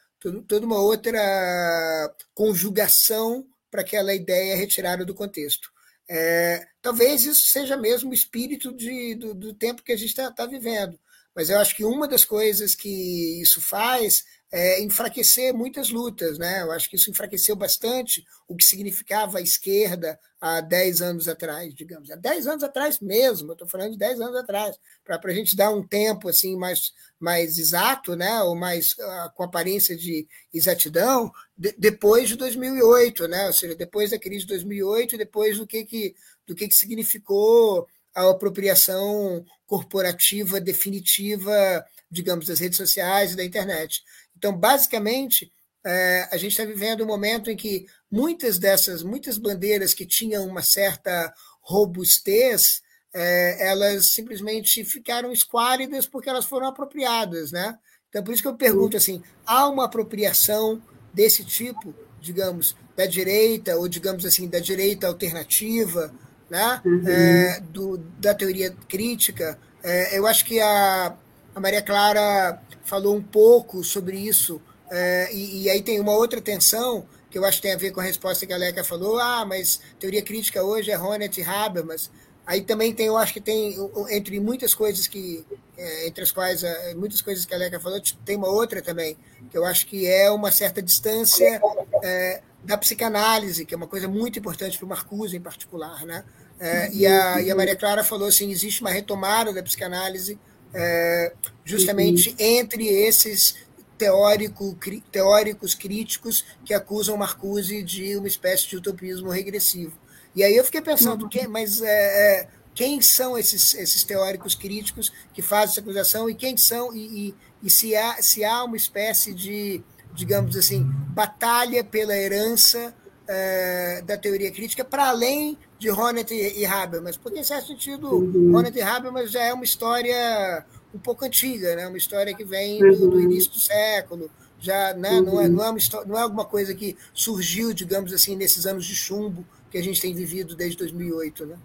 toda 0.47 0.67
uma 0.67 0.81
outra 0.81 2.15
conjugação 2.35 3.47
para 3.71 3.83
aquela 3.83 4.15
ideia 4.15 4.57
retirada 4.57 5.05
do 5.05 5.15
contexto. 5.15 5.71
É, 6.09 6.67
talvez 6.83 7.25
isso 7.25 7.49
seja 7.49 7.77
mesmo 7.77 8.11
o 8.11 8.15
espírito 8.15 8.75
de, 8.75 9.15
do, 9.15 9.35
do 9.35 9.55
tempo 9.55 9.83
que 9.83 9.93
a 9.93 9.97
gente 9.97 10.09
está 10.09 10.31
tá 10.31 10.45
vivendo. 10.45 10.99
Mas 11.35 11.51
eu 11.51 11.59
acho 11.59 11.77
que 11.77 11.85
uma 11.85 12.09
das 12.09 12.25
coisas 12.25 12.75
que 12.75 13.41
isso 13.41 13.61
faz 13.61 14.25
é, 14.53 14.83
enfraquecer 14.83 15.55
muitas 15.55 15.91
lutas. 15.91 16.39
Né? 16.39 16.63
Eu 16.63 16.73
acho 16.73 16.89
que 16.89 16.97
isso 16.97 17.11
enfraqueceu 17.11 17.55
bastante 17.55 18.25
o 18.49 18.57
que 18.57 18.65
significava 18.65 19.39
a 19.39 19.43
esquerda 19.43 20.19
há 20.41 20.61
10 20.61 21.03
anos 21.03 21.29
atrás, 21.29 21.75
digamos. 21.75 22.11
Há 22.11 22.17
10 22.17 22.47
anos 22.47 22.65
atrás 22.65 22.99
mesmo, 23.01 23.51
eu 23.51 23.53
estou 23.53 23.69
falando 23.69 23.93
de 23.93 23.99
10 23.99 24.21
anos 24.21 24.37
atrás, 24.37 24.77
para 25.05 25.21
a 25.23 25.35
gente 25.35 25.55
dar 25.55 25.71
um 25.71 25.87
tempo 25.87 26.29
assim 26.29 26.57
mais, 26.57 26.93
mais 27.19 27.59
exato, 27.59 28.17
né? 28.17 28.43
ou 28.43 28.57
mais 28.57 28.93
uh, 28.95 29.33
com 29.35 29.43
aparência 29.43 29.97
de 29.97 30.27
exatidão, 30.53 31.31
de, 31.57 31.73
depois 31.79 32.29
de 32.29 32.37
2008, 32.37 33.29
né? 33.29 33.47
ou 33.47 33.53
seja, 33.53 33.77
depois 33.77 34.11
da 34.11 34.19
crise 34.19 34.41
de 34.41 34.49
2008, 34.49 35.17
depois 35.17 35.59
do 35.59 35.67
que, 35.67 35.85
que, 35.85 36.15
do 36.47 36.55
que, 36.55 36.67
que 36.67 36.75
significou 36.75 37.87
a 38.15 38.31
apropriação 38.31 39.45
corporativa 39.71 40.61
definitiva, 40.61 41.87
digamos, 42.11 42.47
das 42.47 42.59
redes 42.59 42.77
sociais 42.77 43.33
e 43.33 43.37
da 43.37 43.45
internet. 43.45 44.03
Então, 44.37 44.53
basicamente, 44.53 45.53
é, 45.87 46.29
a 46.33 46.37
gente 46.37 46.51
está 46.51 46.65
vivendo 46.65 47.05
um 47.05 47.07
momento 47.07 47.49
em 47.49 47.57
que 47.57 47.87
muitas 48.11 48.59
dessas, 48.59 49.05
muitas 49.05 49.39
bandeiras 49.39 49.95
que 49.95 50.05
tinham 50.05 50.45
uma 50.45 50.61
certa 50.61 51.33
robustez, 51.61 52.83
é, 53.15 53.69
elas 53.69 54.11
simplesmente 54.11 54.85
ficaram 54.85 55.31
esquálidas 55.31 56.05
porque 56.05 56.29
elas 56.29 56.47
foram 56.47 56.67
apropriadas, 56.67 57.53
né? 57.53 57.79
Então, 58.09 58.25
por 58.25 58.35
isso 58.35 58.43
que 58.43 58.49
eu 58.49 58.57
pergunto 58.57 58.97
assim, 58.97 59.23
há 59.47 59.69
uma 59.69 59.85
apropriação 59.85 60.83
desse 61.15 61.45
tipo, 61.45 61.95
digamos, 62.21 62.75
da 62.97 63.07
direita, 63.07 63.77
ou 63.77 63.87
digamos 63.87 64.27
assim, 64.27 64.49
da 64.49 64.59
direita 64.59 65.07
alternativa, 65.07 66.13
né? 66.51 66.81
Uhum. 66.85 67.03
É, 67.07 67.61
do, 67.61 67.99
da 68.19 68.35
teoria 68.35 68.75
crítica. 68.89 69.57
É, 69.83 70.19
eu 70.19 70.27
acho 70.27 70.45
que 70.45 70.61
a, 70.61 71.15
a 71.55 71.61
Maria 71.61 71.81
Clara 71.81 72.61
falou 72.85 73.17
um 73.17 73.23
pouco 73.23 73.85
sobre 73.85 74.19
isso, 74.19 74.61
é, 74.91 75.33
e, 75.33 75.63
e, 75.63 75.71
aí 75.71 75.81
tem 75.81 76.01
uma 76.01 76.13
outra 76.13 76.41
tensão 76.41 77.07
que 77.31 77.39
eu 77.39 77.45
acho 77.45 77.59
que 77.59 77.63
tem 77.63 77.73
a 77.73 77.79
ver 77.79 77.93
com 77.93 78.01
a 78.01 78.03
resposta 78.03 78.45
que 78.45 78.53
a 78.53 78.57
Leca 78.57 78.83
falou, 78.83 79.21
ah, 79.21 79.47
mas 79.47 79.81
teoria 80.01 80.21
crítica 80.21 80.65
hoje 80.65 80.91
é 80.91 80.99
Honneth 80.99 81.39
e 81.39 81.43
Habermas. 81.43 82.11
Aí 82.45 82.63
também 82.63 82.93
tem, 82.93 83.07
eu 83.07 83.17
acho 83.17 83.33
que 83.33 83.41
tem, 83.41 83.77
entre 84.09 84.41
muitas 84.41 84.75
coisas 84.75 85.07
que, 85.07 85.47
é, 85.79 86.09
entre 86.09 86.25
as 86.25 86.33
quais, 86.33 86.65
é, 86.65 86.95
muitas 86.97 87.21
coisas 87.21 87.47
que 87.47 87.55
a 87.55 87.59
Leca 87.59 87.79
falou, 87.79 88.01
tem 88.25 88.37
uma 88.37 88.49
outra 88.49 88.83
também, 88.83 89.17
que 89.49 89.57
eu 89.57 89.65
acho 89.65 89.87
que 89.87 90.09
é 90.09 90.29
uma 90.29 90.51
certa 90.51 90.83
distância 90.83 91.61
é, 92.03 92.43
da 92.65 92.77
psicanálise, 92.77 93.65
que 93.65 93.73
é 93.73 93.77
uma 93.77 93.87
coisa 93.87 94.09
muito 94.09 94.41
importante 94.41 94.77
para 94.77 94.87
o 94.87 94.89
Marcuse 94.89 95.37
em 95.37 95.41
particular, 95.41 96.05
né? 96.05 96.25
É, 96.61 96.93
e, 96.93 97.07
a, 97.07 97.41
e 97.41 97.51
a 97.51 97.57
Maria 97.57 97.75
Clara 97.75 98.05
falou 98.05 98.29
assim, 98.29 98.51
existe 98.51 98.83
uma 98.83 98.91
retomada 98.91 99.51
da 99.51 99.63
psicanálise 99.63 100.39
é, 100.75 101.33
justamente 101.65 102.31
uhum. 102.31 102.37
entre 102.39 102.87
esses 102.87 103.55
teórico, 103.97 104.75
cri, 104.77 105.03
teóricos 105.13 105.75
críticos 105.75 106.45
que 106.65 106.73
acusam 106.73 107.17
Marcuse 107.17 107.83
de 107.83 108.17
uma 108.17 108.29
espécie 108.29 108.67
de 108.69 108.77
utopismo 108.77 109.29
regressivo. 109.29 109.93
E 110.35 110.43
aí 110.43 110.57
eu 110.57 110.65
fiquei 110.65 110.81
pensando, 110.81 111.25
uhum. 111.25 111.29
quem, 111.29 111.47
mas 111.47 111.83
é, 111.83 111.87
é, 111.89 112.49
quem 112.75 113.03
são 113.03 113.37
esses, 113.37 113.75
esses 113.75 114.05
teóricos 114.05 114.55
críticos 114.55 115.13
que 115.35 115.43
fazem 115.43 115.73
essa 115.73 115.81
acusação 115.81 116.31
e 116.31 116.35
quem 116.35 116.57
são, 116.57 116.95
e, 116.95 117.29
e, 117.29 117.35
e 117.63 117.71
se, 117.71 117.95
há, 117.95 118.23
se 118.23 118.43
há 118.43 118.65
uma 118.65 118.77
espécie 118.77 119.35
de, 119.35 119.83
digamos 120.15 120.57
assim, 120.57 120.83
batalha 121.09 121.85
pela 121.85 122.17
herança 122.17 122.95
é, 123.29 124.03
da 124.03 124.17
teoria 124.17 124.51
crítica 124.51 124.85
para 124.85 125.09
além 125.09 125.59
de 125.81 125.91
Honneth 125.91 126.31
e, 126.31 126.67
Habermas, 126.67 127.17
porque 127.17 127.39
em 127.39 127.43
certo 127.43 127.69
sentido, 127.69 128.15
uhum. 128.15 128.55
Honneth 128.55 128.77
e 128.77 128.83
Habermas 128.83 129.33
já 129.33 129.43
é 129.43 129.55
uma 129.55 129.65
história 129.65 130.63
um 130.95 130.99
pouco 130.99 131.25
antiga, 131.25 131.75
né? 131.75 131.89
uma 131.89 131.97
história 131.97 132.35
que 132.35 132.45
vem 132.45 132.79
do, 132.79 133.09
do 133.09 133.17
uhum. 133.17 133.21
início 133.21 133.51
do 133.51 133.59
século, 133.59 134.31
já 134.61 134.93
né? 134.93 135.13
Uhum. 135.13 135.23
não, 135.23 135.41
é, 135.41 135.49
não, 135.49 135.65
é 135.65 135.71
uma 135.71 135.79
história, 135.79 136.07
não 136.07 136.19
é 136.19 136.21
alguma 136.21 136.45
coisa 136.45 136.75
que 136.75 136.99
surgiu, 137.15 137.73
digamos 137.73 138.13
assim, 138.13 138.37
nesses 138.37 138.67
anos 138.67 138.85
de 138.85 138.95
chumbo 138.95 139.43
que 139.71 139.79
a 139.79 139.83
gente 139.83 140.03
tem 140.03 140.15
vivido 140.15 140.55
desde 140.55 140.77
2008. 140.77 141.47
Né? 141.47 141.57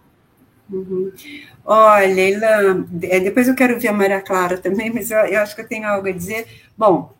Uhum. 0.71 1.11
Olha, 1.65 2.07
Leila, 2.07 2.87
é, 3.03 3.19
depois 3.19 3.49
eu 3.49 3.55
quero 3.55 3.77
ver 3.77 3.89
a 3.89 3.93
Maria 3.93 4.21
Clara 4.21 4.57
também, 4.57 4.93
mas 4.93 5.11
eu, 5.11 5.17
eu 5.17 5.41
acho 5.41 5.53
que 5.53 5.61
eu 5.61 5.67
tenho 5.67 5.85
algo 5.85 6.07
a 6.07 6.11
dizer. 6.11 6.47
Bom, 6.77 7.13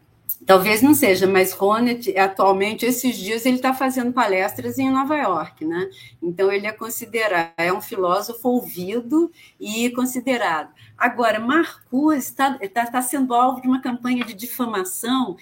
Talvez 0.46 0.82
não 0.82 0.94
seja, 0.94 1.26
mas 1.26 1.54
Ronet, 1.54 2.16
atualmente, 2.16 2.86
esses 2.86 3.18
dias, 3.18 3.46
ele 3.48 3.56
está 3.56 3.74
fazendo 3.74 4.14
palestras 4.14 4.78
em 4.78 4.92
Nova 4.92 5.18
York, 5.18 5.66
né? 5.66 5.90
Então, 6.22 6.52
ele 6.52 6.68
é 6.68 6.72
considerado, 6.72 7.52
é 7.58 7.74
um 7.74 7.82
filósofo 7.82 8.50
ouvido 8.50 9.32
e 9.60 9.90
considerado. 9.90 10.72
Agora, 10.96 11.40
Marcuse 11.40 12.20
está 12.20 12.60
tá, 12.72 12.86
tá 12.86 13.02
sendo 13.02 13.34
alvo 13.34 13.60
de 13.60 13.68
uma 13.68 13.82
campanha 13.82 14.24
de 14.24 14.36
difamação 14.36 15.36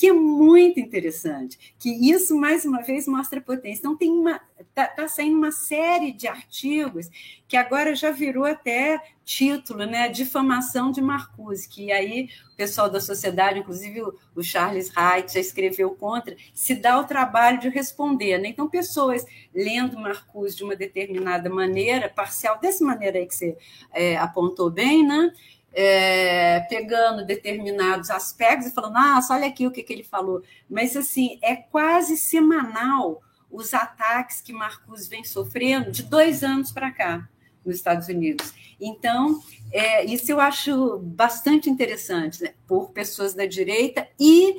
que 0.00 0.06
é 0.06 0.14
muito 0.14 0.80
interessante, 0.80 1.74
que 1.78 1.90
isso, 2.10 2.34
mais 2.34 2.64
uma 2.64 2.80
vez, 2.80 3.06
mostra 3.06 3.38
potência. 3.38 3.80
Então, 3.80 3.94
tem 3.94 4.10
uma. 4.10 4.40
Está 4.58 4.86
tá 4.86 5.06
saindo 5.06 5.36
uma 5.36 5.52
série 5.52 6.10
de 6.10 6.26
artigos 6.26 7.10
que 7.46 7.54
agora 7.54 7.94
já 7.94 8.10
virou 8.10 8.46
até 8.46 8.98
título, 9.26 9.84
né? 9.84 10.08
Difamação 10.08 10.90
de 10.90 11.02
Marcuse, 11.02 11.68
que 11.68 11.92
aí 11.92 12.30
o 12.50 12.56
pessoal 12.56 12.88
da 12.88 12.98
sociedade, 12.98 13.58
inclusive 13.58 14.00
o 14.34 14.42
Charles 14.42 14.90
Wright, 14.96 15.34
já 15.34 15.40
escreveu 15.40 15.90
contra, 15.90 16.34
se 16.54 16.74
dá 16.74 16.98
o 16.98 17.04
trabalho 17.04 17.60
de 17.60 17.68
responder. 17.68 18.38
Né? 18.38 18.48
Então, 18.48 18.70
pessoas 18.70 19.26
lendo 19.54 19.98
Marcuse 19.98 20.56
de 20.56 20.64
uma 20.64 20.76
determinada 20.76 21.50
maneira, 21.50 22.08
parcial, 22.08 22.58
dessa 22.58 22.82
maneira 22.82 23.18
aí 23.18 23.26
que 23.26 23.34
você 23.34 23.54
é, 23.92 24.16
apontou 24.16 24.70
bem, 24.70 25.06
né? 25.06 25.30
É, 25.72 26.60
pegando 26.68 27.24
determinados 27.24 28.10
aspectos 28.10 28.68
e 28.68 28.74
falando, 28.74 28.94
nossa, 28.94 29.34
olha 29.34 29.46
aqui 29.46 29.66
o 29.66 29.70
que, 29.70 29.82
que 29.82 29.92
ele 29.92 30.04
falou. 30.04 30.42
Mas, 30.68 30.96
assim, 30.96 31.38
é 31.42 31.56
quase 31.56 32.16
semanal 32.16 33.22
os 33.50 33.74
ataques 33.74 34.40
que 34.40 34.52
Marcos 34.52 35.08
vem 35.08 35.24
sofrendo 35.24 35.90
de 35.90 36.02
dois 36.02 36.42
anos 36.44 36.70
para 36.70 36.90
cá, 36.90 37.28
nos 37.64 37.76
Estados 37.76 38.08
Unidos. 38.08 38.52
Então, 38.80 39.40
é, 39.72 40.04
isso 40.04 40.30
eu 40.30 40.40
acho 40.40 40.98
bastante 40.98 41.68
interessante, 41.68 42.42
né? 42.42 42.54
por 42.66 42.90
pessoas 42.90 43.34
da 43.34 43.44
direita 43.44 44.08
e 44.18 44.56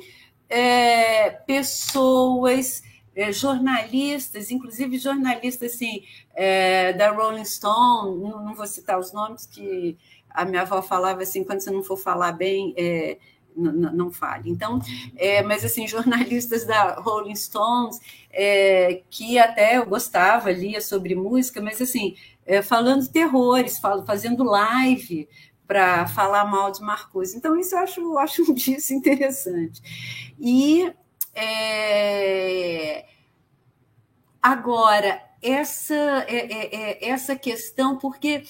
é, 0.48 1.30
pessoas 1.30 2.82
é, 3.16 3.32
jornalistas, 3.32 4.50
inclusive 4.50 4.98
jornalistas 4.98 5.74
assim, 5.74 6.04
é, 6.34 6.92
da 6.92 7.10
Rolling 7.10 7.44
Stone, 7.44 8.20
não, 8.20 8.44
não, 8.44 8.54
vou 8.54 8.66
citar 8.66 8.98
os 8.98 9.12
nomes 9.12 9.46
que 9.46 9.96
a 10.34 10.44
minha 10.44 10.62
avó 10.62 10.82
falava 10.82 11.22
assim, 11.22 11.44
quando 11.44 11.60
você 11.60 11.70
não 11.70 11.82
for 11.82 11.96
falar 11.96 12.32
bem, 12.32 12.74
é, 12.76 13.18
não, 13.54 14.10
fale. 14.10 14.50
Então, 14.50 14.80
é, 15.16 15.42
mas 15.42 15.64
assim, 15.64 15.86
jornalistas 15.88 16.64
da 16.64 16.94
Rolling 16.94 17.36
Stones, 17.36 17.98
é, 18.30 19.02
que 19.10 19.38
até 19.38 19.76
eu 19.76 19.86
gostava, 19.86 20.50
lia 20.50 20.80
sobre 20.80 21.14
música, 21.14 21.60
mas 21.60 21.80
assim, 21.80 22.16
é, 22.46 22.62
falando 22.62 23.06
terrores, 23.08 23.78
falo, 23.78 24.04
fazendo 24.04 24.42
live 24.44 25.28
para 25.66 26.06
falar 26.06 26.44
mal 26.44 26.70
de 26.70 26.82
Marcos. 26.82 27.34
Então, 27.34 27.58
isso 27.58 27.74
eu 27.74 27.78
acho, 27.78 28.18
acho 28.18 28.50
um 28.50 28.54
disso 28.54 28.92
interessante. 28.92 29.80
E 30.38 30.92
é, 31.34 33.06
agora, 34.42 35.22
essa, 35.40 35.94
é, 36.28 36.76
é 36.76 37.08
essa 37.08 37.36
questão, 37.36 37.96
porque 37.96 38.44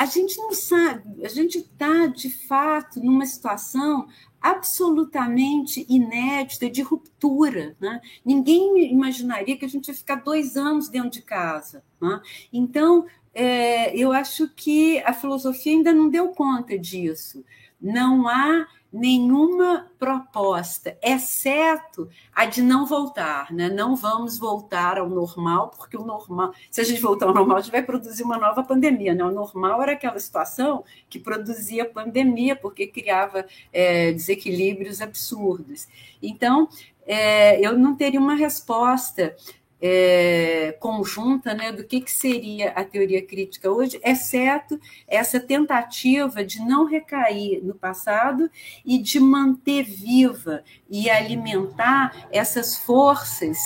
a 0.00 0.06
gente 0.06 0.38
não 0.38 0.54
sabe, 0.54 1.26
a 1.26 1.28
gente 1.28 1.58
está, 1.58 2.06
de 2.06 2.30
fato, 2.30 2.98
numa 3.00 3.26
situação 3.26 4.08
absolutamente 4.40 5.84
inédita 5.90 6.70
de 6.70 6.80
ruptura. 6.80 7.76
Né? 7.78 8.00
Ninguém 8.24 8.90
imaginaria 8.90 9.58
que 9.58 9.64
a 9.66 9.68
gente 9.68 9.88
ia 9.88 9.94
ficar 9.94 10.14
dois 10.14 10.56
anos 10.56 10.88
dentro 10.88 11.10
de 11.10 11.20
casa. 11.20 11.84
Né? 12.00 12.18
Então, 12.50 13.04
é, 13.34 13.94
eu 13.94 14.10
acho 14.10 14.48
que 14.48 15.00
a 15.00 15.12
filosofia 15.12 15.72
ainda 15.72 15.92
não 15.92 16.08
deu 16.08 16.28
conta 16.28 16.78
disso. 16.78 17.44
Não 17.78 18.26
há 18.26 18.66
nenhuma 18.92 19.90
proposta, 19.98 20.98
exceto 21.02 22.08
a 22.34 22.44
de 22.44 22.60
não 22.60 22.84
voltar, 22.86 23.52
né? 23.52 23.68
Não 23.68 23.94
vamos 23.94 24.36
voltar 24.36 24.98
ao 24.98 25.08
normal, 25.08 25.70
porque 25.76 25.96
o 25.96 26.04
normal, 26.04 26.52
se 26.70 26.80
a 26.80 26.84
gente 26.84 27.00
voltar 27.00 27.26
ao 27.26 27.34
normal, 27.34 27.58
a 27.58 27.60
gente 27.60 27.72
vai 27.72 27.82
produzir 27.82 28.22
uma 28.24 28.36
nova 28.36 28.62
pandemia, 28.62 29.14
né? 29.14 29.24
O 29.24 29.30
normal 29.30 29.82
era 29.82 29.92
aquela 29.92 30.18
situação 30.18 30.84
que 31.08 31.18
produzia 31.18 31.84
pandemia, 31.84 32.56
porque 32.56 32.86
criava 32.86 33.46
é, 33.72 34.12
desequilíbrios 34.12 35.00
absurdos. 35.00 35.86
Então, 36.20 36.68
é, 37.06 37.64
eu 37.64 37.78
não 37.78 37.96
teria 37.96 38.20
uma 38.20 38.34
resposta 38.34 39.34
é, 39.80 40.76
conjunta 40.78 41.54
né, 41.54 41.72
do 41.72 41.84
que, 41.84 42.00
que 42.00 42.10
seria 42.10 42.70
a 42.70 42.84
teoria 42.84 43.24
crítica 43.24 43.70
hoje, 43.70 44.00
exceto 44.04 44.78
essa 45.08 45.40
tentativa 45.40 46.44
de 46.44 46.60
não 46.60 46.84
recair 46.84 47.64
no 47.64 47.74
passado 47.74 48.50
e 48.84 48.98
de 48.98 49.18
manter 49.18 49.84
viva 49.84 50.62
e 50.88 51.08
alimentar 51.08 52.28
essas 52.30 52.76
forças 52.76 53.58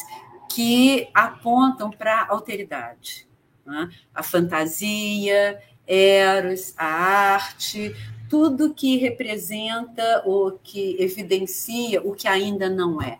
que 0.50 1.08
apontam 1.12 1.90
para 1.90 2.22
a 2.22 2.30
alteridade. 2.30 3.26
Né? 3.66 3.88
A 4.14 4.22
fantasia, 4.22 5.60
Eros, 5.86 6.74
a 6.76 6.86
arte, 6.86 7.94
tudo 8.28 8.72
que 8.72 8.96
representa 8.96 10.22
ou 10.24 10.58
que 10.62 10.96
evidencia 10.98 12.00
o 12.02 12.14
que 12.14 12.26
ainda 12.26 12.70
não 12.70 13.00
é, 13.00 13.18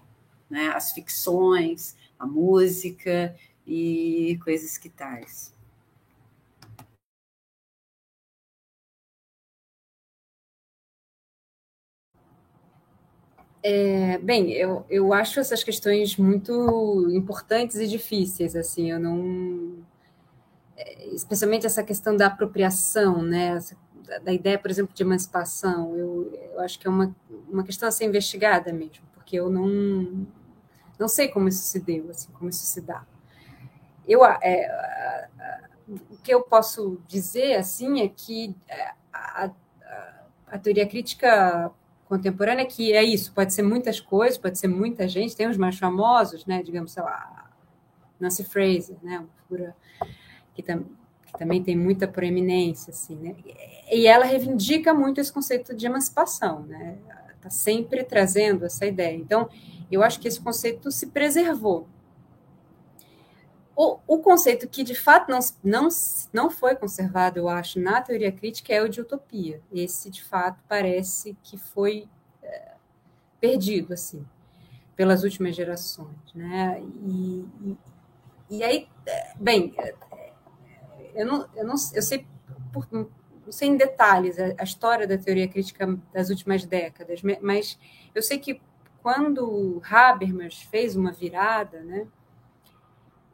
né? 0.48 0.72
As 0.74 0.92
ficções, 0.92 1.94
a 2.24 2.26
música 2.26 3.34
e 3.66 4.38
coisas 4.44 4.76
que 4.78 4.88
tais. 4.88 5.54
É, 13.62 14.18
bem, 14.18 14.52
eu, 14.52 14.84
eu 14.90 15.12
acho 15.14 15.40
essas 15.40 15.64
questões 15.64 16.18
muito 16.18 17.08
importantes 17.10 17.76
e 17.76 17.88
difíceis, 17.88 18.54
assim, 18.54 18.90
eu 18.90 19.00
não... 19.00 19.78
É, 20.76 21.06
especialmente 21.14 21.66
essa 21.66 21.82
questão 21.82 22.16
da 22.16 22.26
apropriação, 22.26 23.22
né, 23.22 23.58
da, 24.06 24.18
da 24.18 24.32
ideia, 24.32 24.58
por 24.58 24.70
exemplo, 24.70 24.94
de 24.94 25.02
emancipação, 25.02 25.96
eu, 25.96 26.30
eu 26.52 26.60
acho 26.60 26.78
que 26.78 26.86
é 26.86 26.90
uma, 26.90 27.14
uma 27.48 27.64
questão 27.64 27.88
a 27.88 27.92
ser 27.92 28.04
investigada 28.04 28.72
mesmo, 28.72 29.04
porque 29.14 29.36
eu 29.36 29.48
não, 29.48 30.26
não 30.98 31.08
sei 31.08 31.28
como 31.28 31.48
isso 31.48 31.62
se 31.64 31.80
deu, 31.80 32.10
assim, 32.10 32.28
como 32.32 32.50
isso 32.50 32.64
se 32.64 32.80
dá. 32.80 33.04
Eu, 34.06 34.24
é, 34.24 34.66
a, 34.66 35.28
a, 35.38 35.60
o 35.88 36.16
que 36.22 36.32
eu 36.32 36.42
posso 36.42 37.00
dizer, 37.06 37.56
assim, 37.56 38.00
é 38.00 38.08
que 38.08 38.54
é, 38.68 38.92
a, 39.12 39.50
a 40.46 40.58
teoria 40.58 40.86
crítica 40.86 41.70
contemporânea, 42.06 42.64
que 42.66 42.92
é 42.92 43.02
isso, 43.02 43.32
pode 43.32 43.52
ser 43.52 43.62
muitas 43.62 43.98
coisas, 43.98 44.38
pode 44.38 44.58
ser 44.58 44.68
muita 44.68 45.08
gente, 45.08 45.34
tem 45.34 45.48
os 45.48 45.56
mais 45.56 45.78
famosos, 45.78 46.46
né, 46.46 46.62
digamos, 46.62 46.92
sei 46.92 47.02
lá, 47.02 47.50
Nancy 48.20 48.44
Fraser, 48.44 48.96
né, 49.02 49.18
uma 49.18 49.28
figura 49.42 49.76
que, 50.54 50.62
tam, 50.62 50.84
que 51.26 51.32
também 51.38 51.62
tem 51.62 51.76
muita 51.76 52.06
proeminência, 52.06 52.90
assim, 52.90 53.16
né, 53.16 53.34
e 53.90 54.06
ela 54.06 54.24
reivindica 54.24 54.94
muito 54.94 55.20
esse 55.20 55.32
conceito 55.32 55.74
de 55.74 55.86
emancipação, 55.86 56.60
né, 56.60 56.98
está 57.34 57.50
sempre 57.50 58.02
trazendo 58.04 58.64
essa 58.64 58.86
ideia. 58.86 59.16
Então, 59.16 59.48
eu 59.90 60.02
acho 60.02 60.20
que 60.20 60.28
esse 60.28 60.40
conceito 60.40 60.90
se 60.90 61.06
preservou. 61.08 61.86
O, 63.76 63.98
o 64.06 64.18
conceito 64.18 64.68
que, 64.68 64.84
de 64.84 64.94
fato, 64.94 65.30
não, 65.30 65.40
não, 65.62 65.88
não 66.32 66.50
foi 66.50 66.76
conservado, 66.76 67.38
eu 67.38 67.48
acho, 67.48 67.80
na 67.80 68.00
teoria 68.00 68.30
crítica 68.30 68.72
é 68.72 68.80
o 68.80 68.88
de 68.88 69.00
utopia. 69.00 69.60
Esse, 69.72 70.10
de 70.10 70.22
fato, 70.22 70.62
parece 70.68 71.36
que 71.42 71.58
foi 71.58 72.08
é, 72.42 72.72
perdido, 73.40 73.92
assim, 73.92 74.24
pelas 74.94 75.24
últimas 75.24 75.56
gerações. 75.56 76.16
Né? 76.34 76.80
E, 77.04 77.44
e, 77.62 77.78
e 78.50 78.62
aí, 78.62 78.88
bem, 79.40 79.74
eu 81.14 81.26
não, 81.26 81.48
eu 81.56 81.64
não 81.66 81.74
eu 81.92 82.02
sei, 82.02 82.26
por, 82.72 82.86
não 82.92 83.08
sei 83.50 83.68
em 83.68 83.76
detalhes 83.76 84.38
a, 84.38 84.54
a 84.58 84.64
história 84.64 85.06
da 85.06 85.18
teoria 85.18 85.48
crítica 85.48 85.98
das 86.12 86.30
últimas 86.30 86.64
décadas, 86.64 87.22
mas 87.40 87.76
eu 88.14 88.22
sei 88.22 88.38
que 88.38 88.60
quando 89.04 89.82
Habermas 89.84 90.62
fez 90.62 90.96
uma 90.96 91.12
virada, 91.12 91.82
né, 91.82 92.06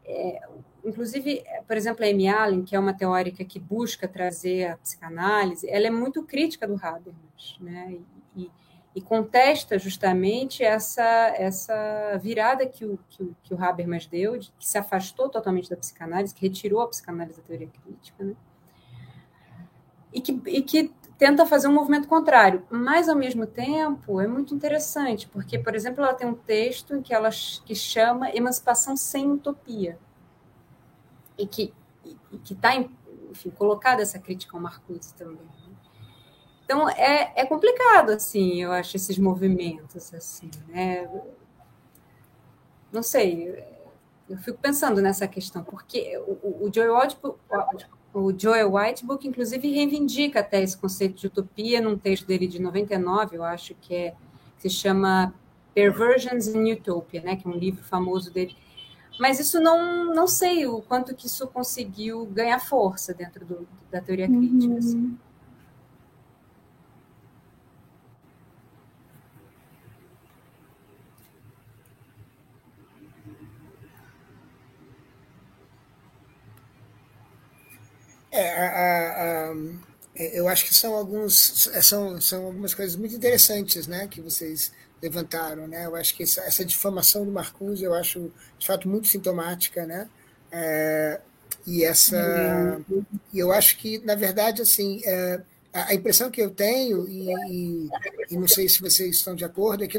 é, 0.05 0.43
inclusive, 0.85 1.45
por 1.65 1.77
exemplo, 1.77 2.05
a 2.05 2.09
Amy 2.09 2.27
Allen, 2.29 2.65
que 2.65 2.75
é 2.75 2.79
uma 2.79 2.93
teórica 2.93 3.45
que 3.45 3.61
busca 3.61 4.09
trazer 4.09 4.67
a 4.67 4.77
psicanálise, 4.79 5.71
ela 5.71 5.87
é 5.87 5.91
muito 5.91 6.25
crítica 6.25 6.67
do 6.67 6.75
Habermas, 6.75 7.57
né? 7.61 7.99
E, 8.35 8.51
e 8.97 9.01
contesta 9.01 9.79
justamente 9.79 10.65
essa, 10.65 11.33
essa 11.37 12.19
virada 12.21 12.67
que 12.67 12.85
o, 12.85 12.99
que, 13.09 13.23
o, 13.23 13.37
que 13.41 13.55
o 13.55 13.65
Habermas 13.65 14.07
deu, 14.07 14.37
de, 14.37 14.51
que 14.59 14.67
se 14.67 14.77
afastou 14.77 15.29
totalmente 15.29 15.71
da 15.71 15.77
psicanálise, 15.77 16.35
que 16.35 16.43
retirou 16.43 16.81
a 16.81 16.89
psicanálise 16.89 17.41
da 17.41 17.47
teoria 17.47 17.69
crítica, 17.69 18.25
né? 18.25 18.35
E 20.13 20.21
que, 20.21 20.33
e 20.47 20.63
que 20.63 20.93
tenta 21.21 21.45
fazer 21.45 21.69
um 21.69 21.73
movimento 21.75 22.09
contrário, 22.09 22.67
mas 22.71 23.07
ao 23.07 23.15
mesmo 23.15 23.47
tempo 23.47 24.19
é 24.23 24.27
muito 24.27 24.55
interessante, 24.55 25.29
porque, 25.29 25.59
por 25.59 25.75
exemplo, 25.75 26.03
ela 26.03 26.15
tem 26.15 26.27
um 26.27 26.35
texto 26.35 26.97
em 26.97 27.03
que 27.03 27.13
ela 27.13 27.29
que 27.67 27.75
chama 27.75 28.35
Emancipação 28.35 28.97
sem 28.97 29.31
Utopia, 29.31 29.99
e 31.37 31.47
que 31.47 31.75
está, 32.51 32.75
enfim, 32.75 33.51
colocada 33.51 34.01
essa 34.01 34.19
crítica 34.19 34.57
ao 34.57 34.63
Marcuse 34.63 35.13
também. 35.15 35.37
Né? 35.37 35.77
Então 36.65 36.89
é, 36.89 37.35
é 37.37 37.45
complicado 37.45 38.13
assim, 38.13 38.63
eu 38.63 38.73
acho 38.73 38.97
esses 38.97 39.19
movimentos 39.19 40.15
assim, 40.15 40.51
né? 40.69 41.07
Não 42.91 43.03
sei, 43.03 43.63
eu 44.27 44.39
fico 44.39 44.59
pensando 44.59 45.03
nessa 45.03 45.29
questão, 45.29 45.63
porque 45.63 46.17
o, 46.19 46.67
o 46.67 46.71
Joy 46.73 46.89
o 48.13 48.33
Joel 48.37 48.75
Whitebook, 48.75 49.27
inclusive, 49.27 49.71
reivindica 49.71 50.41
até 50.41 50.63
esse 50.63 50.77
conceito 50.77 51.15
de 51.21 51.27
utopia 51.29 51.81
num 51.81 51.97
texto 51.97 52.27
dele 52.27 52.47
de 52.47 52.61
99, 52.61 53.37
eu 53.37 53.45
acho 53.45 53.75
que 53.81 53.95
é 53.95 54.15
que 54.59 54.69
se 54.69 54.71
chama 54.71 55.33
Perversions 55.75 56.49
in 56.49 56.73
Utopia, 56.73 57.23
né, 57.23 57.37
que 57.37 57.47
é 57.47 57.51
um 57.51 57.55
livro 57.57 57.83
famoso 57.83 58.33
dele. 58.33 58.57
Mas 59.19 59.39
isso 59.39 59.61
não, 59.61 60.15
não 60.15 60.27
sei 60.27 60.67
o 60.67 60.81
quanto 60.83 61.15
que 61.15 61.27
isso 61.27 61.47
conseguiu 61.47 62.27
ganhar 62.27 62.59
força 62.59 63.15
dentro 63.15 63.45
do, 63.45 63.69
da 63.91 64.01
teoria 64.01 64.27
crítica. 64.27 64.75
Assim. 64.77 64.97
Uhum. 64.97 65.05
Assim. 65.05 65.19
É, 78.41 78.59
a, 78.59 79.51
a, 79.51 79.55
eu 80.35 80.49
acho 80.49 80.65
que 80.65 80.75
são 80.75 80.95
alguns 80.95 81.69
são, 81.83 82.21
são 82.21 82.47
algumas 82.47 82.75
coisas 82.75 82.97
muito 82.97 83.15
interessantes 83.15 83.87
né 83.87 84.07
que 84.09 84.21
vocês 84.21 84.73
levantaram 85.03 85.67
né. 85.67 85.87
Eu 85.87 85.95
acho 85.97 86.15
que 86.15 86.23
essa, 86.23 86.41
essa 86.43 86.65
difamação 86.65 87.25
do 87.25 87.31
Marcuse 87.31 87.85
eu 87.85 87.95
acho 87.95 88.31
de 88.59 88.67
fato 88.67 88.89
muito 88.89 89.09
sintomática 89.09 89.85
né. 89.87 90.09
É, 90.53 91.21
e 91.67 91.85
essa 91.85 92.81
e 93.33 93.39
eu 93.39 93.53
acho 93.53 93.77
que 93.77 93.99
na 93.99 94.15
verdade 94.15 94.63
assim 94.63 95.01
é, 95.05 95.41
a 95.73 95.95
impressão 95.95 96.31
que 96.31 96.41
eu 96.41 96.51
tenho 96.51 97.07
e, 97.09 97.31
e, 97.51 97.91
e, 98.31 98.37
não 98.37 98.49
sei 98.49 98.69
se 98.69 98.81
vocês 98.81 99.17
estão 99.17 99.35
de 99.35 99.45
acordo 99.45 99.85
é 99.85 99.87
que 99.87 99.99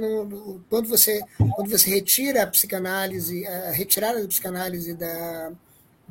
quando 0.69 0.89
você 0.89 1.21
quando 1.55 1.69
você 1.69 1.89
retira 1.89 2.43
a 2.43 2.47
psicanálise 2.47 3.45
a 3.47 3.71
retirada 3.71 4.21
da 4.21 4.27
psicanálise 4.27 4.93
da 4.93 5.51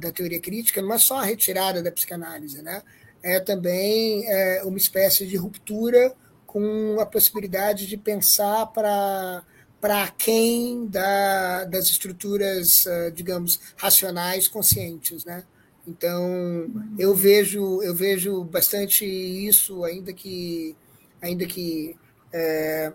da 0.01 0.11
teoria 0.11 0.41
crítica 0.41 0.83
não 0.83 0.95
é 0.95 0.99
só 0.99 1.19
a 1.19 1.25
retirada 1.25 1.83
da 1.83 1.93
psicanálise, 1.93 2.63
né? 2.63 2.83
é 3.23 3.39
também 3.41 4.25
é, 4.27 4.63
uma 4.65 4.79
espécie 4.79 5.27
de 5.27 5.37
ruptura 5.37 6.15
com 6.47 6.99
a 6.99 7.07
possibilidade 7.07 7.87
de 7.87 7.97
pensar 7.97 8.67
para 8.67 9.43
para 9.81 10.09
quem 10.09 10.87
da, 10.89 11.65
das 11.65 11.87
estruturas, 11.87 12.87
ah, 12.87 13.11
digamos, 13.15 13.59
racionais 13.77 14.47
conscientes, 14.47 15.25
né? 15.25 15.43
Então 15.87 16.67
eu 16.99 17.15
vejo 17.15 17.83
eu 17.83 17.95
vejo 17.95 18.45
bastante 18.45 19.07
isso, 19.07 19.85
ainda 19.85 20.13
que 20.13 20.77
ainda 21.23 21.47
que 21.47 21.97
é, 22.33 22.93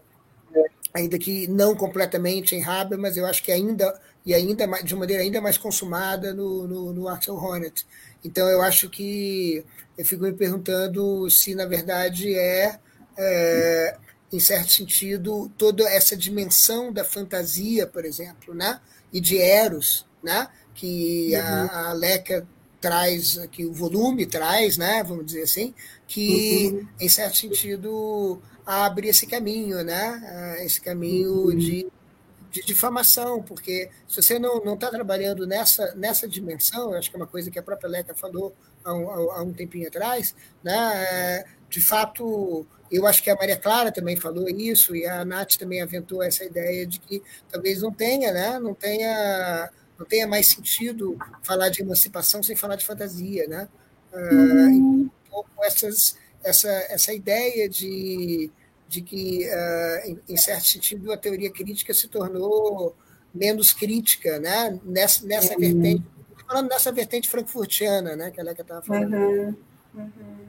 ainda 0.94 1.18
que 1.18 1.48
não 1.48 1.76
completamente 1.76 2.56
em 2.56 2.64
Haber, 2.64 2.98
mas 2.98 3.18
eu 3.18 3.26
acho 3.26 3.44
que 3.44 3.52
ainda 3.52 4.00
e 4.26 4.34
ainda 4.34 4.66
mais, 4.66 4.84
de 4.84 4.96
maneira 4.96 5.22
ainda 5.22 5.40
mais 5.40 5.58
consumada 5.58 6.34
no, 6.34 6.68
no, 6.68 6.94
no 6.94 7.08
Axel 7.08 7.36
Hornet. 7.36 7.86
Então, 8.24 8.48
eu 8.50 8.62
acho 8.62 8.90
que 8.90 9.64
eu 9.98 10.06
fico 10.06 10.24
me 10.24 10.34
perguntando 10.34 11.30
se, 11.30 11.54
na 11.54 11.66
verdade, 11.66 12.34
é, 12.34 12.80
é 13.18 13.98
em 14.36 14.40
certo 14.40 14.72
sentido, 14.72 15.52
toda 15.58 15.88
essa 15.90 16.16
dimensão 16.16 16.92
da 16.92 17.04
fantasia, 17.04 17.88
por 17.88 18.04
exemplo, 18.04 18.54
né? 18.54 18.80
e 19.14 19.22
de 19.22 19.38
Eros, 19.38 20.06
né? 20.22 20.48
que 20.74 21.32
uhum. 21.34 21.40
a, 21.40 21.90
a 21.90 21.94
Leca 21.94 22.46
traz, 22.82 23.40
que 23.52 23.66
o 23.66 23.72
volume 23.72 24.26
traz, 24.26 24.78
né? 24.78 25.04
vamos 25.04 25.26
dizer 25.26 25.44
assim, 25.44 25.74
que, 26.08 26.72
uhum. 26.74 26.88
em 27.00 27.10
certo 27.10 27.38
sentido, 27.38 28.42
abre 28.66 29.08
esse 29.08 29.26
caminho, 29.26 29.84
né? 29.84 30.58
esse 30.66 30.82
caminho 30.82 31.46
uhum. 31.46 31.56
de 31.56 31.88
de 32.56 32.62
difamação, 32.62 33.44
porque 33.44 33.90
se 34.08 34.22
você 34.22 34.40
não 34.40 34.76
está 34.76 34.90
trabalhando 34.90 35.46
nessa, 35.46 35.94
nessa 35.96 36.26
dimensão, 36.26 36.94
acho 36.94 37.10
que 37.10 37.18
é 37.18 37.20
uma 37.20 37.28
coisa 37.28 37.52
que 37.52 37.60
a 37.60 37.64
própria 37.64 37.90
Leca 37.90 38.16
falou 38.16 38.56
há 38.82 38.94
um, 38.94 39.32
há 39.32 39.44
um 39.44 39.52
tempinho 39.52 39.90
atrás, 39.90 40.34
né, 40.64 40.74
é, 40.74 41.46
de 41.70 41.82
fato, 41.82 42.66
eu 42.90 43.06
acho 43.06 43.22
que 43.22 43.30
a 43.30 43.36
Maria 43.36 43.58
Clara 43.58 43.92
também 43.92 44.16
falou 44.16 44.48
isso, 44.48 44.96
e 44.96 45.06
a 45.06 45.26
Nath 45.26 45.58
também 45.58 45.82
aventou 45.82 46.24
essa 46.24 46.46
ideia 46.46 46.88
de 46.88 46.98
que 47.02 47.22
talvez 47.52 47.82
não 47.82 47.92
tenha, 47.92 48.32
né, 48.32 48.58
não 48.58 48.74
tenha, 48.74 49.70
não 50.00 50.06
tenha 50.06 50.26
mais 50.26 50.48
sentido 50.48 51.18
falar 51.44 51.68
de 51.68 51.82
emancipação 51.82 52.42
sem 52.42 52.56
falar 52.56 52.78
de 52.78 52.86
fantasia, 52.86 53.48
né? 53.48 53.68
Uhum. 54.14 54.22
Uh, 54.22 55.02
um 55.04 55.10
pouco 55.30 55.62
essas, 55.66 56.16
essa, 56.42 56.70
essa 56.90 57.14
ideia 57.14 57.68
de 57.68 58.50
de 58.96 59.02
que, 59.02 59.46
uh, 59.46 60.22
em, 60.28 60.38
certo 60.38 60.66
sentido, 60.66 61.12
a 61.12 61.18
teoria 61.18 61.52
crítica 61.52 61.94
se 61.94 62.08
tornou 62.08 62.96
menos 63.34 63.74
crítica, 63.74 64.40
né? 64.40 64.80
Nessa, 64.84 65.26
nessa 65.26 65.54
uhum. 65.54 65.60
vertente, 65.60 66.04
falando 66.48 66.70
nessa 66.70 66.92
vertente 66.92 67.30
frankfurtiana, 67.30 68.16
né? 68.16 68.32
Que 68.32 68.40
a 68.40 68.44
Leca 68.44 68.62
estava 68.62 68.82
falando. 68.82 69.14
Uhum. 69.14 69.56
Uhum. 69.94 70.46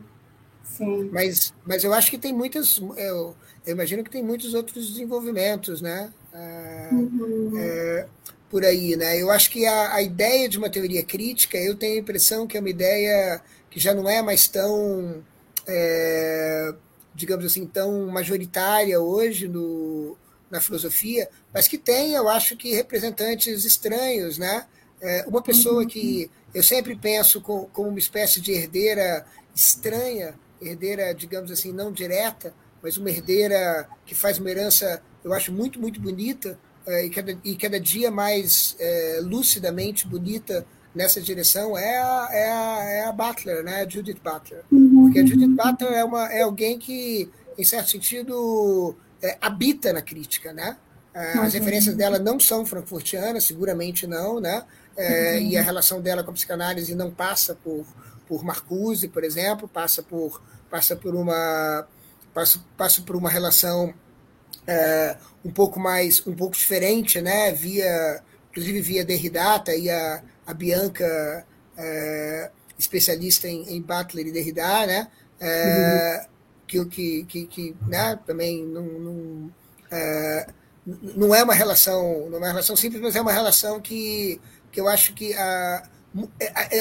Sim. 0.63 1.11
Mas, 1.13 1.55
mas 1.65 1.85
eu 1.85 1.93
acho 1.93 2.11
que 2.11 2.19
tem 2.19 2.33
muitas. 2.33 2.79
Eu, 2.97 3.35
eu 3.67 3.73
imagino 3.73 4.05
que 4.05 4.11
tem 4.11 4.23
muitos 4.23 4.55
outros 4.55 4.89
desenvolvimentos, 4.89 5.81
né? 5.81 6.13
É, 6.33 8.07
por 8.51 8.65
aí, 8.65 8.95
né? 8.95 9.21
Eu 9.21 9.31
acho 9.31 9.51
que 9.51 9.67
a, 9.67 9.95
a 9.95 10.03
ideia 10.03 10.49
de 10.49 10.59
uma 10.59 10.71
teoria 10.71 11.03
crítica, 11.05 11.59
eu 11.59 11.75
tenho 11.75 11.97
a 11.97 12.01
impressão 12.01 12.47
que 12.47 12.57
é 12.57 12.61
uma 12.61 12.71
ideia 12.71 13.43
que 13.71 13.81
já 13.81 13.95
não 13.95 14.09
é 14.09 14.23
mais 14.23 14.49
tão, 14.49 15.23
é, 15.67 16.75
digamos 17.17 17.45
assim, 17.45 17.67
tão 17.67 18.07
majoritária 18.07 19.01
hoje 19.01 19.49
no, 19.49 20.17
na 20.51 20.61
filosofia, 20.61 21.29
mas 21.53 21.67
que 21.67 21.79
tem, 21.79 22.13
eu 22.13 22.29
acho 22.29 22.57
que 22.57 22.75
representantes 22.75 23.65
estranhos, 23.65 24.39
né? 24.39 24.67
É, 25.01 25.25
uma 25.27 25.43
pessoa 25.43 25.83
uhum. 25.83 25.89
que 25.89 26.31
eu 26.55 26.63
sempre 26.63 26.95
penso 26.95 27.41
como, 27.41 27.69
uma 27.75 27.99
espécie 27.99 28.41
de 28.41 28.53
herdeira 28.53 29.27
estranha, 29.55 30.35
herdeira, 30.61 31.13
digamos 31.15 31.51
assim, 31.51 31.73
não 31.73 31.91
direta, 31.91 32.55
mas 32.83 32.97
uma 32.97 33.11
herdeira 33.11 33.89
que 34.05 34.15
faz 34.15 34.39
uma 34.39 34.51
herança, 34.51 35.03
eu 35.25 35.33
acho 35.33 35.53
muito, 35.53 35.81
muito 35.81 36.01
bonita, 36.01 36.59
é, 36.87 37.05
e, 37.05 37.11
cada, 37.11 37.39
e 37.43 37.57
cada 37.57 37.81
dia 37.81 38.11
mais 38.11 38.77
é, 38.79 39.21
lucidamente 39.23 40.07
bonita 40.07 40.65
nessa 40.97 41.21
direção 41.21 41.77
é 41.77 41.99
a, 41.99 42.29
é 42.33 42.51
a, 42.51 42.85
é 42.85 43.05
a 43.05 43.13
Butler, 43.13 43.63
né? 43.63 43.83
a 43.83 43.89
Judith 43.89 44.19
Butler. 44.25 44.63
Uhum. 44.73 45.03
Porque 45.03 45.21
a 45.21 45.27
Judith 45.27 45.55
Butler 45.55 45.93
é, 45.93 46.03
uma, 46.03 46.33
é 46.33 46.43
alguém 46.43 46.79
que, 46.79 47.31
em 47.59 47.65
certo 47.65 47.91
sentido, 47.91 48.97
é, 49.23 49.37
habita 49.41 49.93
na 49.93 50.01
crítica, 50.01 50.55
né? 50.55 50.79
É, 51.15 51.33
as 51.33 51.53
uhum. 51.53 51.61
referências 51.61 51.95
dela 51.95 52.19
não 52.19 52.41
são 52.41 52.65
frankfurtianas, 52.65 53.45
seguramente 53.45 54.07
não, 54.07 54.41
né? 54.41 54.65
É, 54.97 55.35
uhum. 55.35 55.43
E 55.43 55.59
a 55.59 55.63
relação 55.63 56.01
dela 56.01 56.25
com 56.25 56.31
a 56.31 56.35
psicanálise 56.35 56.95
não 56.95 57.11
passa 57.11 57.55
por, 57.55 57.87
por 58.27 58.43
Marcuse, 58.43 59.07
por 59.07 59.23
exemplo, 59.23 59.69
passa 59.69 60.03
por, 60.03 60.41
passa 60.71 60.97
por 60.97 61.15
uma 61.15 61.87
passa, 62.33 62.59
passa 62.75 63.03
por 63.03 63.17
uma 63.17 63.29
relação 63.29 63.93
é, 64.67 65.17
um 65.45 65.51
pouco 65.51 65.79
mais 65.79 66.27
um 66.27 66.35
pouco 66.35 66.57
diferente, 66.57 67.21
né? 67.21 67.53
Via 67.53 68.23
inclusive 68.51 68.81
via 68.81 69.05
Derrida, 69.05 69.63
e 69.77 69.91
a, 69.91 70.23
a 70.47 70.55
Bianca, 70.55 71.47
é, 71.77 72.51
especialista 72.79 73.49
em, 73.49 73.77
em 73.77 73.83
Butler 73.83 74.27
e 74.27 74.33
Derrida, 74.33 74.87
né? 74.87 75.09
É, 75.41 76.27
uhum. 76.67 76.89
que, 76.89 77.25
que, 77.25 77.47
que, 77.47 77.77
né? 77.87 78.19
também 78.27 78.65
não, 78.65 78.85
não, 78.85 79.51
é, 79.91 80.47
não 80.87 81.35
é 81.35 81.43
uma 81.43 81.53
relação 81.53 82.31
não 82.31 82.37
é 82.37 82.41
uma 82.41 82.49
relação 82.49 82.75
simples, 82.75 83.03
mas 83.03 83.17
é 83.17 83.21
uma 83.21 83.33
relação 83.33 83.81
que, 83.81 84.41
que 84.73 84.81
eu 84.81 84.89
acho 84.89 85.13
que 85.13 85.35
a, 85.35 85.89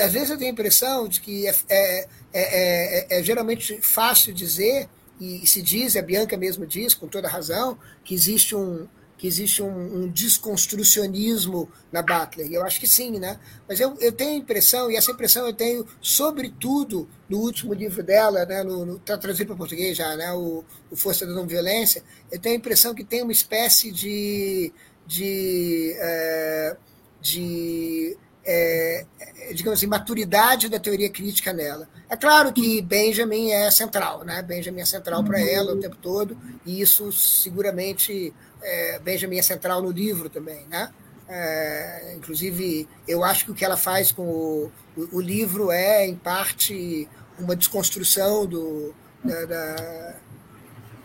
às 0.05 0.13
vezes 0.13 0.29
eu 0.29 0.37
tenho 0.37 0.51
a 0.51 0.53
impressão 0.53 1.07
de 1.07 1.19
que 1.19 1.47
é, 1.47 1.55
é, 1.69 2.07
é, 2.33 3.19
é 3.19 3.23
geralmente 3.23 3.81
fácil 3.81 4.33
dizer 4.33 4.87
e, 5.19 5.43
e 5.43 5.47
se 5.47 5.61
diz, 5.61 5.95
a 5.95 6.01
Bianca 6.01 6.37
mesmo 6.37 6.65
diz, 6.65 6.93
com 6.93 7.07
toda 7.07 7.27
razão, 7.27 7.77
que 8.03 8.13
existe 8.13 8.55
um, 8.55 8.87
que 9.17 9.27
existe 9.27 9.61
um, 9.61 10.03
um, 10.03 10.07
desconstrucionismo 10.07 11.69
na 11.91 12.01
Butler. 12.01 12.51
Eu 12.51 12.63
acho 12.63 12.79
que 12.79 12.87
sim, 12.87 13.17
né? 13.17 13.39
Mas 13.67 13.79
eu, 13.79 13.95
eu 13.99 14.11
tenho 14.11 14.31
a 14.31 14.35
impressão, 14.35 14.91
e 14.91 14.95
essa 14.95 15.11
impressão 15.11 15.47
eu 15.47 15.53
tenho, 15.53 15.85
sobretudo, 16.01 17.07
no 17.29 17.39
último 17.39 17.73
livro 17.73 18.03
dela, 18.03 18.45
né, 18.45 18.63
no, 18.63 18.99
tá 18.99 19.17
traduzido 19.17 19.47
para 19.47 19.57
português 19.57 19.97
já, 19.97 20.15
né, 20.15 20.31
o, 20.33 20.63
o 20.91 20.95
Força 20.95 21.25
da 21.25 21.33
Não 21.33 21.47
Violência, 21.47 22.03
eu 22.31 22.39
tenho 22.39 22.55
a 22.55 22.59
impressão 22.59 22.93
que 22.93 23.03
tem 23.03 23.23
uma 23.23 23.31
espécie 23.31 23.91
de. 23.91 24.73
de, 25.07 25.95
é, 25.97 26.77
de 27.21 28.17
é, 28.47 29.05
digamos 29.53 29.79
assim, 29.79 29.87
maturidade 29.87 30.69
da 30.69 30.79
teoria 30.79 31.09
crítica 31.09 31.51
nela. 31.51 31.89
É 32.07 32.15
claro 32.15 32.53
que 32.53 32.81
Benjamin 32.81 33.51
é 33.51 33.71
central, 33.71 34.23
né? 34.23 34.41
Benjamin 34.43 34.81
é 34.81 34.85
central 34.85 35.23
para 35.23 35.41
ela 35.41 35.73
o 35.73 35.79
tempo 35.79 35.95
todo, 35.95 36.37
e 36.65 36.79
isso 36.79 37.11
seguramente 37.11 38.31
é, 38.65 38.99
Benjamin 38.99 39.37
é 39.37 39.41
central 39.41 39.81
no 39.81 39.91
livro 39.91 40.29
também, 40.29 40.65
né? 40.67 40.91
É, 41.27 42.13
inclusive, 42.15 42.87
eu 43.07 43.23
acho 43.23 43.45
que 43.45 43.51
o 43.51 43.55
que 43.55 43.65
ela 43.65 43.77
faz 43.77 44.11
com 44.11 44.23
o, 44.23 44.71
o, 44.95 45.17
o 45.17 45.21
livro 45.21 45.71
é, 45.71 46.05
em 46.05 46.15
parte, 46.15 47.07
uma 47.39 47.55
desconstrução 47.55 48.45
do, 48.45 48.93
da, 49.23 49.45
da, 49.45 50.15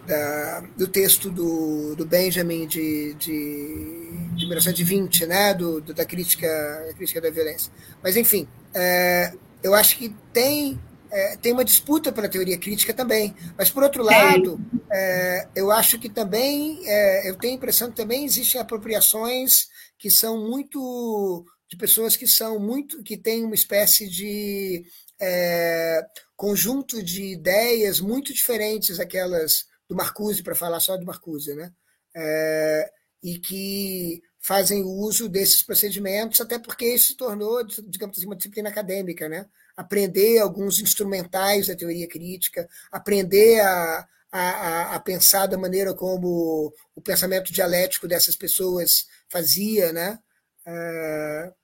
da, 0.07 0.61
do 0.77 0.87
texto 0.87 1.31
do, 1.31 1.95
do 1.97 2.05
Benjamin 2.05 2.67
de, 2.67 3.15
de, 3.15 4.11
de 4.35 4.47
1920, 4.47 5.27
né? 5.27 5.55
Do, 5.55 5.81
do, 5.81 5.95
da, 5.95 6.05
crítica, 6.05 6.49
da 6.87 6.95
crítica 6.95 7.21
da 7.21 7.31
violência. 7.31 7.73
Mas, 8.03 8.17
enfim, 8.17 8.49
é, 8.75 9.33
eu 9.63 9.75
acho 9.75 9.97
que 9.97 10.15
tem 10.33 10.79
é, 11.11 11.37
tem 11.37 11.53
uma 11.53 11.65
disputa 11.65 12.13
pela 12.13 12.29
teoria 12.29 12.59
crítica 12.59 12.95
também. 12.95 13.35
Mas, 13.57 13.71
por 13.71 13.83
outro 13.83 14.03
lado, 14.03 14.61
é, 14.91 15.49
eu 15.55 15.71
acho 15.71 15.99
que 15.99 16.09
também, 16.09 16.81
é, 16.89 17.29
eu 17.29 17.37
tenho 17.37 17.55
a 17.55 17.57
impressão 17.57 17.91
que 17.91 17.97
também 17.97 18.25
existem 18.25 18.61
apropriações 18.61 19.69
que 19.99 20.11
são 20.11 20.49
muito 20.49 21.45
de 21.69 21.77
pessoas 21.77 22.17
que 22.17 22.27
são 22.27 22.59
muito, 22.59 23.03
que 23.03 23.17
têm 23.17 23.45
uma 23.45 23.55
espécie 23.55 24.09
de 24.09 24.85
é, 25.21 26.05
conjunto 26.37 27.03
de 27.03 27.33
ideias 27.33 28.01
muito 28.01 28.33
diferentes 28.33 28.99
aquelas 28.99 29.67
do 29.89 29.95
Marcuse, 29.95 30.43
para 30.43 30.55
falar 30.55 30.81
só 30.81 30.97
do 30.97 31.05
Marcuse, 31.05 31.55
né? 31.55 31.73
É, 32.15 32.91
e 33.23 33.39
que 33.39 34.23
fazem 34.39 34.83
uso 34.83 35.29
desses 35.29 35.63
procedimentos, 35.63 36.41
até 36.41 36.59
porque 36.59 36.95
isso 36.95 37.09
se 37.09 37.17
tornou, 37.17 37.63
digamos 37.65 38.17
assim, 38.17 38.27
uma 38.27 38.37
disciplina 38.37 38.69
acadêmica, 38.71 39.29
né? 39.29 39.47
Aprender 39.81 40.39
alguns 40.39 40.79
instrumentais 40.79 41.69
da 41.69 41.75
teoria 41.75 42.07
crítica, 42.07 42.69
aprender 42.93 43.61
a, 43.61 44.07
a, 44.31 44.95
a, 44.95 45.01
pensar 45.01 45.47
da 45.47 45.57
maneira 45.57 45.95
como 45.95 46.71
o 46.95 47.01
pensamento 47.01 47.51
dialético 47.51 48.07
dessas 48.07 48.37
pessoas 48.37 49.07
fazia, 49.31 49.91
né? 49.91 50.19
Uh, 50.67 51.55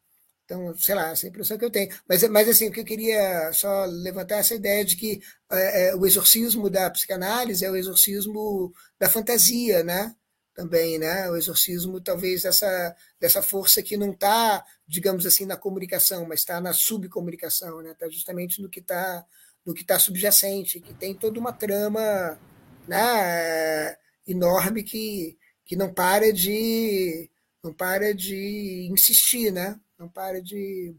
então, 0.47 0.75
sei 0.79 0.95
lá, 0.95 1.11
essa 1.11 1.27
é 1.27 1.29
a 1.29 1.31
impressão 1.31 1.59
que 1.59 1.65
eu 1.67 1.71
tenho. 1.71 1.95
Mas, 2.09 2.23
mas 2.29 2.49
assim, 2.49 2.69
o 2.69 2.73
que 2.73 2.81
eu 2.81 2.85
queria 2.87 3.53
só 3.53 3.85
levantar 3.85 4.39
essa 4.39 4.55
ideia 4.55 4.83
de 4.83 4.97
que 4.97 5.21
é, 5.53 5.89
é, 5.89 5.95
o 5.95 6.07
exorcismo 6.07 6.71
da 6.71 6.89
psicanálise 6.91 7.67
é 7.67 7.71
o 7.71 7.77
exorcismo 7.77 8.73
da 8.99 9.11
fantasia, 9.11 9.85
né? 9.85 10.15
Também, 10.57 10.99
né? 10.99 11.31
O 11.31 11.37
exorcismo 11.37 12.01
talvez 12.01 12.43
dessa, 12.43 12.97
dessa 13.21 13.43
força 13.43 13.83
que 13.83 13.97
não 13.97 14.13
está, 14.13 14.65
digamos 14.89 15.27
assim, 15.27 15.45
na 15.45 15.57
comunicação, 15.57 16.27
mas 16.27 16.41
está 16.41 16.61
na 16.61 16.73
subcomunicação, 16.73 17.83
né? 17.83 17.93
Está 17.93 18.09
justamente 18.09 18.63
no 18.63 18.69
que 18.69 18.81
está 18.81 19.25
no 19.65 19.75
que 19.75 19.83
está 19.83 19.99
subjacente, 19.99 20.81
que 20.81 20.95
tem 20.95 21.13
toda 21.13 21.41
uma 21.41 21.53
trama 21.53 22.39
né, 22.87 23.97
enorme 24.25 24.85
que, 24.85 25.37
que 25.65 25.75
não 25.75 25.93
para 25.93 26.33
de 26.33 27.29
não 27.63 27.75
para 27.75 28.15
de 28.15 28.89
insistir, 28.93 29.53
né? 29.53 29.79
Não 29.99 30.09
para 30.09 30.41
de, 30.41 30.95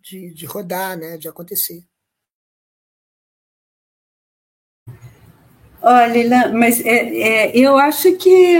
de, 0.00 0.34
de 0.34 0.46
rodar, 0.46 0.98
né? 0.98 1.16
De 1.16 1.28
acontecer. 1.28 1.82
Olha, 5.86 6.50
mas 6.50 6.80
é, 6.80 7.50
é, 7.50 7.52
eu 7.54 7.76
acho 7.76 8.16
que, 8.16 8.58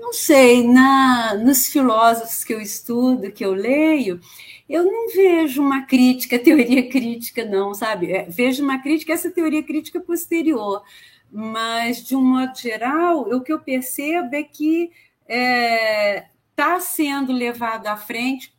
não 0.00 0.10
sei, 0.14 0.66
na, 0.66 1.34
nos 1.34 1.66
filósofos 1.66 2.42
que 2.44 2.54
eu 2.54 2.62
estudo, 2.62 3.30
que 3.30 3.44
eu 3.44 3.52
leio, 3.52 4.18
eu 4.66 4.82
não 4.82 5.08
vejo 5.12 5.60
uma 5.60 5.82
crítica, 5.82 6.38
teoria 6.40 6.88
crítica, 6.88 7.44
não, 7.44 7.74
sabe? 7.74 8.10
É, 8.10 8.24
vejo 8.30 8.64
uma 8.64 8.78
crítica, 8.80 9.12
essa 9.12 9.30
teoria 9.30 9.62
crítica 9.62 10.00
posterior, 10.00 10.82
mas, 11.30 12.02
de 12.02 12.16
um 12.16 12.24
modo 12.24 12.56
geral, 12.58 13.20
o 13.20 13.42
que 13.42 13.52
eu 13.52 13.60
percebo 13.60 14.34
é 14.34 14.42
que 14.42 14.90
está 15.28 16.76
é, 16.76 16.80
sendo 16.80 17.34
levado 17.34 17.86
à 17.86 17.98
frente 17.98 18.56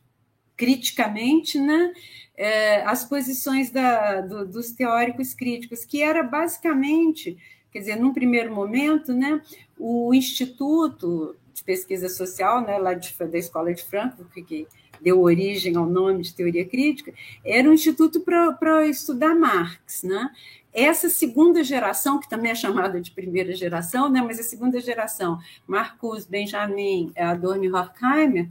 criticamente, 0.56 1.58
né? 1.58 1.92
É, 2.36 2.82
as 2.84 3.04
posições 3.04 3.70
da, 3.72 4.20
do, 4.20 4.46
dos 4.46 4.70
teóricos 4.70 5.34
críticos, 5.34 5.84
que 5.84 6.00
era 6.00 6.22
basicamente 6.22 7.36
Quer 7.72 7.80
dizer, 7.80 7.96
num 7.96 8.12
primeiro 8.12 8.54
momento, 8.54 9.12
né, 9.12 9.40
o 9.78 10.12
Instituto 10.14 11.36
de 11.52 11.62
Pesquisa 11.62 12.08
Social, 12.08 12.62
né, 12.62 12.78
lá 12.78 12.94
de, 12.94 13.14
da 13.14 13.38
Escola 13.38 13.74
de 13.74 13.84
Frankfurt, 13.84 14.28
que 14.46 14.66
deu 15.00 15.20
origem 15.20 15.76
ao 15.76 15.86
nome 15.86 16.22
de 16.22 16.34
teoria 16.34 16.66
crítica, 16.66 17.12
era 17.44 17.68
um 17.68 17.72
instituto 17.72 18.20
para 18.20 18.86
estudar 18.86 19.34
Marx. 19.34 20.02
Né? 20.02 20.30
Essa 20.72 21.08
segunda 21.08 21.62
geração, 21.62 22.18
que 22.18 22.28
também 22.28 22.50
é 22.50 22.54
chamada 22.54 23.00
de 23.00 23.10
primeira 23.10 23.54
geração, 23.54 24.08
né, 24.08 24.20
mas 24.20 24.38
a 24.38 24.42
segunda 24.42 24.80
geração, 24.80 25.38
Marcus, 25.66 26.24
Benjamin, 26.24 27.12
Adorno 27.16 27.64
e 27.64 27.72
Horkheimer, 27.72 28.48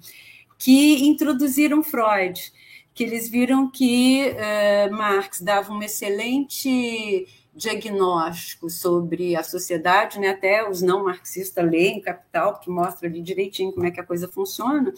que 0.57 1.05
introduziram 1.07 1.83
Freud, 1.83 2.51
que 2.93 3.03
eles 3.03 3.29
viram 3.29 3.69
que 3.69 4.31
uh, 4.31 4.91
Marx 4.91 5.39
dava 5.39 5.71
uma 5.71 5.85
excelente 5.85 7.27
diagnóstico 7.57 8.69
sobre 8.69 9.35
a 9.35 9.43
sociedade, 9.43 10.19
né? 10.19 10.29
até 10.29 10.67
os 10.67 10.81
não 10.81 11.03
marxistas 11.03 11.69
leem 11.69 11.99
Capital, 11.99 12.59
que 12.59 12.69
mostra 12.69 13.07
ali 13.07 13.21
direitinho 13.21 13.73
como 13.73 13.85
é 13.85 13.91
que 13.91 13.99
a 13.99 14.05
coisa 14.05 14.27
funciona, 14.27 14.93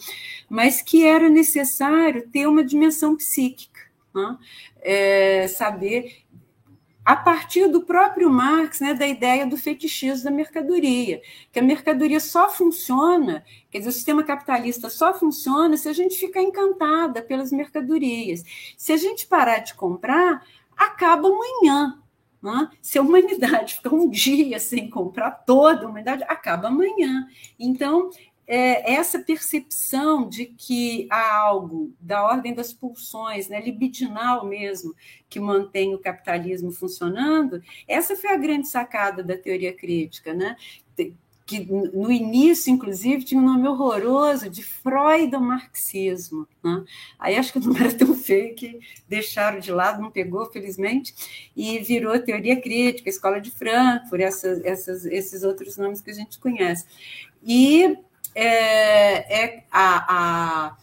mas 0.48 0.82
que 0.82 1.06
era 1.06 1.28
necessário 1.28 2.28
ter 2.28 2.46
uma 2.46 2.62
dimensão 2.62 3.16
psíquica, 3.16 3.80
né? 4.14 4.38
é, 4.82 5.48
saber 5.48 6.24
a 7.04 7.16
partir 7.16 7.66
do 7.66 7.82
próprio 7.82 8.30
Marx, 8.30 8.78
né, 8.78 8.94
da 8.94 9.06
ideia 9.06 9.46
do 9.46 9.56
fetichismo 9.56 10.24
da 10.24 10.30
mercadoria, 10.30 11.20
que 11.50 11.58
a 11.58 11.62
mercadoria 11.62 12.20
só 12.20 12.50
funciona, 12.50 13.44
quer 13.70 13.78
dizer, 13.78 13.90
o 13.90 13.92
sistema 13.92 14.22
capitalista 14.22 14.88
só 14.90 15.12
funciona 15.18 15.76
se 15.76 15.88
a 15.88 15.92
gente 15.92 16.16
ficar 16.16 16.42
encantada 16.42 17.22
pelas 17.22 17.50
mercadorias. 17.50 18.44
Se 18.76 18.92
a 18.92 18.96
gente 18.96 19.26
parar 19.26 19.58
de 19.58 19.74
comprar, 19.74 20.46
acaba 20.76 21.28
amanhã. 21.28 21.98
Né? 22.42 22.70
Se 22.80 22.98
a 22.98 23.02
humanidade 23.02 23.74
ficar 23.76 23.94
um 23.94 24.08
dia 24.08 24.58
sem 24.58 24.88
comprar 24.88 25.30
toda 25.30 25.84
a 25.84 25.88
humanidade, 25.88 26.24
acaba 26.24 26.68
amanhã. 26.68 27.26
Então, 27.58 28.10
é, 28.46 28.94
essa 28.94 29.20
percepção 29.20 30.28
de 30.28 30.46
que 30.46 31.06
há 31.08 31.36
algo 31.36 31.94
da 32.00 32.24
ordem 32.24 32.52
das 32.52 32.72
pulsões, 32.72 33.48
né, 33.48 33.60
libidinal 33.60 34.44
mesmo, 34.44 34.92
que 35.28 35.38
mantém 35.38 35.94
o 35.94 36.00
capitalismo 36.00 36.72
funcionando, 36.72 37.62
essa 37.86 38.16
foi 38.16 38.30
a 38.30 38.36
grande 38.36 38.66
sacada 38.66 39.22
da 39.22 39.38
teoria 39.38 39.72
crítica, 39.72 40.34
né? 40.34 40.56
Que 41.50 41.66
no 41.68 42.12
início, 42.12 42.72
inclusive, 42.72 43.24
tinha 43.24 43.40
um 43.40 43.44
nome 43.44 43.66
horroroso 43.66 44.48
de 44.48 44.62
Freud-marxismo. 44.62 46.46
Né? 46.62 46.84
Aí 47.18 47.34
acho 47.34 47.52
que 47.52 47.58
não 47.58 47.74
era 47.76 47.92
tão 47.92 48.14
feio 48.14 48.54
que 48.54 48.78
deixaram 49.08 49.58
de 49.58 49.72
lado, 49.72 50.00
não 50.00 50.12
pegou, 50.12 50.46
felizmente, 50.46 51.12
e 51.56 51.80
virou 51.80 52.16
teoria 52.20 52.60
crítica, 52.60 53.10
escola 53.10 53.40
de 53.40 53.50
Frankfurt, 53.50 54.20
essas, 54.20 54.64
essas, 54.64 55.04
esses 55.06 55.42
outros 55.42 55.76
nomes 55.76 56.00
que 56.00 56.12
a 56.12 56.14
gente 56.14 56.38
conhece. 56.38 56.86
E 57.42 57.98
é, 58.32 59.44
é 59.44 59.64
a, 59.72 60.68
a 60.68 60.76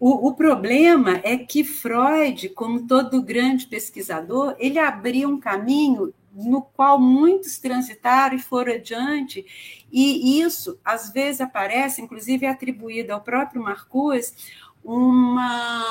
o, 0.00 0.28
o, 0.28 0.34
problema 0.34 1.20
é 1.22 1.36
que 1.36 1.62
Freud, 1.62 2.48
como 2.50 2.86
todo 2.86 3.22
grande 3.22 3.66
pesquisador, 3.66 4.56
ele 4.58 4.78
abriu 4.78 5.28
um 5.28 5.38
caminho 5.38 6.12
no 6.34 6.62
qual 6.62 7.00
muitos 7.00 7.58
transitaram 7.58 8.34
e 8.36 8.42
foram 8.42 8.74
adiante, 8.74 9.46
e 9.90 10.40
isso 10.40 10.78
às 10.84 11.12
vezes 11.12 11.40
aparece, 11.40 12.02
inclusive 12.02 12.44
é 12.44 12.50
atribuído 12.50 13.12
ao 13.12 13.20
próprio 13.20 13.62
Marcuse, 13.62 14.32
uma, 14.84 15.86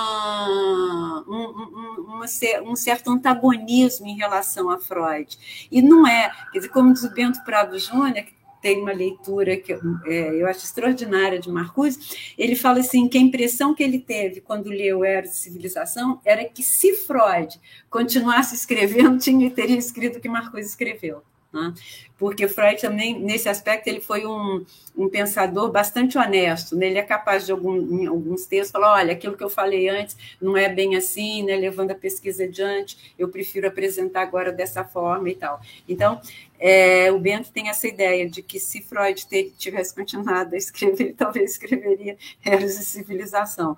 um, 1.28 2.22
um, 2.22 2.72
um, 2.72 2.76
certo 2.76 3.10
antagonismo 3.12 4.06
em 4.06 4.16
relação 4.16 4.70
a 4.70 4.80
Freud. 4.80 5.68
E 5.72 5.82
não 5.82 6.06
é, 6.06 6.30
quer 6.52 6.60
dizer, 6.60 6.70
como 6.70 6.94
diz 6.94 7.04
o 7.04 7.12
Bento 7.12 7.44
Prado 7.44 7.80
Júnior, 7.80 8.26
tem 8.64 8.82
uma 8.82 8.94
leitura 8.94 9.58
que 9.58 9.74
é, 9.74 10.42
eu 10.42 10.48
acho 10.48 10.64
extraordinária 10.64 11.38
de 11.38 11.52
Marcuse, 11.52 12.34
ele 12.38 12.56
fala 12.56 12.80
assim 12.80 13.10
que 13.10 13.18
a 13.18 13.22
impressão 13.22 13.76
que 13.76 13.84
ele 13.84 14.00
teve 14.00 14.40
quando 14.40 14.70
leu 14.70 15.04
Eros 15.04 15.32
e 15.32 15.36
Civilização 15.36 16.22
era 16.24 16.46
que 16.46 16.64
se 16.64 16.94
Freud 16.94 17.60
continuasse 17.90 18.56
escrevendo, 18.56 19.18
tinha, 19.20 19.52
teria 19.52 19.78
escrito 19.78 20.18
o 20.18 20.22
que 20.22 20.30
Marcuse 20.30 20.66
escreveu. 20.66 21.22
Né? 21.54 21.74
Porque 22.18 22.48
Freud 22.48 22.82
também, 22.82 23.20
nesse 23.20 23.48
aspecto, 23.48 23.88
ele 23.88 24.02
foi 24.02 24.26
um, 24.26 24.66
um 24.98 25.08
pensador 25.08 25.72
bastante 25.72 26.18
honesto. 26.18 26.76
Né? 26.76 26.88
Ele 26.88 26.98
é 26.98 27.04
capaz 27.04 27.46
de, 27.46 27.52
algum, 27.52 28.02
em 28.02 28.08
alguns 28.08 28.46
textos, 28.46 28.72
falar: 28.72 28.94
olha, 28.94 29.14
aquilo 29.14 29.38
que 29.38 29.44
eu 29.44 29.50
falei 29.50 29.88
antes 29.88 30.18
não 30.42 30.58
é 30.58 30.68
bem 30.68 30.96
assim, 30.96 31.44
né? 31.44 31.56
levando 31.56 31.92
a 31.92 31.96
pesquisa 31.96 32.46
adiante, 32.46 33.14
eu 33.20 33.30
prefiro 33.30 33.68
apresentar 33.68 34.22
agora 34.22 34.52
dessa 34.52 34.84
forma 34.84 35.30
e 35.30 35.36
tal. 35.36 35.62
Então, 35.88 36.20
é, 36.60 37.12
o 37.12 37.20
Bento 37.20 37.52
tem 37.52 37.70
essa 37.70 37.88
ideia 37.88 38.28
de 38.28 38.42
que 38.42 38.60
se 38.60 38.82
Freud 38.82 39.24
tivesse 39.58 39.94
continuado 39.94 40.56
a 40.56 40.58
escrever, 40.58 41.14
talvez 41.18 41.52
escreveria 41.52 42.18
Eros 42.44 42.80
e 42.80 42.86
Civilização. 42.86 43.78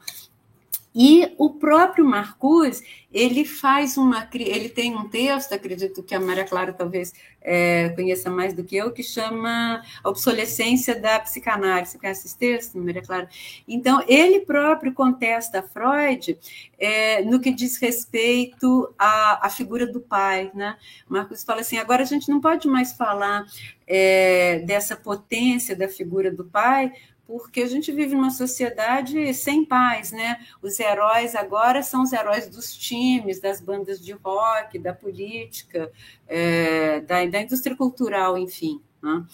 E 0.95 1.33
o 1.37 1.49
próprio 1.49 2.05
Marcuse, 2.05 2.81
ele 3.11 3.43
faz 3.43 3.97
uma. 3.97 4.29
Ele 4.33 4.69
tem 4.69 4.95
um 4.95 5.09
texto, 5.09 5.51
acredito 5.51 6.01
que 6.01 6.15
a 6.15 6.19
Maria 6.21 6.45
Clara 6.45 6.71
talvez 6.71 7.13
é, 7.41 7.89
conheça 7.89 8.29
mais 8.29 8.53
do 8.53 8.63
que 8.63 8.77
eu, 8.77 8.93
que 8.93 9.03
chama 9.03 9.83
A 10.01 10.09
Obsolescência 10.09 10.97
da 10.97 11.19
Psicanálise. 11.19 11.91
Você 11.91 11.99
conhece 11.99 12.27
esse 12.27 12.37
texto, 12.37 12.77
Maria 12.77 13.01
Clara? 13.01 13.27
Então, 13.67 14.01
ele 14.07 14.39
próprio 14.41 14.93
contesta 14.93 15.61
Freud 15.61 16.39
é, 16.79 17.21
no 17.23 17.41
que 17.41 17.51
diz 17.51 17.75
respeito 17.75 18.93
à, 18.97 19.47
à 19.47 19.49
figura 19.49 19.85
do 19.85 19.99
pai. 19.99 20.49
Né? 20.53 20.77
Marcos 21.09 21.43
fala 21.43 21.59
assim: 21.59 21.77
agora 21.77 22.03
a 22.03 22.05
gente 22.05 22.29
não 22.29 22.39
pode 22.39 22.69
mais 22.69 22.93
falar 22.93 23.45
é, 23.85 24.59
dessa 24.59 24.95
potência 24.95 25.75
da 25.75 25.89
figura 25.89 26.31
do 26.31 26.45
pai, 26.45 26.93
porque 27.27 27.61
a 27.61 27.67
gente 27.67 27.91
vive 27.91 28.15
numa 28.15 28.29
sociedade 28.29 29.33
sem 29.33 29.65
paz, 29.65 30.11
né? 30.11 30.39
Os 30.61 30.79
heróis 30.79 31.35
agora 31.35 31.81
são 31.81 32.03
os 32.03 32.13
heróis 32.13 32.47
dos 32.47 32.75
times, 32.75 33.39
das 33.39 33.59
bandas 33.59 33.99
de 34.03 34.13
rock, 34.13 34.77
da 34.77 34.93
política, 34.93 35.91
é, 36.27 37.01
da, 37.01 37.25
da, 37.25 37.41
indústria 37.41 37.75
cultural, 37.75 38.37
enfim, 38.37 38.79
né? 39.01 39.25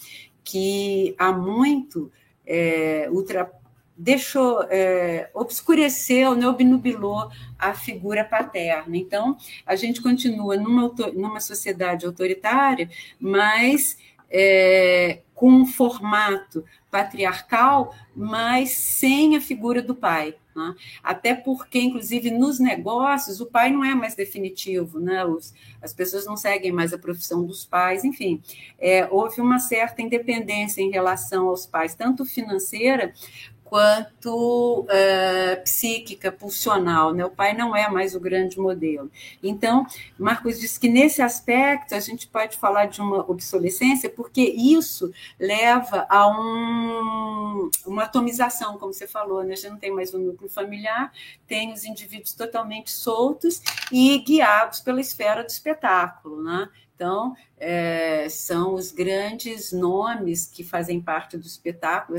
que 0.42 1.14
há 1.18 1.32
muito 1.32 2.10
é, 2.46 3.08
ultra, 3.10 3.50
deixou, 3.96 4.62
é, 4.70 5.30
obscureceu, 5.34 6.34
né, 6.34 6.46
obnubilou 6.46 7.30
a 7.58 7.74
figura 7.74 8.24
paterna. 8.24 8.96
Então, 8.96 9.36
a 9.64 9.76
gente 9.76 10.02
continua 10.02 10.56
numa, 10.56 10.92
numa 11.14 11.40
sociedade 11.40 12.06
autoritária, 12.06 12.90
mas 13.20 13.96
é, 14.32 15.20
com 15.34 15.50
um 15.50 15.66
formato 15.66 16.64
patriarcal, 16.90 17.94
mas 18.16 18.70
sem 18.70 19.36
a 19.36 19.40
figura 19.40 19.82
do 19.82 19.94
pai. 19.94 20.34
Né? 20.54 20.74
Até 21.02 21.34
porque, 21.34 21.80
inclusive, 21.80 22.30
nos 22.30 22.58
negócios, 22.58 23.40
o 23.40 23.46
pai 23.46 23.70
não 23.70 23.84
é 23.84 23.94
mais 23.94 24.14
definitivo, 24.14 25.00
né? 25.00 25.24
Os, 25.24 25.54
as 25.80 25.92
pessoas 25.92 26.26
não 26.26 26.36
seguem 26.36 26.72
mais 26.72 26.92
a 26.92 26.98
profissão 26.98 27.44
dos 27.44 27.64
pais, 27.64 28.04
enfim, 28.04 28.42
é, 28.78 29.08
houve 29.10 29.40
uma 29.40 29.58
certa 29.58 30.02
independência 30.02 30.82
em 30.82 30.90
relação 30.90 31.48
aos 31.48 31.66
pais, 31.66 31.94
tanto 31.94 32.24
financeira 32.24 33.12
quanto 33.72 34.84
é, 34.90 35.56
psíquica, 35.56 36.30
pulsional. 36.30 37.14
Né? 37.14 37.24
O 37.24 37.30
pai 37.30 37.54
não 37.54 37.74
é 37.74 37.88
mais 37.88 38.14
o 38.14 38.20
grande 38.20 38.60
modelo. 38.60 39.10
Então, 39.42 39.86
Marcos 40.18 40.60
diz 40.60 40.76
que 40.76 40.90
nesse 40.90 41.22
aspecto 41.22 41.94
a 41.94 42.00
gente 42.00 42.26
pode 42.26 42.58
falar 42.58 42.84
de 42.84 43.00
uma 43.00 43.20
obsolescência, 43.30 44.10
porque 44.10 44.42
isso 44.42 45.10
leva 45.40 46.04
a 46.10 46.28
um, 46.28 47.70
uma 47.86 48.02
atomização, 48.02 48.76
como 48.76 48.92
você 48.92 49.08
falou, 49.08 49.42
né? 49.42 49.56
gente 49.56 49.70
não 49.70 49.78
tem 49.78 49.90
mais 49.90 50.12
um 50.12 50.18
núcleo 50.18 50.50
familiar, 50.50 51.10
tem 51.46 51.72
os 51.72 51.86
indivíduos 51.86 52.34
totalmente 52.34 52.90
soltos 52.90 53.62
e 53.90 54.18
guiados 54.18 54.80
pela 54.80 55.00
esfera 55.00 55.42
do 55.42 55.48
espetáculo. 55.48 56.42
Né? 56.42 56.68
Então, 56.94 57.34
é, 57.58 58.28
são 58.28 58.74
os 58.74 58.92
grandes 58.92 59.72
nomes 59.72 60.46
que 60.46 60.62
fazem 60.62 61.00
parte 61.00 61.36
do 61.36 61.46
espetáculo. 61.46 62.18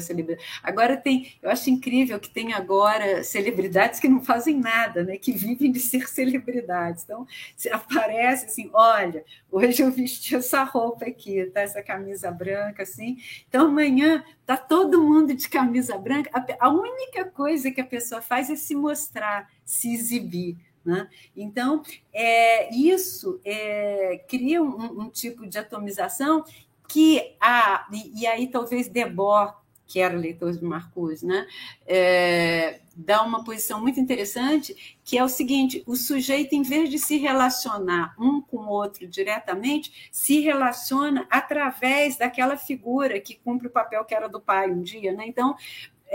Agora 0.61 0.97
tem, 0.97 1.33
eu 1.41 1.49
acho 1.49 1.69
incrível 1.69 2.19
que 2.19 2.29
tem 2.29 2.53
agora 2.53 3.23
celebridades 3.23 3.99
que 3.99 4.07
não 4.07 4.23
fazem 4.23 4.59
nada, 4.59 5.03
né? 5.03 5.17
que 5.17 5.31
vivem 5.31 5.71
de 5.71 5.79
ser 5.79 6.07
celebridades. 6.09 7.03
Então, 7.03 7.27
aparece 7.71 8.45
assim, 8.45 8.69
olha, 8.73 9.23
hoje 9.51 9.81
eu 9.81 9.91
vesti 9.91 10.35
essa 10.35 10.63
roupa 10.63 11.05
aqui, 11.05 11.45
tá? 11.45 11.61
essa 11.61 11.81
camisa 11.81 12.31
branca, 12.31 12.83
assim. 12.83 13.17
Então, 13.47 13.67
amanhã 13.67 14.23
tá 14.45 14.57
todo 14.57 15.01
mundo 15.01 15.33
de 15.33 15.47
camisa 15.47 15.97
branca. 15.97 16.29
A 16.59 16.69
única 16.69 17.25
coisa 17.25 17.71
que 17.71 17.79
a 17.81 17.85
pessoa 17.85 18.21
faz 18.21 18.49
é 18.49 18.55
se 18.55 18.75
mostrar, 18.75 19.49
se 19.63 19.93
exibir. 19.93 20.57
Né? 20.85 21.07
Então, 21.35 21.81
é, 22.11 22.73
isso 22.75 23.39
é, 23.45 24.21
cria 24.27 24.61
um, 24.61 25.03
um, 25.03 25.09
tipo 25.09 25.47
de 25.47 25.57
atomização 25.57 26.43
que 26.89 27.35
a, 27.39 27.87
e, 27.91 28.21
e, 28.21 28.27
aí 28.27 28.47
talvez 28.47 28.89
Debord, 28.89 29.53
que 29.87 29.99
era 29.99 30.17
leitor 30.17 30.51
de 30.51 30.63
Marcuse, 30.63 31.25
né, 31.25 31.47
é, 31.85 32.81
dá 32.95 33.23
uma 33.23 33.43
posição 33.43 33.81
muito 33.81 33.99
interessante, 33.99 34.97
que 35.03 35.17
é 35.17 35.23
o 35.23 35.29
seguinte: 35.29 35.83
o 35.85 35.95
sujeito, 35.95 36.53
em 36.53 36.61
vez 36.61 36.89
de 36.89 36.99
se 36.99 37.17
relacionar 37.17 38.15
um 38.19 38.41
com 38.41 38.57
o 38.57 38.69
outro 38.69 39.07
diretamente, 39.07 40.09
se 40.11 40.39
relaciona 40.41 41.25
através 41.29 42.17
daquela 42.17 42.57
figura 42.57 43.19
que 43.19 43.35
cumpre 43.35 43.67
o 43.67 43.71
papel 43.71 44.03
que 44.05 44.13
era 44.13 44.27
do 44.27 44.39
pai 44.39 44.69
um 44.71 44.81
dia. 44.81 45.13
Né? 45.13 45.25
Então, 45.27 45.55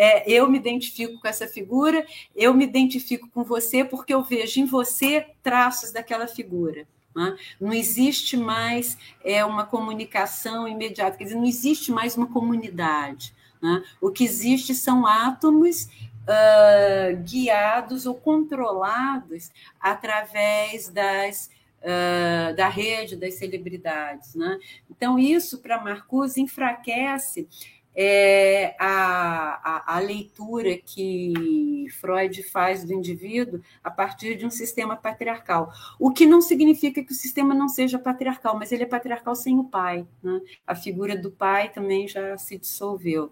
é, 0.01 0.31
eu 0.31 0.49
me 0.49 0.57
identifico 0.57 1.20
com 1.20 1.27
essa 1.27 1.49
figura, 1.49 2.07
eu 2.37 2.55
me 2.55 2.65
identifico 2.65 3.29
com 3.31 3.43
você 3.43 3.85
porque 3.85 4.15
eu 4.15 4.23
vejo 4.23 4.61
em 4.61 4.65
você 4.65 5.27
traços 5.43 5.91
daquela 5.91 6.29
figura. 6.29 6.87
Né? 7.16 7.37
Não 7.61 7.73
existe 7.73 8.37
mais 8.37 8.97
é, 9.25 9.45
uma 9.45 9.66
comunicação 9.66 10.69
imediata, 10.69 11.16
quer 11.16 11.25
dizer, 11.25 11.35
não 11.35 11.45
existe 11.45 11.91
mais 11.91 12.16
uma 12.16 12.29
comunidade. 12.29 13.35
Né? 13.61 13.83
O 14.01 14.12
que 14.12 14.23
existe 14.23 14.73
são 14.73 15.05
átomos 15.05 15.87
uh, 16.29 17.16
guiados 17.25 18.07
ou 18.07 18.15
controlados 18.15 19.51
através 19.81 20.89
das 20.89 21.51
Uh, 21.79 22.57
da 22.57 22.69
rede 22.69 23.15
das 23.15 23.35
celebridades. 23.35 24.35
Né? 24.35 24.59
Então, 24.91 25.16
isso 25.16 25.59
para 25.59 25.81
Marcuse 25.81 26.41
enfraquece 26.43 27.47
é 27.94 28.77
a, 28.78 29.60
a, 29.65 29.97
a, 29.97 29.98
leitura 29.98 30.77
que 30.77 31.86
Freud 32.01 32.43
faz 32.44 32.85
do 32.85 32.93
indivíduo 32.93 33.60
a 33.82 33.90
partir 33.90 34.36
de 34.36 34.47
um 34.47 34.51
sistema 34.51 34.97
patriarcal. 34.97 35.73
O 35.98 36.12
que 36.12 36.24
não 36.24 36.40
significa 36.40 37.02
que 37.02 37.12
o 37.12 37.16
sistema 37.16 37.55
não 37.55 37.69
seja 37.69 37.98
patriarcal, 37.98 38.56
mas 38.56 38.70
ele 38.70 38.85
é 38.85 38.86
patriarcal 38.86 39.35
sem 39.35 39.59
o 39.59 39.65
pai. 39.65 40.06
Né? 40.23 40.40
A 40.66 40.74
figura 40.74 41.16
do 41.16 41.31
pai 41.31 41.70
também 41.70 42.06
já 42.06 42.36
se 42.36 42.56
dissolveu. 42.56 43.31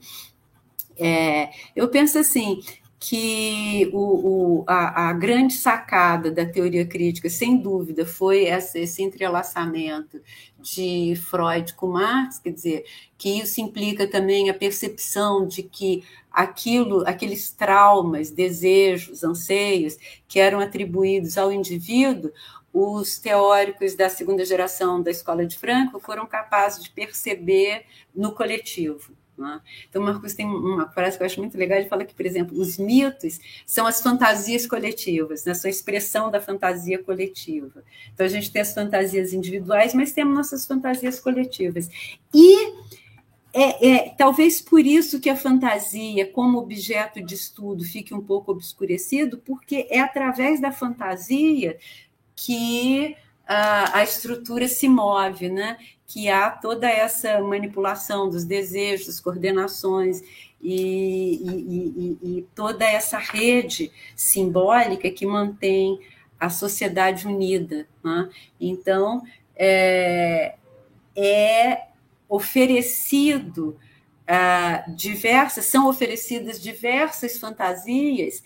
É, 0.98 1.50
eu 1.74 1.88
penso 1.88 2.18
assim 2.18 2.60
que 2.98 3.90
o, 3.92 4.60
o, 4.60 4.64
a, 4.66 5.10
a, 5.10 5.12
grande 5.12 5.54
sacada 5.54 6.30
da 6.30 6.46
teoria 6.46 6.86
crítica, 6.86 7.28
sem 7.28 7.58
dúvida, 7.58 8.06
foi 8.06 8.44
essa, 8.46 8.78
esse 8.78 9.02
entrelaçamento 9.02 10.20
de 10.58 11.14
Freud 11.16 11.74
com 11.74 11.88
Marx, 11.88 12.38
quer 12.38 12.50
dizer, 12.50 12.84
que 13.18 13.38
isso 13.40 13.60
implica 13.60 14.06
também 14.06 14.48
a 14.48 14.54
percepção 14.54 15.46
de 15.46 15.62
que 15.62 16.04
aquilo, 16.32 17.06
aqueles 17.06 17.50
traumas, 17.50 18.30
desejos, 18.30 19.22
anseios 19.22 19.96
que 20.26 20.40
eram 20.40 20.58
atribuídos 20.58 21.36
ao 21.36 21.52
indivíduo, 21.52 22.32
os 22.72 23.18
teóricos 23.18 23.94
da 23.94 24.08
segunda 24.08 24.44
geração 24.44 25.02
da 25.02 25.10
escola 25.10 25.46
de 25.46 25.58
Franco 25.58 26.00
foram 26.00 26.26
capazes 26.26 26.82
de 26.82 26.90
perceber 26.90 27.84
no 28.14 28.32
coletivo. 28.32 29.14
Né? 29.36 29.60
Então, 29.88 30.02
Marcos 30.02 30.34
tem 30.34 30.46
uma 30.46 30.88
frase 30.90 31.16
que 31.16 31.22
eu 31.22 31.26
acho 31.26 31.40
muito 31.40 31.56
legal, 31.58 31.78
ele 31.78 31.88
fala 31.88 32.04
que, 32.04 32.14
por 32.14 32.24
exemplo, 32.24 32.58
os 32.58 32.78
mitos 32.78 33.38
são 33.66 33.86
as 33.86 34.00
fantasias 34.00 34.66
coletivas, 34.66 35.44
né? 35.44 35.54
são 35.54 35.68
a 35.68 35.70
expressão 35.70 36.30
da 36.30 36.40
fantasia 36.40 37.02
coletiva. 37.02 37.82
Então, 38.14 38.24
a 38.24 38.28
gente 38.28 38.50
tem 38.50 38.62
as 38.62 38.72
fantasias 38.72 39.32
individuais, 39.32 39.94
mas 39.94 40.12
temos 40.12 40.34
nossas 40.34 40.66
fantasias 40.66 41.20
coletivas. 41.20 41.88
E 42.32 42.74
é, 43.58 43.88
é, 43.88 44.08
talvez 44.10 44.60
por 44.60 44.80
isso 44.80 45.18
que 45.18 45.30
a 45.30 45.36
fantasia, 45.36 46.30
como 46.30 46.58
objeto 46.58 47.22
de 47.22 47.34
estudo, 47.34 47.84
fique 47.84 48.12
um 48.12 48.20
pouco 48.20 48.52
obscurecido, 48.52 49.38
porque 49.38 49.86
é 49.90 49.98
através 49.98 50.60
da 50.60 50.70
fantasia 50.70 51.78
que 52.34 53.16
a, 53.46 53.98
a 53.98 54.02
estrutura 54.02 54.66
se 54.68 54.88
move, 54.88 55.48
né? 55.48 55.76
que 56.06 56.28
há 56.28 56.50
toda 56.50 56.88
essa 56.88 57.40
manipulação 57.40 58.30
dos 58.30 58.44
desejos, 58.44 59.06
das 59.06 59.20
coordenações 59.20 60.22
e, 60.62 61.40
e, 61.42 62.18
e, 62.22 62.38
e 62.38 62.42
toda 62.54 62.84
essa 62.84 63.18
rede 63.18 63.90
simbólica 64.14 65.10
que 65.10 65.26
mantém 65.26 66.00
a 66.38 66.48
sociedade 66.48 67.26
unida. 67.26 67.88
Né? 68.04 68.30
Então, 68.60 69.22
é, 69.56 70.54
é 71.16 71.86
oferecido 72.28 73.76
uh, 74.28 74.94
diversas, 74.94 75.66
são 75.66 75.88
oferecidas 75.88 76.60
diversas 76.60 77.38
fantasias 77.38 78.42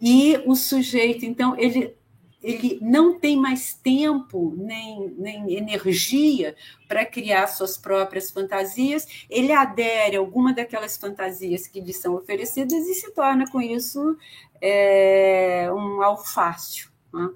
e 0.00 0.40
o 0.46 0.54
sujeito, 0.54 1.24
então, 1.24 1.58
ele 1.58 1.94
ele 2.42 2.78
não 2.80 3.18
tem 3.18 3.36
mais 3.36 3.74
tempo 3.74 4.54
nem, 4.56 5.10
nem 5.18 5.54
energia 5.54 6.54
para 6.86 7.04
criar 7.04 7.46
suas 7.48 7.76
próprias 7.76 8.30
fantasias, 8.30 9.26
ele 9.28 9.52
adere 9.52 10.16
a 10.16 10.20
alguma 10.20 10.52
daquelas 10.52 10.96
fantasias 10.96 11.66
que 11.66 11.80
lhe 11.80 11.92
são 11.92 12.14
oferecidas 12.14 12.86
e 12.86 12.94
se 12.94 13.12
torna 13.12 13.50
com 13.50 13.60
isso 13.60 14.16
é, 14.60 15.68
um 15.72 16.02
alfácio. 16.02 16.90
Né? 17.12 17.28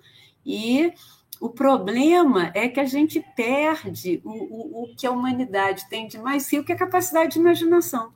E 0.46 0.92
o 1.40 1.48
problema 1.48 2.52
é 2.54 2.68
que 2.68 2.78
a 2.78 2.84
gente 2.84 3.20
perde 3.34 4.20
o, 4.24 4.30
o, 4.30 4.84
o 4.84 4.96
que 4.96 5.06
a 5.06 5.10
humanidade 5.10 5.88
tem 5.88 6.06
de 6.06 6.18
mais 6.18 6.50
rico, 6.50 6.64
que 6.64 6.72
é 6.72 6.74
a 6.76 6.78
capacidade 6.78 7.32
de 7.32 7.40
imaginação. 7.40 8.12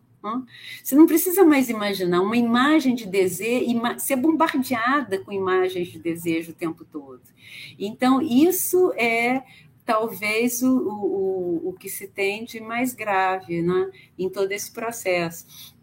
Você 0.82 0.94
não 0.94 1.07
precisa 1.07 1.44
mais 1.44 1.69
imaginar 1.69 2.20
uma 2.20 2.36
imagem 2.36 2.94
de 2.94 3.07
desejo, 3.07 3.66
ser 3.98 4.16
bombardeada 4.16 5.19
com 5.19 5.32
imagens 5.32 5.89
de 5.89 5.98
desejo 5.98 6.53
o 6.53 6.55
tempo 6.55 6.85
todo. 6.85 7.23
Então, 7.78 8.20
isso 8.20 8.93
é 8.97 9.43
talvez 9.85 10.62
o, 10.62 10.77
o, 10.77 11.69
o 11.69 11.73
que 11.74 11.89
se 11.89 12.09
tem 12.09 12.44
de 12.44 12.61
mais 12.61 12.93
grave 12.93 13.62
né, 13.62 13.90
em 14.19 14.28
todo 14.28 14.51
esse 14.51 14.70
processo. 14.70 15.74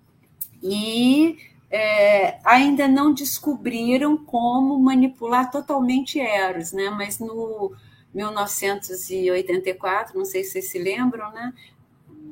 E 0.62 1.38
é, 1.72 2.38
ainda 2.44 2.88
não 2.88 3.14
descobriram 3.14 4.18
como 4.18 4.78
manipular 4.78 5.50
totalmente 5.50 6.20
Eros, 6.20 6.72
né? 6.72 6.90
mas 6.90 7.18
no 7.18 7.74
1984, 8.14 10.18
não 10.18 10.26
sei 10.26 10.44
se 10.44 10.52
vocês 10.52 10.70
se 10.70 10.78
lembram, 10.78 11.32
né? 11.32 11.54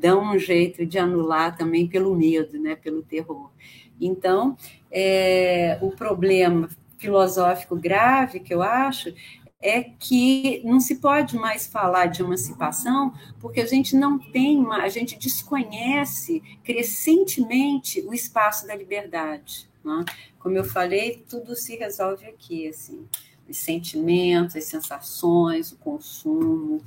Dão 0.02 0.34
um 0.34 0.40
jeito 0.40 0.86
de 0.86 0.98
anular 0.98 1.56
também 1.56 1.88
pelo 1.88 2.16
medo, 2.16 2.60
né, 2.60 2.76
pelo 2.76 3.04
terror. 3.04 3.52
Então, 4.00 4.58
é, 4.92 5.78
o 5.80 5.92
problema 5.92 6.68
filosófico 6.98 7.76
grave 7.76 8.40
que 8.40 8.54
eu 8.54 8.64
acho 8.64 9.14
é 9.62 9.84
que 9.84 10.60
não 10.66 10.80
se 10.80 10.96
pode 10.96 11.36
mais 11.36 11.68
falar 11.68 12.08
de 12.08 12.24
emancipação 12.24 13.14
porque 13.40 13.62
a 13.62 13.66
gente 13.66 13.96
não 13.96 14.18
tem, 14.18 14.66
a 14.72 14.90
gente 14.90 15.20
desconhece 15.20 16.42
crescentemente 16.64 18.02
o 18.02 18.12
espaço 18.12 18.66
da 18.66 18.76
liberdade. 18.76 19.70
Né? 19.86 20.04
Como 20.40 20.58
eu 20.58 20.64
falei, 20.64 21.24
tudo 21.30 21.56
se 21.56 21.76
resolve 21.76 22.26
aqui, 22.26 22.68
assim, 22.68 23.08
os 23.48 23.58
sentimentos, 23.58 24.56
as 24.56 24.64
sensações, 24.64 25.72
o 25.72 25.78
consumo 25.78 26.82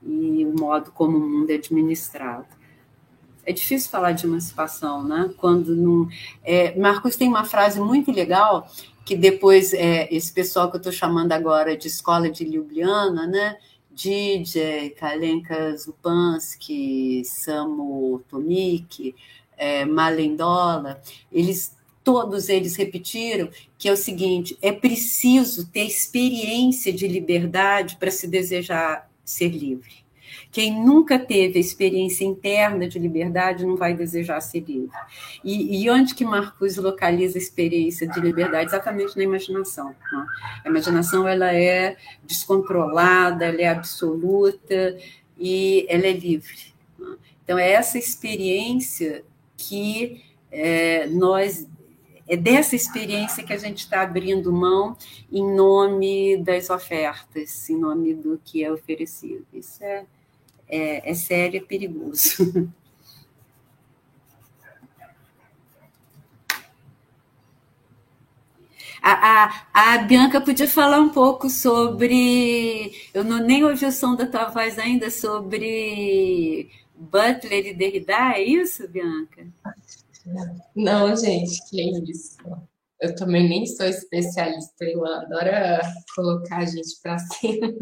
e 0.00 0.46
o 0.46 0.56
modo 0.56 0.92
como 0.92 1.18
o 1.18 1.28
mundo 1.28 1.50
é 1.50 1.54
administrado 1.54 2.59
é 3.50 3.52
difícil 3.52 3.90
falar 3.90 4.12
de 4.12 4.24
emancipação, 4.24 5.02
né? 5.04 5.30
Quando 5.36 5.74
não. 5.74 6.08
É, 6.42 6.78
Marcos 6.78 7.16
tem 7.16 7.28
uma 7.28 7.44
frase 7.44 7.80
muito 7.80 8.10
legal 8.10 8.70
que 9.04 9.16
depois 9.16 9.74
é, 9.74 10.08
esse 10.14 10.32
pessoal 10.32 10.70
que 10.70 10.76
eu 10.76 10.78
estou 10.78 10.92
chamando 10.92 11.32
agora 11.32 11.76
de 11.76 11.88
escola 11.88 12.30
de 12.30 12.44
Ljubljana, 12.44 13.26
né? 13.26 13.56
DJ, 13.90 14.90
Kalenka 14.90 15.76
Zupansky, 15.76 17.22
Samu 17.24 18.22
Tomik, 18.30 19.14
é, 19.56 19.84
Malendola, 19.84 21.02
eles 21.30 21.76
todos 22.02 22.48
eles 22.48 22.76
repetiram 22.76 23.50
que 23.76 23.88
é 23.88 23.92
o 23.92 23.96
seguinte: 23.96 24.56
é 24.62 24.72
preciso 24.72 25.66
ter 25.66 25.84
experiência 25.84 26.92
de 26.92 27.08
liberdade 27.08 27.96
para 27.96 28.10
se 28.10 28.26
desejar 28.26 29.10
ser 29.24 29.48
livre. 29.48 29.99
Quem 30.52 30.84
nunca 30.84 31.18
teve 31.18 31.58
a 31.58 31.60
experiência 31.60 32.24
interna 32.24 32.88
de 32.88 32.98
liberdade 32.98 33.64
não 33.64 33.76
vai 33.76 33.94
desejar 33.94 34.40
ser 34.40 34.60
livre. 34.60 34.96
E, 35.44 35.82
e 35.82 35.90
onde 35.90 36.14
que 36.14 36.24
Marcuse 36.24 36.80
localiza 36.80 37.38
a 37.38 37.42
experiência 37.42 38.06
de 38.08 38.20
liberdade? 38.20 38.70
Exatamente 38.70 39.16
na 39.16 39.22
imaginação. 39.22 39.88
Né? 39.90 40.26
A 40.64 40.68
imaginação 40.68 41.28
ela 41.28 41.54
é 41.54 41.96
descontrolada, 42.24 43.44
ela 43.44 43.60
é 43.60 43.68
absoluta 43.68 44.96
e 45.38 45.86
ela 45.88 46.06
é 46.06 46.12
livre. 46.12 46.74
Né? 46.98 47.16
Então, 47.44 47.56
é 47.56 47.70
essa 47.70 47.96
experiência 47.96 49.24
que 49.56 50.22
é, 50.50 51.06
nós 51.06 51.68
é 52.30 52.36
dessa 52.36 52.76
experiência 52.76 53.42
que 53.42 53.52
a 53.52 53.56
gente 53.56 53.78
está 53.78 54.02
abrindo 54.02 54.52
mão 54.52 54.96
em 55.32 55.44
nome 55.52 56.36
das 56.36 56.70
ofertas, 56.70 57.68
em 57.68 57.76
nome 57.76 58.14
do 58.14 58.40
que 58.44 58.62
é 58.62 58.70
oferecido. 58.70 59.44
Isso 59.52 59.82
é, 59.82 60.04
é, 60.70 61.10
é 61.10 61.14
sério, 61.14 61.58
é 61.58 61.64
perigoso. 61.64 62.70
A, 69.02 69.64
a, 69.72 69.94
a, 69.94 69.98
Bianca 70.02 70.42
podia 70.42 70.68
falar 70.68 71.00
um 71.00 71.08
pouco 71.08 71.48
sobre. 71.48 72.92
Eu 73.14 73.24
não 73.24 73.38
nem 73.38 73.64
ouvi 73.64 73.86
o 73.86 73.92
som 73.92 74.14
da 74.14 74.26
tua 74.26 74.50
voz 74.50 74.78
ainda, 74.78 75.10
sobre 75.10 76.70
Butler 76.94 77.66
e 77.68 77.74
Derrida, 77.74 78.34
é 78.36 78.42
isso, 78.42 78.86
Bianca? 78.88 79.46
Não, 80.76 81.16
gente, 81.16 81.66
que 81.70 82.10
isso. 82.10 82.36
Eu 83.00 83.14
também 83.14 83.48
nem 83.48 83.66
sou 83.66 83.86
especialista, 83.86 84.84
eu 84.84 85.06
adoro 85.06 85.50
colocar 86.14 86.58
a 86.58 86.66
gente 86.66 87.00
para 87.02 87.18
cima. 87.18 87.72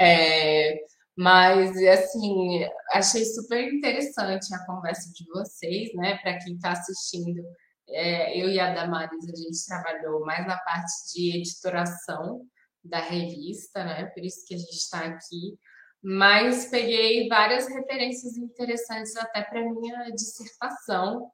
É, 0.00 0.80
mas, 1.16 1.76
assim, 1.76 2.64
achei 2.92 3.24
super 3.24 3.72
interessante 3.72 4.54
a 4.54 4.64
conversa 4.64 5.12
de 5.12 5.24
vocês, 5.28 5.92
né? 5.94 6.16
Para 6.18 6.38
quem 6.38 6.54
está 6.54 6.72
assistindo, 6.72 7.42
é, 7.88 8.40
eu 8.40 8.48
e 8.48 8.58
a 8.58 8.72
Damaris, 8.72 9.24
a 9.28 9.36
gente 9.36 9.66
trabalhou 9.66 10.24
mais 10.24 10.46
na 10.46 10.56
parte 10.58 10.90
de 11.12 11.36
editoração 11.36 12.42
da 12.82 12.98
revista, 12.98 13.84
né? 13.84 14.06
Por 14.06 14.24
isso 14.24 14.46
que 14.46 14.54
a 14.54 14.58
gente 14.58 14.72
está 14.72 15.00
aqui. 15.00 15.58
Mas 16.02 16.66
peguei 16.66 17.28
várias 17.28 17.68
referências 17.68 18.36
interessantes 18.36 19.16
até 19.16 19.42
para 19.42 19.62
minha 19.62 20.10
dissertação. 20.10 21.30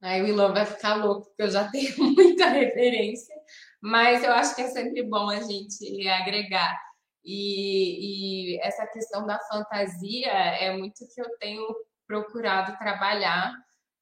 Aí 0.00 0.22
o 0.22 0.26
Ilan 0.26 0.52
vai 0.52 0.64
ficar 0.66 0.94
louco, 0.94 1.26
porque 1.28 1.42
eu 1.42 1.50
já 1.50 1.68
tenho 1.70 1.96
muita 1.98 2.48
referência, 2.48 3.34
mas 3.80 4.24
eu 4.24 4.32
acho 4.32 4.54
que 4.54 4.62
é 4.62 4.68
sempre 4.68 5.02
bom 5.02 5.28
a 5.28 5.40
gente 5.40 6.08
agregar. 6.08 6.87
E, 7.30 8.54
e, 8.54 8.60
essa 8.60 8.86
questão 8.86 9.26
da 9.26 9.38
fantasia 9.40 10.32
é 10.32 10.76
muito 10.76 11.06
que 11.14 11.20
eu 11.20 11.38
tenho 11.38 11.66
procurado 12.06 12.78
trabalhar 12.78 13.52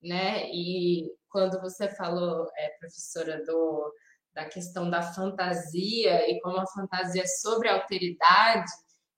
né? 0.02 0.48
E 0.52 1.10
quando 1.28 1.60
você 1.60 1.88
falou, 1.88 2.48
é, 2.56 2.68
professora, 2.78 3.44
do, 3.44 3.92
da 4.34 4.44
questão 4.46 4.88
da 4.88 5.02
fantasia 5.02 6.30
e 6.30 6.40
como 6.40 6.58
a 6.58 6.66
fantasia 6.66 7.22
é 7.22 7.26
sobre 7.26 7.68
a 7.68 7.74
alteridade, 7.74 8.70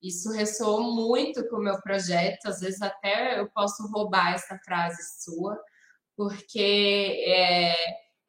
isso 0.02 0.30
ressoou 0.32 0.82
muito 0.94 1.46
com 1.48 1.56
o 1.56 1.62
meu 1.62 1.80
projeto. 1.82 2.46
Às 2.46 2.60
vezes 2.60 2.80
até 2.82 3.38
eu 3.38 3.48
posso 3.50 3.86
roubar 3.88 4.34
essa 4.34 4.58
frase 4.64 5.02
sua, 5.22 5.58
porque 6.16 7.24
é, 7.26 7.74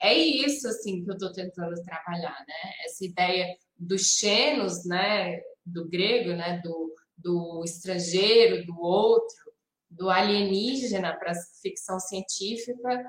é 0.01 0.13
isso 0.13 0.67
assim 0.67 1.03
que 1.03 1.11
eu 1.11 1.15
estou 1.15 1.31
tentando 1.31 1.75
trabalhar, 1.83 2.37
né? 2.47 2.71
Essa 2.85 3.05
ideia 3.05 3.55
dos 3.77 4.01
xenos, 4.01 4.85
né? 4.85 5.39
Do 5.65 5.87
grego, 5.87 6.31
né? 6.31 6.61
Do, 6.63 6.95
do 7.17 7.63
estrangeiro, 7.63 8.65
do 8.65 8.79
outro, 8.79 9.51
do 9.89 10.09
alienígena 10.09 11.15
para 11.17 11.33
ficção 11.61 11.99
científica, 11.99 13.03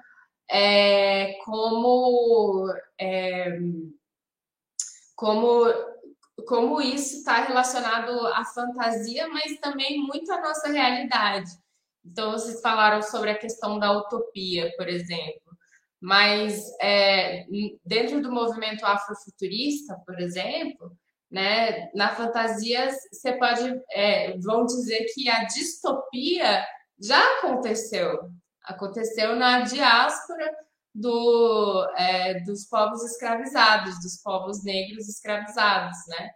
é, 0.51 1.35
como 1.45 2.67
é, 2.99 3.59
como 5.15 5.65
como 6.47 6.81
isso 6.81 7.19
está 7.19 7.45
relacionado 7.45 8.27
à 8.29 8.45
fantasia, 8.45 9.29
mas 9.29 9.59
também 9.61 9.99
muito 9.99 10.33
à 10.33 10.41
nossa 10.41 10.69
realidade. 10.69 11.51
Então, 12.05 12.33
vocês 12.33 12.61
falaram 12.61 13.03
sobre 13.03 13.31
a 13.31 13.39
questão 13.39 13.79
da 13.79 13.93
utopia, 13.93 14.73
por 14.77 14.89
exemplo, 14.89 15.57
mas 16.01 16.65
é, 16.81 17.45
dentro 17.85 18.23
do 18.23 18.33
movimento 18.33 18.85
afrofuturista, 18.87 20.01
por 20.07 20.19
exemplo, 20.19 20.97
né, 21.31 21.90
na 21.94 22.15
fantasia 22.15 22.90
você 23.12 23.32
pode, 23.39 23.81
é, 23.93 24.36
vão 24.39 24.65
dizer 24.66 25.07
que 25.15 25.28
a 25.28 25.44
distopia 25.44 26.66
já 27.01 27.23
aconteceu, 27.39 28.19
aconteceu 28.65 29.36
na 29.36 29.61
diáspora 29.61 30.51
do, 30.94 31.89
é, 31.97 32.40
dos 32.40 32.66
povos 32.66 33.02
escravizados, 33.05 34.01
dos 34.01 34.20
povos 34.23 34.65
negros 34.65 35.09
escravizados, 35.09 35.97
né? 36.09 36.31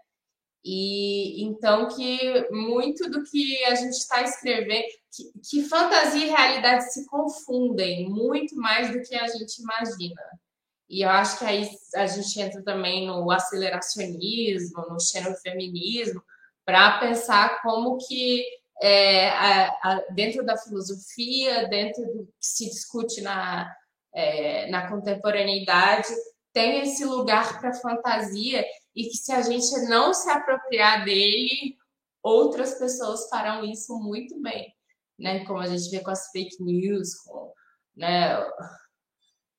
E 0.65 1.45
então 1.45 1.89
que 1.89 2.49
muito 2.51 3.11
do 3.11 3.23
que 3.25 3.63
a 3.65 3.75
gente 3.75 3.97
está 3.97 4.23
escrevendo, 4.23 4.85
que, 5.15 5.33
que, 5.51 5.69
fantasia 5.69 6.25
e 6.25 6.31
realidade 6.31 6.91
se 6.91 7.05
confundem 7.07 8.09
muito 8.09 8.57
mais 8.57 8.91
do 8.91 9.03
que 9.03 9.15
a 9.15 9.27
gente 9.27 9.61
imagina. 9.61 10.23
E 10.89 11.03
eu 11.03 11.11
acho 11.11 11.39
que 11.39 11.45
aí 11.45 11.69
a 11.95 12.07
gente 12.07 12.41
entra 12.41 12.63
também 12.63 13.07
no 13.07 13.31
aceleracionismo, 13.31 14.83
no 14.89 15.01
xenofeminismo, 15.01 16.23
para 16.65 16.99
pensar 16.99 17.63
como 17.63 17.99
que 17.99 18.45
é, 18.83 19.29
a, 19.31 19.67
a, 19.83 20.05
dentro 20.11 20.45
da 20.45 20.57
filosofia, 20.57 21.69
dentro 21.69 22.05
do 22.07 22.27
que 22.27 22.33
se 22.41 22.69
discute 22.69 23.21
na, 23.23 23.71
é, 24.15 24.69
na 24.71 24.89
contemporaneidade, 24.89 26.09
tem 26.53 26.83
esse 26.83 27.05
lugar 27.05 27.61
para 27.61 27.75
fantasia 27.75 28.65
e 28.95 29.05
que 29.05 29.17
se 29.17 29.33
a 29.33 29.43
gente 29.43 29.89
não 29.89 30.15
se 30.15 30.31
apropriar 30.31 31.05
dele, 31.05 31.77
outras 32.23 32.79
pessoas 32.79 33.29
farão 33.29 33.65
isso 33.65 33.99
muito 33.99 34.41
bem, 34.41 34.73
né? 35.19 35.45
Como 35.45 35.59
a 35.59 35.67
gente 35.67 35.91
vê 35.91 36.01
com 36.01 36.11
as 36.11 36.31
fake 36.31 36.63
news, 36.63 37.15
com 37.17 37.53
né, 37.97 38.37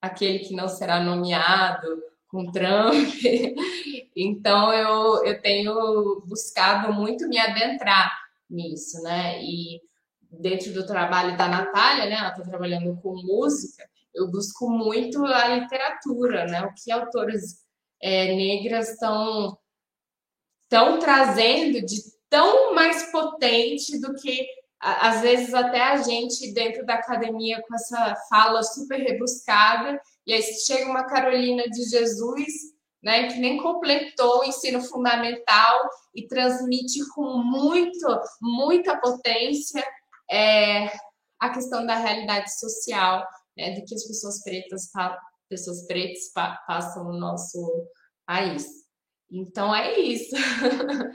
aquele 0.00 0.40
que 0.40 0.54
não 0.54 0.68
será 0.68 1.00
nomeado, 1.00 2.02
com 2.28 2.50
Trump. 2.50 3.14
então 4.16 4.72
eu, 4.72 5.24
eu 5.24 5.40
tenho 5.40 6.22
buscado 6.26 6.92
muito 6.92 7.28
me 7.28 7.38
adentrar 7.38 8.12
nisso, 8.48 9.02
né? 9.02 9.42
E 9.42 9.80
dentro 10.30 10.72
do 10.72 10.86
trabalho 10.86 11.36
da 11.36 11.48
Natália, 11.48 12.06
né? 12.06 12.16
Ela 12.16 12.30
está 12.30 12.42
trabalhando 12.42 12.96
com 13.00 13.14
música 13.22 13.84
eu 14.16 14.26
busco 14.28 14.68
muito 14.68 15.24
a 15.24 15.48
literatura, 15.48 16.46
né? 16.46 16.62
O 16.62 16.72
que 16.72 16.90
autores 16.90 17.62
é, 18.00 18.34
negras 18.34 18.90
estão 18.90 19.58
estão 20.64 20.98
trazendo 20.98 21.80
de 21.86 22.02
tão 22.28 22.74
mais 22.74 23.12
potente 23.12 24.00
do 24.00 24.14
que 24.14 24.48
às 24.80 25.20
vezes 25.22 25.54
até 25.54 25.80
a 25.82 25.96
gente 25.98 26.52
dentro 26.52 26.84
da 26.84 26.94
academia 26.94 27.62
com 27.66 27.74
essa 27.74 28.14
fala 28.28 28.62
super 28.62 28.98
rebuscada 28.98 30.00
e 30.26 30.32
aí 30.32 30.42
chega 30.42 30.90
uma 30.90 31.06
Carolina 31.06 31.64
de 31.64 31.82
Jesus, 31.88 32.52
né, 33.02 33.28
que 33.28 33.38
nem 33.38 33.62
completou 33.62 34.40
o 34.40 34.44
ensino 34.44 34.82
fundamental 34.82 35.88
e 36.14 36.26
transmite 36.26 36.98
com 37.14 37.38
muito 37.38 38.06
muita 38.40 38.98
potência 38.98 39.84
é, 40.30 40.86
a 41.40 41.50
questão 41.50 41.86
da 41.86 41.94
realidade 41.94 42.52
social 42.58 43.24
né, 43.56 43.80
que 43.80 43.94
as 43.94 44.06
pessoas 44.06 44.42
pretas, 44.42 44.90
pessoas 45.48 45.86
pretas 45.86 46.30
passam 46.66 47.04
no 47.04 47.18
nosso 47.18 47.88
país. 48.26 48.85
Então 49.30 49.74
é 49.74 49.98
isso. 49.98 50.34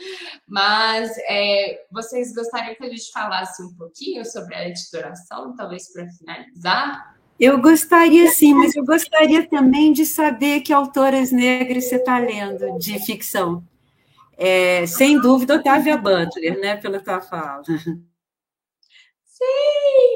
Mas 0.48 1.12
é, 1.30 1.86
vocês 1.92 2.34
gostariam 2.34 2.76
que 2.76 2.84
a 2.84 2.90
gente 2.90 3.12
falasse 3.12 3.64
um 3.64 3.74
pouquinho 3.76 4.26
sobre 4.26 4.56
a 4.56 4.68
editoração, 4.68 5.56
talvez 5.56 5.92
para 5.92 6.08
finalizar? 6.10 7.16
Eu 7.40 7.60
gostaria 7.60 8.30
sim, 8.30 8.54
mas 8.54 8.76
eu 8.76 8.86
gostaria 8.86 9.50
também 9.50 9.92
de 9.92 10.06
saber 10.06 10.62
que 10.62 10.72
autoras 10.72 11.32
negras 11.32 11.86
você 11.86 11.96
está 11.96 12.20
lendo 12.20 12.78
de 12.78 13.00
ficção. 13.00 13.64
É, 14.38 14.86
sem 14.86 15.20
dúvida, 15.20 15.56
Otávia 15.56 15.98
Butler, 15.98 16.60
né, 16.60 16.78
pela 16.78 17.00
tua 17.00 17.20
fala. 17.20 17.64
Sim, 17.64 18.06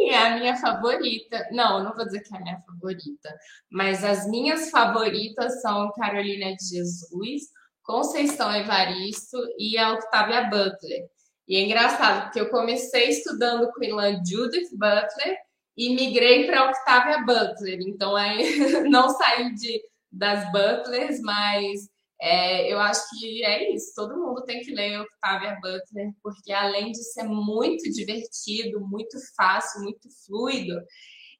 é 0.10 0.18
a 0.18 0.38
minha 0.38 0.56
favorita. 0.56 1.48
Não, 1.52 1.84
não 1.84 1.96
vou 1.96 2.06
dizer 2.06 2.22
que 2.22 2.32
é 2.32 2.38
a 2.38 2.42
minha 2.42 2.62
favorita, 2.62 3.36
mas 3.72 4.04
as 4.04 4.30
minhas 4.30 4.70
favoritas 4.70 5.62
são 5.62 5.92
Carolina 5.94 6.56
de 6.56 6.64
Jesus, 6.64 7.50
Conceição 7.86 8.54
Evaristo 8.54 9.38
e 9.58 9.78
a 9.78 9.94
Octavia 9.94 10.44
Butler. 10.44 11.08
E 11.48 11.58
é 11.58 11.62
engraçado, 11.62 12.24
porque 12.24 12.40
eu 12.40 12.50
comecei 12.50 13.10
estudando 13.10 13.72
com 13.72 13.84
Ilan 13.84 14.22
Judith 14.26 14.70
Butler 14.74 15.38
e 15.78 15.96
migrei 15.96 16.46
para 16.46 16.70
Octavia 16.70 17.20
Butler. 17.20 17.80
Então, 17.82 18.18
é, 18.18 18.36
não 18.90 19.10
saí 19.10 19.54
de, 19.54 19.82
das 20.12 20.52
Butlers, 20.52 21.22
mas 21.22 21.88
é, 22.20 22.72
eu 22.72 22.80
acho 22.80 23.02
que 23.20 23.44
é 23.44 23.74
isso, 23.74 23.94
todo 23.96 24.18
mundo 24.18 24.44
tem 24.44 24.62
que 24.62 24.74
ler 24.74 25.02
Octavia 25.02 25.56
Butler, 25.62 26.12
porque 26.24 26.52
além 26.52 26.92
de 26.92 27.04
ser 27.04 27.24
muito 27.24 27.84
divertido, 27.92 28.80
muito 28.80 29.18
fácil, 29.36 29.84
muito 29.84 30.08
fluido, 30.26 30.82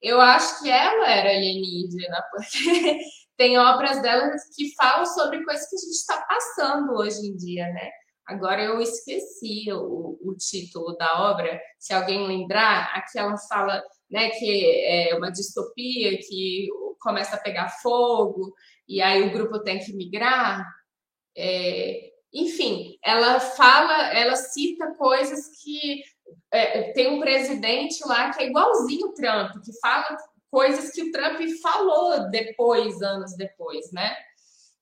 eu 0.02 0.20
acho 0.20 0.62
que 0.62 0.70
ela 0.70 1.10
era 1.10 1.30
alienígena, 1.30 2.22
porque 2.30 2.98
tem 3.36 3.58
obras 3.58 4.00
dela 4.00 4.30
que 4.54 4.74
falam 4.74 5.04
sobre 5.06 5.44
coisas 5.44 5.68
que 5.68 5.76
a 5.76 5.78
gente 5.78 5.90
está 5.90 6.20
passando 6.22 6.92
hoje 6.92 7.26
em 7.26 7.36
dia, 7.36 7.66
né? 7.68 7.90
Agora 8.26 8.62
eu 8.62 8.80
esqueci 8.80 9.72
o, 9.72 10.18
o, 10.20 10.34
título 10.36 10.96
da 10.96 11.30
obra, 11.30 11.60
se 11.78 11.94
alguém 11.94 12.26
lembrar, 12.26 12.92
aqui 12.92 13.18
ela 13.18 13.36
fala 13.48 13.80
né, 14.10 14.30
que 14.30 14.84
é 14.84 15.14
uma 15.16 15.30
distopia 15.30 16.18
que 16.18 16.68
começa 17.00 17.36
a 17.36 17.40
pegar 17.40 17.68
fogo 17.68 18.52
e 18.88 19.00
aí 19.00 19.22
o 19.22 19.32
grupo 19.32 19.62
tem 19.62 19.78
que 19.78 19.92
migrar. 19.92 20.66
É, 21.36 22.10
enfim, 22.32 22.98
ela 23.04 23.38
fala, 23.38 24.12
ela 24.12 24.34
cita 24.34 24.92
coisas 24.94 25.62
que 25.62 26.02
é, 26.50 26.92
tem 26.92 27.14
um 27.14 27.20
presidente 27.20 28.04
lá 28.06 28.30
que 28.32 28.42
é 28.42 28.48
igualzinho 28.48 29.08
o 29.08 29.14
Trump, 29.14 29.52
que 29.64 29.78
fala 29.80 30.16
coisas 30.56 30.90
que 30.90 31.02
o 31.02 31.12
Trump 31.12 31.38
falou 31.60 32.30
depois, 32.30 33.02
anos 33.02 33.36
depois, 33.36 33.92
né? 33.92 34.16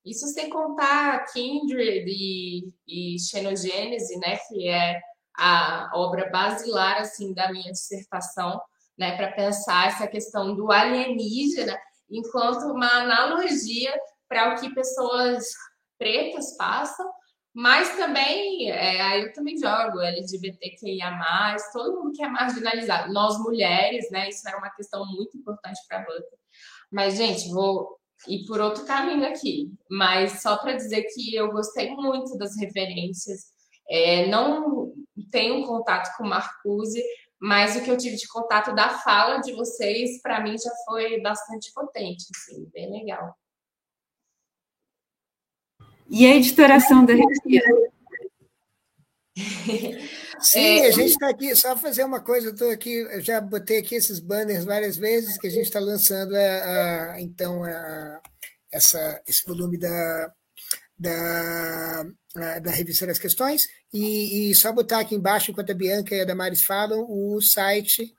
Isso 0.07 0.29
sem 0.29 0.49
contar 0.49 1.25
Kindred 1.33 2.05
e, 2.07 2.73
e 2.87 3.19
Xenogênese, 3.19 4.17
né, 4.21 4.39
que 4.47 4.69
é 4.69 5.01
a 5.37 5.91
obra 5.95 6.31
basilar 6.31 7.01
assim 7.01 7.35
da 7.35 7.51
minha 7.51 7.73
dissertação, 7.73 8.63
né, 8.97 9.17
para 9.17 9.33
pensar 9.33 9.89
essa 9.89 10.07
questão 10.07 10.55
do 10.55 10.71
alienígena 10.71 11.77
enquanto 12.09 12.67
uma 12.67 12.87
analogia 13.01 13.93
para 14.29 14.55
o 14.55 14.61
que 14.61 14.73
pessoas 14.73 15.45
pretas 15.99 16.57
passam, 16.57 17.11
mas 17.55 17.97
também, 17.97 18.71
é, 18.73 19.23
eu 19.23 19.33
também 19.33 19.57
jogo 19.57 20.01
LGBTQIA+, 20.01 21.57
todo 21.73 22.03
mundo 22.03 22.13
que 22.13 22.23
é 22.25 22.29
marginalizado. 22.29 23.13
Nós 23.13 23.39
mulheres, 23.39 24.11
né, 24.11 24.29
isso 24.29 24.47
era 24.49 24.59
uma 24.59 24.71
questão 24.71 25.07
muito 25.07 25.39
importante 25.39 25.79
para 25.89 25.99
a. 25.99 26.07
Mas, 26.91 27.17
gente, 27.17 27.49
vou 27.51 27.97
ir 28.27 28.45
por 28.47 28.61
outro 28.61 28.85
caminho 28.85 29.27
aqui. 29.27 29.71
Mas 29.89 30.43
só 30.43 30.57
para 30.57 30.73
dizer 30.73 31.05
que 31.15 31.35
eu 31.35 31.53
gostei 31.53 31.91
muito 31.95 32.37
das 32.37 32.57
referências. 32.59 33.53
É, 33.89 34.27
não 34.27 34.93
tenho 35.31 35.65
contato 35.65 36.17
com 36.17 36.25
Marcuse, 36.25 37.03
mas 37.41 37.77
o 37.77 37.85
que 37.85 37.91
eu 37.91 37.97
tive 37.97 38.17
de 38.17 38.27
contato 38.27 38.75
da 38.75 38.89
fala 38.99 39.39
de 39.39 39.53
vocês, 39.53 40.21
para 40.23 40.41
mim, 40.41 40.57
já 40.59 40.71
foi 40.87 41.21
bastante 41.21 41.73
potente, 41.73 42.25
assim, 42.35 42.69
bem 42.73 42.91
legal. 42.91 43.37
E 46.15 46.27
a 46.27 46.37
editoração 46.37 47.05
da 47.05 47.13
revista? 47.13 47.49
Sim, 50.41 50.61
é, 50.61 50.87
a 50.87 50.91
gente 50.93 51.11
está 51.11 51.29
aqui, 51.29 51.57
só 51.57 51.77
fazer 51.77 52.05
uma 52.05 52.21
coisa, 52.21 52.49
eu 52.49 52.53
estou 52.53 52.71
aqui, 52.71 52.93
eu 52.93 53.21
já 53.21 53.41
botei 53.41 53.79
aqui 53.79 53.97
esses 53.97 54.21
banners 54.21 54.65
várias 54.65 54.97
vezes, 54.97 55.37
que 55.39 55.49
a 55.49 55.51
gente 55.51 55.65
está 55.65 55.81
lançando 55.81 56.37
a, 56.37 57.15
a, 57.15 57.21
então 57.21 57.65
a, 57.65 58.21
essa, 58.71 59.21
esse 59.27 59.45
volume 59.45 59.77
da, 59.77 60.33
da, 60.97 62.05
da 62.63 62.71
revista 62.71 63.07
das 63.07 63.19
questões, 63.19 63.67
e, 63.93 64.51
e, 64.51 64.55
só 64.55 64.71
botar 64.71 65.01
aqui 65.01 65.17
embaixo, 65.17 65.51
enquanto 65.51 65.73
a 65.73 65.75
Bianca 65.75 66.15
e 66.15 66.21
a 66.21 66.25
Damares 66.25 66.63
falam, 66.63 67.05
o 67.09 67.41
site 67.41 68.15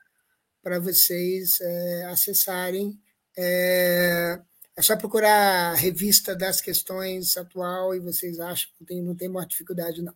para 0.61 0.80
vocês 0.80 1.61
é, 1.61 2.05
acessarem. 2.07 2.99
É, 3.38 4.41
é, 4.77 4.81
só 4.81 4.97
procurar 4.97 5.72
a 5.72 5.76
revista 5.76 6.35
das 6.35 6.60
questões 6.60 7.38
atual 7.38 7.95
e 7.95 7.99
vocês 7.99 8.39
acham 8.39 8.69
que 8.77 8.85
tem, 8.85 9.02
não 9.02 9.15
tem 9.15 9.30
maior 9.30 9.45
dificuldade, 9.45 10.02
não. 10.02 10.14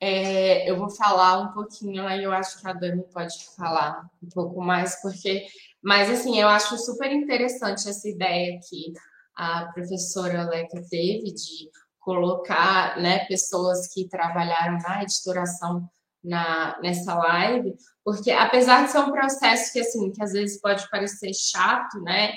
É, 0.00 0.68
eu 0.68 0.76
vou 0.76 0.90
falar 0.90 1.40
um 1.40 1.52
pouquinho, 1.52 2.06
aí 2.06 2.22
eu 2.22 2.32
acho 2.32 2.60
que 2.60 2.68
a 2.68 2.72
Dani 2.72 3.04
pode 3.12 3.34
falar 3.56 4.06
um 4.22 4.28
pouco 4.28 4.60
mais, 4.60 5.00
porque. 5.00 5.46
Mas, 5.82 6.10
assim, 6.10 6.38
eu 6.38 6.48
acho 6.48 6.76
super 6.78 7.10
interessante 7.12 7.88
essa 7.88 8.08
ideia 8.08 8.58
que 8.68 8.92
a 9.36 9.66
professora 9.72 10.44
Leca 10.44 10.82
teve 10.90 11.32
de 11.32 11.70
colocar 12.00 12.98
né, 13.00 13.24
pessoas 13.26 13.88
que 13.92 14.08
trabalharam 14.08 14.78
na 14.78 15.02
editoração 15.02 15.88
na, 16.22 16.78
nessa 16.80 17.14
live, 17.14 17.74
porque 18.04 18.30
apesar 18.30 18.84
de 18.84 18.92
ser 18.92 18.98
um 18.98 19.10
processo 19.10 19.72
que 19.72 19.80
assim, 19.80 20.12
que 20.12 20.22
às 20.22 20.32
vezes 20.32 20.60
pode 20.60 20.88
parecer 20.90 21.32
chato, 21.32 21.98
né? 22.02 22.34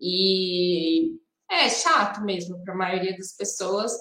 E 0.00 1.16
é 1.50 1.68
chato 1.68 2.20
mesmo 2.22 2.62
para 2.64 2.74
a 2.74 2.76
maioria 2.76 3.16
das 3.16 3.36
pessoas, 3.36 3.92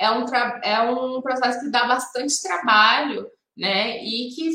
é 0.00 0.10
um, 0.10 0.24
é 0.64 0.80
um 0.80 1.20
processo 1.20 1.60
que 1.60 1.70
dá 1.70 1.86
bastante 1.86 2.40
trabalho, 2.42 3.28
né? 3.56 4.02
E 4.02 4.30
que 4.34 4.50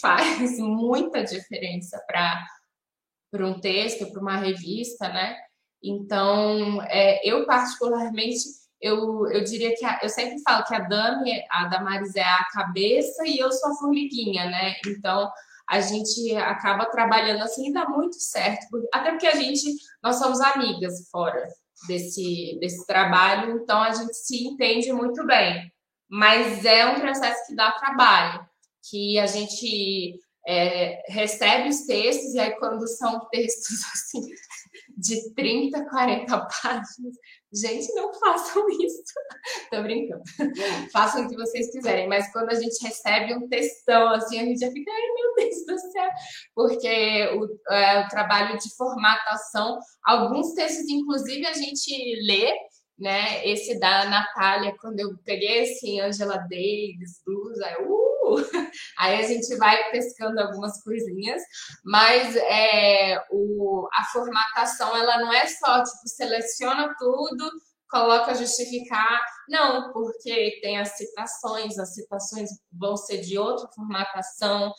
faz 0.00 0.58
muita 0.58 1.22
diferença 1.22 2.02
para 2.06 3.46
um 3.46 3.60
texto, 3.60 4.10
para 4.10 4.20
uma 4.20 4.36
revista, 4.36 5.08
né? 5.08 5.36
Então, 5.82 6.82
é, 6.82 7.20
eu 7.28 7.46
particularmente 7.46 8.60
eu, 8.80 9.26
eu 9.30 9.44
diria 9.44 9.74
que 9.76 9.84
a, 9.84 10.00
eu 10.02 10.08
sempre 10.08 10.40
falo 10.42 10.64
que 10.64 10.74
a 10.74 10.80
Dami, 10.80 11.44
a 11.50 11.66
Damares 11.66 12.16
é 12.16 12.22
a 12.22 12.46
cabeça 12.50 13.26
e 13.26 13.38
eu 13.38 13.52
sou 13.52 13.72
a 13.72 13.74
formiguinha, 13.74 14.46
né? 14.46 14.74
Então 14.86 15.30
a 15.70 15.80
gente 15.80 16.34
acaba 16.34 16.84
trabalhando 16.86 17.44
assim 17.44 17.68
e 17.68 17.72
dá 17.72 17.88
muito 17.88 18.16
certo, 18.16 18.66
até 18.92 19.12
porque 19.12 19.28
a 19.28 19.36
gente, 19.36 19.72
nós 20.02 20.16
somos 20.16 20.40
amigas 20.40 21.08
fora 21.08 21.46
desse, 21.86 22.58
desse 22.60 22.84
trabalho, 22.86 23.56
então 23.56 23.80
a 23.80 23.92
gente 23.92 24.12
se 24.14 24.48
entende 24.48 24.92
muito 24.92 25.24
bem. 25.24 25.72
Mas 26.08 26.64
é 26.64 26.86
um 26.86 26.98
processo 26.98 27.46
que 27.46 27.54
dá 27.54 27.70
trabalho, 27.70 28.44
que 28.90 29.16
a 29.20 29.26
gente 29.26 30.18
é, 30.44 31.04
recebe 31.06 31.68
os 31.68 31.82
textos, 31.82 32.34
e 32.34 32.40
aí 32.40 32.50
quando 32.58 32.84
são 32.88 33.28
textos 33.30 33.80
assim 33.94 34.26
de 34.98 35.32
30, 35.34 35.88
40 35.88 36.48
páginas, 36.62 37.14
Gente, 37.52 37.92
não 37.94 38.12
façam 38.18 38.64
isso. 38.68 39.02
Tô 39.70 39.82
brincando. 39.82 40.22
Façam 40.92 41.24
o 41.24 41.28
que 41.28 41.36
vocês 41.36 41.70
quiserem, 41.72 42.08
mas 42.08 42.32
quando 42.32 42.50
a 42.50 42.54
gente 42.54 42.82
recebe 42.86 43.34
um 43.34 43.48
textão 43.48 44.08
assim, 44.10 44.38
a 44.38 44.44
gente 44.44 44.60
já 44.60 44.70
fica, 44.70 44.90
ai 44.90 45.08
meu 45.14 45.34
Deus 45.34 45.66
do 45.66 45.78
céu, 45.90 46.08
porque 46.54 47.28
o, 47.36 47.72
é, 47.74 48.04
o 48.04 48.08
trabalho 48.08 48.56
de 48.58 48.74
formatação, 48.76 49.78
alguns 50.04 50.52
textos, 50.54 50.88
inclusive, 50.88 51.46
a 51.46 51.52
gente 51.54 52.26
lê 52.26 52.52
né? 53.00 53.46
Esse 53.46 53.78
da 53.80 54.04
Natália, 54.04 54.76
quando 54.78 55.00
eu 55.00 55.16
peguei 55.24 55.62
esse 55.62 55.98
Angela 55.98 56.36
Davis, 56.36 57.22
blues, 57.24 57.58
aí, 57.60 57.76
uh! 57.82 58.36
aí 58.98 59.18
a 59.18 59.26
gente 59.26 59.56
vai 59.56 59.90
pescando 59.90 60.38
algumas 60.38 60.82
coisinhas, 60.82 61.42
mas 61.82 62.36
é, 62.36 63.18
o, 63.30 63.88
a 63.92 64.04
formatação 64.12 64.94
ela 64.94 65.18
não 65.18 65.32
é 65.32 65.46
só 65.46 65.82
tipo 65.82 66.06
seleciona 66.06 66.94
tudo, 66.98 67.50
coloca 67.90 68.34
justificar, 68.34 69.20
não, 69.48 69.92
porque 69.92 70.60
tem 70.62 70.78
as 70.78 70.90
citações, 70.96 71.78
as 71.78 71.94
citações 71.94 72.50
vão 72.70 72.96
ser 72.96 73.22
de 73.22 73.38
outra 73.38 73.66
formatação. 73.74 74.72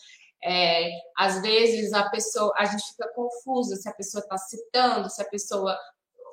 É, 0.43 0.89
às 1.17 1.41
vezes 1.41 1.93
a 1.93 2.09
pessoa, 2.09 2.53
a 2.57 2.65
gente 2.65 2.83
fica 2.91 3.11
confusa 3.13 3.75
se 3.75 3.89
a 3.89 3.93
pessoa 3.93 4.21
está 4.23 4.37
citando, 4.37 5.09
se 5.09 5.21
a 5.21 5.25
pessoa 5.25 5.77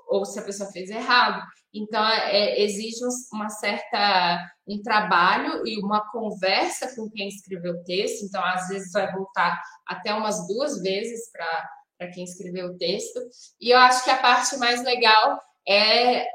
ou 0.08 0.24
se 0.24 0.38
a 0.38 0.42
pessoa 0.42 0.70
fez 0.72 0.90
errado. 0.90 1.42
Então, 1.72 2.02
é, 2.08 2.60
exige 2.62 3.00
uma 3.32 3.48
certa 3.48 4.40
um 4.66 4.82
trabalho 4.82 5.66
e 5.66 5.78
uma 5.78 6.10
conversa 6.10 6.94
com 6.94 7.08
quem 7.10 7.28
escreveu 7.28 7.74
o 7.74 7.84
texto. 7.84 8.24
Então, 8.24 8.44
às 8.44 8.68
vezes 8.68 8.92
vai 8.92 9.10
voltar 9.12 9.60
até 9.86 10.12
umas 10.12 10.46
duas 10.46 10.80
vezes 10.82 11.30
para 11.30 12.10
quem 12.12 12.24
escreveu 12.24 12.68
o 12.68 12.76
texto. 12.76 13.20
E 13.60 13.70
eu 13.70 13.78
acho 13.78 14.04
que 14.04 14.10
a 14.10 14.18
parte 14.18 14.56
mais 14.56 14.82
legal 14.82 15.40
é 15.66 16.26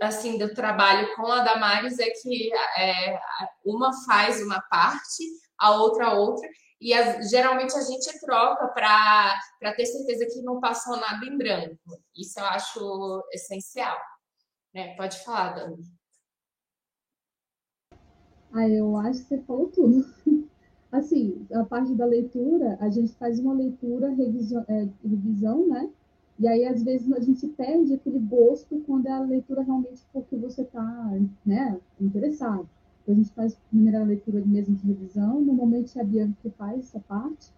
assim 0.00 0.38
do 0.38 0.52
trabalho 0.52 1.14
com 1.14 1.26
a 1.26 1.42
Damares 1.42 1.98
é 1.98 2.10
que 2.10 2.50
é, 2.78 3.18
uma 3.64 3.90
faz 4.04 4.42
uma 4.42 4.60
parte, 4.62 5.24
a 5.58 5.76
outra 5.76 6.14
outra, 6.14 6.48
e 6.80 6.92
geralmente 7.28 7.74
a 7.74 7.80
gente 7.80 8.20
troca 8.20 8.68
para 8.68 9.72
ter 9.74 9.86
certeza 9.86 10.26
que 10.26 10.42
não 10.42 10.60
passou 10.60 10.96
nada 10.98 11.24
em 11.24 11.36
branco. 11.36 11.78
Isso 12.14 12.38
eu 12.38 12.44
acho 12.44 13.24
essencial. 13.32 13.96
Né? 14.74 14.94
Pode 14.96 15.22
falar, 15.24 15.54
Dani. 15.54 15.82
Ah, 18.52 18.68
eu 18.68 18.96
acho 18.98 19.22
que 19.22 19.28
você 19.28 19.42
falou 19.42 19.68
tudo. 19.68 20.04
Assim, 20.92 21.46
a 21.52 21.64
parte 21.64 21.94
da 21.94 22.06
leitura, 22.06 22.78
a 22.80 22.88
gente 22.88 23.12
faz 23.14 23.38
uma 23.38 23.52
leitura, 23.52 24.14
revisão, 24.14 24.64
é, 24.68 24.88
revisão, 25.02 25.66
né? 25.68 25.90
E 26.38 26.46
aí, 26.46 26.64
às 26.66 26.82
vezes, 26.82 27.10
a 27.12 27.20
gente 27.20 27.46
perde 27.48 27.94
aquele 27.94 28.18
gosto 28.18 28.80
quando 28.86 29.06
é 29.06 29.12
a 29.12 29.20
leitura 29.20 29.62
realmente 29.62 30.02
porque 30.12 30.36
você 30.36 30.62
está 30.62 30.82
né, 31.44 31.80
interessado. 32.00 32.68
A 33.08 33.14
gente 33.14 33.30
faz 33.32 33.54
a 33.54 33.70
primeira 33.70 34.02
leitura 34.02 34.42
mesmo 34.44 34.74
de 34.74 34.86
revisão, 34.86 35.40
normalmente 35.40 35.98
é 35.98 36.02
a 36.02 36.04
Bianca 36.04 36.36
que 36.42 36.50
faz 36.50 36.80
essa 36.80 37.00
parte. 37.00 37.50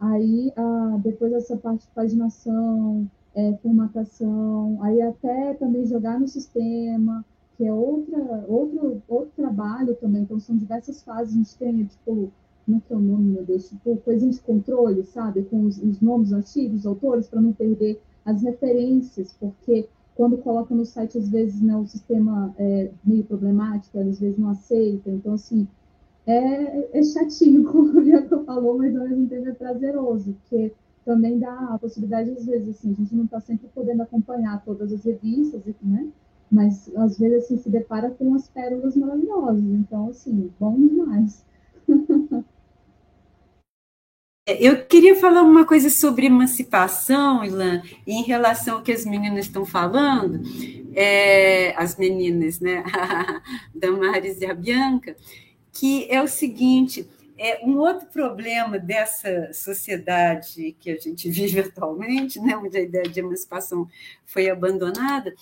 Aí, 0.00 0.52
ah, 0.56 0.98
depois 1.02 1.32
essa 1.32 1.56
parte 1.56 1.82
de 1.82 1.92
paginação, 1.94 3.08
é, 3.34 3.52
formatação, 3.62 4.78
aí 4.82 5.00
até 5.02 5.54
também 5.54 5.86
jogar 5.86 6.18
no 6.18 6.26
sistema, 6.26 7.24
que 7.56 7.64
é 7.64 7.72
outra, 7.72 8.44
outro, 8.48 9.02
outro 9.08 9.30
trabalho 9.36 9.94
também. 9.96 10.22
Então, 10.22 10.38
são 10.38 10.56
diversas 10.56 11.02
fases. 11.02 11.34
A 11.34 11.38
gente 11.38 11.56
tem, 11.56 11.84
tipo, 11.84 12.30
como 12.64 12.78
é 12.78 12.92
é 12.92 12.96
o 12.96 13.00
nome, 13.00 13.32
meu 13.32 13.44
Deus? 13.44 13.68
Tipo, 13.68 13.96
coisinha 13.98 14.32
de 14.32 14.40
controle, 14.40 15.04
sabe? 15.04 15.42
Com 15.44 15.64
os, 15.64 15.78
os 15.78 16.00
nomes 16.00 16.32
antigos, 16.32 16.80
os 16.80 16.86
autores, 16.86 17.28
para 17.28 17.40
não 17.40 17.52
perder 17.52 18.00
as 18.24 18.42
referências, 18.42 19.32
porque 19.38 19.88
quando 20.16 20.38
coloca 20.38 20.74
no 20.74 20.84
site, 20.84 21.18
às 21.18 21.28
vezes, 21.28 21.60
né, 21.60 21.76
o 21.76 21.86
sistema 21.86 22.54
é 22.58 22.90
meio 23.04 23.22
problemático, 23.24 23.98
às 23.98 24.18
vezes 24.18 24.38
não 24.38 24.48
aceita. 24.50 25.10
Então, 25.10 25.34
assim, 25.34 25.68
é, 26.26 26.98
é 26.98 27.02
chatinho, 27.02 27.64
como 27.70 27.98
a 27.98 28.02
Bianca 28.02 28.42
falou, 28.44 28.78
mas 28.78 28.96
ao 28.96 29.06
mesmo 29.06 29.28
tempo 29.28 29.48
é 29.48 29.52
prazeroso, 29.52 30.32
porque 30.34 30.72
também 31.04 31.38
dá 31.38 31.74
a 31.74 31.78
possibilidade, 31.78 32.30
às 32.30 32.46
vezes, 32.46 32.68
assim, 32.70 32.92
a 32.92 32.94
gente 32.94 33.14
não 33.14 33.24
está 33.26 33.40
sempre 33.40 33.68
podendo 33.74 34.02
acompanhar 34.02 34.64
todas 34.64 34.92
as 34.92 35.04
revistas, 35.04 35.62
né? 35.82 36.08
Mas, 36.50 36.90
às 36.96 37.18
vezes, 37.18 37.44
assim, 37.44 37.58
se 37.58 37.68
depara 37.68 38.10
com 38.10 38.24
umas 38.24 38.48
pérolas 38.48 38.96
maravilhosas. 38.96 39.62
Então, 39.62 40.08
assim, 40.08 40.50
bom 40.58 40.74
demais. 40.80 41.44
Eu 44.46 44.86
queria 44.86 45.16
falar 45.16 45.42
uma 45.42 45.66
coisa 45.66 45.90
sobre 45.90 46.26
emancipação, 46.26 47.44
Ilan, 47.44 47.82
em 48.06 48.22
relação 48.22 48.76
ao 48.76 48.82
que 48.82 48.92
as 48.92 49.04
meninas 49.04 49.46
estão 49.46 49.66
falando, 49.66 50.40
é, 50.94 51.74
as 51.76 51.96
meninas, 51.96 52.60
né, 52.60 52.84
Damares 53.74 54.40
e 54.40 54.46
a 54.46 54.54
Bianca, 54.54 55.16
que 55.72 56.06
é 56.08 56.22
o 56.22 56.28
seguinte, 56.28 57.08
é 57.36 57.66
um 57.66 57.76
outro 57.78 58.06
problema 58.06 58.78
dessa 58.78 59.52
sociedade 59.52 60.76
que 60.78 60.92
a 60.92 60.96
gente 60.96 61.26
vive 61.28 61.58
atualmente, 61.58 62.38
né, 62.38 62.56
onde 62.56 62.78
a 62.78 62.82
ideia 62.82 63.08
de 63.08 63.18
emancipação 63.18 63.88
foi 64.24 64.48
abandonada, 64.48 65.34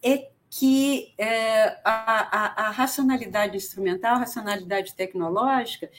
é 0.00 0.28
que 0.48 1.12
é, 1.18 1.80
a, 1.84 2.64
a, 2.64 2.66
a 2.68 2.70
racionalidade 2.70 3.56
instrumental, 3.56 4.14
a 4.14 4.18
racionalidade 4.18 4.94
tecnológica, 4.94 5.90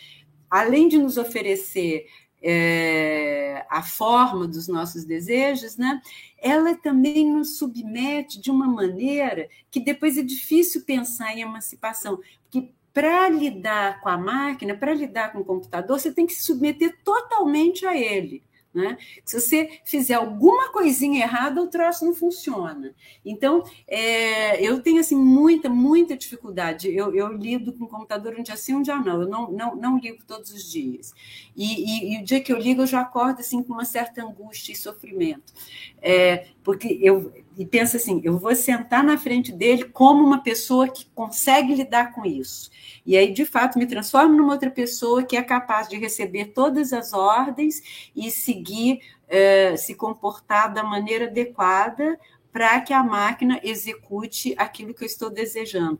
além 0.49 0.87
de 0.87 0.97
nos 0.97 1.17
oferecer 1.17 2.05
é, 2.43 3.65
a 3.69 3.81
forma 3.81 4.45
dos 4.45 4.67
nossos 4.67 5.05
desejos, 5.05 5.77
né? 5.77 6.01
ela 6.37 6.75
também 6.75 7.31
nos 7.31 7.57
submete 7.57 8.41
de 8.41 8.51
uma 8.51 8.67
maneira 8.67 9.47
que 9.71 9.79
depois 9.79 10.17
é 10.17 10.21
difícil 10.21 10.83
pensar 10.83 11.33
em 11.33 11.41
emancipação, 11.41 12.19
porque 12.43 12.69
para 12.93 13.29
lidar 13.29 14.01
com 14.01 14.09
a 14.09 14.17
máquina, 14.17 14.75
para 14.75 14.93
lidar 14.93 15.31
com 15.31 15.39
o 15.39 15.45
computador, 15.45 15.97
você 15.97 16.11
tem 16.11 16.27
que 16.27 16.33
se 16.33 16.43
submeter 16.43 16.99
totalmente 17.03 17.85
a 17.85 17.97
ele. 17.97 18.43
Né? 18.73 18.97
Se 19.23 19.39
você 19.39 19.79
fizer 19.85 20.15
alguma 20.15 20.71
coisinha 20.71 21.23
errada, 21.23 21.61
o 21.61 21.67
troço 21.67 22.03
não 22.05 22.13
funciona. 22.13 22.95
Então, 23.23 23.63
é, 23.87 24.65
eu 24.65 24.81
tenho 24.81 24.99
assim 24.99 25.15
muita, 25.15 25.69
muita 25.69 26.17
dificuldade. 26.17 26.93
Eu, 26.93 27.13
eu 27.13 27.31
lido 27.31 27.71
com 27.73 27.85
o 27.85 27.87
computador 27.87 28.35
um 28.37 28.41
dia 28.41 28.57
sim, 28.57 28.73
um 28.73 28.81
dia 28.81 28.97
não. 28.97 29.21
Eu 29.21 29.29
não, 29.29 29.51
não, 29.51 29.75
não 29.75 29.97
ligo 29.99 30.23
todos 30.25 30.51
os 30.51 30.71
dias. 30.71 31.13
E, 31.55 31.65
e, 31.65 32.15
e, 32.15 32.21
o 32.21 32.23
dia 32.23 32.41
que 32.41 32.51
eu 32.51 32.57
ligo, 32.57 32.81
eu 32.81 32.87
já 32.87 33.01
acordo 33.01 33.41
assim 33.41 33.61
com 33.61 33.73
uma 33.73 33.85
certa 33.85 34.23
angústia 34.23 34.71
e 34.71 34.75
sofrimento. 34.75 35.53
É, 36.01 36.47
porque 36.63 36.97
eu 37.01 37.31
e 37.57 37.65
penso 37.65 37.97
assim, 37.97 38.21
eu 38.23 38.37
vou 38.37 38.55
sentar 38.55 39.03
na 39.03 39.17
frente 39.17 39.51
dele 39.51 39.85
como 39.85 40.23
uma 40.23 40.41
pessoa 40.41 40.87
que 40.87 41.05
consegue 41.13 41.75
lidar 41.75 42.13
com 42.13 42.25
isso. 42.25 42.71
E 43.05 43.15
aí, 43.15 43.31
de 43.31 43.45
fato, 43.45 43.77
me 43.77 43.85
transformo 43.85 44.35
numa 44.35 44.53
outra 44.53 44.71
pessoa 44.71 45.23
que 45.23 45.37
é 45.37 45.41
capaz 45.41 45.87
de 45.87 45.97
receber 45.97 46.45
todas 46.47 46.93
as 46.93 47.13
ordens 47.13 48.09
e 48.15 48.31
seguir, 48.31 49.01
eh, 49.27 49.75
se 49.77 49.93
comportar 49.95 50.73
da 50.73 50.83
maneira 50.83 51.25
adequada 51.25 52.19
para 52.51 52.79
que 52.81 52.93
a 52.93 53.03
máquina 53.03 53.59
execute 53.63 54.53
aquilo 54.57 54.93
que 54.93 55.03
eu 55.03 55.07
estou 55.07 55.29
desejando. 55.29 55.99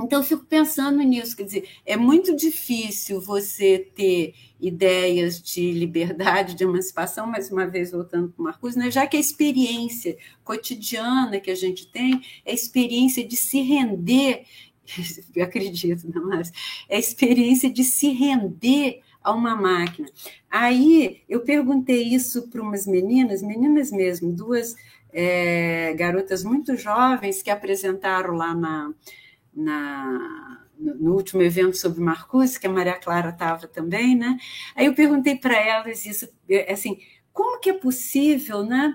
Então, 0.00 0.20
eu 0.20 0.24
fico 0.24 0.44
pensando 0.44 1.02
nisso, 1.02 1.36
quer 1.36 1.42
dizer, 1.42 1.68
é 1.84 1.96
muito 1.96 2.36
difícil 2.36 3.20
você 3.20 3.90
ter 3.94 4.34
ideias 4.60 5.42
de 5.42 5.72
liberdade, 5.72 6.54
de 6.54 6.64
emancipação, 6.64 7.26
mais 7.26 7.50
uma 7.50 7.66
vez 7.66 7.90
voltando 7.90 8.28
para 8.28 8.40
o 8.40 8.44
Marcos, 8.44 8.76
né? 8.76 8.90
já 8.90 9.06
que 9.06 9.16
a 9.16 9.20
experiência 9.20 10.16
cotidiana 10.44 11.40
que 11.40 11.50
a 11.50 11.54
gente 11.54 11.90
tem 11.90 12.22
é 12.44 12.52
a 12.52 12.54
experiência 12.54 13.26
de 13.26 13.36
se 13.36 13.60
render 13.60 14.44
eu 15.34 15.44
acredito, 15.44 16.10
não, 16.12 16.26
mas 16.26 16.52
é 16.88 16.96
a 16.96 16.98
experiência 16.98 17.70
de 17.70 17.84
se 17.84 18.10
render 18.10 19.00
a 19.22 19.32
uma 19.32 19.54
máquina. 19.54 20.08
Aí 20.50 21.22
eu 21.28 21.40
perguntei 21.40 22.02
isso 22.02 22.48
para 22.48 22.62
umas 22.62 22.86
meninas, 22.86 23.42
meninas 23.42 23.90
mesmo, 23.90 24.32
duas 24.32 24.74
é, 25.12 25.94
garotas 25.94 26.44
muito 26.44 26.76
jovens 26.76 27.42
que 27.42 27.50
apresentaram 27.50 28.34
lá 28.34 28.54
na, 28.54 28.92
na, 29.58 30.64
no 30.78 31.14
último 31.14 31.42
evento 31.42 31.76
sobre 31.76 32.00
Marcuse, 32.00 32.58
que 32.58 32.66
a 32.66 32.70
Maria 32.70 32.98
Clara 32.98 33.30
estava 33.30 33.66
também, 33.66 34.16
né? 34.16 34.38
Aí 34.76 34.86
eu 34.86 34.94
perguntei 34.94 35.36
para 35.36 35.56
elas 35.56 36.06
isso, 36.06 36.28
assim, 36.68 36.98
como 37.32 37.60
que 37.60 37.70
é 37.70 37.74
possível, 37.74 38.64
né? 38.64 38.94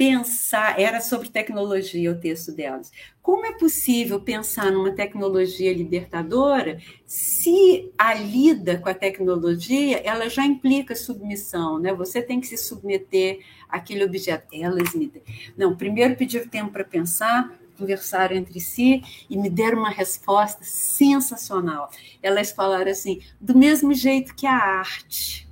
pensar, 0.00 0.80
era 0.80 0.98
sobre 0.98 1.28
tecnologia 1.28 2.10
o 2.10 2.18
texto 2.18 2.52
delas. 2.52 2.90
Como 3.20 3.44
é 3.44 3.52
possível 3.52 4.18
pensar 4.18 4.72
numa 4.72 4.92
tecnologia 4.92 5.74
libertadora 5.74 6.78
se 7.04 7.92
a 7.98 8.14
lida 8.14 8.78
com 8.78 8.88
a 8.88 8.94
tecnologia 8.94 9.98
ela 9.98 10.26
já 10.30 10.42
implica 10.42 10.96
submissão, 10.96 11.78
né? 11.78 11.92
Você 11.92 12.22
tem 12.22 12.40
que 12.40 12.46
se 12.46 12.56
submeter 12.56 13.40
àquele 13.68 14.02
objeto. 14.02 14.46
Elas 14.54 14.94
me 14.94 15.12
não, 15.54 15.76
primeiro 15.76 16.16
pedir 16.16 16.48
tempo 16.48 16.72
para 16.72 16.82
pensar, 16.82 17.59
conversaram 17.80 18.36
entre 18.36 18.60
si 18.60 19.02
e 19.28 19.36
me 19.36 19.48
deram 19.48 19.78
uma 19.78 19.90
resposta 19.90 20.62
sensacional. 20.62 21.90
Elas 22.22 22.52
falaram 22.52 22.90
assim, 22.90 23.20
do 23.40 23.56
mesmo 23.56 23.94
jeito 23.94 24.34
que 24.34 24.46
a 24.46 24.54
arte. 24.54 25.48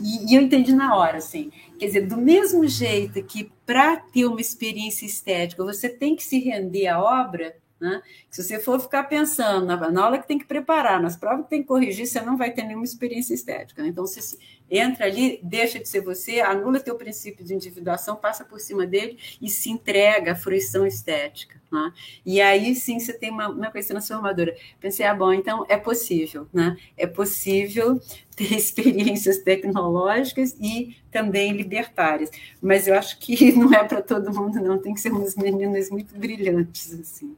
E, 0.00 0.32
e 0.32 0.36
eu 0.36 0.42
entendi 0.42 0.72
na 0.72 0.94
hora, 0.94 1.18
assim. 1.18 1.50
Quer 1.78 1.86
dizer, 1.86 2.06
do 2.06 2.16
mesmo 2.16 2.66
jeito 2.68 3.22
que 3.24 3.50
para 3.66 3.96
ter 3.96 4.26
uma 4.26 4.40
experiência 4.40 5.06
estética 5.06 5.64
você 5.64 5.88
tem 5.88 6.14
que 6.14 6.22
se 6.22 6.38
render 6.38 6.86
à 6.86 7.02
obra, 7.02 7.56
né? 7.82 8.00
Se 8.30 8.44
você 8.44 8.60
for 8.60 8.78
ficar 8.78 9.02
pensando 9.02 9.66
na, 9.66 9.90
na, 9.90 10.04
aula 10.04 10.16
que 10.16 10.28
tem 10.28 10.38
que 10.38 10.44
preparar, 10.44 11.02
nas 11.02 11.16
provas 11.16 11.42
que 11.46 11.50
tem 11.50 11.62
que 11.62 11.66
corrigir, 11.66 12.06
você 12.06 12.20
não 12.20 12.36
vai 12.36 12.52
ter 12.52 12.62
nenhuma 12.62 12.84
experiência 12.84 13.34
estética. 13.34 13.82
Né? 13.82 13.88
Então, 13.88 14.06
você 14.06 14.22
se, 14.22 14.38
entra 14.70 15.04
ali, 15.04 15.40
deixa 15.42 15.80
de 15.80 15.88
ser 15.88 16.00
você, 16.00 16.40
anula 16.40 16.78
teu 16.78 16.94
princípio 16.94 17.44
de 17.44 17.52
individuação, 17.52 18.14
passa 18.14 18.44
por 18.44 18.60
cima 18.60 18.86
dele 18.86 19.18
e 19.40 19.48
se 19.48 19.68
entrega 19.68 20.30
à 20.30 20.36
fruição 20.36 20.86
estética. 20.86 21.60
Né? 21.72 21.92
E 22.24 22.40
aí 22.40 22.74
sim 22.76 23.00
você 23.00 23.12
tem 23.12 23.30
uma, 23.30 23.48
uma 23.48 23.70
coisa 23.72 23.88
transformadora. 23.88 24.54
Pensei, 24.78 25.04
ah, 25.04 25.14
bom, 25.14 25.32
então 25.32 25.66
é 25.68 25.76
possível, 25.76 26.46
né? 26.52 26.76
É 26.96 27.06
possível 27.06 28.00
ter 28.36 28.54
experiências 28.54 29.38
tecnológicas 29.38 30.56
e 30.60 30.96
também 31.10 31.52
libertárias. 31.52 32.30
Mas 32.60 32.86
eu 32.86 32.94
acho 32.94 33.18
que 33.18 33.50
não 33.58 33.74
é 33.74 33.82
para 33.82 34.02
todo 34.02 34.32
mundo, 34.32 34.60
não. 34.60 34.78
Tem 34.78 34.94
que 34.94 35.00
ser 35.00 35.10
umas 35.10 35.34
meninas 35.34 35.90
muito 35.90 36.16
brilhantes, 36.16 36.92
assim. 36.92 37.34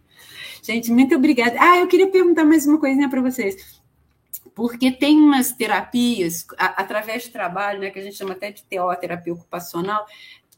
Gente, 0.62 0.90
muito 0.90 1.14
obrigada. 1.14 1.56
Ah, 1.58 1.78
eu 1.78 1.86
queria 1.86 2.10
perguntar 2.10 2.44
mais 2.44 2.66
uma 2.66 2.78
coisinha 2.78 3.08
para 3.08 3.20
vocês 3.20 3.82
porque 4.54 4.92
tem 4.92 5.18
umas 5.18 5.52
terapias, 5.52 6.46
a, 6.56 6.80
através 6.82 7.24
de 7.24 7.30
trabalho, 7.30 7.80
né, 7.80 7.90
que 7.90 7.98
a 7.98 8.02
gente 8.02 8.16
chama 8.16 8.32
até 8.32 8.52
de 8.52 8.62
teoterapia 8.64 9.32
ocupacional, 9.32 10.06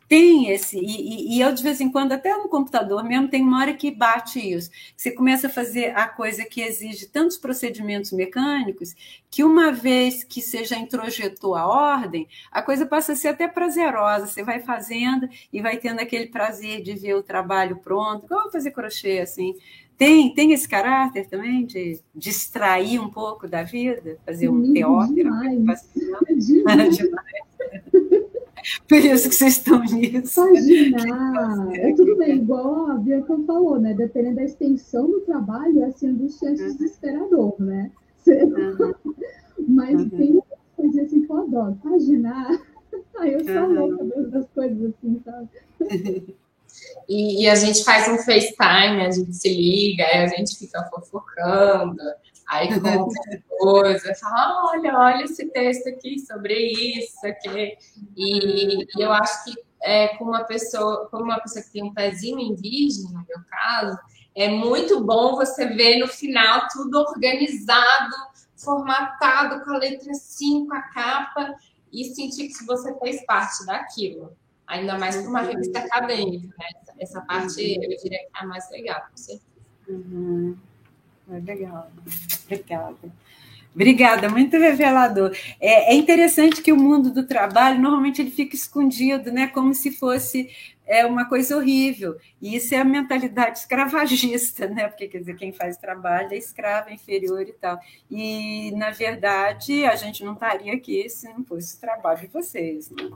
tem 0.08 0.50
esse, 0.50 0.78
e, 0.78 1.36
e, 1.36 1.40
eu 1.40 1.52
de 1.52 1.62
vez 1.62 1.80
em 1.80 1.90
quando, 1.90 2.12
até 2.12 2.36
no 2.36 2.48
computador 2.48 3.02
mesmo, 3.02 3.28
tem 3.28 3.42
uma 3.42 3.60
hora 3.60 3.74
que 3.74 3.90
bate 3.90 4.38
isso. 4.38 4.70
Você 4.96 5.10
começa 5.10 5.48
a 5.48 5.50
fazer 5.50 5.96
a 5.96 6.06
coisa 6.06 6.44
que 6.44 6.60
exige 6.60 7.06
tantos 7.06 7.36
procedimentos 7.36 8.12
mecânicos, 8.12 8.94
que 9.28 9.42
uma 9.42 9.72
vez 9.72 10.22
que 10.22 10.40
você 10.40 10.64
já 10.64 10.78
introjetou 10.78 11.56
a 11.56 11.66
ordem, 11.66 12.28
a 12.52 12.62
coisa 12.62 12.86
passa 12.86 13.12
a 13.12 13.16
ser 13.16 13.28
até 13.28 13.48
prazerosa. 13.48 14.26
Você 14.26 14.44
vai 14.44 14.60
fazendo 14.60 15.28
e 15.52 15.60
vai 15.60 15.76
tendo 15.76 16.00
aquele 16.00 16.26
prazer 16.26 16.82
de 16.82 16.94
ver 16.94 17.14
o 17.14 17.22
trabalho 17.22 17.76
pronto, 17.78 18.26
igual 18.26 18.50
fazer 18.50 18.70
crochê, 18.70 19.18
assim. 19.18 19.56
Tem, 19.98 20.32
tem 20.34 20.52
esse 20.52 20.68
caráter 20.68 21.26
também 21.26 21.64
de 21.64 21.98
distrair 22.14 23.00
um 23.00 23.08
pouco 23.08 23.48
da 23.48 23.62
vida, 23.62 24.18
fazer 24.24 24.48
um 24.48 24.72
teótero. 24.72 25.30
Demais. 25.30 25.88
Por 28.88 28.98
isso 28.98 29.28
que 29.28 29.34
vocês 29.34 29.56
estão 29.56 29.82
nisso. 29.82 30.40
Imaginar. 30.48 31.68
É 31.74 31.94
tudo 31.94 32.16
bem, 32.16 32.36
igual 32.36 32.90
a 32.90 32.94
Bianca 32.94 33.36
falou, 33.46 33.78
né? 33.78 33.94
Dependendo 33.94 34.36
da 34.36 34.44
extensão 34.44 35.10
do 35.10 35.20
trabalho, 35.20 35.82
é 35.82 35.86
assim, 35.86 36.08
angústia 36.08 36.48
uhum. 36.48 36.54
desesperador, 36.54 37.54
né? 37.58 37.90
Uhum. 38.26 38.92
Mas 39.68 40.00
uhum. 40.00 40.08
tem 40.10 40.42
coisas 40.76 41.06
assim 41.06 41.22
que 41.22 41.30
eu 41.30 41.36
adoro. 41.36 41.78
Imaginar. 41.84 42.60
Ai, 43.18 43.36
eu 43.36 43.44
sou 43.44 43.54
uhum. 43.54 43.72
louca 43.72 44.04
das 44.30 44.46
coisas 44.50 44.92
assim, 44.92 45.22
sabe? 45.24 45.48
E, 47.08 47.44
e, 47.44 47.48
a 47.48 47.54
gente 47.54 47.84
faz 47.84 48.08
um 48.08 48.18
FaceTime, 48.18 49.06
a 49.06 49.10
gente 49.10 49.32
se 49.32 49.48
liga, 49.48 50.04
aí 50.04 50.24
a 50.24 50.26
gente 50.26 50.58
fica 50.58 50.82
fofocando, 50.90 51.96
aí 52.46 52.68
conta 52.80 53.42
coisa, 53.58 54.14
fala, 54.14 54.70
olha, 54.70 54.98
olha 54.98 55.24
esse 55.24 55.46
texto 55.50 55.88
aqui 55.88 56.18
sobre 56.20 56.54
isso, 56.54 57.26
aqui. 57.26 57.76
E, 58.16 58.84
e 58.84 59.02
eu 59.02 59.12
acho 59.12 59.44
que 59.44 59.54
é, 59.82 60.08
como 60.16 60.30
uma 60.30 60.44
pessoa, 60.44 61.08
como 61.10 61.24
uma 61.24 61.40
pessoa 61.40 61.64
que 61.64 61.72
tem 61.72 61.82
um 61.82 61.94
pezinho 61.94 62.38
indígena, 62.38 63.10
no 63.10 63.26
meu 63.26 63.38
caso, 63.48 63.98
é 64.34 64.48
muito 64.48 65.02
bom 65.02 65.36
você 65.36 65.66
ver 65.66 65.98
no 65.98 66.08
final 66.08 66.66
tudo 66.72 66.98
organizado, 66.98 68.14
formatado, 68.56 69.64
com 69.64 69.72
a 69.72 69.78
letra 69.78 70.12
5, 70.12 70.74
a 70.74 70.82
capa, 70.82 71.54
e 71.92 72.04
sentir 72.04 72.48
que 72.48 72.66
você 72.66 72.94
fez 72.98 73.24
parte 73.24 73.64
daquilo. 73.64 74.36
Ainda 74.66 74.98
mais 74.98 75.16
para 75.16 75.28
uma 75.28 75.40
revista 75.40 75.78
acadêmica, 75.78 76.48
né? 76.58 76.66
Essa 76.98 77.20
parte 77.20 77.60
eu 77.60 77.96
diria 78.02 78.02
que 78.02 78.14
é 78.14 78.28
a 78.34 78.46
mais 78.46 78.68
legal, 78.70 79.02
com 79.10 79.16
certeza. 79.16 79.46
Uhum. 79.88 80.56
É 81.30 81.40
legal. 81.40 81.90
Obrigada. 82.44 83.12
Obrigada, 83.74 84.28
muito 84.30 84.56
revelador. 84.56 85.36
É, 85.60 85.92
é, 85.92 85.94
interessante 85.94 86.62
que 86.62 86.72
o 86.72 86.76
mundo 86.78 87.12
do 87.12 87.26
trabalho 87.26 87.78
normalmente 87.78 88.22
ele 88.22 88.30
fica 88.30 88.56
escondido, 88.56 89.30
né? 89.30 89.48
Como 89.48 89.74
se 89.74 89.90
fosse 89.90 90.48
é, 90.86 91.04
uma 91.04 91.26
coisa 91.26 91.56
horrível. 91.56 92.16
E 92.40 92.56
isso 92.56 92.74
é 92.74 92.78
a 92.78 92.84
mentalidade 92.84 93.58
escravagista, 93.58 94.66
né? 94.66 94.88
Porque 94.88 95.08
quer 95.08 95.18
dizer, 95.18 95.36
quem 95.36 95.52
faz 95.52 95.76
trabalho 95.76 96.32
é 96.32 96.38
escravo, 96.38 96.88
é 96.88 96.94
inferior 96.94 97.42
e 97.42 97.52
tal. 97.52 97.78
E, 98.10 98.70
na 98.76 98.92
verdade, 98.92 99.84
a 99.84 99.94
gente 99.94 100.24
não 100.24 100.32
estaria 100.32 100.72
aqui 100.72 101.06
se 101.10 101.28
não 101.28 101.44
fosse 101.44 101.76
o 101.76 101.80
trabalho 101.80 102.20
de 102.20 102.28
vocês. 102.28 102.90
Né? 102.90 103.10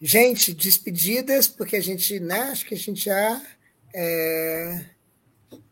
Gente, 0.00 0.54
despedidas, 0.54 1.48
porque 1.48 1.76
a 1.76 1.80
gente, 1.82 2.20
né, 2.20 2.50
acho 2.50 2.64
que 2.64 2.74
a 2.74 2.78
gente 2.78 3.04
já. 3.04 3.42
É 3.96 4.96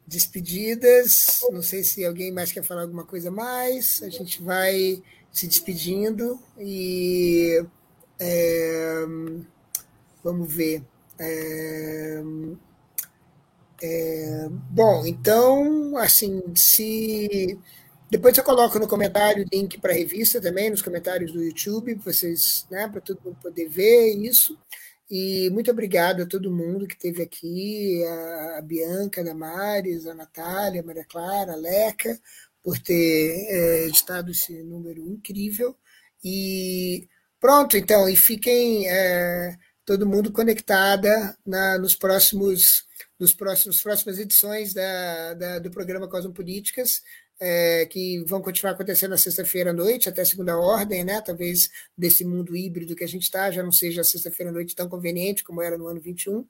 despedidas. 0.06 1.40
Não 1.50 1.62
sei 1.62 1.82
se 1.82 2.04
alguém 2.04 2.32
mais 2.32 2.52
quer 2.52 2.62
falar 2.62 2.82
alguma 2.82 3.04
coisa 3.04 3.30
mais. 3.30 4.02
A 4.02 4.08
gente 4.08 4.42
vai 4.42 5.02
se 5.32 5.46
despedindo 5.46 6.38
e 6.58 7.64
é, 8.18 9.04
vamos 10.22 10.52
ver. 10.52 10.82
É, 11.18 12.22
é, 13.82 14.48
bom, 14.70 15.04
então, 15.06 15.96
assim, 15.98 16.42
se 16.54 17.58
depois 18.10 18.36
eu 18.38 18.44
coloco 18.44 18.78
no 18.78 18.88
comentário 18.88 19.44
o 19.44 19.48
link 19.56 19.78
para 19.80 19.92
a 19.92 19.94
revista 19.96 20.40
também, 20.40 20.70
nos 20.70 20.82
comentários 20.82 21.32
do 21.32 21.42
YouTube, 21.42 21.94
vocês, 21.96 22.66
né, 22.70 22.88
para 22.88 23.00
todo 23.00 23.20
mundo 23.24 23.36
poder 23.42 23.68
ver 23.68 24.14
isso. 24.16 24.58
E 25.16 25.48
muito 25.50 25.70
obrigado 25.70 26.22
a 26.22 26.26
todo 26.26 26.50
mundo 26.50 26.88
que 26.88 26.94
esteve 26.94 27.22
aqui, 27.22 28.02
a, 28.58 28.60
Bianca, 28.62 29.20
a 29.20 29.24
Damares, 29.24 30.08
a 30.08 30.14
Natália, 30.14 30.80
a 30.80 30.84
Maria 30.84 31.04
Clara, 31.04 31.52
a 31.52 31.56
Leca, 31.56 32.20
por 32.60 32.76
ter 32.80 33.46
é, 33.48 33.86
editado 33.86 34.32
esse 34.32 34.60
número 34.64 35.06
incrível. 35.06 35.76
E 36.24 37.08
pronto, 37.38 37.76
então, 37.76 38.08
e 38.08 38.16
fiquem 38.16 38.88
é, 38.88 39.56
todo 39.84 40.04
mundo 40.04 40.32
conectada 40.32 41.38
na, 41.46 41.78
nos 41.78 41.94
próximos 41.94 42.84
nos 43.16 43.32
próximos 43.32 43.80
próximas 43.80 44.18
edições 44.18 44.74
da, 44.74 45.34
da 45.34 45.58
do 45.60 45.70
programa 45.70 46.08
Cosmopolíticas 46.08 47.02
é, 47.46 47.84
que 47.84 48.24
vão 48.26 48.40
continuar 48.40 48.72
acontecendo 48.72 49.10
na 49.10 49.18
sexta-feira 49.18 49.68
à 49.68 49.72
noite, 49.74 50.08
até 50.08 50.24
segunda 50.24 50.56
ordem, 50.56 51.04
né? 51.04 51.20
Talvez 51.20 51.68
desse 51.96 52.24
mundo 52.24 52.56
híbrido 52.56 52.96
que 52.96 53.04
a 53.04 53.06
gente 53.08 53.24
está, 53.24 53.50
já 53.50 53.62
não 53.62 53.70
seja 53.70 54.00
a 54.00 54.04
sexta-feira 54.04 54.50
à 54.50 54.52
noite 54.54 54.74
tão 54.74 54.88
conveniente 54.88 55.44
como 55.44 55.60
era 55.60 55.76
no 55.76 55.86
ano 55.86 56.00
21, 56.00 56.46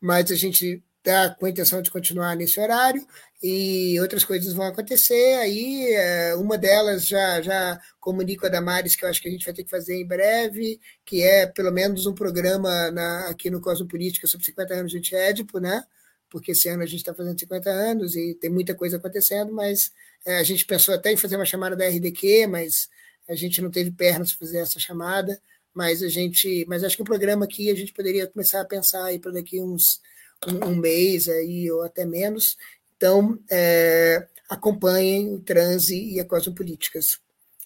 mas 0.00 0.32
a 0.32 0.34
gente 0.34 0.82
está 0.98 1.30
com 1.30 1.46
a 1.46 1.50
intenção 1.50 1.80
de 1.80 1.92
continuar 1.92 2.34
nesse 2.34 2.58
horário 2.58 3.06
e 3.40 4.00
outras 4.00 4.24
coisas 4.24 4.52
vão 4.52 4.66
acontecer. 4.66 5.36
Aí, 5.36 5.92
é, 5.94 6.34
uma 6.34 6.58
delas 6.58 7.06
já, 7.06 7.40
já 7.40 7.80
comunico 8.00 8.44
a 8.44 8.48
Damares, 8.48 8.96
que 8.96 9.04
eu 9.04 9.08
acho 9.08 9.22
que 9.22 9.28
a 9.28 9.30
gente 9.30 9.44
vai 9.44 9.54
ter 9.54 9.62
que 9.62 9.70
fazer 9.70 9.94
em 9.94 10.06
breve, 10.06 10.80
que 11.04 11.22
é 11.22 11.46
pelo 11.46 11.70
menos 11.70 12.04
um 12.04 12.14
programa 12.14 12.90
na, 12.90 13.28
aqui 13.28 13.48
no 13.48 13.60
Cosmopolítica 13.60 14.26
sobre 14.26 14.44
50 14.44 14.74
anos 14.74 14.90
de 14.90 14.98
Antiédipo, 14.98 15.60
né? 15.60 15.84
Porque 16.28 16.50
esse 16.50 16.68
ano 16.68 16.82
a 16.82 16.86
gente 16.86 17.00
está 17.00 17.14
fazendo 17.14 17.38
50 17.38 17.70
anos 17.70 18.16
e 18.16 18.34
tem 18.34 18.50
muita 18.50 18.74
coisa 18.74 18.96
acontecendo, 18.96 19.52
mas 19.52 19.92
a 20.26 20.42
gente 20.42 20.64
pensou 20.64 20.94
até 20.94 21.12
em 21.12 21.16
fazer 21.16 21.36
uma 21.36 21.44
chamada 21.44 21.76
da 21.76 21.86
RDQ, 21.86 22.46
mas 22.46 22.88
a 23.28 23.34
gente 23.34 23.60
não 23.60 23.70
teve 23.70 23.90
pernas 23.90 24.32
para 24.32 24.46
fazer 24.46 24.58
essa 24.58 24.78
chamada. 24.78 25.40
Mas 25.74 26.02
a 26.02 26.08
gente, 26.08 26.66
mas 26.68 26.84
acho 26.84 26.96
que 26.96 27.02
o 27.02 27.06
programa 27.06 27.44
aqui 27.44 27.70
a 27.70 27.74
gente 27.74 27.92
poderia 27.92 28.26
começar 28.26 28.60
a 28.60 28.64
pensar 28.64 29.04
aí 29.04 29.18
para 29.18 29.32
daqui 29.32 29.60
uns 29.60 30.00
um, 30.46 30.68
um, 30.68 30.76
mês 30.76 31.28
aí 31.28 31.70
ou 31.70 31.82
até 31.82 32.04
menos. 32.04 32.56
Então, 32.96 33.38
é, 33.50 34.26
acompanhem 34.48 35.34
o 35.34 35.40
transe 35.40 35.96
e 35.96 36.20
a 36.20 36.24
Cosmopolíticas. 36.24 37.18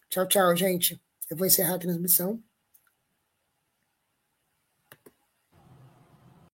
Tchau, 0.09 0.27
tchau, 0.29 0.57
gente. 0.57 1.01
Eu 1.29 1.37
vou 1.37 1.47
encerrar 1.47 1.75
a 1.75 1.79
transmissão. 1.79 2.41